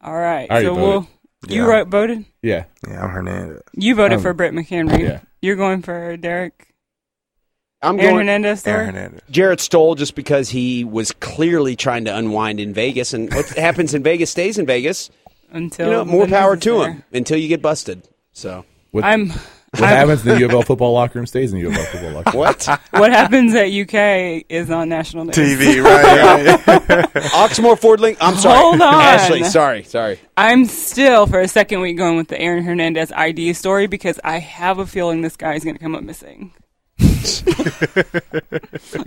All 0.00 0.14
right. 0.14 0.46
I 0.50 0.62
so 0.62 0.74
voted. 0.74 0.82
we'll. 0.82 1.08
You 1.48 1.62
Yeah. 1.64 1.68
wrote, 1.68 1.88
voted? 1.88 2.24
yeah. 2.42 2.64
Yeah, 2.86 3.04
I'm 3.04 3.10
Hernandez. 3.10 3.62
You 3.74 3.94
voted 3.94 4.16
Um, 4.16 4.22
for 4.22 4.32
Britt 4.34 4.52
McHenry. 4.54 5.00
yeah. 5.00 5.20
You're 5.40 5.56
going 5.56 5.82
for 5.82 6.16
Derek. 6.16 6.66
I'm 7.80 7.94
Aaron 8.00 8.10
going 8.14 8.16
Hernandez 8.26 8.60
story? 8.60 8.76
Aaron 8.76 8.94
Hernandez. 8.94 9.20
Jarret 9.30 9.60
Stoll 9.60 9.94
just 9.94 10.16
because 10.16 10.48
he 10.50 10.82
was 10.82 11.12
clearly 11.12 11.76
trying 11.76 12.06
to 12.06 12.16
unwind 12.16 12.58
in 12.58 12.74
Vegas, 12.74 13.12
and 13.14 13.32
what 13.32 13.46
happens 13.50 13.94
in 13.94 14.02
Vegas 14.02 14.30
stays 14.30 14.58
in 14.58 14.66
Vegas. 14.66 15.10
Until 15.50 15.86
You 15.86 15.92
know, 15.92 16.04
more 16.04 16.26
power 16.26 16.56
to 16.56 16.78
there. 16.78 16.90
him 16.92 17.04
until 17.12 17.38
you 17.38 17.48
get 17.48 17.62
busted. 17.62 18.02
So 18.32 18.64
What, 18.90 19.04
I'm. 19.04 19.28
what 19.30 19.38
I'm- 19.82 19.96
happens 20.08 20.22
in 20.26 20.34
the 20.34 20.40
U 20.40 20.46
of 20.46 20.52
L 20.52 20.62
football 20.70 20.92
locker 20.92 21.18
room 21.18 21.26
stays 21.26 21.52
in 21.52 21.58
the 21.58 21.62
U 21.62 21.68
of 21.70 21.76
L 21.76 21.84
football 21.86 22.10
locker 22.12 22.30
room. 22.32 22.38
what? 22.40 22.80
What 22.90 23.12
happens 23.12 23.54
at 23.54 23.66
UK 23.68 24.44
is 24.48 24.70
on 24.70 24.88
national 24.88 25.24
news. 25.24 25.36
TV, 25.36 25.82
right? 25.84 26.66
right. 26.66 27.14
Oxmoor 27.32 27.78
Ford 27.78 28.00
Link. 28.00 28.18
I'm 28.20 28.34
sorry. 28.36 28.58
Hold 28.58 28.80
on. 28.82 28.94
Ashley. 29.02 29.42
Sorry, 29.44 29.82
sorry. 29.84 30.20
I'm 30.36 30.66
still 30.66 31.26
for 31.26 31.40
a 31.40 31.48
second 31.48 31.80
week 31.80 31.96
going 31.96 32.16
with 32.16 32.28
the 32.28 32.38
Aaron 32.40 32.62
Hernandez 32.64 33.10
ID 33.12 33.52
story 33.54 33.86
because 33.86 34.20
I 34.22 34.38
have 34.38 34.78
a 34.78 34.86
feeling 34.86 35.22
this 35.22 35.36
guy 35.36 35.54
is 35.54 35.64
going 35.64 35.76
to 35.76 35.82
come 35.82 35.94
up 35.94 36.02
missing. 36.02 36.52
You 37.00 37.06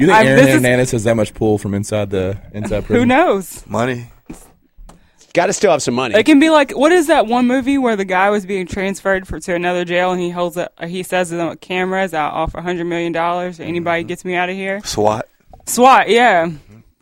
think 0.07 0.11
I'm- 0.11 0.25
Aaron 0.27 0.35
this 0.37 0.47
is- 0.47 0.53
Hernandez 0.55 0.91
has 0.91 1.03
that 1.05 1.15
much 1.15 1.33
pull 1.33 1.57
from 1.57 1.73
inside 1.73 2.09
the 2.09 2.37
inside 2.53 2.85
prison? 2.85 3.01
Who 3.01 3.05
knows? 3.05 3.63
Money. 3.67 4.07
Got 5.33 5.45
to 5.47 5.53
still 5.53 5.71
have 5.71 5.81
some 5.81 5.93
money. 5.93 6.15
It 6.15 6.25
can 6.25 6.39
be 6.39 6.49
like 6.49 6.71
what 6.71 6.91
is 6.91 7.07
that 7.07 7.25
one 7.27 7.47
movie 7.47 7.77
where 7.77 7.95
the 7.95 8.03
guy 8.05 8.29
was 8.29 8.45
being 8.45 8.67
transferred 8.67 9.27
for, 9.27 9.39
to 9.39 9.55
another 9.55 9.85
jail 9.85 10.11
and 10.11 10.19
he 10.21 10.29
holds 10.29 10.57
up, 10.57 10.73
he 10.83 11.03
says 11.03 11.29
to 11.29 11.35
them 11.37 11.49
with 11.49 11.61
cameras, 11.61 12.13
"I'll 12.13 12.31
offer 12.31 12.59
hundred 12.61 12.85
million 12.85 13.11
dollars 13.13 13.57
to 13.57 13.63
Mm-hmm. 13.63 13.69
anybody 13.69 14.03
gets 14.03 14.25
me 14.25 14.35
out 14.35 14.49
of 14.49 14.55
here." 14.55 14.81
SWAT. 14.83 15.27
SWAT, 15.67 16.09
yeah, 16.09 16.49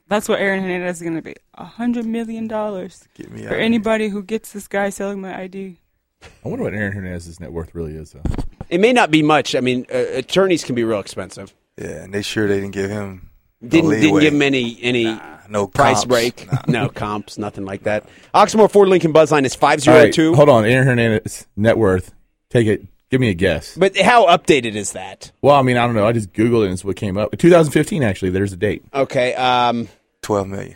that's 0.07 0.27
what 0.30 0.39
Aaron 0.39 0.61
Hernandez 0.61 0.97
is 0.97 1.01
going 1.01 1.15
to 1.15 1.22
be. 1.22 1.35
A 1.56 1.65
hundred 1.65 2.06
million 2.06 2.47
dollars 2.47 3.07
Get 3.15 3.31
me 3.31 3.41
for 3.43 3.47
out. 3.49 3.53
of 3.56 3.60
anybody 3.60 4.10
who 4.10 4.22
gets 4.23 4.51
this 4.53 4.68
guy 4.68 4.89
selling 4.89 5.22
my 5.22 5.39
ID. 5.41 5.77
I 6.22 6.47
wonder 6.49 6.64
what 6.65 6.73
Aaron 6.73 6.91
Hernandez's 6.93 7.39
net 7.39 7.51
worth 7.51 7.73
really 7.73 7.95
is, 7.95 8.11
though. 8.11 8.22
It 8.69 8.80
may 8.80 8.93
not 8.93 9.10
be 9.10 9.23
much. 9.23 9.56
I 9.56 9.61
mean, 9.61 9.85
uh, 9.91 9.97
attorneys 9.97 10.64
can 10.64 10.76
be 10.76 10.84
real 10.84 10.99
expensive. 10.99 11.56
Yeah, 11.77 12.03
and 12.03 12.14
they 12.14 12.22
sure 12.22 12.47
they 12.47 12.60
didn't 12.60 12.73
give 12.73 12.89
him 12.89 13.28
no 13.61 13.69
Didn't 13.69 13.90
didn't 13.91 14.19
give 14.19 14.34
him 14.34 14.41
any 14.41 14.80
any 14.81 15.19
no 15.49 15.68
price 15.68 15.95
comps. 15.98 16.06
break. 16.06 16.52
Nah. 16.52 16.61
No 16.68 16.90
comps, 16.90 17.38
nothing 17.38 17.65
like 17.65 17.84
that. 17.84 18.06
Oxmoor 18.34 18.69
Ford 18.72 18.88
Lincoln 18.90 19.11
Buzzline 19.14 19.45
is 19.45 19.56
five 19.56 19.80
All 19.80 19.84
zero 19.84 19.98
right, 19.98 20.14
two. 20.14 20.36
hold 20.36 20.49
on. 20.49 20.65
Aaron 20.65 20.88
Hernandez 20.88 21.48
net 21.56 21.77
worth. 21.77 22.14
Take 22.49 22.68
it. 22.68 22.86
Give 23.10 23.19
me 23.19 23.30
a 23.30 23.34
guess. 23.34 23.76
But 23.76 23.98
how 23.98 24.27
updated 24.27 24.76
is 24.76 24.91
that? 24.91 25.31
Well, 25.41 25.56
I 25.56 25.64
mean, 25.64 25.77
I 25.77 25.86
don't 25.88 25.95
know. 25.95 26.06
I 26.06 26.11
just 26.11 26.31
googled 26.31 26.61
it 26.61 26.65
and 26.65 26.73
it's 26.73 26.86
what 26.86 26.95
came 26.95 27.18
up. 27.18 27.31
2015, 27.36 28.03
actually. 28.03 28.30
There's 28.30 28.53
a 28.53 28.57
date. 28.57 28.84
Okay, 28.94 29.34
um, 29.34 29.88
Twelve 30.22 30.48
million. 30.48 30.76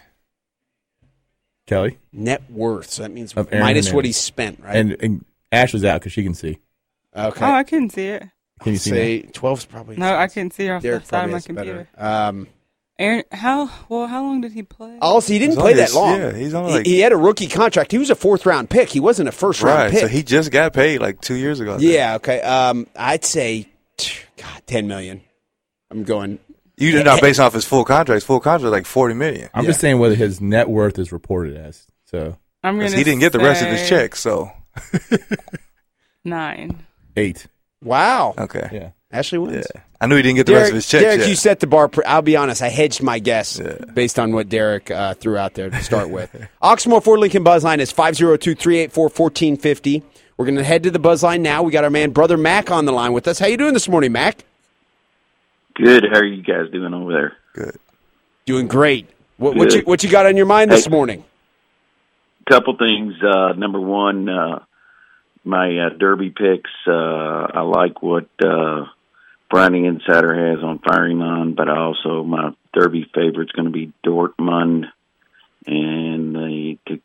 Kelly 1.67 1.97
net 2.11 2.41
worth. 2.49 2.89
So 2.89 3.03
that 3.03 3.11
means 3.11 3.33
Of 3.33 3.47
Aaron 3.51 3.63
minus 3.65 3.93
what 3.93 4.03
he 4.05 4.11
spent, 4.11 4.59
right? 4.61 4.75
and, 4.75 4.97
and 4.99 5.25
Ashley's 5.51 5.85
out 5.85 6.01
because 6.01 6.11
she 6.11 6.23
can 6.23 6.33
see. 6.33 6.57
okay, 7.15 7.45
Oh, 7.45 7.51
I 7.51 7.63
couldn't 7.63 7.91
see 7.91 8.07
it. 8.07 8.23
Can 8.61 8.73
you 8.73 8.77
see? 8.77 8.89
say 8.89 9.21
twelve's 9.21 9.65
probably 9.65 9.95
No, 9.97 10.15
I 10.15 10.27
couldn't 10.27 10.53
see 10.53 10.65
it 10.65 10.71
off 10.71 10.81
Derek 10.83 11.03
the 11.03 11.07
side 11.07 11.25
of 11.25 11.31
my 11.31 11.39
computer. 11.39 11.87
better. 11.95 12.05
Um, 12.29 12.47
Aaron, 12.99 13.23
how 13.31 13.71
well? 13.89 14.05
How 14.07 14.21
long 14.21 14.41
did 14.41 14.51
he 14.51 14.61
play? 14.63 14.97
also, 15.01 15.33
he 15.33 15.39
didn't 15.39 15.53
He's 15.53 15.59
play 15.61 15.71
only 15.71 15.83
that 15.83 15.93
long. 15.93 16.19
yeah, 16.19 16.33
he's 16.33 16.53
only 16.53 16.71
He- 16.71 16.77
like- 16.77 16.85
he, 16.85 16.99
had 16.99 17.11
a 17.11 17.17
rookie 17.17 17.47
contract. 17.47 17.91
He 17.91 17.97
was 17.97 18.09
a 18.11 18.15
fourth 18.15 18.45
round 18.45 18.69
pick. 18.69 18.89
He 18.89 18.99
wasn't 18.99 19.29
a 19.29 19.31
first 19.31 19.61
round 19.63 19.79
Right. 19.79 19.91
pick. 19.91 20.01
So 20.01 20.07
he 20.07 20.21
just 20.23 20.51
got 20.51 20.73
paid 20.73 20.99
like 20.99 21.19
two 21.19 21.33
years 21.35 21.59
ago. 21.59 21.77
Yeah. 21.79 22.15
Okay. 22.15 22.39
Um, 22.41 22.85
I'd 22.95 23.25
say, 23.25 23.67
God, 24.37 24.61
ten 24.67 24.87
million. 24.87 25.21
I'm 25.89 26.03
going. 26.03 26.37
You 26.77 26.91
did 26.91 27.05
not 27.05 27.21
based 27.21 27.39
off 27.39 27.53
his 27.53 27.65
full 27.65 27.83
contract. 27.85 28.15
His 28.15 28.23
full 28.23 28.39
contract 28.39 28.71
like 28.71 28.85
forty 28.85 29.13
million. 29.15 29.49
I'm 29.53 29.65
just 29.65 29.79
saying 29.79 29.97
what 29.99 30.15
his 30.15 30.39
net 30.41 30.69
worth 30.69 30.97
is 30.99 31.11
reported 31.11 31.55
as. 31.57 31.85
So 32.05 32.37
I'm 32.63 32.77
gonna. 32.77 32.91
he 32.95 33.03
didn't 33.03 33.19
get 33.21 33.31
the 33.31 33.39
rest 33.39 33.61
of 33.63 33.69
his 33.69 33.87
check. 33.89 34.15
So 34.15 34.51
Nine. 36.25 36.83
eight. 37.17 37.47
Wow. 37.83 38.33
okay. 38.37 38.69
Yeah. 38.71 38.89
Ashley 39.11 39.37
wins. 39.39 39.67
Yeah. 39.75 39.81
I 40.03 40.07
knew 40.07 40.17
he 40.17 40.21
didn't 40.21 40.35
get 40.35 40.45
the 40.47 40.51
Derek, 40.51 40.61
rest 40.63 40.71
of 40.71 40.75
his 40.75 40.87
check. 40.89 41.01
Derek 41.01 41.19
yet. 41.19 41.29
you 41.29 41.35
set 41.35 41.61
the 41.61 41.67
bar. 41.67 41.87
Pre- 41.87 42.03
I'll 42.03 42.21
be 42.21 42.35
honest. 42.35 42.61
I 42.61 42.67
hedged 42.67 43.01
my 43.01 43.19
guess 43.19 43.57
Yeah. 43.57 43.77
based 43.93 44.19
on 44.19 44.33
what 44.33 44.49
Derek 44.49 44.91
uh, 44.91 45.13
threw 45.13 45.37
out 45.37 45.53
there 45.53 45.69
to 45.69 45.81
start 45.83 46.09
with. 46.09 46.29
Oxmoor 46.61 47.01
Ford 47.03 47.19
Lincoln 47.21 47.43
Buzzline 47.43 47.79
is 47.79 47.93
502-384-1450. 47.93 50.03
We're 50.37 50.45
going 50.45 50.57
to 50.57 50.63
head 50.63 50.83
to 50.83 50.91
the 50.91 50.99
Buzzline 50.99 51.41
now. 51.41 51.63
We 51.63 51.71
got 51.71 51.83
our 51.83 51.89
man, 51.89 52.11
Brother 52.11 52.37
Mac, 52.37 52.71
on 52.71 52.85
the 52.85 52.91
line 52.91 53.13
with 53.13 53.27
us. 53.27 53.39
How 53.39 53.47
you 53.47 53.57
doing 53.57 53.73
this 53.73 53.87
morning, 53.87 54.11
Mac? 54.11 54.43
Good. 55.75 56.05
How 56.11 56.19
are 56.19 56.25
you 56.25 56.43
guys 56.43 56.69
doing 56.71 56.93
over 56.93 57.11
there? 57.13 57.33
Good. 57.53 57.77
Doing 58.45 58.67
great. 58.67 59.07
What, 59.37 59.55
what 59.55 59.73
you 59.73 59.81
what 59.83 60.03
you 60.03 60.09
got 60.09 60.25
on 60.25 60.35
your 60.37 60.45
mind 60.45 60.69
this 60.69 60.85
Hey. 60.85 60.91
morning? 60.91 61.23
Couple 62.49 62.75
things. 62.77 63.13
Uh, 63.23 63.53
number 63.53 63.79
one, 63.79 64.27
uh, 64.27 64.59
my 65.45 65.77
uh, 65.79 65.89
Derby 65.97 66.29
picks. 66.29 66.69
Uh, 66.85 66.91
I 66.91 67.61
like 67.61 68.03
what 68.03 68.27
Brownie 69.53 69.85
Insider 69.85 70.49
has 70.49 70.63
on 70.63 70.79
firing 70.79 71.21
on, 71.21 71.53
but 71.53 71.69
also 71.69 72.23
my 72.23 72.55
Derby 72.73 73.05
favorite's 73.13 73.51
going 73.51 73.67
to 73.67 73.71
be 73.71 73.93
Dortmund, 74.03 74.85
and 75.67 76.35
the, 76.35 76.79
to 76.87 76.99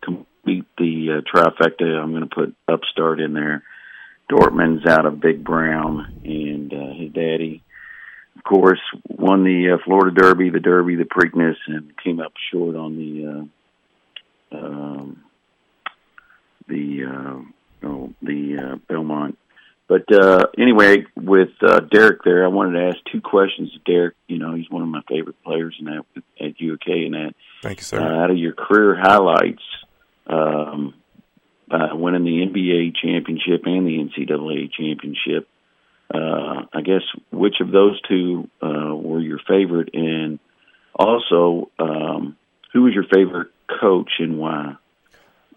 complete 0.00 0.66
the 0.78 1.18
uh, 1.18 1.20
trifecta, 1.22 2.00
I'm 2.00 2.12
going 2.12 2.28
to 2.28 2.32
put 2.32 2.54
Upstart 2.68 3.18
in 3.18 3.32
there. 3.32 3.64
Dortmund's 4.30 4.86
out 4.86 5.04
of 5.04 5.18
Big 5.18 5.42
Brown, 5.42 6.20
and 6.24 6.72
uh, 6.72 6.94
his 6.94 7.12
daddy, 7.12 7.64
of 8.36 8.44
course, 8.44 8.80
won 9.08 9.42
the 9.42 9.72
uh, 9.72 9.78
Florida 9.84 10.14
Derby, 10.14 10.50
the 10.50 10.60
Derby, 10.60 10.94
the 10.94 11.02
Preakness, 11.02 11.56
and 11.66 11.92
came 12.04 12.20
up 12.20 12.34
short 12.52 12.76
on 12.76 12.96
the. 12.96 13.48
Uh, 14.52 14.56
um, 14.56 15.24
the 16.68 17.04
uh, 17.04 17.88
oh, 17.88 18.14
the 18.22 18.58
uh, 18.58 18.76
Belmont. 18.88 19.36
But 19.86 20.10
uh, 20.12 20.46
anyway, 20.56 21.04
with 21.14 21.50
uh, 21.60 21.80
Derek 21.80 22.24
there, 22.24 22.44
I 22.44 22.48
wanted 22.48 22.78
to 22.78 22.86
ask 22.86 22.96
two 23.12 23.20
questions 23.20 23.70
to 23.72 23.78
Derek. 23.80 24.14
You 24.28 24.38
know, 24.38 24.54
he's 24.54 24.70
one 24.70 24.82
of 24.82 24.88
my 24.88 25.02
favorite 25.08 25.42
players 25.44 25.76
in 25.78 25.86
that 25.86 26.04
at 26.40 26.52
UK. 26.52 26.88
And 27.04 27.14
that 27.14 27.34
Thank 27.62 27.80
you, 27.80 27.84
sir. 27.84 28.00
uh, 28.00 28.24
out 28.24 28.30
of 28.30 28.38
your 28.38 28.54
career 28.54 28.96
highlights, 28.98 29.62
um, 30.26 30.94
uh, 31.70 31.88
winning 31.92 32.24
the 32.24 32.46
NBA 32.46 32.94
championship 32.96 33.66
and 33.66 33.86
the 33.86 33.98
NCAA 33.98 34.72
championship. 34.72 35.48
Uh, 36.12 36.64
I 36.72 36.80
guess 36.82 37.02
which 37.30 37.56
of 37.60 37.70
those 37.70 38.00
two 38.08 38.48
uh, 38.62 38.94
were 38.94 39.20
your 39.20 39.40
favorite, 39.46 39.90
and 39.94 40.38
also 40.94 41.70
um, 41.78 42.36
who 42.72 42.82
was 42.82 42.94
your 42.94 43.04
favorite 43.12 43.48
coach 43.80 44.12
and 44.18 44.38
why? 44.38 44.76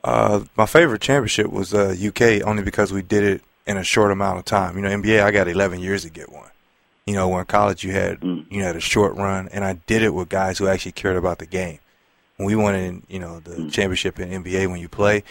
Uh, 0.04 0.46
my 0.56 0.66
favorite 0.66 1.02
championship 1.02 1.52
was 1.52 1.74
uh, 1.74 1.96
UK 2.00 2.42
only 2.46 2.64
because 2.64 2.94
we 2.94 3.02
did 3.02 3.24
it 3.24 3.42
in 3.68 3.78
a 3.78 3.84
short 3.84 4.12
amount 4.12 4.40
of 4.40 4.46
time. 4.46 4.76
You 4.78 4.82
know, 4.82 4.90
NBA, 4.90 5.22
I 5.22 5.32
got 5.32 5.48
11 5.48 5.82
years 5.82 6.04
to 6.04 6.10
get 6.10 6.32
one. 6.32 6.50
You 7.06 7.14
know, 7.14 7.28
when 7.28 7.46
college 7.46 7.84
you 7.84 7.92
had 7.92 8.20
mm. 8.20 8.46
you 8.52 8.64
had 8.64 8.76
a 8.76 8.82
short 8.82 9.16
run, 9.16 9.48
and 9.50 9.64
I 9.64 9.74
did 9.74 10.02
it 10.02 10.14
with 10.14 10.30
guys 10.30 10.58
who 10.58 10.68
actually 10.68 10.92
cared 10.94 11.16
about 11.16 11.40
the 11.40 11.46
game. 11.46 11.80
When 12.36 12.46
we 12.48 12.56
won 12.56 12.76
in, 12.76 13.04
you 13.08 13.20
know, 13.20 13.40
the 13.40 13.56
mm. 13.56 13.72
championship 13.72 14.20
in 14.20 14.44
NBA, 14.44 14.70
when 14.70 14.82
you 14.82 14.90
play, 14.90 15.24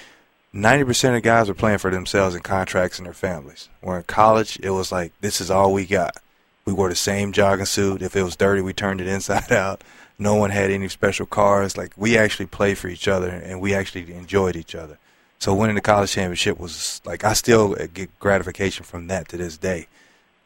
ninety 0.55 0.85
percent 0.85 1.17
of 1.17 1.23
guys 1.23 1.49
were 1.49 1.55
playing 1.55 1.79
for 1.79 1.91
themselves 1.91 2.35
and 2.35 2.43
contracts 2.43 2.99
and 2.99 3.05
their 3.05 3.13
families. 3.13 3.69
Where 3.83 3.99
in 3.99 4.05
college, 4.05 4.59
it 4.63 4.71
was 4.71 4.91
like 4.91 5.13
this 5.21 5.41
is 5.41 5.51
all 5.51 5.75
we 5.75 5.85
got. 5.85 6.17
We 6.65 6.73
wore 6.73 6.89
the 6.89 6.95
same 6.95 7.33
jogging 7.33 7.67
suit. 7.67 8.01
If 8.01 8.17
it 8.17 8.23
was 8.23 8.37
dirty, 8.37 8.63
we 8.63 8.73
turned 8.73 9.03
it 9.03 9.07
inside 9.17 9.53
out. 9.53 9.85
No 10.19 10.35
one 10.35 10.51
had 10.51 10.71
any 10.71 10.89
special 10.89 11.27
cars. 11.27 11.77
Like 11.77 11.93
we 11.95 12.17
actually 12.17 12.47
played 12.47 12.79
for 12.79 12.89
each 12.89 13.07
other, 13.07 13.29
and 13.29 13.61
we 13.61 13.75
actually 13.75 14.15
enjoyed 14.15 14.57
each 14.57 14.75
other. 14.75 14.99
So 15.39 15.55
winning 15.55 15.75
the 15.75 15.83
college 15.83 16.13
championship 16.13 16.59
was 16.59 17.01
like 17.05 17.25
I 17.25 17.35
still 17.35 17.75
get 17.75 18.19
gratification 18.19 18.85
from 18.85 19.09
that 19.09 19.29
to 19.29 19.37
this 19.37 19.57
day. 19.59 19.87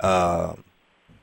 Um 0.00 0.64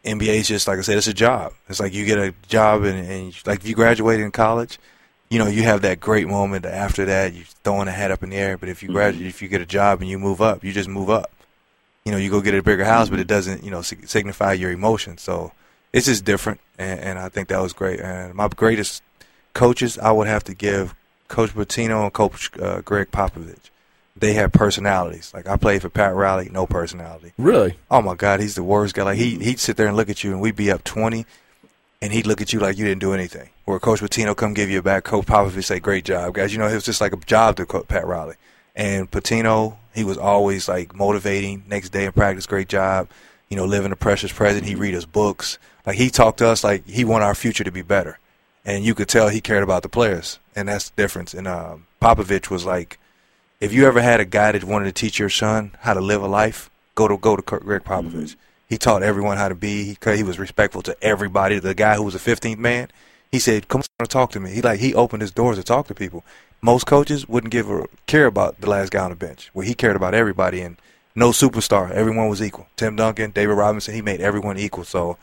NBA 0.07 0.35
is 0.35 0.47
just 0.47 0.67
like 0.67 0.79
I 0.79 0.81
said, 0.81 0.97
it's 0.97 1.07
a 1.07 1.13
job. 1.13 1.53
It's 1.67 1.79
like 1.79 1.93
you 1.93 2.05
get 2.05 2.17
a 2.17 2.33
job, 2.47 2.83
and, 2.83 2.97
and 3.07 3.33
like 3.45 3.59
if 3.59 3.67
you 3.67 3.75
graduate 3.75 4.21
in 4.21 4.31
college, 4.31 4.79
you 5.29 5.37
know 5.37 5.47
you 5.47 5.63
have 5.63 5.81
that 5.81 5.99
great 5.99 6.27
moment. 6.27 6.65
After 6.65 7.05
that, 7.05 7.33
you 7.33 7.43
throwing 7.63 7.89
a 7.89 7.91
hat 7.91 8.11
up 8.11 8.23
in 8.23 8.29
the 8.29 8.37
air. 8.37 8.57
But 8.57 8.69
if 8.69 8.81
you 8.81 8.89
graduate, 8.89 9.27
if 9.27 9.41
you 9.41 9.49
get 9.49 9.61
a 9.61 9.65
job 9.65 10.01
and 10.01 10.09
you 10.09 10.17
move 10.17 10.41
up, 10.41 10.63
you 10.63 10.71
just 10.71 10.87
move 10.87 11.09
up. 11.09 11.31
You 12.05 12.13
know, 12.13 12.17
you 12.17 12.29
go 12.29 12.39
get 12.39 12.55
a 12.55 12.63
bigger 12.63 12.85
house, 12.85 13.09
but 13.09 13.19
it 13.19 13.27
doesn't, 13.27 13.65
you 13.65 13.71
know, 13.71 13.81
sig- 13.81 14.07
signify 14.07 14.53
your 14.53 14.71
emotions. 14.71 15.21
So 15.21 15.51
it's 15.91 16.05
just 16.05 16.23
different, 16.23 16.61
and, 16.77 16.99
and 17.01 17.19
I 17.19 17.27
think 17.27 17.49
that 17.49 17.61
was 17.61 17.73
great. 17.73 17.99
And 17.99 18.33
my 18.33 18.47
greatest 18.47 19.03
coaches, 19.53 19.99
I 19.99 20.11
would 20.11 20.27
have 20.27 20.45
to 20.45 20.53
give 20.53 20.95
Coach 21.27 21.51
Pitino 21.51 22.03
and 22.03 22.13
Coach 22.13 22.51
uh, 22.59 22.81
Gregg 22.81 23.11
Popovich. 23.11 23.69
They 24.15 24.33
have 24.33 24.51
personalities. 24.51 25.31
Like 25.33 25.47
I 25.47 25.57
played 25.57 25.81
for 25.81 25.89
Pat 25.89 26.15
Riley, 26.15 26.49
no 26.51 26.65
personality. 26.65 27.33
Really? 27.37 27.77
Oh 27.91 28.01
my 28.01 28.15
God, 28.15 28.39
he's 28.39 28.55
the 28.55 28.63
worst 28.63 28.95
guy. 28.95 29.03
Like 29.03 29.17
he 29.17 29.37
he'd 29.37 29.59
sit 29.59 29.77
there 29.77 29.87
and 29.87 29.95
look 29.95 30.09
at 30.09 30.23
you, 30.23 30.31
and 30.31 30.41
we'd 30.41 30.55
be 30.55 30.71
up 30.71 30.83
twenty, 30.83 31.25
and 32.01 32.11
he'd 32.11 32.25
look 32.25 32.41
at 32.41 32.51
you 32.51 32.59
like 32.59 32.77
you 32.77 32.85
didn't 32.85 33.01
do 33.01 33.13
anything. 33.13 33.49
Where 33.65 33.79
Coach 33.79 33.99
Pitino 33.99 34.35
come 34.35 34.53
give 34.53 34.69
you 34.69 34.79
a 34.79 34.81
back, 34.81 35.03
Coach 35.03 35.25
Popovich 35.27 35.65
say, 35.65 35.79
"Great 35.79 36.05
job, 36.05 36.33
guys." 36.33 36.51
You 36.51 36.59
know, 36.59 36.67
it 36.67 36.73
was 36.73 36.85
just 36.85 37.01
like 37.01 37.13
a 37.13 37.17
job 37.17 37.57
to 37.57 37.65
Co- 37.65 37.83
Pat 37.83 38.07
Riley. 38.07 38.35
And 38.75 39.09
Pitino, 39.09 39.75
he 39.93 40.03
was 40.03 40.17
always 40.17 40.67
like 40.67 40.95
motivating. 40.95 41.63
Next 41.67 41.89
day 41.89 42.05
in 42.05 42.11
practice, 42.11 42.45
great 42.45 42.69
job. 42.69 43.09
You 43.49 43.57
know, 43.57 43.65
living 43.65 43.89
the 43.91 43.95
precious 43.95 44.31
present. 44.31 44.65
He 44.65 44.75
read 44.75 44.95
us 44.95 45.05
books. 45.05 45.57
Like 45.85 45.97
he 45.97 46.09
talked 46.09 46.39
to 46.39 46.47
us 46.47 46.63
like 46.63 46.87
he 46.87 47.05
want 47.05 47.23
our 47.23 47.35
future 47.35 47.63
to 47.63 47.71
be 47.71 47.81
better, 47.81 48.19
and 48.67 48.83
you 48.83 48.93
could 48.93 49.07
tell 49.07 49.29
he 49.29 49.41
cared 49.41 49.63
about 49.63 49.81
the 49.81 49.89
players, 49.89 50.39
and 50.55 50.67
that's 50.67 50.89
the 50.89 51.01
difference. 51.01 51.33
And 51.33 51.47
um, 51.47 51.87
Popovich 52.01 52.51
was 52.51 52.65
like 52.65 52.99
if 53.59 53.73
you 53.73 53.87
ever 53.87 54.01
had 54.01 54.19
a 54.19 54.25
guy 54.25 54.51
that 54.51 54.63
wanted 54.63 54.85
to 54.85 54.91
teach 54.91 55.17
your 55.17 55.29
son 55.29 55.71
how 55.79 55.95
to 55.95 56.01
live 56.01 56.21
a 56.21 56.27
life, 56.27 56.69
go 56.93 57.07
to 57.07 57.17
go 57.17 57.35
to 57.35 57.41
Gregg 57.41 57.83
Popovich. 57.83 58.35
He 58.69 58.77
taught 58.77 59.01
everyone 59.01 59.37
how 59.37 59.47
to 59.47 59.55
be. 59.55 59.95
He, 60.03 60.15
he 60.17 60.23
was 60.23 60.37
respectful 60.37 60.81
to 60.83 60.97
everybody. 61.01 61.57
The 61.57 61.73
guy 61.73 61.95
who 61.95 62.03
was 62.03 62.13
the 62.13 62.31
15th 62.31 62.57
man, 62.57 62.89
he 63.31 63.39
said, 63.39 63.69
"Come 63.69 63.81
on 63.99 64.07
talk 64.07 64.31
to 64.31 64.39
me." 64.39 64.51
He 64.51 64.61
like 64.61 64.81
he 64.81 64.93
opened 64.93 65.21
his 65.21 65.31
doors 65.31 65.57
to 65.57 65.63
talk 65.63 65.87
to 65.87 65.95
people. 65.95 66.23
Most 66.61 66.85
coaches 66.85 67.27
wouldn't 67.27 67.51
give 67.51 67.69
a 67.69 67.85
care 68.05 68.25
about 68.25 68.59
the 68.59 68.69
last 68.69 68.91
guy 68.91 69.03
on 69.03 69.11
the 69.11 69.15
bench. 69.15 69.49
Where 69.53 69.65
he 69.65 69.73
cared 69.73 69.95
about 69.95 70.13
everybody 70.13 70.59
and 70.61 70.75
no 71.15 71.29
superstar. 71.29 71.89
Everyone 71.91 72.27
was 72.27 72.41
equal. 72.41 72.67
Tim 72.75 72.95
Duncan, 72.97 73.31
David 73.31 73.53
Robinson, 73.53 73.95
he 73.95 74.01
made 74.01 74.19
everyone 74.19 74.57
equal. 74.57 74.83
So 74.83 75.17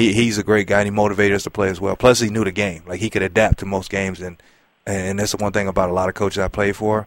he 0.00 0.12
he's 0.12 0.38
a 0.38 0.42
great 0.42 0.66
guy. 0.66 0.80
and 0.80 0.86
He 0.86 0.90
motivated 0.90 1.36
us 1.36 1.44
to 1.44 1.50
play 1.50 1.68
as 1.68 1.80
well. 1.80 1.96
Plus, 1.96 2.20
he 2.20 2.28
knew 2.30 2.44
the 2.44 2.52
game. 2.52 2.82
Like 2.86 3.00
he 3.00 3.10
could 3.10 3.22
adapt 3.22 3.58
to 3.60 3.66
most 3.66 3.90
games, 3.90 4.20
and 4.20 4.42
and 4.86 5.18
that's 5.18 5.32
the 5.32 5.36
one 5.36 5.52
thing 5.52 5.68
about 5.68 5.90
a 5.90 5.92
lot 5.92 6.08
of 6.08 6.14
coaches 6.14 6.38
I 6.38 6.48
played 6.48 6.76
for 6.76 7.06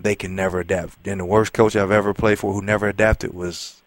they 0.00 0.16
can 0.16 0.34
never 0.34 0.58
adapt. 0.60 1.06
And 1.06 1.20
the 1.20 1.24
worst 1.24 1.52
coach 1.52 1.76
I've 1.76 1.92
ever 1.92 2.12
played 2.12 2.38
for 2.40 2.52
who 2.52 2.60
never 2.60 2.88
adapted 2.88 3.32
was 3.32 3.80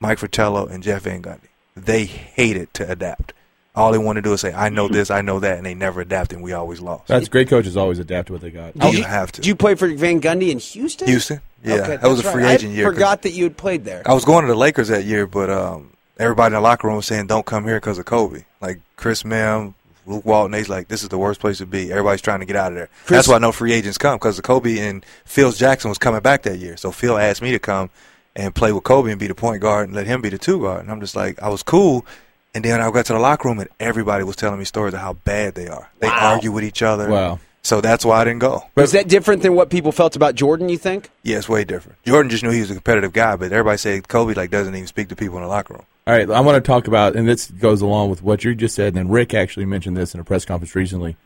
Mike 0.00 0.18
Fratello 0.18 0.66
and 0.66 0.82
Jeff 0.82 1.02
Van 1.02 1.22
Gundy. 1.22 1.48
They 1.76 2.06
hated 2.06 2.72
to 2.74 2.90
adapt. 2.90 3.34
All 3.74 3.92
they 3.92 3.98
want 3.98 4.16
to 4.16 4.22
do 4.22 4.32
is 4.32 4.40
say, 4.40 4.52
"I 4.52 4.70
know 4.70 4.88
this, 4.88 5.10
I 5.10 5.20
know 5.20 5.40
that," 5.40 5.58
and 5.58 5.64
they 5.66 5.74
never 5.74 6.00
adapt, 6.00 6.32
and 6.32 6.42
we 6.42 6.52
always 6.52 6.80
lost. 6.80 7.06
That's 7.08 7.28
great. 7.28 7.48
Coaches 7.48 7.76
always 7.76 7.98
adapt 7.98 8.26
to 8.28 8.32
what 8.34 8.42
they 8.42 8.50
got. 8.50 8.72
Oh, 8.80 8.92
you 8.92 9.02
have 9.04 9.30
to. 9.32 9.40
Did 9.40 9.46
you 9.46 9.54
play 9.54 9.74
for 9.74 9.88
Van 9.88 10.20
Gundy 10.20 10.50
in 10.50 10.58
Houston? 10.58 11.08
Houston, 11.08 11.40
yeah, 11.64 11.74
Okay, 11.76 11.96
that 11.96 12.08
was 12.08 12.20
a 12.20 12.30
free 12.30 12.42
right. 12.44 12.54
agent 12.54 12.72
I 12.72 12.76
year. 12.76 12.84
'cause 12.86 12.94
Forgot 12.94 13.22
that 13.22 13.30
you 13.32 13.44
had 13.44 13.56
played 13.56 13.84
there. 13.84 14.02
I 14.06 14.12
was 14.14 14.24
going 14.26 14.42
to 14.44 14.48
the 14.48 14.58
Lakers 14.58 14.88
that 14.88 15.04
year, 15.04 15.26
but 15.26 15.48
um, 15.50 15.91
everybody 16.22 16.48
in 16.48 16.52
the 16.54 16.60
locker 16.60 16.86
room 16.86 16.96
was 16.96 17.06
saying, 17.06 17.26
"Don't 17.26 17.44
come 17.46 17.64
here 17.64 17.76
because 17.76 17.98
of 17.98 18.04
Kobe." 18.06 18.44
Like 18.60 18.80
Chris 18.96 19.22
Mihm, 19.24 19.74
Luke 20.06 20.24
Walton, 20.24 20.52
they's 20.52 20.68
like, 20.68 20.88
"This 20.88 21.02
is 21.02 21.08
the 21.08 21.18
worst 21.18 21.40
place 21.40 21.58
to 21.58 21.66
be." 21.66 21.90
Everybody's 21.90 22.20
trying 22.22 22.40
to 22.40 22.46
get 22.46 22.56
out 22.56 22.72
of 22.72 22.78
there. 22.78 22.88
Chris- 23.04 23.18
That's 23.18 23.28
why 23.28 23.38
no 23.38 23.52
free 23.52 23.72
agents 23.72 23.98
come 23.98 24.16
because 24.16 24.40
Kobe 24.40 24.78
and 24.78 25.04
Phil 25.24 25.52
Jackson 25.52 25.88
was 25.88 25.98
coming 25.98 26.20
back 26.20 26.42
that 26.44 26.58
year. 26.58 26.76
So 26.76 26.90
Phil 26.92 27.18
asked 27.18 27.42
me 27.42 27.50
to 27.52 27.58
come 27.58 27.90
and 28.34 28.54
play 28.54 28.72
with 28.72 28.84
Kobe 28.84 29.10
and 29.10 29.20
be 29.20 29.26
the 29.26 29.34
point 29.34 29.60
guard 29.60 29.88
and 29.88 29.96
let 29.96 30.06
him 30.06 30.22
be 30.22 30.28
the 30.30 30.38
two 30.38 30.60
guard. 30.60 30.80
And 30.80 30.90
I'm 30.90 31.00
just 31.00 31.14
like, 31.14 31.42
I 31.42 31.48
was 31.50 31.62
cool. 31.62 32.06
And 32.54 32.64
then 32.64 32.80
I 32.80 32.90
got 32.90 33.06
to 33.06 33.12
the 33.14 33.18
locker 33.18 33.48
room 33.48 33.58
and 33.58 33.68
everybody 33.80 34.24
was 34.24 34.36
telling 34.36 34.58
me 34.58 34.64
stories 34.64 34.94
of 34.94 35.00
how 35.00 35.12
bad 35.14 35.54
they 35.54 35.68
are. 35.68 35.90
They 36.00 36.08
argue 36.08 36.50
with 36.52 36.64
each 36.64 36.82
other. 36.82 37.08
Wow. 37.10 37.40
So 37.62 37.80
that's 37.80 38.04
why 38.04 38.20
I 38.20 38.24
didn't 38.24 38.40
go. 38.40 38.64
Was 38.74 38.92
that 38.92 39.06
different 39.08 39.42
than 39.42 39.54
what 39.54 39.70
people 39.70 39.92
felt 39.92 40.16
about 40.16 40.34
Jordan? 40.34 40.68
You 40.68 40.76
think? 40.78 41.10
Yeah, 41.22 41.38
it's 41.38 41.48
way 41.48 41.64
different. 41.64 41.96
Jordan 42.04 42.28
just 42.30 42.42
knew 42.42 42.50
he 42.50 42.60
was 42.60 42.70
a 42.70 42.74
competitive 42.74 43.12
guy, 43.12 43.36
but 43.36 43.52
everybody 43.52 43.78
said 43.78 44.08
Kobe 44.08 44.34
like 44.34 44.50
doesn't 44.50 44.74
even 44.74 44.86
speak 44.88 45.08
to 45.10 45.16
people 45.16 45.36
in 45.36 45.42
the 45.42 45.48
locker 45.48 45.74
room. 45.74 45.84
All 46.06 46.14
right, 46.14 46.28
I 46.28 46.40
want 46.40 46.62
to 46.62 46.66
talk 46.66 46.88
about, 46.88 47.14
and 47.14 47.28
this 47.28 47.50
goes 47.50 47.80
along 47.80 48.10
with 48.10 48.22
what 48.22 48.42
you 48.42 48.54
just 48.54 48.74
said. 48.74 48.88
And 48.88 48.96
then 48.96 49.08
Rick 49.08 49.34
actually 49.34 49.66
mentioned 49.66 49.96
this 49.96 50.14
in 50.14 50.20
a 50.20 50.24
press 50.24 50.44
conference 50.44 50.74
recently. 50.74 51.16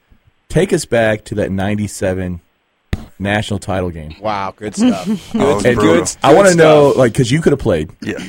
Take 0.48 0.72
us 0.72 0.84
back 0.84 1.24
to 1.26 1.34
that 1.36 1.50
'97 1.50 2.40
national 3.18 3.58
title 3.58 3.90
game. 3.90 4.14
Wow, 4.20 4.52
good 4.54 4.74
stuff. 4.74 5.06
It 5.34 5.38
was 5.38 5.62
good, 5.62 5.78
good 5.78 6.16
I 6.22 6.34
want 6.34 6.48
to 6.48 6.54
know, 6.54 6.92
like, 6.96 7.12
because 7.12 7.30
you 7.30 7.40
could 7.40 7.52
have 7.52 7.60
played. 7.60 7.90
Yeah. 8.02 8.22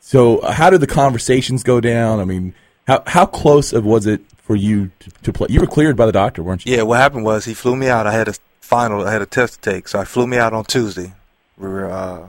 So, 0.00 0.38
uh, 0.38 0.52
how 0.52 0.68
did 0.68 0.80
the 0.80 0.86
conversations 0.86 1.62
go 1.62 1.80
down? 1.80 2.20
I 2.20 2.24
mean, 2.24 2.54
how 2.86 3.02
how 3.06 3.24
close 3.26 3.72
of 3.72 3.84
was 3.84 4.06
it 4.06 4.20
for 4.36 4.54
you 4.54 4.90
to, 5.00 5.10
to 5.22 5.32
play? 5.32 5.46
You 5.50 5.60
were 5.60 5.66
cleared 5.66 5.96
by 5.96 6.04
the 6.04 6.12
doctor, 6.12 6.42
weren't 6.42 6.66
you? 6.66 6.76
Yeah, 6.76 6.82
what 6.82 7.00
happened 7.00 7.24
was 7.24 7.46
he 7.46 7.54
flew 7.54 7.76
me 7.76 7.88
out. 7.88 8.06
I 8.06 8.12
had 8.12 8.28
a 8.28 8.34
final, 8.60 9.06
I 9.06 9.12
had 9.12 9.22
a 9.22 9.26
test 9.26 9.62
to 9.62 9.70
take, 9.70 9.88
so 9.88 9.98
I 9.98 10.04
flew 10.04 10.26
me 10.26 10.36
out 10.36 10.52
on 10.52 10.64
Tuesday. 10.64 11.14
We 11.56 11.68
were, 11.68 11.90
uh, 11.90 12.28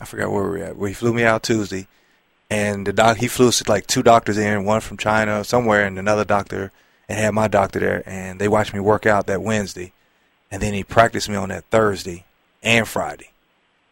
I 0.00 0.04
forgot 0.04 0.30
where 0.30 0.42
we 0.44 0.48
were 0.50 0.64
at. 0.64 0.76
Well, 0.76 0.88
he 0.88 0.94
flew 0.94 1.12
me 1.12 1.24
out 1.24 1.42
Tuesday, 1.42 1.86
and 2.50 2.86
the 2.86 2.92
doc 2.92 3.18
he 3.18 3.28
flew 3.28 3.50
like 3.66 3.86
two 3.86 4.02
doctors 4.02 4.38
in, 4.38 4.64
one 4.64 4.80
from 4.80 4.96
China 4.96 5.44
somewhere, 5.44 5.84
and 5.84 5.98
another 5.98 6.24
doctor, 6.24 6.72
and 7.08 7.18
had 7.18 7.34
my 7.34 7.48
doctor 7.48 7.80
there, 7.80 8.02
and 8.06 8.40
they 8.40 8.48
watched 8.48 8.74
me 8.74 8.80
work 8.80 9.06
out 9.06 9.26
that 9.26 9.42
Wednesday, 9.42 9.92
and 10.50 10.62
then 10.62 10.74
he 10.74 10.84
practiced 10.84 11.28
me 11.28 11.36
on 11.36 11.48
that 11.48 11.64
Thursday 11.70 12.24
and 12.62 12.86
Friday, 12.86 13.30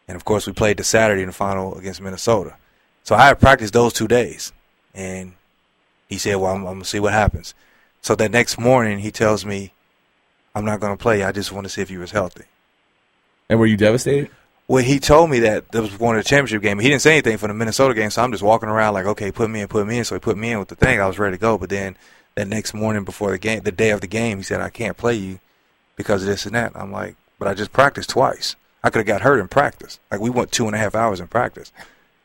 and 0.07 0.15
of 0.15 0.25
course 0.25 0.47
we 0.47 0.53
played 0.53 0.77
the 0.77 0.83
Saturday 0.83 1.21
in 1.21 1.27
the 1.27 1.33
final 1.33 1.77
against 1.77 2.01
Minnesota. 2.01 2.55
So 3.03 3.15
I 3.15 3.27
had 3.27 3.39
practiced 3.39 3.73
those 3.73 3.93
two 3.93 4.07
days, 4.07 4.51
and 4.93 5.33
he 6.07 6.17
said, 6.17 6.35
"Well, 6.35 6.53
I'm, 6.53 6.65
I'm 6.65 6.75
gonna 6.75 6.85
see 6.85 6.99
what 6.99 7.13
happens." 7.13 7.53
So 8.01 8.15
that 8.15 8.31
next 8.31 8.57
morning, 8.57 8.99
he 8.99 9.11
tells 9.11 9.45
me, 9.45 9.73
"I'm 10.53 10.65
not 10.65 10.79
gonna 10.79 10.97
play. 10.97 11.23
I 11.23 11.31
just 11.31 11.51
want 11.51 11.65
to 11.65 11.69
see 11.69 11.81
if 11.81 11.91
you 11.91 11.99
was 11.99 12.11
healthy." 12.11 12.45
And 13.49 13.59
were 13.59 13.65
you 13.65 13.77
devastated? 13.77 14.31
Well, 14.67 14.83
he 14.83 14.99
told 14.99 15.29
me 15.29 15.39
that 15.41 15.71
that 15.71 15.81
was 15.81 15.99
one 15.99 16.17
of 16.17 16.23
the 16.23 16.27
championship 16.27 16.63
game. 16.63 16.79
He 16.79 16.89
didn't 16.89 17.03
say 17.03 17.11
anything 17.11 17.37
for 17.37 17.47
the 17.47 17.53
Minnesota 17.53 17.93
game, 17.93 18.09
so 18.09 18.23
I'm 18.23 18.31
just 18.31 18.43
walking 18.43 18.67
around 18.67 18.95
like, 18.95 19.05
okay, 19.05 19.31
put 19.31 19.49
me 19.49 19.61
in, 19.61 19.67
put 19.67 19.85
me 19.85 19.99
in. 19.99 20.05
So 20.05 20.15
he 20.15 20.19
put 20.19 20.37
me 20.37 20.51
in 20.51 20.59
with 20.59 20.69
the 20.69 20.75
thing. 20.75 20.99
I 20.99 21.05
was 21.05 21.19
ready 21.19 21.37
to 21.37 21.41
go, 21.41 21.57
but 21.59 21.69
then 21.69 21.95
that 22.33 22.47
next 22.47 22.73
morning 22.73 23.03
before 23.03 23.31
the 23.31 23.37
game, 23.37 23.61
the 23.61 23.71
day 23.71 23.91
of 23.91 24.01
the 24.01 24.07
game, 24.07 24.37
he 24.37 24.43
said, 24.43 24.61
I 24.61 24.69
can't 24.69 24.97
play 24.97 25.13
you 25.15 25.39
because 25.95 26.23
of 26.23 26.27
this 26.27 26.47
and 26.47 26.55
that. 26.55 26.71
I'm 26.75 26.91
like, 26.91 27.15
but 27.37 27.47
I 27.47 27.53
just 27.53 27.71
practiced 27.71 28.09
twice. 28.09 28.55
I 28.83 28.89
could 28.89 28.99
have 28.99 29.07
got 29.07 29.21
hurt 29.21 29.39
in 29.39 29.47
practice. 29.47 29.99
Like 30.11 30.19
we 30.19 30.31
went 30.31 30.51
two 30.51 30.65
and 30.65 30.75
a 30.75 30.79
half 30.79 30.95
hours 30.95 31.19
in 31.19 31.27
practice, 31.27 31.71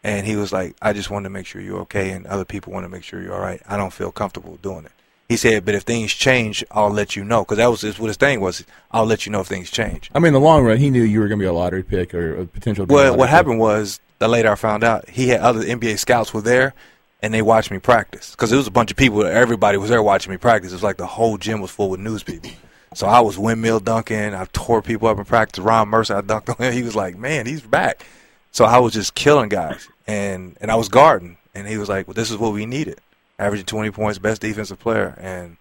and 0.02 0.26
he 0.26 0.36
was 0.36 0.50
like, 0.50 0.76
I 0.80 0.94
just 0.94 1.10
wanted 1.10 1.24
to 1.24 1.30
make 1.30 1.46
sure 1.46 1.60
you're 1.60 1.80
okay, 1.80 2.10
and 2.10 2.26
other 2.26 2.46
people 2.46 2.72
want 2.72 2.84
to 2.84 2.90
make 2.90 3.04
sure 3.04 3.20
you're 3.20 3.34
all 3.34 3.40
right. 3.40 3.60
I 3.68 3.76
don't 3.76 3.92
feel 3.92 4.12
comfortable 4.12 4.56
doing 4.56 4.86
it. 4.86 4.92
He 5.30 5.36
said, 5.36 5.64
but 5.64 5.74
if 5.76 5.84
things 5.84 6.12
change, 6.12 6.64
I'll 6.72 6.90
let 6.90 7.14
you 7.14 7.22
know. 7.24 7.42
Because 7.44 7.58
that 7.58 7.68
was 7.70 7.82
just 7.82 8.00
what 8.00 8.08
his 8.08 8.16
thing 8.16 8.40
was. 8.40 8.64
I'll 8.90 9.06
let 9.06 9.24
you 9.24 9.32
know 9.32 9.40
if 9.40 9.46
things 9.46 9.70
change. 9.70 10.10
I 10.12 10.18
mean, 10.18 10.28
in 10.28 10.34
the 10.34 10.40
long 10.40 10.64
run, 10.64 10.76
he 10.78 10.90
knew 10.90 11.02
you 11.02 11.20
were 11.20 11.28
going 11.28 11.38
to 11.38 11.42
be 11.44 11.48
a 11.48 11.52
lottery 11.52 11.84
pick 11.84 12.12
or 12.14 12.40
a 12.40 12.46
potential. 12.46 12.84
to 12.84 12.88
be 12.88 12.94
a 12.94 12.96
Well, 12.96 13.16
what 13.16 13.26
pick. 13.26 13.30
happened 13.30 13.60
was 13.60 14.00
the 14.18 14.26
later 14.26 14.50
I 14.50 14.56
found 14.56 14.82
out 14.82 15.08
he 15.08 15.28
had 15.28 15.40
other 15.40 15.60
NBA 15.62 15.98
scouts 16.00 16.34
were 16.34 16.40
there, 16.40 16.74
and 17.22 17.32
they 17.32 17.42
watched 17.42 17.70
me 17.70 17.78
practice 17.78 18.32
because 18.32 18.50
it 18.50 18.56
was 18.56 18.66
a 18.66 18.70
bunch 18.72 18.90
of 18.90 18.96
people. 18.96 19.24
Everybody 19.24 19.78
was 19.78 19.88
there 19.88 20.02
watching 20.02 20.32
me 20.32 20.36
practice. 20.36 20.72
It 20.72 20.74
was 20.74 20.82
like 20.82 20.96
the 20.96 21.06
whole 21.06 21.38
gym 21.38 21.60
was 21.60 21.70
full 21.70 21.90
with 21.90 22.00
news 22.00 22.22
people. 22.24 22.50
So 22.94 23.06
I 23.06 23.20
was 23.20 23.38
windmill 23.38 23.78
dunking. 23.78 24.34
I 24.34 24.46
tore 24.52 24.82
people 24.82 25.06
up 25.06 25.16
in 25.16 25.24
practice. 25.24 25.62
Ron 25.62 25.88
Mercer, 25.90 26.16
I 26.16 26.22
dunked 26.22 26.48
on 26.58 26.66
him. 26.66 26.72
He 26.72 26.82
was 26.82 26.96
like, 26.96 27.16
"Man, 27.16 27.46
he's 27.46 27.62
back." 27.62 28.04
So 28.50 28.64
I 28.64 28.78
was 28.78 28.94
just 28.94 29.14
killing 29.14 29.48
guys, 29.48 29.88
and 30.08 30.56
and 30.60 30.72
I 30.72 30.74
was 30.74 30.88
guarding, 30.88 31.36
and 31.54 31.68
he 31.68 31.76
was 31.78 31.88
like, 31.88 32.08
"Well, 32.08 32.14
this 32.14 32.32
is 32.32 32.36
what 32.36 32.52
we 32.52 32.66
needed." 32.66 33.00
Averaging 33.40 33.66
20 33.66 33.90
points, 33.90 34.18
best 34.18 34.42
defensive 34.42 34.78
player, 34.78 35.16
and 35.18 35.56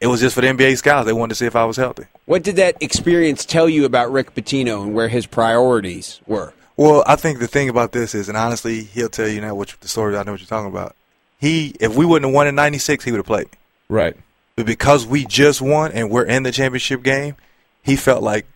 it 0.00 0.06
was 0.06 0.20
just 0.20 0.34
for 0.34 0.42
the 0.42 0.46
NBA 0.46 0.78
scouts. 0.78 1.06
They 1.06 1.12
wanted 1.12 1.30
to 1.30 1.34
see 1.34 1.46
if 1.46 1.56
I 1.56 1.64
was 1.64 1.76
healthy. 1.76 2.04
What 2.24 2.44
did 2.44 2.56
that 2.56 2.80
experience 2.80 3.44
tell 3.44 3.68
you 3.68 3.84
about 3.84 4.12
Rick 4.12 4.34
Pitino 4.34 4.82
and 4.84 4.94
where 4.94 5.08
his 5.08 5.26
priorities 5.26 6.20
were? 6.26 6.54
Well, 6.76 7.02
I 7.04 7.16
think 7.16 7.40
the 7.40 7.48
thing 7.48 7.68
about 7.68 7.90
this 7.90 8.14
is, 8.14 8.28
and 8.28 8.38
honestly, 8.38 8.84
he'll 8.84 9.08
tell 9.08 9.26
you 9.26 9.40
now 9.40 9.56
what 9.56 9.74
the 9.80 9.88
story. 9.88 10.16
I 10.16 10.22
know 10.22 10.32
what 10.32 10.40
you're 10.40 10.46
talking 10.46 10.70
about. 10.70 10.94
He, 11.40 11.74
if 11.80 11.96
we 11.96 12.06
wouldn't 12.06 12.30
have 12.30 12.34
won 12.34 12.46
in 12.46 12.54
'96, 12.54 13.04
he 13.04 13.10
would 13.10 13.18
have 13.18 13.26
played. 13.26 13.48
Right. 13.88 14.16
But 14.54 14.66
because 14.66 15.04
we 15.04 15.24
just 15.24 15.60
won 15.60 15.90
and 15.92 16.10
we're 16.10 16.24
in 16.24 16.44
the 16.44 16.52
championship 16.52 17.02
game, 17.02 17.34
he 17.82 17.96
felt 17.96 18.22
like 18.22 18.46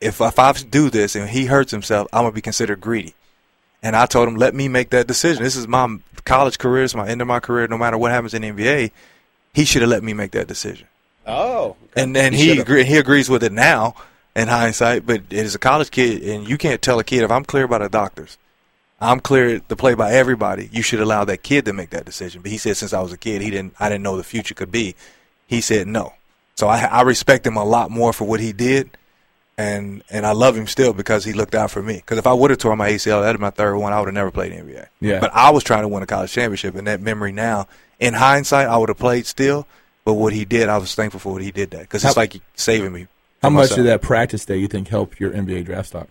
if 0.00 0.20
if 0.20 0.38
I 0.38 0.52
do 0.52 0.90
this 0.90 1.14
and 1.14 1.28
he 1.28 1.46
hurts 1.46 1.70
himself, 1.70 2.08
I'm 2.12 2.22
gonna 2.22 2.32
be 2.32 2.40
considered 2.40 2.80
greedy. 2.80 3.14
And 3.82 3.96
I 3.96 4.06
told 4.06 4.28
him, 4.28 4.36
let 4.36 4.54
me 4.54 4.68
make 4.68 4.90
that 4.90 5.06
decision. 5.06 5.42
This 5.42 5.56
is 5.56 5.66
my 5.66 5.98
college 6.24 6.58
career, 6.58 6.84
it's 6.84 6.94
my 6.94 7.08
end 7.08 7.20
of 7.20 7.28
my 7.28 7.40
career. 7.40 7.66
No 7.68 7.78
matter 7.78 7.98
what 7.98 8.10
happens 8.12 8.34
in 8.34 8.42
the 8.42 8.50
NBA, 8.50 8.90
he 9.54 9.64
should 9.64 9.82
have 9.82 9.90
let 9.90 10.02
me 10.02 10.12
make 10.12 10.32
that 10.32 10.46
decision. 10.48 10.86
Oh, 11.26 11.76
And 11.96 12.16
and 12.16 12.34
He 12.34 12.54
he 12.54 12.60
agree, 12.60 12.84
he 12.84 12.96
agrees 12.96 13.28
with 13.28 13.42
it 13.44 13.52
now 13.52 13.94
in 14.34 14.48
hindsight. 14.48 15.06
But 15.06 15.32
as 15.32 15.54
a 15.54 15.58
college 15.58 15.90
kid, 15.90 16.22
and 16.22 16.48
you 16.48 16.58
can't 16.58 16.80
tell 16.82 16.98
a 16.98 17.04
kid 17.04 17.22
if 17.22 17.30
I'm 17.30 17.44
clear 17.44 17.68
by 17.68 17.78
the 17.78 17.88
doctors, 17.88 18.38
I'm 19.00 19.20
clear 19.20 19.60
to 19.60 19.76
play 19.76 19.94
by 19.94 20.12
everybody. 20.12 20.68
You 20.72 20.82
should 20.82 21.00
allow 21.00 21.24
that 21.24 21.42
kid 21.42 21.64
to 21.66 21.72
make 21.72 21.90
that 21.90 22.04
decision. 22.04 22.42
But 22.42 22.50
he 22.50 22.58
said 22.58 22.76
since 22.76 22.92
I 22.92 23.00
was 23.00 23.12
a 23.12 23.18
kid, 23.18 23.42
he 23.42 23.50
didn't. 23.50 23.74
I 23.78 23.88
didn't 23.88 24.02
know 24.02 24.16
the 24.16 24.24
future 24.24 24.54
could 24.54 24.70
be. 24.72 24.94
He 25.46 25.60
said 25.60 25.86
no. 25.86 26.14
So 26.56 26.68
I, 26.68 26.80
I 26.84 27.02
respect 27.02 27.46
him 27.46 27.56
a 27.56 27.64
lot 27.64 27.90
more 27.90 28.12
for 28.12 28.26
what 28.26 28.40
he 28.40 28.52
did, 28.52 28.90
and 29.60 30.02
and 30.08 30.26
I 30.26 30.32
love 30.32 30.56
him 30.56 30.66
still 30.66 30.92
because 30.92 31.24
he 31.24 31.32
looked 31.32 31.54
out 31.54 31.70
for 31.70 31.82
me. 31.82 31.96
Because 31.96 32.18
if 32.18 32.26
I 32.26 32.32
would 32.32 32.50
have 32.50 32.58
torn 32.58 32.78
my 32.78 32.90
ACL, 32.90 33.22
that'd 33.22 33.40
my 33.40 33.50
third 33.50 33.76
one. 33.76 33.92
I 33.92 33.98
would 33.98 34.06
have 34.06 34.14
never 34.14 34.30
played 34.30 34.52
NBA. 34.52 34.86
Yeah. 35.00 35.20
But 35.20 35.32
I 35.34 35.50
was 35.50 35.62
trying 35.62 35.82
to 35.82 35.88
win 35.88 36.02
a 36.02 36.06
college 36.06 36.32
championship, 36.32 36.74
and 36.74 36.86
that 36.86 37.00
memory 37.00 37.32
now, 37.32 37.68
in 37.98 38.14
hindsight, 38.14 38.68
I 38.68 38.78
would 38.78 38.88
have 38.88 38.98
played 38.98 39.26
still. 39.26 39.66
But 40.04 40.14
what 40.14 40.32
he 40.32 40.46
did, 40.46 40.68
I 40.68 40.78
was 40.78 40.94
thankful 40.94 41.20
for 41.20 41.32
what 41.34 41.42
he 41.42 41.50
did 41.50 41.72
that 41.72 41.82
because 41.82 42.04
it's 42.04 42.16
like 42.16 42.40
saving 42.54 42.92
me. 42.92 43.06
How 43.42 43.50
much 43.50 43.64
myself. 43.64 43.76
did 43.76 43.86
that 43.86 44.02
practice 44.02 44.44
day 44.44 44.56
you 44.56 44.68
think 44.68 44.88
help 44.88 45.20
your 45.20 45.30
NBA 45.30 45.66
draft 45.66 45.88
stock? 45.88 46.08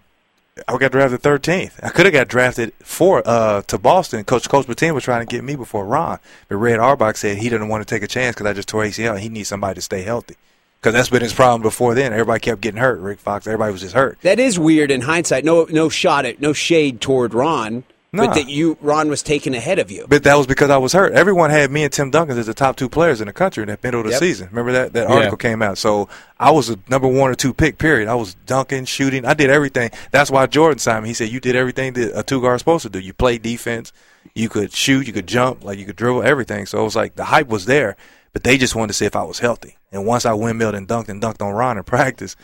I 0.68 0.78
got 0.78 0.92
drafted 0.92 1.22
13th. 1.22 1.80
I 1.82 1.90
could 1.90 2.06
have 2.06 2.14
got 2.14 2.28
drafted 2.28 2.74
for 2.80 3.24
uh, 3.26 3.62
to 3.64 3.78
Boston. 3.78 4.24
Coach 4.26 4.50
Coach 4.50 4.68
Pitino 4.68 4.94
was 4.94 5.06
trying 5.06 5.26
to 5.26 5.32
get 5.32 5.44
me 5.44 5.56
before 5.56 5.86
Ron, 5.86 6.20
but 6.50 6.58
Red 6.58 6.80
Auerbach 6.80 7.18
said 7.18 7.38
he 7.38 7.50
didn't 7.50 7.70
want 7.70 7.88
to 7.88 7.96
take 7.96 8.04
a 8.04 8.08
chance 8.08 8.36
because 8.36 8.46
I 8.46 8.54
just 8.54 8.68
tore 8.68 8.84
ACL. 8.84 9.14
and 9.14 9.22
He 9.22 9.30
needs 9.30 9.48
somebody 9.48 9.76
to 9.76 9.82
stay 9.82 10.04
healthy 10.04 10.36
because 10.80 10.93
that's 10.93 11.10
been 11.10 11.22
his 11.22 11.34
problem 11.34 11.61
before 11.61 11.93
then. 11.95 12.14
Everybody 12.14 12.39
kept 12.39 12.61
getting 12.61 12.80
hurt. 12.80 12.99
Rick 12.99 13.19
Fox, 13.19 13.47
everybody 13.47 13.72
was 13.72 13.81
just 13.81 13.93
hurt. 13.95 14.18
That 14.22 14.39
is 14.39 14.57
weird 14.60 14.91
in 14.91 15.01
hindsight. 15.01 15.43
No, 15.45 15.65
no 15.69 15.89
shot 15.89 16.26
at, 16.26 16.39
no 16.41 16.53
shade 16.53 17.01
toward 17.01 17.34
Ron, 17.34 17.84
Nah. 18.11 18.26
but 18.26 18.34
that 18.35 18.49
you 18.49 18.76
Ron 18.81 19.07
was 19.10 19.22
taken 19.22 19.53
ahead 19.53 19.77
of 19.77 19.91
you. 19.91 20.06
But 20.10 20.23
that 20.23 20.35
was 20.35 20.47
because 20.47 20.69
I 20.72 20.77
was 20.77 20.93
hurt. 20.93 21.14
Everyone 21.14 21.51
had 21.51 21.69
me 21.69 21.84
and 21.84 21.93
Tim 21.93 22.10
Duncan 22.10 22.38
as 22.39 22.47
the 22.47 22.53
top 22.56 22.76
two 22.76 22.89
players 22.89 23.22
in 23.22 23.27
the 23.27 23.34
country 23.34 23.61
in 23.61 23.68
that 23.69 23.84
middle 23.84 23.99
of 23.99 24.06
the 24.07 24.14
Yep. 24.14 24.19
season. 24.19 24.47
Remember 24.51 24.72
that 24.72 24.93
that 24.93 25.07
Yeah. 25.10 25.15
article 25.15 25.38
came 25.38 25.61
out. 25.61 25.77
So 25.77 26.10
I 26.39 26.49
was 26.49 26.69
a 26.72 26.77
number 26.89 27.07
one 27.07 27.30
or 27.30 27.35
two 27.35 27.53
pick. 27.53 27.77
Period. 27.77 28.07
I 28.10 28.15
was 28.15 28.35
dunking, 28.47 28.85
shooting. 28.85 29.26
I 29.26 29.35
did 29.35 29.51
everything. 29.51 29.91
That's 30.10 30.31
why 30.31 30.47
Jordan 30.47 30.80
signed 30.80 31.03
me. 31.03 31.10
He 31.10 31.14
said 31.14 31.30
you 31.30 31.39
did 31.39 31.56
everything 31.56 31.93
that 31.93 32.18
a 32.18 32.23
two 32.23 32.41
guard 32.41 32.56
is 32.56 32.61
supposed 32.61 32.81
to 32.84 32.89
do. 32.89 32.97
You 32.99 33.14
played 33.14 33.43
defense. 33.43 33.93
You 34.34 34.49
could 34.49 34.73
shoot. 34.73 35.06
You 35.06 35.14
could 35.14 35.27
jump. 35.27 35.64
Like 35.64 35.77
you 35.77 35.85
could 35.85 35.95
dribble. 35.95 36.23
Everything. 36.23 36.65
So 36.65 36.80
it 36.80 36.84
was 36.84 36.95
like 36.95 37.15
the 37.15 37.26
hype 37.26 37.47
was 37.47 37.65
there, 37.65 37.95
but 38.34 38.43
they 38.43 38.57
just 38.57 38.76
wanted 38.76 38.89
to 38.89 38.93
see 38.93 39.06
if 39.06 39.15
I 39.15 39.23
was 39.23 39.39
healthy. 39.39 39.77
And 39.91 40.06
once 40.06 40.26
I 40.26 40.34
windmilled 40.34 40.76
and 40.76 40.88
dunked 40.88 41.10
and 41.10 41.22
dunked 41.22 41.41
on 41.41 41.53
Ron 41.53 41.77
in 41.77 41.84
practice, 41.95 42.35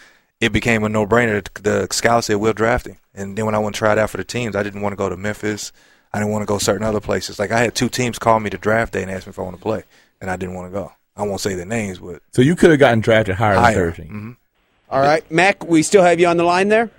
it 0.42 0.52
became 0.52 0.84
a 0.84 0.90
no 0.90 1.06
brainer. 1.06 1.44
The 1.62 1.88
scout 1.92 2.24
said 2.26 2.36
we'll 2.36 2.54
draft 2.54 2.88
him. 2.88 2.98
And 3.14 3.38
then 3.38 3.46
when 3.46 3.56
I 3.56 3.60
went 3.60 3.76
to 3.76 3.80
try 3.80 3.94
it 3.94 3.98
out 3.98 4.10
for 4.10 4.18
the 4.18 4.24
teams, 4.24 4.56
I 4.56 4.64
didn't 4.64 4.82
want 4.82 4.94
to 4.94 4.98
go 4.98 5.10
to 5.10 5.16
Memphis. 5.18 5.72
I 6.14 6.20
didn't 6.20 6.32
want 6.32 6.44
to 6.44 6.48
go 6.48 6.58
certain 6.58 6.86
other 6.86 7.00
places. 7.02 7.40
Like 7.40 7.52
I 7.52 7.60
had 7.60 7.76
two 7.76 7.90
teams 7.90 8.20
call 8.20 8.40
me 8.40 8.50
to 8.50 8.58
draft 8.58 8.94
day 8.94 9.02
and 9.02 9.12
ask 9.12 9.26
me 9.28 9.32
if 9.32 9.40
I 9.40 9.42
want 9.44 9.56
to 9.58 9.62
play, 9.62 9.84
and 10.22 10.30
I 10.32 10.36
didn't 10.36 10.56
want 10.56 10.72
to 10.72 10.78
go. 10.78 10.92
I 11.18 11.24
won't 11.24 11.40
say 11.42 11.56
their 11.56 11.66
names, 11.66 12.00
but 12.00 12.22
So 12.32 12.42
you 12.42 12.56
could 12.58 12.70
have 12.72 12.80
gotten 12.80 13.00
drafted 13.00 13.36
higher 13.36 13.56
than 13.56 13.64
higher. 13.64 13.92
13. 13.92 14.08
Mhm. 14.10 14.36
All 14.90 15.02
right, 15.02 15.30
Mac, 15.32 15.66
we 15.66 15.82
still 15.82 16.04
have 16.04 16.20
you 16.20 16.28
on 16.28 16.38
the 16.38 16.44
line 16.44 16.68
there. 16.70 16.90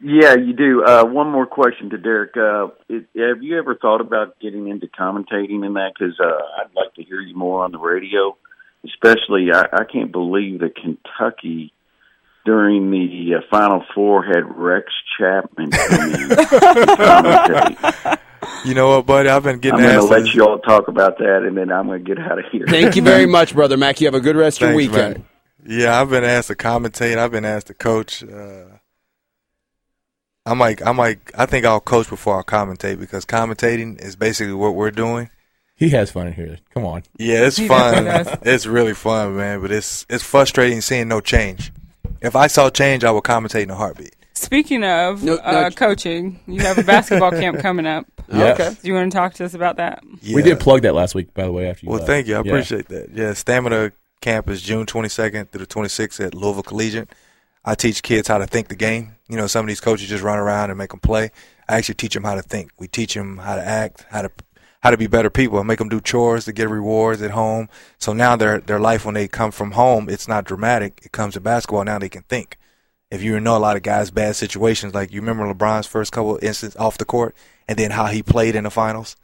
Yeah, 0.00 0.34
you 0.36 0.52
do. 0.52 0.84
Uh, 0.84 1.04
one 1.04 1.30
more 1.30 1.46
question 1.46 1.90
to 1.90 1.98
Derek. 1.98 2.36
Uh, 2.36 2.68
it, 2.88 3.06
have 3.16 3.42
you 3.42 3.58
ever 3.58 3.74
thought 3.74 4.00
about 4.00 4.38
getting 4.38 4.68
into 4.68 4.86
commentating 4.86 5.66
in 5.66 5.74
that? 5.74 5.92
Because 5.98 6.18
uh, 6.20 6.24
I'd 6.24 6.72
like 6.74 6.94
to 6.94 7.02
hear 7.02 7.20
you 7.20 7.36
more 7.36 7.64
on 7.64 7.72
the 7.72 7.78
radio. 7.78 8.36
Especially, 8.84 9.48
I, 9.52 9.66
I 9.72 9.82
can't 9.92 10.12
believe 10.12 10.60
that 10.60 10.76
Kentucky 10.76 11.72
during 12.44 12.90
the 12.92 13.34
uh, 13.34 13.40
Final 13.50 13.84
Four 13.92 14.24
had 14.24 14.44
Rex 14.56 14.86
Chapman 15.18 15.70
commentate. 15.70 16.58
you 18.64 18.74
know 18.74 18.90
what, 18.90 19.06
buddy? 19.06 19.28
I've 19.28 19.42
been 19.42 19.58
getting. 19.58 19.80
I'm 19.80 19.84
getting 19.84 19.98
going 20.00 20.22
to 20.22 20.26
let 20.26 20.32
you 20.34 20.46
all 20.46 20.60
talk 20.60 20.86
about 20.86 21.18
that, 21.18 21.42
and 21.44 21.56
then 21.56 21.72
I'm 21.72 21.88
going 21.88 22.04
to 22.04 22.14
get 22.14 22.18
out 22.24 22.38
of 22.38 22.44
here. 22.52 22.66
Thank 22.68 22.94
you 22.94 23.02
very 23.02 23.26
much, 23.36 23.52
brother 23.52 23.76
Mac. 23.76 24.00
You 24.00 24.06
have 24.06 24.14
a 24.14 24.20
good 24.20 24.36
rest 24.36 24.62
of 24.62 24.70
your 24.70 24.78
Thanks, 24.78 24.92
weekend. 24.94 25.14
man. 25.14 25.24
Yeah, 25.66 26.00
I've 26.00 26.08
been 26.08 26.22
asked 26.22 26.48
to 26.48 26.54
commentate. 26.54 27.18
I've 27.18 27.32
been 27.32 27.44
asked 27.44 27.66
to 27.66 27.74
coach. 27.74 28.22
Uh, 28.22 28.77
I'm 30.48 30.58
like, 30.58 30.84
I'm 30.86 30.96
like, 30.96 31.30
I 31.36 31.46
think 31.46 31.64
I'll 31.66 31.80
coach 31.80 32.08
before 32.08 32.36
I'll 32.36 32.44
commentate 32.44 32.98
because 32.98 33.24
commentating 33.24 34.00
is 34.00 34.16
basically 34.16 34.54
what 34.54 34.74
we're 34.74 34.90
doing. 34.90 35.30
He 35.76 35.90
has 35.90 36.10
fun 36.10 36.26
in 36.26 36.32
here. 36.32 36.58
Come 36.74 36.84
on. 36.84 37.04
Yeah, 37.18 37.46
it's 37.46 37.56
He 37.56 37.68
fun. 37.68 38.06
It's 38.42 38.66
really 38.66 38.94
fun, 38.94 39.36
man. 39.36 39.60
But 39.60 39.70
it's 39.70 40.04
it's 40.10 40.24
frustrating 40.24 40.80
seeing 40.80 41.06
no 41.08 41.20
change. 41.20 41.72
If 42.20 42.34
I 42.34 42.48
saw 42.48 42.68
change, 42.70 43.04
I 43.04 43.10
would 43.12 43.22
commentate 43.22 43.62
in 43.62 43.70
a 43.70 43.76
heartbeat. 43.76 44.14
Speaking 44.34 44.82
of 44.84 45.22
No- 45.22 45.36
uh, 45.36 45.52
no- 45.68 45.70
coaching, 45.70 46.40
you 46.46 46.60
have 46.62 46.78
a 46.78 46.82
basketball 46.82 47.30
camp 47.30 47.58
coming 47.66 47.86
up. 47.86 48.06
Yeah. 48.32 48.52
Okay. 48.54 48.70
Do 48.82 48.88
you 48.88 48.94
want 48.94 49.10
to 49.12 49.16
talk 49.16 49.34
to 49.34 49.44
us 49.44 49.54
about 49.54 49.76
that? 49.76 50.02
Yeah. 50.20 50.34
We 50.36 50.42
did 50.42 50.58
plug 50.60 50.82
that 50.82 50.94
last 50.94 51.14
week, 51.14 51.32
by 51.34 51.44
the 51.44 51.52
way. 51.52 51.68
After 51.68 51.86
you 51.86 51.90
Well, 51.90 51.98
left. 52.00 52.08
thank 52.08 52.26
you. 52.26 52.34
I 52.34 52.42
Yeah. 52.42 52.50
appreciate 52.52 52.88
that. 52.88 53.10
Yeah, 53.12 53.32
Stamina 53.34 53.92
Camp 54.20 54.48
is 54.48 54.60
June 54.62 54.84
22nd 54.86 55.50
through 55.50 55.60
the 55.60 55.66
26th 55.66 56.20
at 56.24 56.34
Louisville 56.34 56.62
Collegiate. 56.64 57.08
I 57.68 57.74
teach 57.74 58.02
kids 58.02 58.28
how 58.28 58.38
to 58.38 58.46
think 58.46 58.68
the 58.68 58.76
game. 58.76 59.16
You 59.28 59.36
know, 59.36 59.46
some 59.46 59.64
of 59.64 59.68
these 59.68 59.80
coaches 59.80 60.08
just 60.08 60.24
run 60.24 60.38
around 60.38 60.70
and 60.70 60.78
make 60.78 60.90
them 60.90 61.00
play. 61.00 61.30
I 61.68 61.76
actually 61.76 61.96
teach 61.96 62.14
them 62.14 62.24
how 62.24 62.34
to 62.34 62.42
think. 62.42 62.70
We 62.78 62.88
teach 62.88 63.12
them 63.14 63.38
how 63.38 63.56
to 63.56 63.62
act, 63.62 64.06
how 64.10 64.22
to 64.22 64.30
how 64.80 64.90
to 64.90 64.96
be 64.96 65.08
better 65.08 65.28
people. 65.28 65.58
I 65.58 65.64
make 65.64 65.80
them 65.80 65.88
do 65.88 66.00
chores 66.00 66.44
to 66.44 66.52
get 66.52 66.70
rewards 66.70 67.20
at 67.20 67.32
home. 67.32 67.68
So 67.98 68.12
now 68.12 68.36
their 68.36 68.60
their 68.60 68.80
life 68.80 69.04
when 69.04 69.14
they 69.14 69.28
come 69.28 69.50
from 69.50 69.72
home, 69.72 70.08
it's 70.08 70.26
not 70.26 70.44
dramatic. 70.44 71.00
It 71.04 71.12
comes 71.12 71.34
to 71.34 71.40
basketball. 71.40 71.84
Now 71.84 71.98
they 71.98 72.08
can 72.08 72.22
think. 72.22 72.58
If 73.10 73.22
you 73.22 73.38
know 73.40 73.56
a 73.56 73.58
lot 73.58 73.76
of 73.76 73.82
guys' 73.82 74.10
bad 74.10 74.36
situations, 74.36 74.94
like 74.94 75.12
you 75.12 75.20
remember 75.20 75.52
LeBron's 75.52 75.86
first 75.86 76.12
couple 76.12 76.36
of 76.36 76.42
instances 76.42 76.76
off 76.76 76.98
the 76.98 77.04
court, 77.04 77.34
and 77.66 77.78
then 77.78 77.90
how 77.90 78.06
he 78.06 78.22
played 78.22 78.54
in 78.54 78.64
the 78.64 78.70
finals, 78.70 79.16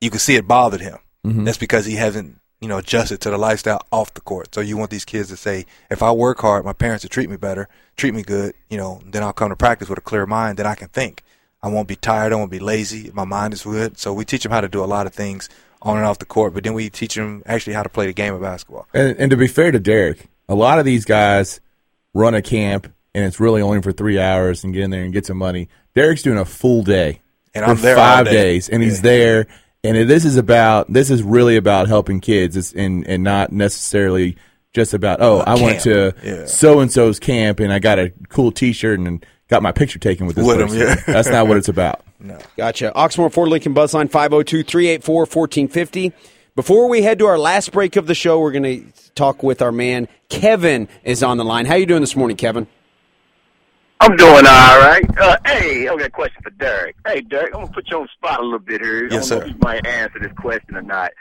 you 0.00 0.10
could 0.10 0.20
see 0.20 0.36
it 0.36 0.46
bothered 0.46 0.80
him. 0.80 0.98
Mhm. 1.26 1.44
That's 1.44 1.58
because 1.58 1.86
he 1.86 1.94
hasn't, 1.96 2.38
you 2.62 2.68
know, 2.68 2.78
adjusted 2.78 3.20
to 3.20 3.30
the 3.30 3.36
lifestyle 3.36 3.82
off 3.90 4.14
the 4.14 4.20
court. 4.20 4.54
So 4.54 4.60
you 4.60 4.76
want 4.76 4.90
these 4.90 5.04
kids 5.04 5.28
to 5.30 5.36
say, 5.36 5.66
if 5.90 6.02
I 6.02 6.12
work 6.12 6.40
hard, 6.40 6.64
my 6.64 6.72
parents 6.72 7.04
will 7.04 7.10
treat 7.10 7.28
me 7.28 7.36
better, 7.36 7.68
treat 7.96 8.14
me 8.14 8.22
good, 8.22 8.54
you 8.70 8.78
know, 8.78 9.00
then 9.04 9.22
I'll 9.24 9.32
come 9.32 9.50
to 9.50 9.56
practice 9.56 9.88
with 9.88 9.98
a 9.98 10.02
clear 10.02 10.24
mind, 10.26 10.58
then 10.58 10.66
I 10.66 10.76
can 10.76 10.88
think. 10.88 11.24
I 11.60 11.68
won't 11.68 11.88
be 11.88 11.96
tired, 11.96 12.32
I 12.32 12.36
won't 12.36 12.50
be 12.50 12.58
lazy, 12.60 13.10
my 13.12 13.24
mind 13.24 13.52
is 13.52 13.62
good. 13.64 13.98
So 13.98 14.12
we 14.14 14.24
teach 14.24 14.44
them 14.44 14.52
how 14.52 14.60
to 14.60 14.68
do 14.68 14.82
a 14.82 14.86
lot 14.86 15.06
of 15.06 15.12
things 15.14 15.48
on 15.82 15.96
and 15.96 16.06
off 16.06 16.18
the 16.20 16.24
court, 16.24 16.54
but 16.54 16.62
then 16.64 16.74
we 16.74 16.88
teach 16.88 17.16
them 17.16 17.42
actually 17.46 17.72
how 17.74 17.82
to 17.82 17.88
play 17.88 18.06
the 18.06 18.12
game 18.12 18.32
of 18.34 18.40
basketball. 18.40 18.86
And, 18.94 19.16
and 19.18 19.30
to 19.32 19.36
be 19.36 19.48
fair 19.48 19.72
to 19.72 19.80
Derek, 19.80 20.28
a 20.48 20.54
lot 20.54 20.78
of 20.78 20.84
these 20.84 21.04
guys 21.04 21.60
run 22.14 22.34
a 22.34 22.42
camp 22.42 22.92
and 23.14 23.24
it's 23.24 23.40
really 23.40 23.60
only 23.60 23.82
for 23.82 23.92
three 23.92 24.18
hours 24.18 24.62
and 24.64 24.72
get 24.72 24.82
in 24.84 24.90
there 24.90 25.02
and 25.02 25.12
get 25.12 25.26
some 25.26 25.36
money. 25.36 25.68
Derek's 25.94 26.22
doing 26.22 26.38
a 26.38 26.44
full 26.44 26.82
day 26.82 27.20
And 27.54 27.64
I'm 27.64 27.76
there 27.80 27.96
five 27.96 28.24
day. 28.26 28.32
days, 28.32 28.68
and 28.68 28.82
he's 28.82 29.02
there. 29.02 29.46
And 29.84 30.08
this 30.08 30.24
is 30.24 30.36
about 30.36 30.92
this 30.92 31.10
is 31.10 31.22
really 31.24 31.56
about 31.56 31.88
helping 31.88 32.20
kids, 32.20 32.56
it's, 32.56 32.72
and 32.72 33.04
and 33.08 33.24
not 33.24 33.50
necessarily 33.50 34.36
just 34.72 34.94
about 34.94 35.20
oh 35.20 35.40
I 35.40 35.60
went 35.60 35.80
to 35.82 36.46
so 36.46 36.78
and 36.80 36.90
so's 36.90 37.18
camp 37.18 37.58
and 37.60 37.72
I 37.72 37.78
got 37.80 37.98
a 37.98 38.12
cool 38.28 38.52
T-shirt 38.52 38.98
and 39.00 39.26
got 39.48 39.60
my 39.62 39.72
picture 39.72 39.98
taken 39.98 40.26
with 40.26 40.36
this 40.36 40.46
With 40.46 40.60
'em, 40.60 40.68
person. 40.68 40.80
yeah. 40.86 40.94
That's 41.06 41.28
not 41.28 41.48
what 41.48 41.56
it's 41.56 41.68
about. 41.68 42.02
No. 42.22 42.38
Gotcha. 42.56 42.92
Oxmoor 42.94 43.32
Ford 43.32 43.48
Lincoln 43.48 43.74
Buzzline 43.74 44.08
502 44.08 44.62
384 44.62 45.14
1450. 45.22 46.12
Before 46.54 46.88
we 46.88 47.02
head 47.02 47.18
to 47.18 47.26
our 47.26 47.36
last 47.36 47.72
break 47.72 47.96
of 47.96 48.06
the 48.06 48.14
show, 48.14 48.38
we're 48.38 48.52
going 48.52 48.62
to 48.62 49.12
talk 49.16 49.42
with 49.42 49.60
our 49.60 49.72
man 49.72 50.06
Kevin 50.28 50.86
is 51.02 51.24
on 51.24 51.36
the 51.36 51.44
line. 51.44 51.66
How 51.66 51.74
you 51.74 51.84
doing 51.84 52.00
this 52.00 52.14
morning, 52.14 52.36
Kevin? 52.36 52.68
I'm 54.02 54.16
doing 54.16 54.46
all 54.48 54.78
right. 54.80 55.04
Uh, 55.16 55.36
hey, 55.46 55.86
I 55.86 55.94
got 55.94 56.06
a 56.06 56.10
question 56.10 56.42
for 56.42 56.50
Derek. 56.50 56.96
Hey, 57.06 57.20
Derek, 57.20 57.54
I'm 57.54 57.60
gonna 57.60 57.72
put 57.72 57.88
you 57.88 57.98
on 57.98 58.02
the 58.02 58.08
spot 58.08 58.40
a 58.40 58.42
little 58.42 58.58
bit 58.58 58.80
here. 58.80 59.04
Yes, 59.08 59.30
I 59.30 59.36
don't 59.36 59.38
know 59.38 59.44
sir. 59.44 59.44
if 59.44 59.48
you 59.52 59.58
might 59.60 59.86
answer 59.86 60.18
this 60.18 60.32
question 60.32 60.74
or 60.74 60.82
not. 60.82 61.12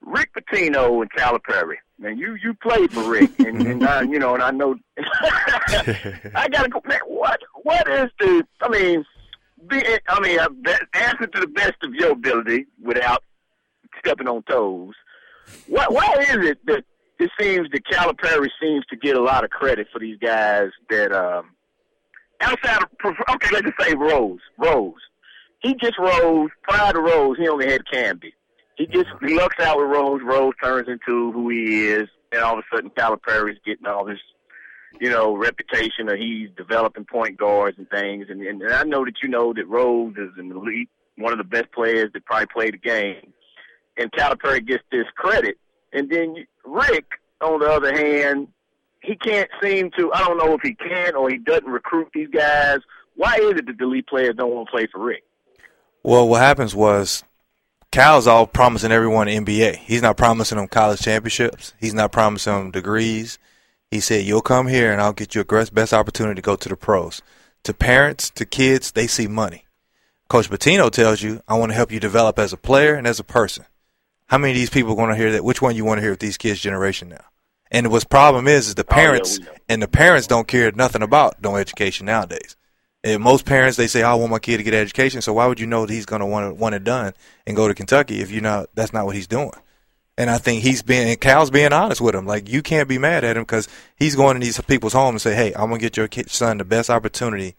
Rick 0.00 0.30
Pitino 0.32 1.02
and 1.02 1.12
Calipari. 1.12 1.74
Man, 1.98 2.16
you 2.16 2.34
you 2.42 2.54
played 2.54 2.90
for 2.92 3.02
Rick, 3.10 3.30
and, 3.40 3.60
and 3.66 3.86
I, 3.86 4.02
you 4.02 4.18
know, 4.18 4.32
and 4.32 4.42
I 4.42 4.52
know. 4.52 4.74
I 4.98 6.48
gotta 6.50 6.70
go. 6.70 6.80
Man, 6.86 7.00
what 7.06 7.40
what 7.62 7.86
is 7.90 8.08
the? 8.18 8.42
I 8.62 8.68
mean, 8.70 9.04
be, 9.68 9.82
I 10.08 10.20
mean, 10.20 10.38
uh, 10.38 10.48
answer 10.94 11.26
to 11.26 11.40
the 11.40 11.48
best 11.48 11.74
of 11.82 11.92
your 11.92 12.12
ability 12.12 12.64
without 12.82 13.22
stepping 13.98 14.28
on 14.28 14.42
toes. 14.44 14.94
Why 15.66 15.84
why 15.90 16.14
is 16.20 16.48
it 16.48 16.64
that 16.64 16.84
it 17.18 17.30
seems 17.38 17.68
that 17.70 17.84
Calipari 17.84 18.48
seems 18.58 18.86
to 18.86 18.96
get 18.96 19.14
a 19.14 19.22
lot 19.22 19.44
of 19.44 19.50
credit 19.50 19.88
for 19.92 19.98
these 19.98 20.16
guys 20.18 20.70
that 20.88 21.12
um 21.12 21.50
outside 22.40 22.82
of 22.82 23.14
okay, 23.30 23.48
let's 23.52 23.66
just 23.66 23.80
say 23.80 23.94
Rose. 23.94 24.40
Rose. 24.58 25.00
He 25.60 25.74
just 25.74 25.98
Rose. 25.98 26.50
Prior 26.62 26.92
to 26.92 27.00
Rose, 27.00 27.36
he 27.38 27.48
only 27.48 27.70
had 27.70 27.82
Camby. 27.92 28.32
He 28.76 28.86
just 28.86 29.08
he 29.26 29.34
lucks 29.34 29.62
out 29.64 29.78
with 29.78 29.86
Rose. 29.86 30.20
Rose 30.22 30.54
turns 30.62 30.88
into 30.88 31.32
who 31.32 31.48
he 31.48 31.86
is, 31.86 32.08
and 32.32 32.42
all 32.42 32.58
of 32.58 32.64
a 32.64 32.76
sudden 32.76 32.90
Calipari's 32.90 33.58
getting 33.64 33.86
all 33.86 34.04
this, 34.04 34.18
you 35.00 35.08
know, 35.08 35.36
reputation 35.36 36.08
of 36.08 36.18
he's 36.18 36.48
developing 36.56 37.04
point 37.04 37.38
guards 37.38 37.78
and 37.78 37.88
things. 37.88 38.26
And, 38.28 38.42
and, 38.42 38.60
and 38.62 38.72
I 38.72 38.82
know 38.82 39.04
that 39.04 39.22
you 39.22 39.28
know 39.28 39.52
that 39.52 39.68
Rose 39.68 40.14
is 40.16 40.30
an 40.36 40.50
elite, 40.50 40.90
one 41.16 41.32
of 41.32 41.38
the 41.38 41.44
best 41.44 41.72
players 41.72 42.10
that 42.12 42.24
probably 42.24 42.46
played 42.46 42.74
the 42.74 42.78
game. 42.78 43.32
And 43.96 44.10
Calipari 44.10 44.66
gets 44.66 44.82
this 44.90 45.06
credit, 45.16 45.56
and 45.92 46.10
then 46.10 46.34
Rick, 46.64 47.06
on 47.40 47.60
the 47.60 47.70
other 47.70 47.94
hand, 47.94 48.48
he 49.04 49.16
can't 49.16 49.50
seem 49.62 49.90
to. 49.98 50.12
I 50.12 50.20
don't 50.20 50.38
know 50.38 50.54
if 50.54 50.62
he 50.62 50.74
can 50.74 51.14
or 51.14 51.28
he 51.28 51.38
doesn't 51.38 51.66
recruit 51.66 52.08
these 52.14 52.28
guys. 52.28 52.78
Why 53.16 53.34
is 53.34 53.50
it 53.50 53.66
that 53.66 53.78
the 53.78 53.84
elite 53.84 54.06
players 54.06 54.34
don't 54.36 54.52
want 54.52 54.68
to 54.68 54.72
play 54.72 54.88
for 54.90 55.00
Rick? 55.00 55.24
Well, 56.02 56.28
what 56.28 56.40
happens 56.40 56.74
was 56.74 57.22
Cal's 57.92 58.26
all 58.26 58.46
promising 58.46 58.92
everyone 58.92 59.28
NBA. 59.28 59.76
He's 59.76 60.02
not 60.02 60.16
promising 60.16 60.58
them 60.58 60.68
college 60.68 61.00
championships. 61.00 61.74
He's 61.78 61.94
not 61.94 62.12
promising 62.12 62.52
them 62.52 62.70
degrees. 62.70 63.38
He 63.90 64.00
said, 64.00 64.24
"You'll 64.24 64.42
come 64.42 64.66
here, 64.66 64.90
and 64.90 65.00
I'll 65.00 65.12
get 65.12 65.34
you 65.34 65.42
a 65.42 65.44
best 65.44 65.94
opportunity 65.94 66.36
to 66.36 66.42
go 66.42 66.56
to 66.56 66.68
the 66.68 66.76
pros." 66.76 67.22
To 67.62 67.72
parents, 67.72 68.30
to 68.30 68.44
kids, 68.44 68.90
they 68.92 69.06
see 69.06 69.26
money. 69.26 69.64
Coach 70.28 70.50
Pitino 70.50 70.90
tells 70.90 71.22
you, 71.22 71.42
"I 71.46 71.54
want 71.54 71.70
to 71.70 71.76
help 71.76 71.92
you 71.92 72.00
develop 72.00 72.38
as 72.38 72.52
a 72.52 72.56
player 72.56 72.94
and 72.94 73.06
as 73.06 73.20
a 73.20 73.24
person." 73.24 73.66
How 74.26 74.38
many 74.38 74.52
of 74.52 74.56
these 74.56 74.70
people 74.70 74.96
going 74.96 75.10
to 75.10 75.16
hear 75.16 75.30
that? 75.32 75.44
Which 75.44 75.62
one 75.62 75.76
you 75.76 75.84
want 75.84 75.98
to 75.98 76.02
hear 76.02 76.10
with 76.10 76.20
these 76.20 76.38
kids' 76.38 76.60
generation 76.60 77.10
now? 77.10 77.24
And 77.74 77.90
what's 77.90 78.04
problem 78.04 78.46
is, 78.46 78.68
is 78.68 78.76
the 78.76 78.82
Oh, 78.82 78.86
yeah, 78.90 78.94
parents 78.94 79.40
and 79.68 79.82
the 79.82 79.88
parents 79.88 80.28
don't 80.28 80.46
care 80.46 80.70
nothing 80.70 81.02
about 81.02 81.42
no 81.42 81.56
education 81.56 82.06
nowadays. 82.06 82.56
And 83.02 83.20
most 83.20 83.44
parents 83.46 83.76
they 83.76 83.88
say, 83.88 84.04
"Oh, 84.04 84.10
"I 84.10 84.14
want 84.14 84.30
my 84.30 84.38
kid 84.38 84.58
to 84.58 84.62
get 84.62 84.74
education." 84.74 85.20
So 85.22 85.32
why 85.32 85.46
would 85.46 85.58
you 85.58 85.66
know 85.66 85.84
that 85.84 85.92
he's 85.92 86.06
going 86.06 86.20
to 86.20 86.26
want 86.26 86.46
it, 86.52 86.56
want 86.56 86.76
it 86.76 86.84
done 86.84 87.14
and 87.48 87.56
go 87.56 87.66
to 87.66 87.74
Kentucky 87.74 88.20
if 88.20 88.30
you 88.30 88.40
know 88.40 88.66
that's 88.74 88.92
not 88.92 89.06
what 89.06 89.16
he's 89.16 89.26
doing? 89.26 89.50
And 90.16 90.30
I 90.30 90.38
think 90.38 90.62
he's 90.62 90.82
being 90.82 91.08
and 91.08 91.20
Cal's 91.20 91.50
being 91.50 91.72
honest 91.72 92.00
with 92.00 92.14
him. 92.14 92.26
Like 92.26 92.48
you 92.48 92.62
can't 92.62 92.88
be 92.88 92.96
mad 92.96 93.24
at 93.24 93.36
him 93.36 93.42
because 93.42 93.66
he's 93.96 94.14
going 94.14 94.38
to 94.38 94.46
these 94.46 94.60
people's 94.60 94.92
home 94.92 95.16
and 95.16 95.20
say, 95.20 95.34
"Hey, 95.34 95.52
I'm 95.54 95.68
gonna 95.68 95.78
get 95.78 95.96
your 95.96 96.06
kid, 96.06 96.30
son 96.30 96.58
the 96.58 96.64
best 96.64 96.90
opportunity 96.90 97.56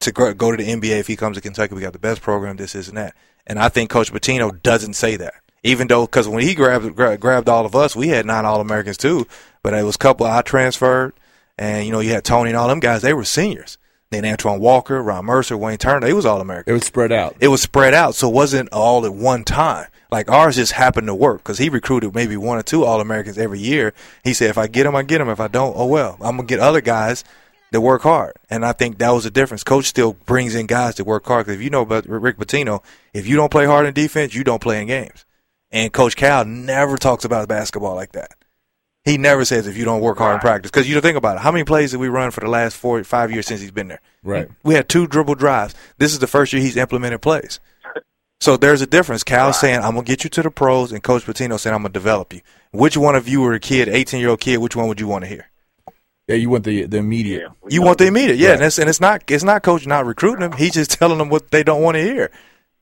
to 0.00 0.10
go, 0.10 0.34
go 0.34 0.50
to 0.50 0.56
the 0.56 0.68
NBA 0.68 0.98
if 0.98 1.06
he 1.06 1.14
comes 1.14 1.36
to 1.36 1.40
Kentucky. 1.40 1.76
We 1.76 1.80
got 1.80 1.92
the 1.92 2.00
best 2.00 2.22
program. 2.22 2.56
This, 2.56 2.74
is 2.74 2.88
and 2.88 2.98
that." 2.98 3.14
And 3.46 3.60
I 3.60 3.68
think 3.68 3.88
Coach 3.88 4.12
Pitino 4.12 4.60
doesn't 4.64 4.94
say 4.94 5.14
that, 5.16 5.34
even 5.64 5.88
though 5.88 6.06
because 6.06 6.28
when 6.28 6.42
he 6.42 6.54
grabbed 6.54 6.94
gra- 6.94 7.18
grabbed 7.18 7.48
all 7.48 7.66
of 7.66 7.74
us, 7.74 7.96
we 7.96 8.08
had 8.08 8.26
nine 8.26 8.44
All 8.44 8.60
Americans 8.60 8.98
too, 8.98 9.26
but 9.62 9.74
it 9.74 9.82
was 9.82 9.96
a 9.96 9.98
couple 9.98 10.26
I 10.26 10.42
transferred, 10.42 11.14
and 11.58 11.84
you 11.84 11.90
know 11.90 12.00
you 12.00 12.12
had 12.12 12.24
Tony 12.24 12.50
and 12.50 12.56
all 12.56 12.68
them 12.68 12.80
guys. 12.80 13.02
They 13.02 13.14
were 13.14 13.24
seniors. 13.24 13.78
Then 14.10 14.24
Antoine 14.26 14.60
Walker, 14.60 15.02
Ron 15.02 15.24
Mercer, 15.24 15.56
Wayne 15.56 15.78
Turner, 15.78 16.06
they 16.06 16.12
was 16.12 16.26
All 16.26 16.40
American. 16.40 16.70
It 16.70 16.74
was 16.74 16.84
spread 16.84 17.10
out. 17.10 17.36
It 17.40 17.48
was 17.48 17.62
spread 17.62 17.94
out, 17.94 18.14
so 18.14 18.28
it 18.28 18.34
wasn't 18.34 18.68
all 18.70 19.04
at 19.04 19.12
one 19.12 19.42
time. 19.42 19.88
Like 20.12 20.30
ours 20.30 20.54
just 20.54 20.72
happened 20.72 21.08
to 21.08 21.14
work 21.14 21.38
because 21.38 21.58
he 21.58 21.68
recruited 21.68 22.14
maybe 22.14 22.36
one 22.36 22.58
or 22.58 22.62
two 22.62 22.84
All 22.84 23.00
Americans 23.00 23.38
every 23.38 23.58
year. 23.58 23.92
He 24.22 24.34
said, 24.34 24.50
if 24.50 24.58
I 24.58 24.68
get 24.68 24.84
them, 24.84 24.94
I 24.94 25.02
get 25.02 25.18
them. 25.18 25.30
If 25.30 25.40
I 25.40 25.48
don't, 25.48 25.74
oh 25.76 25.86
well. 25.86 26.16
I'm 26.20 26.36
gonna 26.36 26.44
get 26.44 26.60
other 26.60 26.80
guys 26.80 27.24
that 27.72 27.80
work 27.80 28.02
hard, 28.02 28.34
and 28.50 28.64
I 28.64 28.72
think 28.72 28.98
that 28.98 29.10
was 29.10 29.24
the 29.24 29.30
difference. 29.32 29.64
Coach 29.64 29.86
still 29.86 30.12
brings 30.12 30.54
in 30.54 30.66
guys 30.66 30.94
that 30.96 31.04
work 31.04 31.26
hard 31.26 31.46
because 31.46 31.58
if 31.58 31.64
you 31.64 31.70
know 31.70 31.82
about 31.82 32.06
Rick 32.06 32.36
Pitino, 32.36 32.84
if 33.12 33.26
you 33.26 33.34
don't 33.34 33.50
play 33.50 33.64
hard 33.64 33.86
in 33.86 33.94
defense, 33.94 34.34
you 34.34 34.44
don't 34.44 34.62
play 34.62 34.80
in 34.80 34.86
games. 34.86 35.24
And 35.74 35.92
Coach 35.92 36.14
Cal 36.14 36.44
never 36.44 36.96
talks 36.96 37.24
about 37.24 37.48
basketball 37.48 37.96
like 37.96 38.12
that. 38.12 38.30
He 39.04 39.18
never 39.18 39.44
says 39.44 39.66
if 39.66 39.76
you 39.76 39.84
don't 39.84 40.00
work 40.00 40.18
hard 40.18 40.36
in 40.36 40.40
practice. 40.40 40.70
Because 40.70 40.88
you 40.88 40.94
don't 40.94 41.02
think 41.02 41.18
about 41.18 41.36
it, 41.36 41.40
how 41.40 41.50
many 41.50 41.64
plays 41.64 41.90
did 41.90 41.98
we 41.98 42.06
run 42.06 42.30
for 42.30 42.40
the 42.40 42.48
last 42.48 42.76
four, 42.76 43.02
five 43.02 43.32
years 43.32 43.46
since 43.46 43.60
he's 43.60 43.72
been 43.72 43.88
there? 43.88 44.00
Right. 44.22 44.48
We 44.62 44.74
had 44.74 44.88
two 44.88 45.08
dribble 45.08 45.34
drives. 45.34 45.74
This 45.98 46.12
is 46.12 46.20
the 46.20 46.28
first 46.28 46.52
year 46.52 46.62
he's 46.62 46.76
implemented 46.76 47.22
plays. 47.22 47.58
So 48.40 48.56
there's 48.56 48.82
a 48.82 48.86
difference. 48.86 49.24
Cal's 49.24 49.58
saying, 49.58 49.80
I'm 49.80 49.94
going 49.94 50.04
to 50.04 50.08
get 50.08 50.22
you 50.22 50.30
to 50.30 50.42
the 50.42 50.50
pros, 50.50 50.92
and 50.92 51.02
Coach 51.02 51.24
Pitino 51.24 51.58
saying, 51.58 51.74
I'm 51.74 51.82
going 51.82 51.92
to 51.92 51.98
develop 51.98 52.32
you. 52.32 52.42
Which 52.70 52.96
one 52.96 53.16
of 53.16 53.26
you 53.26 53.40
were 53.40 53.54
a 53.54 53.60
kid, 53.60 53.88
18 53.88 54.20
year 54.20 54.28
old 54.28 54.40
kid, 54.40 54.58
which 54.58 54.76
one 54.76 54.86
would 54.86 55.00
you 55.00 55.08
want 55.08 55.24
to 55.24 55.28
hear? 55.28 55.50
Yeah, 56.28 56.36
you 56.36 56.50
want 56.50 56.64
the 56.64 56.86
the 56.86 56.98
immediate. 56.98 57.50
You 57.68 57.82
want 57.82 57.98
the 57.98 58.06
immediate, 58.06 58.38
yeah. 58.38 58.50
Right. 58.50 58.54
And, 58.54 58.64
it's, 58.64 58.78
and 58.78 58.88
it's 58.88 59.00
not 59.00 59.30
it's 59.30 59.44
not 59.44 59.62
coach 59.62 59.86
not 59.86 60.06
recruiting 60.06 60.40
them. 60.40 60.52
He's 60.52 60.72
just 60.72 60.92
telling 60.92 61.18
them 61.18 61.28
what 61.28 61.50
they 61.50 61.62
don't 61.62 61.82
want 61.82 61.96
to 61.96 62.02
hear. 62.02 62.30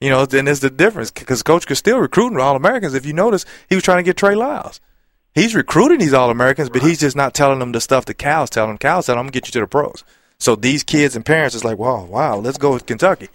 You 0.02 0.10
know, 0.10 0.26
then 0.26 0.46
there's 0.46 0.58
the 0.58 0.68
difference 0.68 1.12
because 1.12 1.44
coach 1.44 1.64
could 1.64 1.76
still 1.76 1.98
recruiting 1.98 2.40
all 2.40 2.56
Americans. 2.56 2.94
If 2.94 3.06
you 3.06 3.12
notice, 3.12 3.44
he 3.68 3.76
was 3.76 3.84
trying 3.84 3.98
to 3.98 4.02
get 4.02 4.16
Trey 4.16 4.34
Lyles. 4.34 4.80
He's 5.32 5.54
recruiting 5.54 6.00
these 6.00 6.12
all 6.12 6.28
Americans, 6.28 6.68
but 6.70 6.82
he's 6.82 6.98
just 6.98 7.14
not 7.14 7.34
telling 7.34 7.60
them 7.60 7.70
the 7.70 7.80
stuff 7.80 8.04
that 8.06 8.14
Cal's 8.14 8.50
telling 8.50 8.70
them. 8.70 8.78
Cal's 8.78 9.06
telling 9.06 9.18
them, 9.18 9.20
I'm 9.20 9.26
gonna 9.26 9.34
get 9.34 9.46
you 9.46 9.52
to 9.52 9.60
the 9.60 9.68
pros. 9.68 10.02
So 10.38 10.56
these 10.56 10.82
kids 10.82 11.14
and 11.14 11.24
parents 11.24 11.54
is 11.54 11.64
like, 11.64 11.78
wow, 11.78 12.04
wow, 12.04 12.36
let's 12.36 12.58
go 12.58 12.72
with 12.72 12.84
Kentucky. 12.84 13.28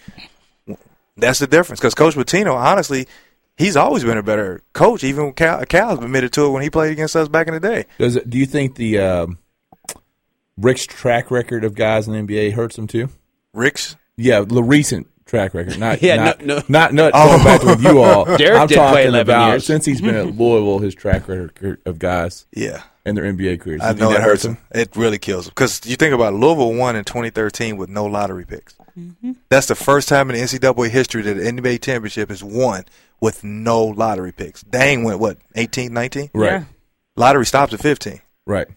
That's 1.15 1.39
the 1.39 1.47
difference 1.47 1.79
because 1.79 1.95
Coach 1.95 2.15
Pitino, 2.15 2.53
honestly, 2.53 3.07
he's 3.55 3.77
always 3.77 4.03
been 4.03 4.17
a 4.17 4.23
better 4.23 4.61
coach. 4.73 5.05
Even 5.05 5.23
when 5.23 5.33
Cal, 5.33 5.65
Cal's 5.65 5.99
admitted 5.99 6.33
to 6.33 6.47
it 6.47 6.49
when 6.49 6.63
he 6.63 6.69
played 6.69 6.91
against 6.91 7.15
us 7.15 7.29
back 7.29 7.47
in 7.47 7.53
the 7.53 7.61
day. 7.61 7.85
Does 7.97 8.17
it? 8.17 8.29
Do 8.29 8.37
you 8.37 8.45
think 8.45 8.75
the 8.75 8.99
um, 8.99 9.37
Rick's 10.57 10.85
track 10.85 11.31
record 11.31 11.63
of 11.63 11.75
guys 11.75 12.09
in 12.09 12.13
the 12.13 12.19
NBA 12.19 12.51
hurts 12.53 12.77
him 12.77 12.87
too? 12.87 13.07
Rick's, 13.53 13.95
Yeah, 14.17 14.41
the 14.41 14.61
recent 14.61 15.07
track 15.27 15.53
record, 15.53 15.77
not 15.79 16.01
Yeah, 16.01 16.15
not 16.15 16.41
no- 16.45 16.55
no. 16.57 16.63
not 16.67 16.93
not 16.93 17.11
Oh. 17.13 17.27
going 17.33 17.43
back 17.43 17.63
with 17.63 17.83
you 17.83 18.01
all. 18.01 18.25
Derek 18.37 18.59
I'm 18.61 18.67
did 18.67 18.75
play 18.75 18.85
talking 19.03 19.07
11 19.09 19.19
about 19.21 19.49
years. 19.49 19.65
since 19.65 19.85
he's 19.85 20.01
been 20.01 20.15
at 20.15 20.25
Louisville, 20.37 20.79
his 20.79 20.95
track 20.95 21.27
record 21.27 21.79
of 21.85 21.99
guys 21.99 22.45
yeah. 22.53 22.83
and 23.05 23.15
their 23.17 23.25
NBA 23.25 23.59
careers. 23.61 23.81
I 23.81 23.91
You 23.91 23.97
know 23.97 24.09
that 24.09 24.21
it 24.21 24.23
hurts 24.23 24.45
him. 24.45 24.57
It 24.71 24.95
really 24.95 25.17
kills 25.19 25.47
him 25.47 25.51
because 25.51 25.81
you 25.85 25.95
think 25.95 26.13
about 26.15 26.33
it, 26.33 26.37
Louisville 26.37 26.73
won 26.73 26.95
in 26.95 27.03
2013 27.03 27.77
with 27.77 27.89
no 27.89 28.05
lottery 28.05 28.45
picks. 28.45 28.73
Mm-hmm. 28.97 29.33
That's 29.49 29.67
the 29.67 29.75
first 29.75 30.09
time 30.09 30.31
in 30.31 30.35
NCAA 30.35 30.89
history 30.89 31.21
that 31.21 31.37
an 31.37 31.57
NBA 31.57 31.81
championship 31.83 32.31
is 32.31 32.43
won 32.43 32.83
with 33.21 33.43
no 33.43 33.85
lottery 33.85 34.31
picks. 34.31 34.61
Dang 34.63 35.03
went 35.03 35.19
what 35.19 35.37
18, 35.55 35.93
19? 35.93 36.31
Right, 36.33 36.51
Yeah. 36.51 36.63
Lottery 37.15 37.45
stops 37.45 37.73
at 37.73 37.79
15. 37.79 38.21
right. 38.45 38.67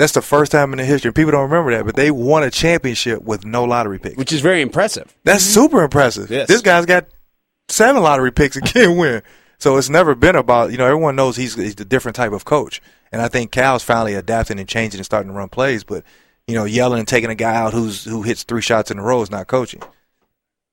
That's 0.00 0.12
the 0.12 0.22
first 0.22 0.50
time 0.50 0.72
in 0.72 0.78
the 0.78 0.84
history. 0.86 1.12
People 1.12 1.32
don't 1.32 1.50
remember 1.50 1.72
that, 1.72 1.84
but 1.84 1.94
they 1.94 2.10
won 2.10 2.42
a 2.42 2.50
championship 2.50 3.20
with 3.20 3.44
no 3.44 3.64
lottery 3.64 3.98
picks. 3.98 4.16
which 4.16 4.32
is 4.32 4.40
very 4.40 4.62
impressive. 4.62 5.14
That's 5.24 5.44
mm-hmm. 5.44 5.60
super 5.60 5.82
impressive. 5.82 6.30
Yes. 6.30 6.48
This 6.48 6.62
guy's 6.62 6.86
got 6.86 7.08
seven 7.68 8.02
lottery 8.02 8.32
picks 8.32 8.56
and 8.56 8.64
can't 8.64 8.96
win. 8.96 9.22
So 9.58 9.76
it's 9.76 9.90
never 9.90 10.14
been 10.14 10.36
about 10.36 10.72
you 10.72 10.78
know 10.78 10.86
everyone 10.86 11.16
knows 11.16 11.36
he's 11.36 11.54
he's 11.54 11.78
a 11.78 11.84
different 11.84 12.16
type 12.16 12.32
of 12.32 12.46
coach, 12.46 12.80
and 13.12 13.20
I 13.20 13.28
think 13.28 13.52
Cal's 13.52 13.82
finally 13.82 14.14
adapting 14.14 14.58
and 14.58 14.66
changing 14.66 15.00
and 15.00 15.04
starting 15.04 15.30
to 15.30 15.36
run 15.36 15.50
plays. 15.50 15.84
But 15.84 16.02
you 16.46 16.54
know, 16.54 16.64
yelling 16.64 17.00
and 17.00 17.06
taking 17.06 17.28
a 17.28 17.34
guy 17.34 17.54
out 17.54 17.74
who's 17.74 18.02
who 18.02 18.22
hits 18.22 18.42
three 18.44 18.62
shots 18.62 18.90
in 18.90 18.98
a 18.98 19.02
row 19.02 19.20
is 19.20 19.30
not 19.30 19.48
coaching. 19.48 19.82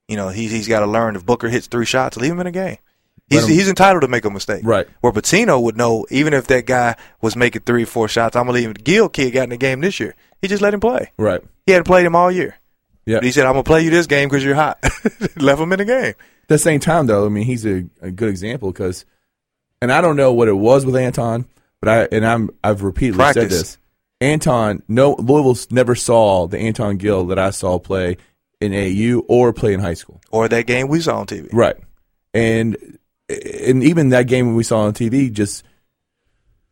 You 0.08 0.16
know, 0.16 0.30
he's 0.30 0.52
he's 0.52 0.70
got 0.70 0.80
to 0.80 0.88
learn 0.88 1.18
if 1.18 1.26
Booker 1.26 1.49
hits 1.49 1.68
three 1.68 1.86
shots, 1.86 2.16
leave 2.16 2.32
him 2.32 2.40
in 2.40 2.48
a 2.48 2.52
game. 2.52 2.78
He's 3.30 3.44
him- 3.44 3.49
he's 3.49 3.70
entitled 3.70 4.02
to 4.02 4.08
make 4.08 4.26
a 4.26 4.30
mistake. 4.30 4.62
Right. 4.64 4.88
Where 5.02 5.12
Pitino 5.12 5.62
would 5.62 5.76
know, 5.78 6.06
even 6.10 6.34
if 6.34 6.48
that 6.48 6.66
guy 6.66 6.95
was 7.22 7.36
making 7.36 7.64
three 7.64 7.86
four 7.86 8.08
shots, 8.08 8.36
I'm 8.36 8.44
gonna 8.44 8.54
leave 8.54 8.68
him. 8.70 8.74
Gil 8.74 9.10
kid 9.10 9.32
got 9.32 9.44
in 9.44 9.49
the 9.49 9.58
game 9.58 9.82
this 9.82 9.99
year. 9.99 10.16
He 10.41 10.48
just 10.48 10.62
let 10.62 10.74
him 10.74 10.80
play. 10.80 11.12
Right. 11.18 11.41
He 11.66 11.74
hadn't 11.74 11.86
played 11.86 12.06
him 12.06 12.16
all 12.16 12.32
year. 12.32 12.56
Yeah. 13.06 13.20
He 13.22 13.32
said, 13.32 13.45
"I'm 13.45 13.54
gonna 13.54 13.64
play 13.64 13.84
you 13.84 13.90
this 13.90 14.08
game 14.08 14.30
because 14.30 14.44
you're 14.44 14.56
hot." 14.56 14.80
Left 15.38 15.62
him 15.62 15.72
in 15.74 15.80
the 15.80 15.86
game. 15.86 16.14
At 16.14 16.48
the 16.48 16.58
same 16.58 16.80
time, 16.80 17.08
though, 17.08 17.26
I 17.26 17.30
mean, 17.30 17.44
he's 17.45 17.66
a, 17.66 17.86
a 18.02 18.12
good 18.12 18.30
example 18.30 18.72
because, 18.72 19.06
and 19.82 19.91
I 19.91 19.99
don't 20.02 20.16
know 20.16 20.32
what 20.34 20.48
it 20.48 20.54
was 20.54 20.86
with 20.86 20.95
Anton, 20.95 21.45
but 21.82 21.90
I 21.90 22.08
and 22.16 22.26
I'm 22.26 22.49
I've 22.64 22.84
repeatedly 22.84 23.34
said 23.34 23.49
this. 23.49 23.78
Anton, 24.20 24.84
no 24.88 25.14
Louisville 25.20 25.58
never 25.70 25.95
saw 25.95 26.48
the 26.48 26.58
Anton 26.58 26.98
Gill 26.98 27.26
that 27.28 27.38
I 27.40 27.52
saw 27.52 27.78
play 27.78 28.18
in 28.60 28.74
AU 28.74 29.20
or 29.28 29.54
play 29.54 29.74
in 29.74 29.80
high 29.80 29.94
school. 29.94 30.20
Or 30.32 30.48
that 30.48 30.66
game 30.66 30.88
we 30.88 31.02
saw 31.02 31.20
on 31.20 31.28
TV. 31.28 31.49
Right. 31.54 31.76
And 32.34 32.98
and 33.30 33.84
even 33.84 34.10
that 34.10 34.28
game 34.28 34.56
we 34.56 34.64
saw 34.64 34.82
on 34.82 34.94
TV, 34.94 35.32
just 35.32 35.64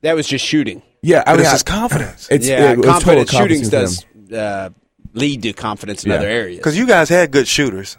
That 0.02 0.16
was 0.16 0.28
just 0.28 0.46
shooting. 0.46 0.82
yeah, 1.02 1.22
I 1.26 1.34
But 1.34 1.38
mean, 1.44 1.54
it's 1.54 1.62
I- 1.62 1.72
confidence. 1.72 2.28
It's 2.32 2.48
yeah, 2.48 2.72
it 2.72 2.78
was 2.78 2.86
confidence 2.88 3.32
confidence 3.32 3.70
shootings 3.70 3.70
does 3.70 4.06
uh, 4.38 4.70
lead 5.14 5.44
to 5.44 5.54
confidence 5.54 6.04
in 6.04 6.12
Yeah. 6.12 6.18
other 6.18 6.28
areas. 6.28 6.58
Because 6.58 6.78
you 6.78 6.88
guys 6.88 7.10
had 7.10 7.32
good 7.32 7.48
shooters. 7.48 7.98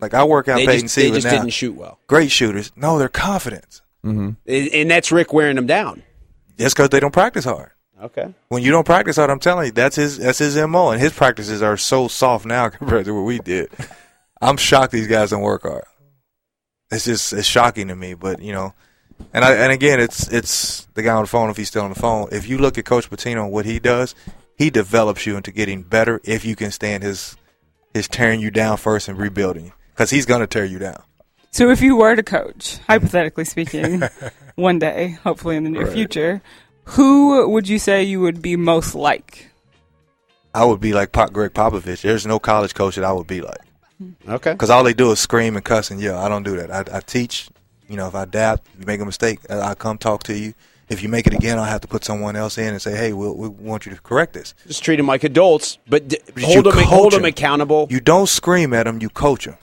Like 0.00 0.14
I 0.14 0.24
work 0.24 0.48
out 0.48 0.56
they 0.56 0.66
Peyton 0.66 0.82
just, 0.82 0.96
they 0.96 1.10
just 1.12 1.24
now. 1.26 1.30
didn't 1.30 1.50
shoot 1.50 1.74
well, 1.76 1.98
Great 2.08 2.30
shooters. 2.32 2.72
No, 2.74 2.98
they're 2.98 3.08
confident. 3.08 3.80
and, 4.02 4.36
and 4.46 4.90
that's 4.90 5.12
Rick 5.12 5.32
wearing 5.32 5.54
them 5.56 5.66
down. 5.66 6.02
Just 6.58 6.74
because 6.76 6.88
they 6.90 6.98
don't 7.00 7.12
practice 7.12 7.44
hard. 7.44 7.70
Okay. 8.02 8.34
When 8.48 8.64
you 8.64 8.72
don't 8.72 8.84
practice 8.84 9.14
hard, 9.16 9.30
I'm 9.30 9.38
telling 9.38 9.66
you, 9.66 9.72
that's 9.72 9.94
his 9.94 10.18
that's 10.18 10.38
his 10.38 10.56
mo. 10.56 10.90
And 10.90 11.00
his 11.00 11.12
practices 11.12 11.62
are 11.62 11.76
so 11.76 12.08
soft 12.08 12.44
now 12.46 12.68
compared 12.78 13.04
to 13.04 13.14
what 13.14 13.22
we 13.24 13.38
did. 13.38 13.70
I'm 14.40 14.56
shocked 14.56 14.90
these 14.90 15.06
guys 15.06 15.30
don't 15.30 15.40
work 15.42 15.62
hard. 15.62 15.84
It's 16.92 17.06
just 17.06 17.32
it's 17.32 17.46
shocking 17.46 17.88
to 17.88 17.96
me. 17.96 18.14
But 18.14 18.40
you 18.40 18.52
know, 18.52 18.74
and 19.32 19.44
I 19.44 19.54
and 19.54 19.72
again, 19.72 19.98
it's 19.98 20.28
it's 20.28 20.86
the 20.94 21.02
guy 21.02 21.14
on 21.14 21.22
the 21.22 21.28
phone 21.28 21.50
if 21.50 21.56
he's 21.56 21.68
still 21.68 21.82
on 21.82 21.92
the 21.92 21.98
phone. 21.98 22.28
If 22.30 22.48
you 22.48 22.58
look 22.58 22.78
at 22.78 22.84
Coach 22.84 23.10
Pitino, 23.10 23.50
what 23.50 23.64
he 23.64 23.78
does, 23.78 24.14
he 24.56 24.70
develops 24.70 25.26
you 25.26 25.36
into 25.36 25.50
getting 25.50 25.82
better 25.82 26.20
if 26.22 26.44
you 26.44 26.54
can 26.54 26.70
stand 26.70 27.02
his 27.02 27.36
his 27.94 28.08
tearing 28.08 28.40
you 28.40 28.50
down 28.50 28.76
first 28.76 29.08
and 29.08 29.18
rebuilding 29.18 29.66
you 29.66 29.72
because 29.90 30.10
he's 30.10 30.26
gonna 30.26 30.46
tear 30.46 30.64
you 30.64 30.78
down. 30.78 31.02
So 31.50 31.70
if 31.70 31.82
you 31.82 31.96
were 31.96 32.14
to 32.14 32.22
coach, 32.22 32.78
hypothetically 32.86 33.44
speaking, 33.44 34.02
one 34.54 34.78
day, 34.78 35.18
hopefully 35.22 35.56
in 35.56 35.64
the 35.64 35.70
near 35.70 35.86
future, 35.86 36.42
who 36.84 37.48
would 37.48 37.68
you 37.68 37.78
say 37.78 38.02
you 38.02 38.20
would 38.20 38.42
be 38.42 38.56
most 38.56 38.94
like? 38.94 39.50
I 40.54 40.66
would 40.66 40.80
be 40.80 40.92
like 40.92 41.12
Pop 41.12 41.32
Gregg 41.32 41.54
Popovich. 41.54 42.02
There's 42.02 42.26
no 42.26 42.38
college 42.38 42.74
coach 42.74 42.96
that 42.96 43.04
I 43.04 43.12
would 43.12 43.26
be 43.26 43.40
like. 43.40 43.60
Mm-hmm. 44.02 44.30
Okay. 44.32 44.52
Because 44.52 44.70
all 44.70 44.82
they 44.84 44.94
do 44.94 45.10
is 45.12 45.20
scream 45.20 45.56
and 45.56 45.64
cuss 45.64 45.90
and 45.90 46.00
yell. 46.00 46.18
I 46.18 46.28
don't 46.28 46.42
do 46.42 46.56
that. 46.56 46.70
I, 46.70 46.98
I 46.98 47.00
teach. 47.00 47.48
You 47.88 47.96
know, 47.96 48.08
if 48.08 48.14
I 48.14 48.22
adapt, 48.22 48.66
you 48.78 48.86
make 48.86 49.00
a 49.00 49.04
mistake, 49.04 49.38
I 49.50 49.60
I 49.60 49.74
come 49.74 49.98
talk 49.98 50.22
to 50.24 50.36
you. 50.36 50.54
If 50.88 51.02
you 51.02 51.08
make 51.08 51.26
it 51.26 51.32
again, 51.34 51.58
I'll 51.58 51.64
have 51.64 51.80
to 51.82 51.88
put 51.88 52.04
someone 52.04 52.36
else 52.36 52.58
in 52.58 52.68
and 52.68 52.80
say, 52.82 52.96
"Hey, 52.96 53.12
we'll, 53.12 53.34
we 53.34 53.48
want 53.48 53.86
you 53.86 53.94
to 53.94 54.00
correct 54.00 54.32
this." 54.34 54.54
Just 54.66 54.82
treat 54.84 54.96
them 54.96 55.06
like 55.06 55.24
adults, 55.24 55.78
but 55.88 56.08
d- 56.08 56.18
But 56.34 56.42
hold 56.42 56.64
them, 56.66 56.72
hold 56.84 57.12
them 57.12 57.22
them. 57.22 57.28
accountable. 57.28 57.86
You 57.90 58.00
don't 58.00 58.28
scream 58.28 58.72
at 58.72 58.84
them; 58.84 59.00
you 59.00 59.08
coach 59.08 59.44
them. 59.46 59.56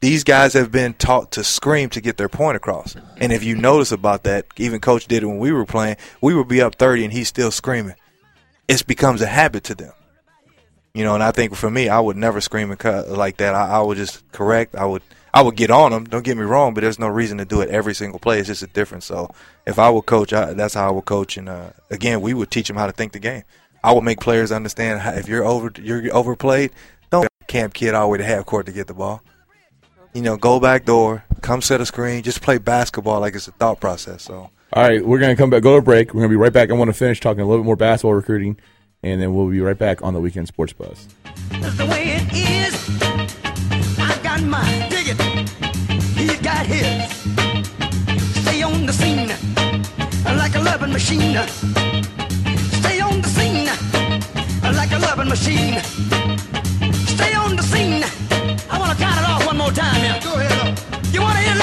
These 0.00 0.24
guys 0.24 0.54
have 0.54 0.72
been 0.72 0.94
taught 0.94 1.30
to 1.32 1.44
scream 1.44 1.90
to 1.90 2.00
get 2.00 2.16
their 2.16 2.28
point 2.28 2.56
across. 2.56 2.96
And 3.18 3.32
if 3.32 3.44
you 3.44 3.54
notice 3.54 3.92
about 3.92 4.22
that, 4.24 4.46
even 4.56 4.80
Coach 4.80 5.06
did 5.06 5.22
it 5.22 5.26
when 5.26 5.38
we 5.38 5.52
were 5.52 5.66
playing. 5.66 5.96
We 6.22 6.34
would 6.34 6.48
be 6.48 6.60
up 6.62 6.76
thirty, 6.76 7.04
and 7.04 7.12
he's 7.12 7.28
still 7.28 7.50
screaming. 7.50 7.96
It 8.66 8.86
becomes 8.86 9.20
a 9.20 9.26
habit 9.26 9.62
to 9.64 9.74
them. 9.74 9.92
You 10.94 11.04
know, 11.04 11.14
and 11.14 11.22
I 11.22 11.30
think 11.30 11.54
for 11.54 11.70
me, 11.70 11.88
I 11.88 12.00
would 12.00 12.16
never 12.16 12.40
scream 12.40 12.70
and 12.70 12.78
cut 12.78 13.08
like 13.08 13.36
that. 13.36 13.54
I, 13.54 13.78
I 13.78 13.80
would 13.80 13.96
just 13.96 14.30
correct. 14.32 14.74
I 14.74 14.84
would, 14.84 15.02
I 15.32 15.42
would 15.42 15.54
get 15.54 15.70
on 15.70 15.92
them. 15.92 16.04
Don't 16.04 16.24
get 16.24 16.36
me 16.36 16.42
wrong, 16.42 16.74
but 16.74 16.80
there's 16.80 16.98
no 16.98 17.06
reason 17.06 17.38
to 17.38 17.44
do 17.44 17.60
it 17.60 17.70
every 17.70 17.94
single 17.94 18.18
play. 18.18 18.40
It's 18.40 18.48
just 18.48 18.64
a 18.64 18.66
difference. 18.66 19.04
So 19.04 19.30
if 19.66 19.78
I 19.78 19.88
would 19.88 20.06
coach, 20.06 20.32
I, 20.32 20.52
that's 20.52 20.74
how 20.74 20.88
I 20.88 20.90
would 20.90 21.04
coach. 21.04 21.36
And 21.36 21.48
uh, 21.48 21.70
again, 21.90 22.20
we 22.20 22.34
would 22.34 22.50
teach 22.50 22.66
them 22.66 22.76
how 22.76 22.86
to 22.86 22.92
think 22.92 23.12
the 23.12 23.20
game. 23.20 23.44
I 23.82 23.92
would 23.92 24.02
make 24.02 24.20
players 24.20 24.52
understand 24.52 25.00
how, 25.00 25.12
if 25.12 25.28
you're 25.28 25.44
over 25.44 25.72
you're 25.80 26.14
overplayed, 26.14 26.72
don't 27.10 27.28
camp 27.46 27.74
kid 27.74 27.94
all 27.94 28.06
the 28.06 28.08
way 28.08 28.18
to 28.18 28.24
half 28.24 28.44
court 28.44 28.66
to 28.66 28.72
get 28.72 28.86
the 28.86 28.94
ball. 28.94 29.22
You 30.12 30.22
know, 30.22 30.36
go 30.36 30.58
back 30.58 30.84
door, 30.84 31.24
come 31.40 31.62
set 31.62 31.80
a 31.80 31.86
screen, 31.86 32.22
just 32.22 32.42
play 32.42 32.58
basketball 32.58 33.20
like 33.20 33.34
it's 33.36 33.48
a 33.48 33.52
thought 33.52 33.80
process. 33.80 34.24
So 34.24 34.50
All 34.72 34.82
right, 34.82 35.04
we're 35.04 35.18
going 35.18 35.34
to 35.34 35.40
come 35.40 35.50
back, 35.50 35.62
go 35.62 35.76
to 35.76 35.82
break. 35.82 36.08
We're 36.08 36.20
going 36.20 36.30
to 36.30 36.36
be 36.36 36.36
right 36.36 36.52
back. 36.52 36.70
I 36.70 36.74
want 36.74 36.88
to 36.88 36.94
finish 36.94 37.20
talking 37.20 37.40
a 37.40 37.46
little 37.46 37.62
bit 37.62 37.66
more 37.66 37.76
basketball 37.76 38.14
recruiting, 38.14 38.56
and 39.02 39.20
then 39.20 39.34
we'll 39.34 39.48
be 39.48 39.60
right 39.60 39.78
back 39.78 40.02
on 40.02 40.14
the 40.14 40.20
Weekend 40.20 40.48
Sports 40.48 40.72
Buzz. 40.72 41.06
The 41.50 41.86
way 41.86 42.18
it 42.18 42.32
is. 42.32 42.74
I 43.98 44.18
got 44.22 44.40
dig 44.90 45.08
it. 45.08 45.20
He's 46.16 46.40
got 46.40 46.66
his. 46.66 47.10
Stay 48.42 48.62
on 48.62 48.86
the 48.86 48.92
scene 48.92 49.28
like 50.36 50.54
a 50.54 50.60
loving 50.60 50.92
machine. 50.92 51.36
Stay 52.80 53.00
on 53.00 53.20
the 53.20 53.28
scene 53.28 53.66
like 54.74 54.92
a 54.92 54.98
loving 54.98 55.28
machine. 55.28 55.80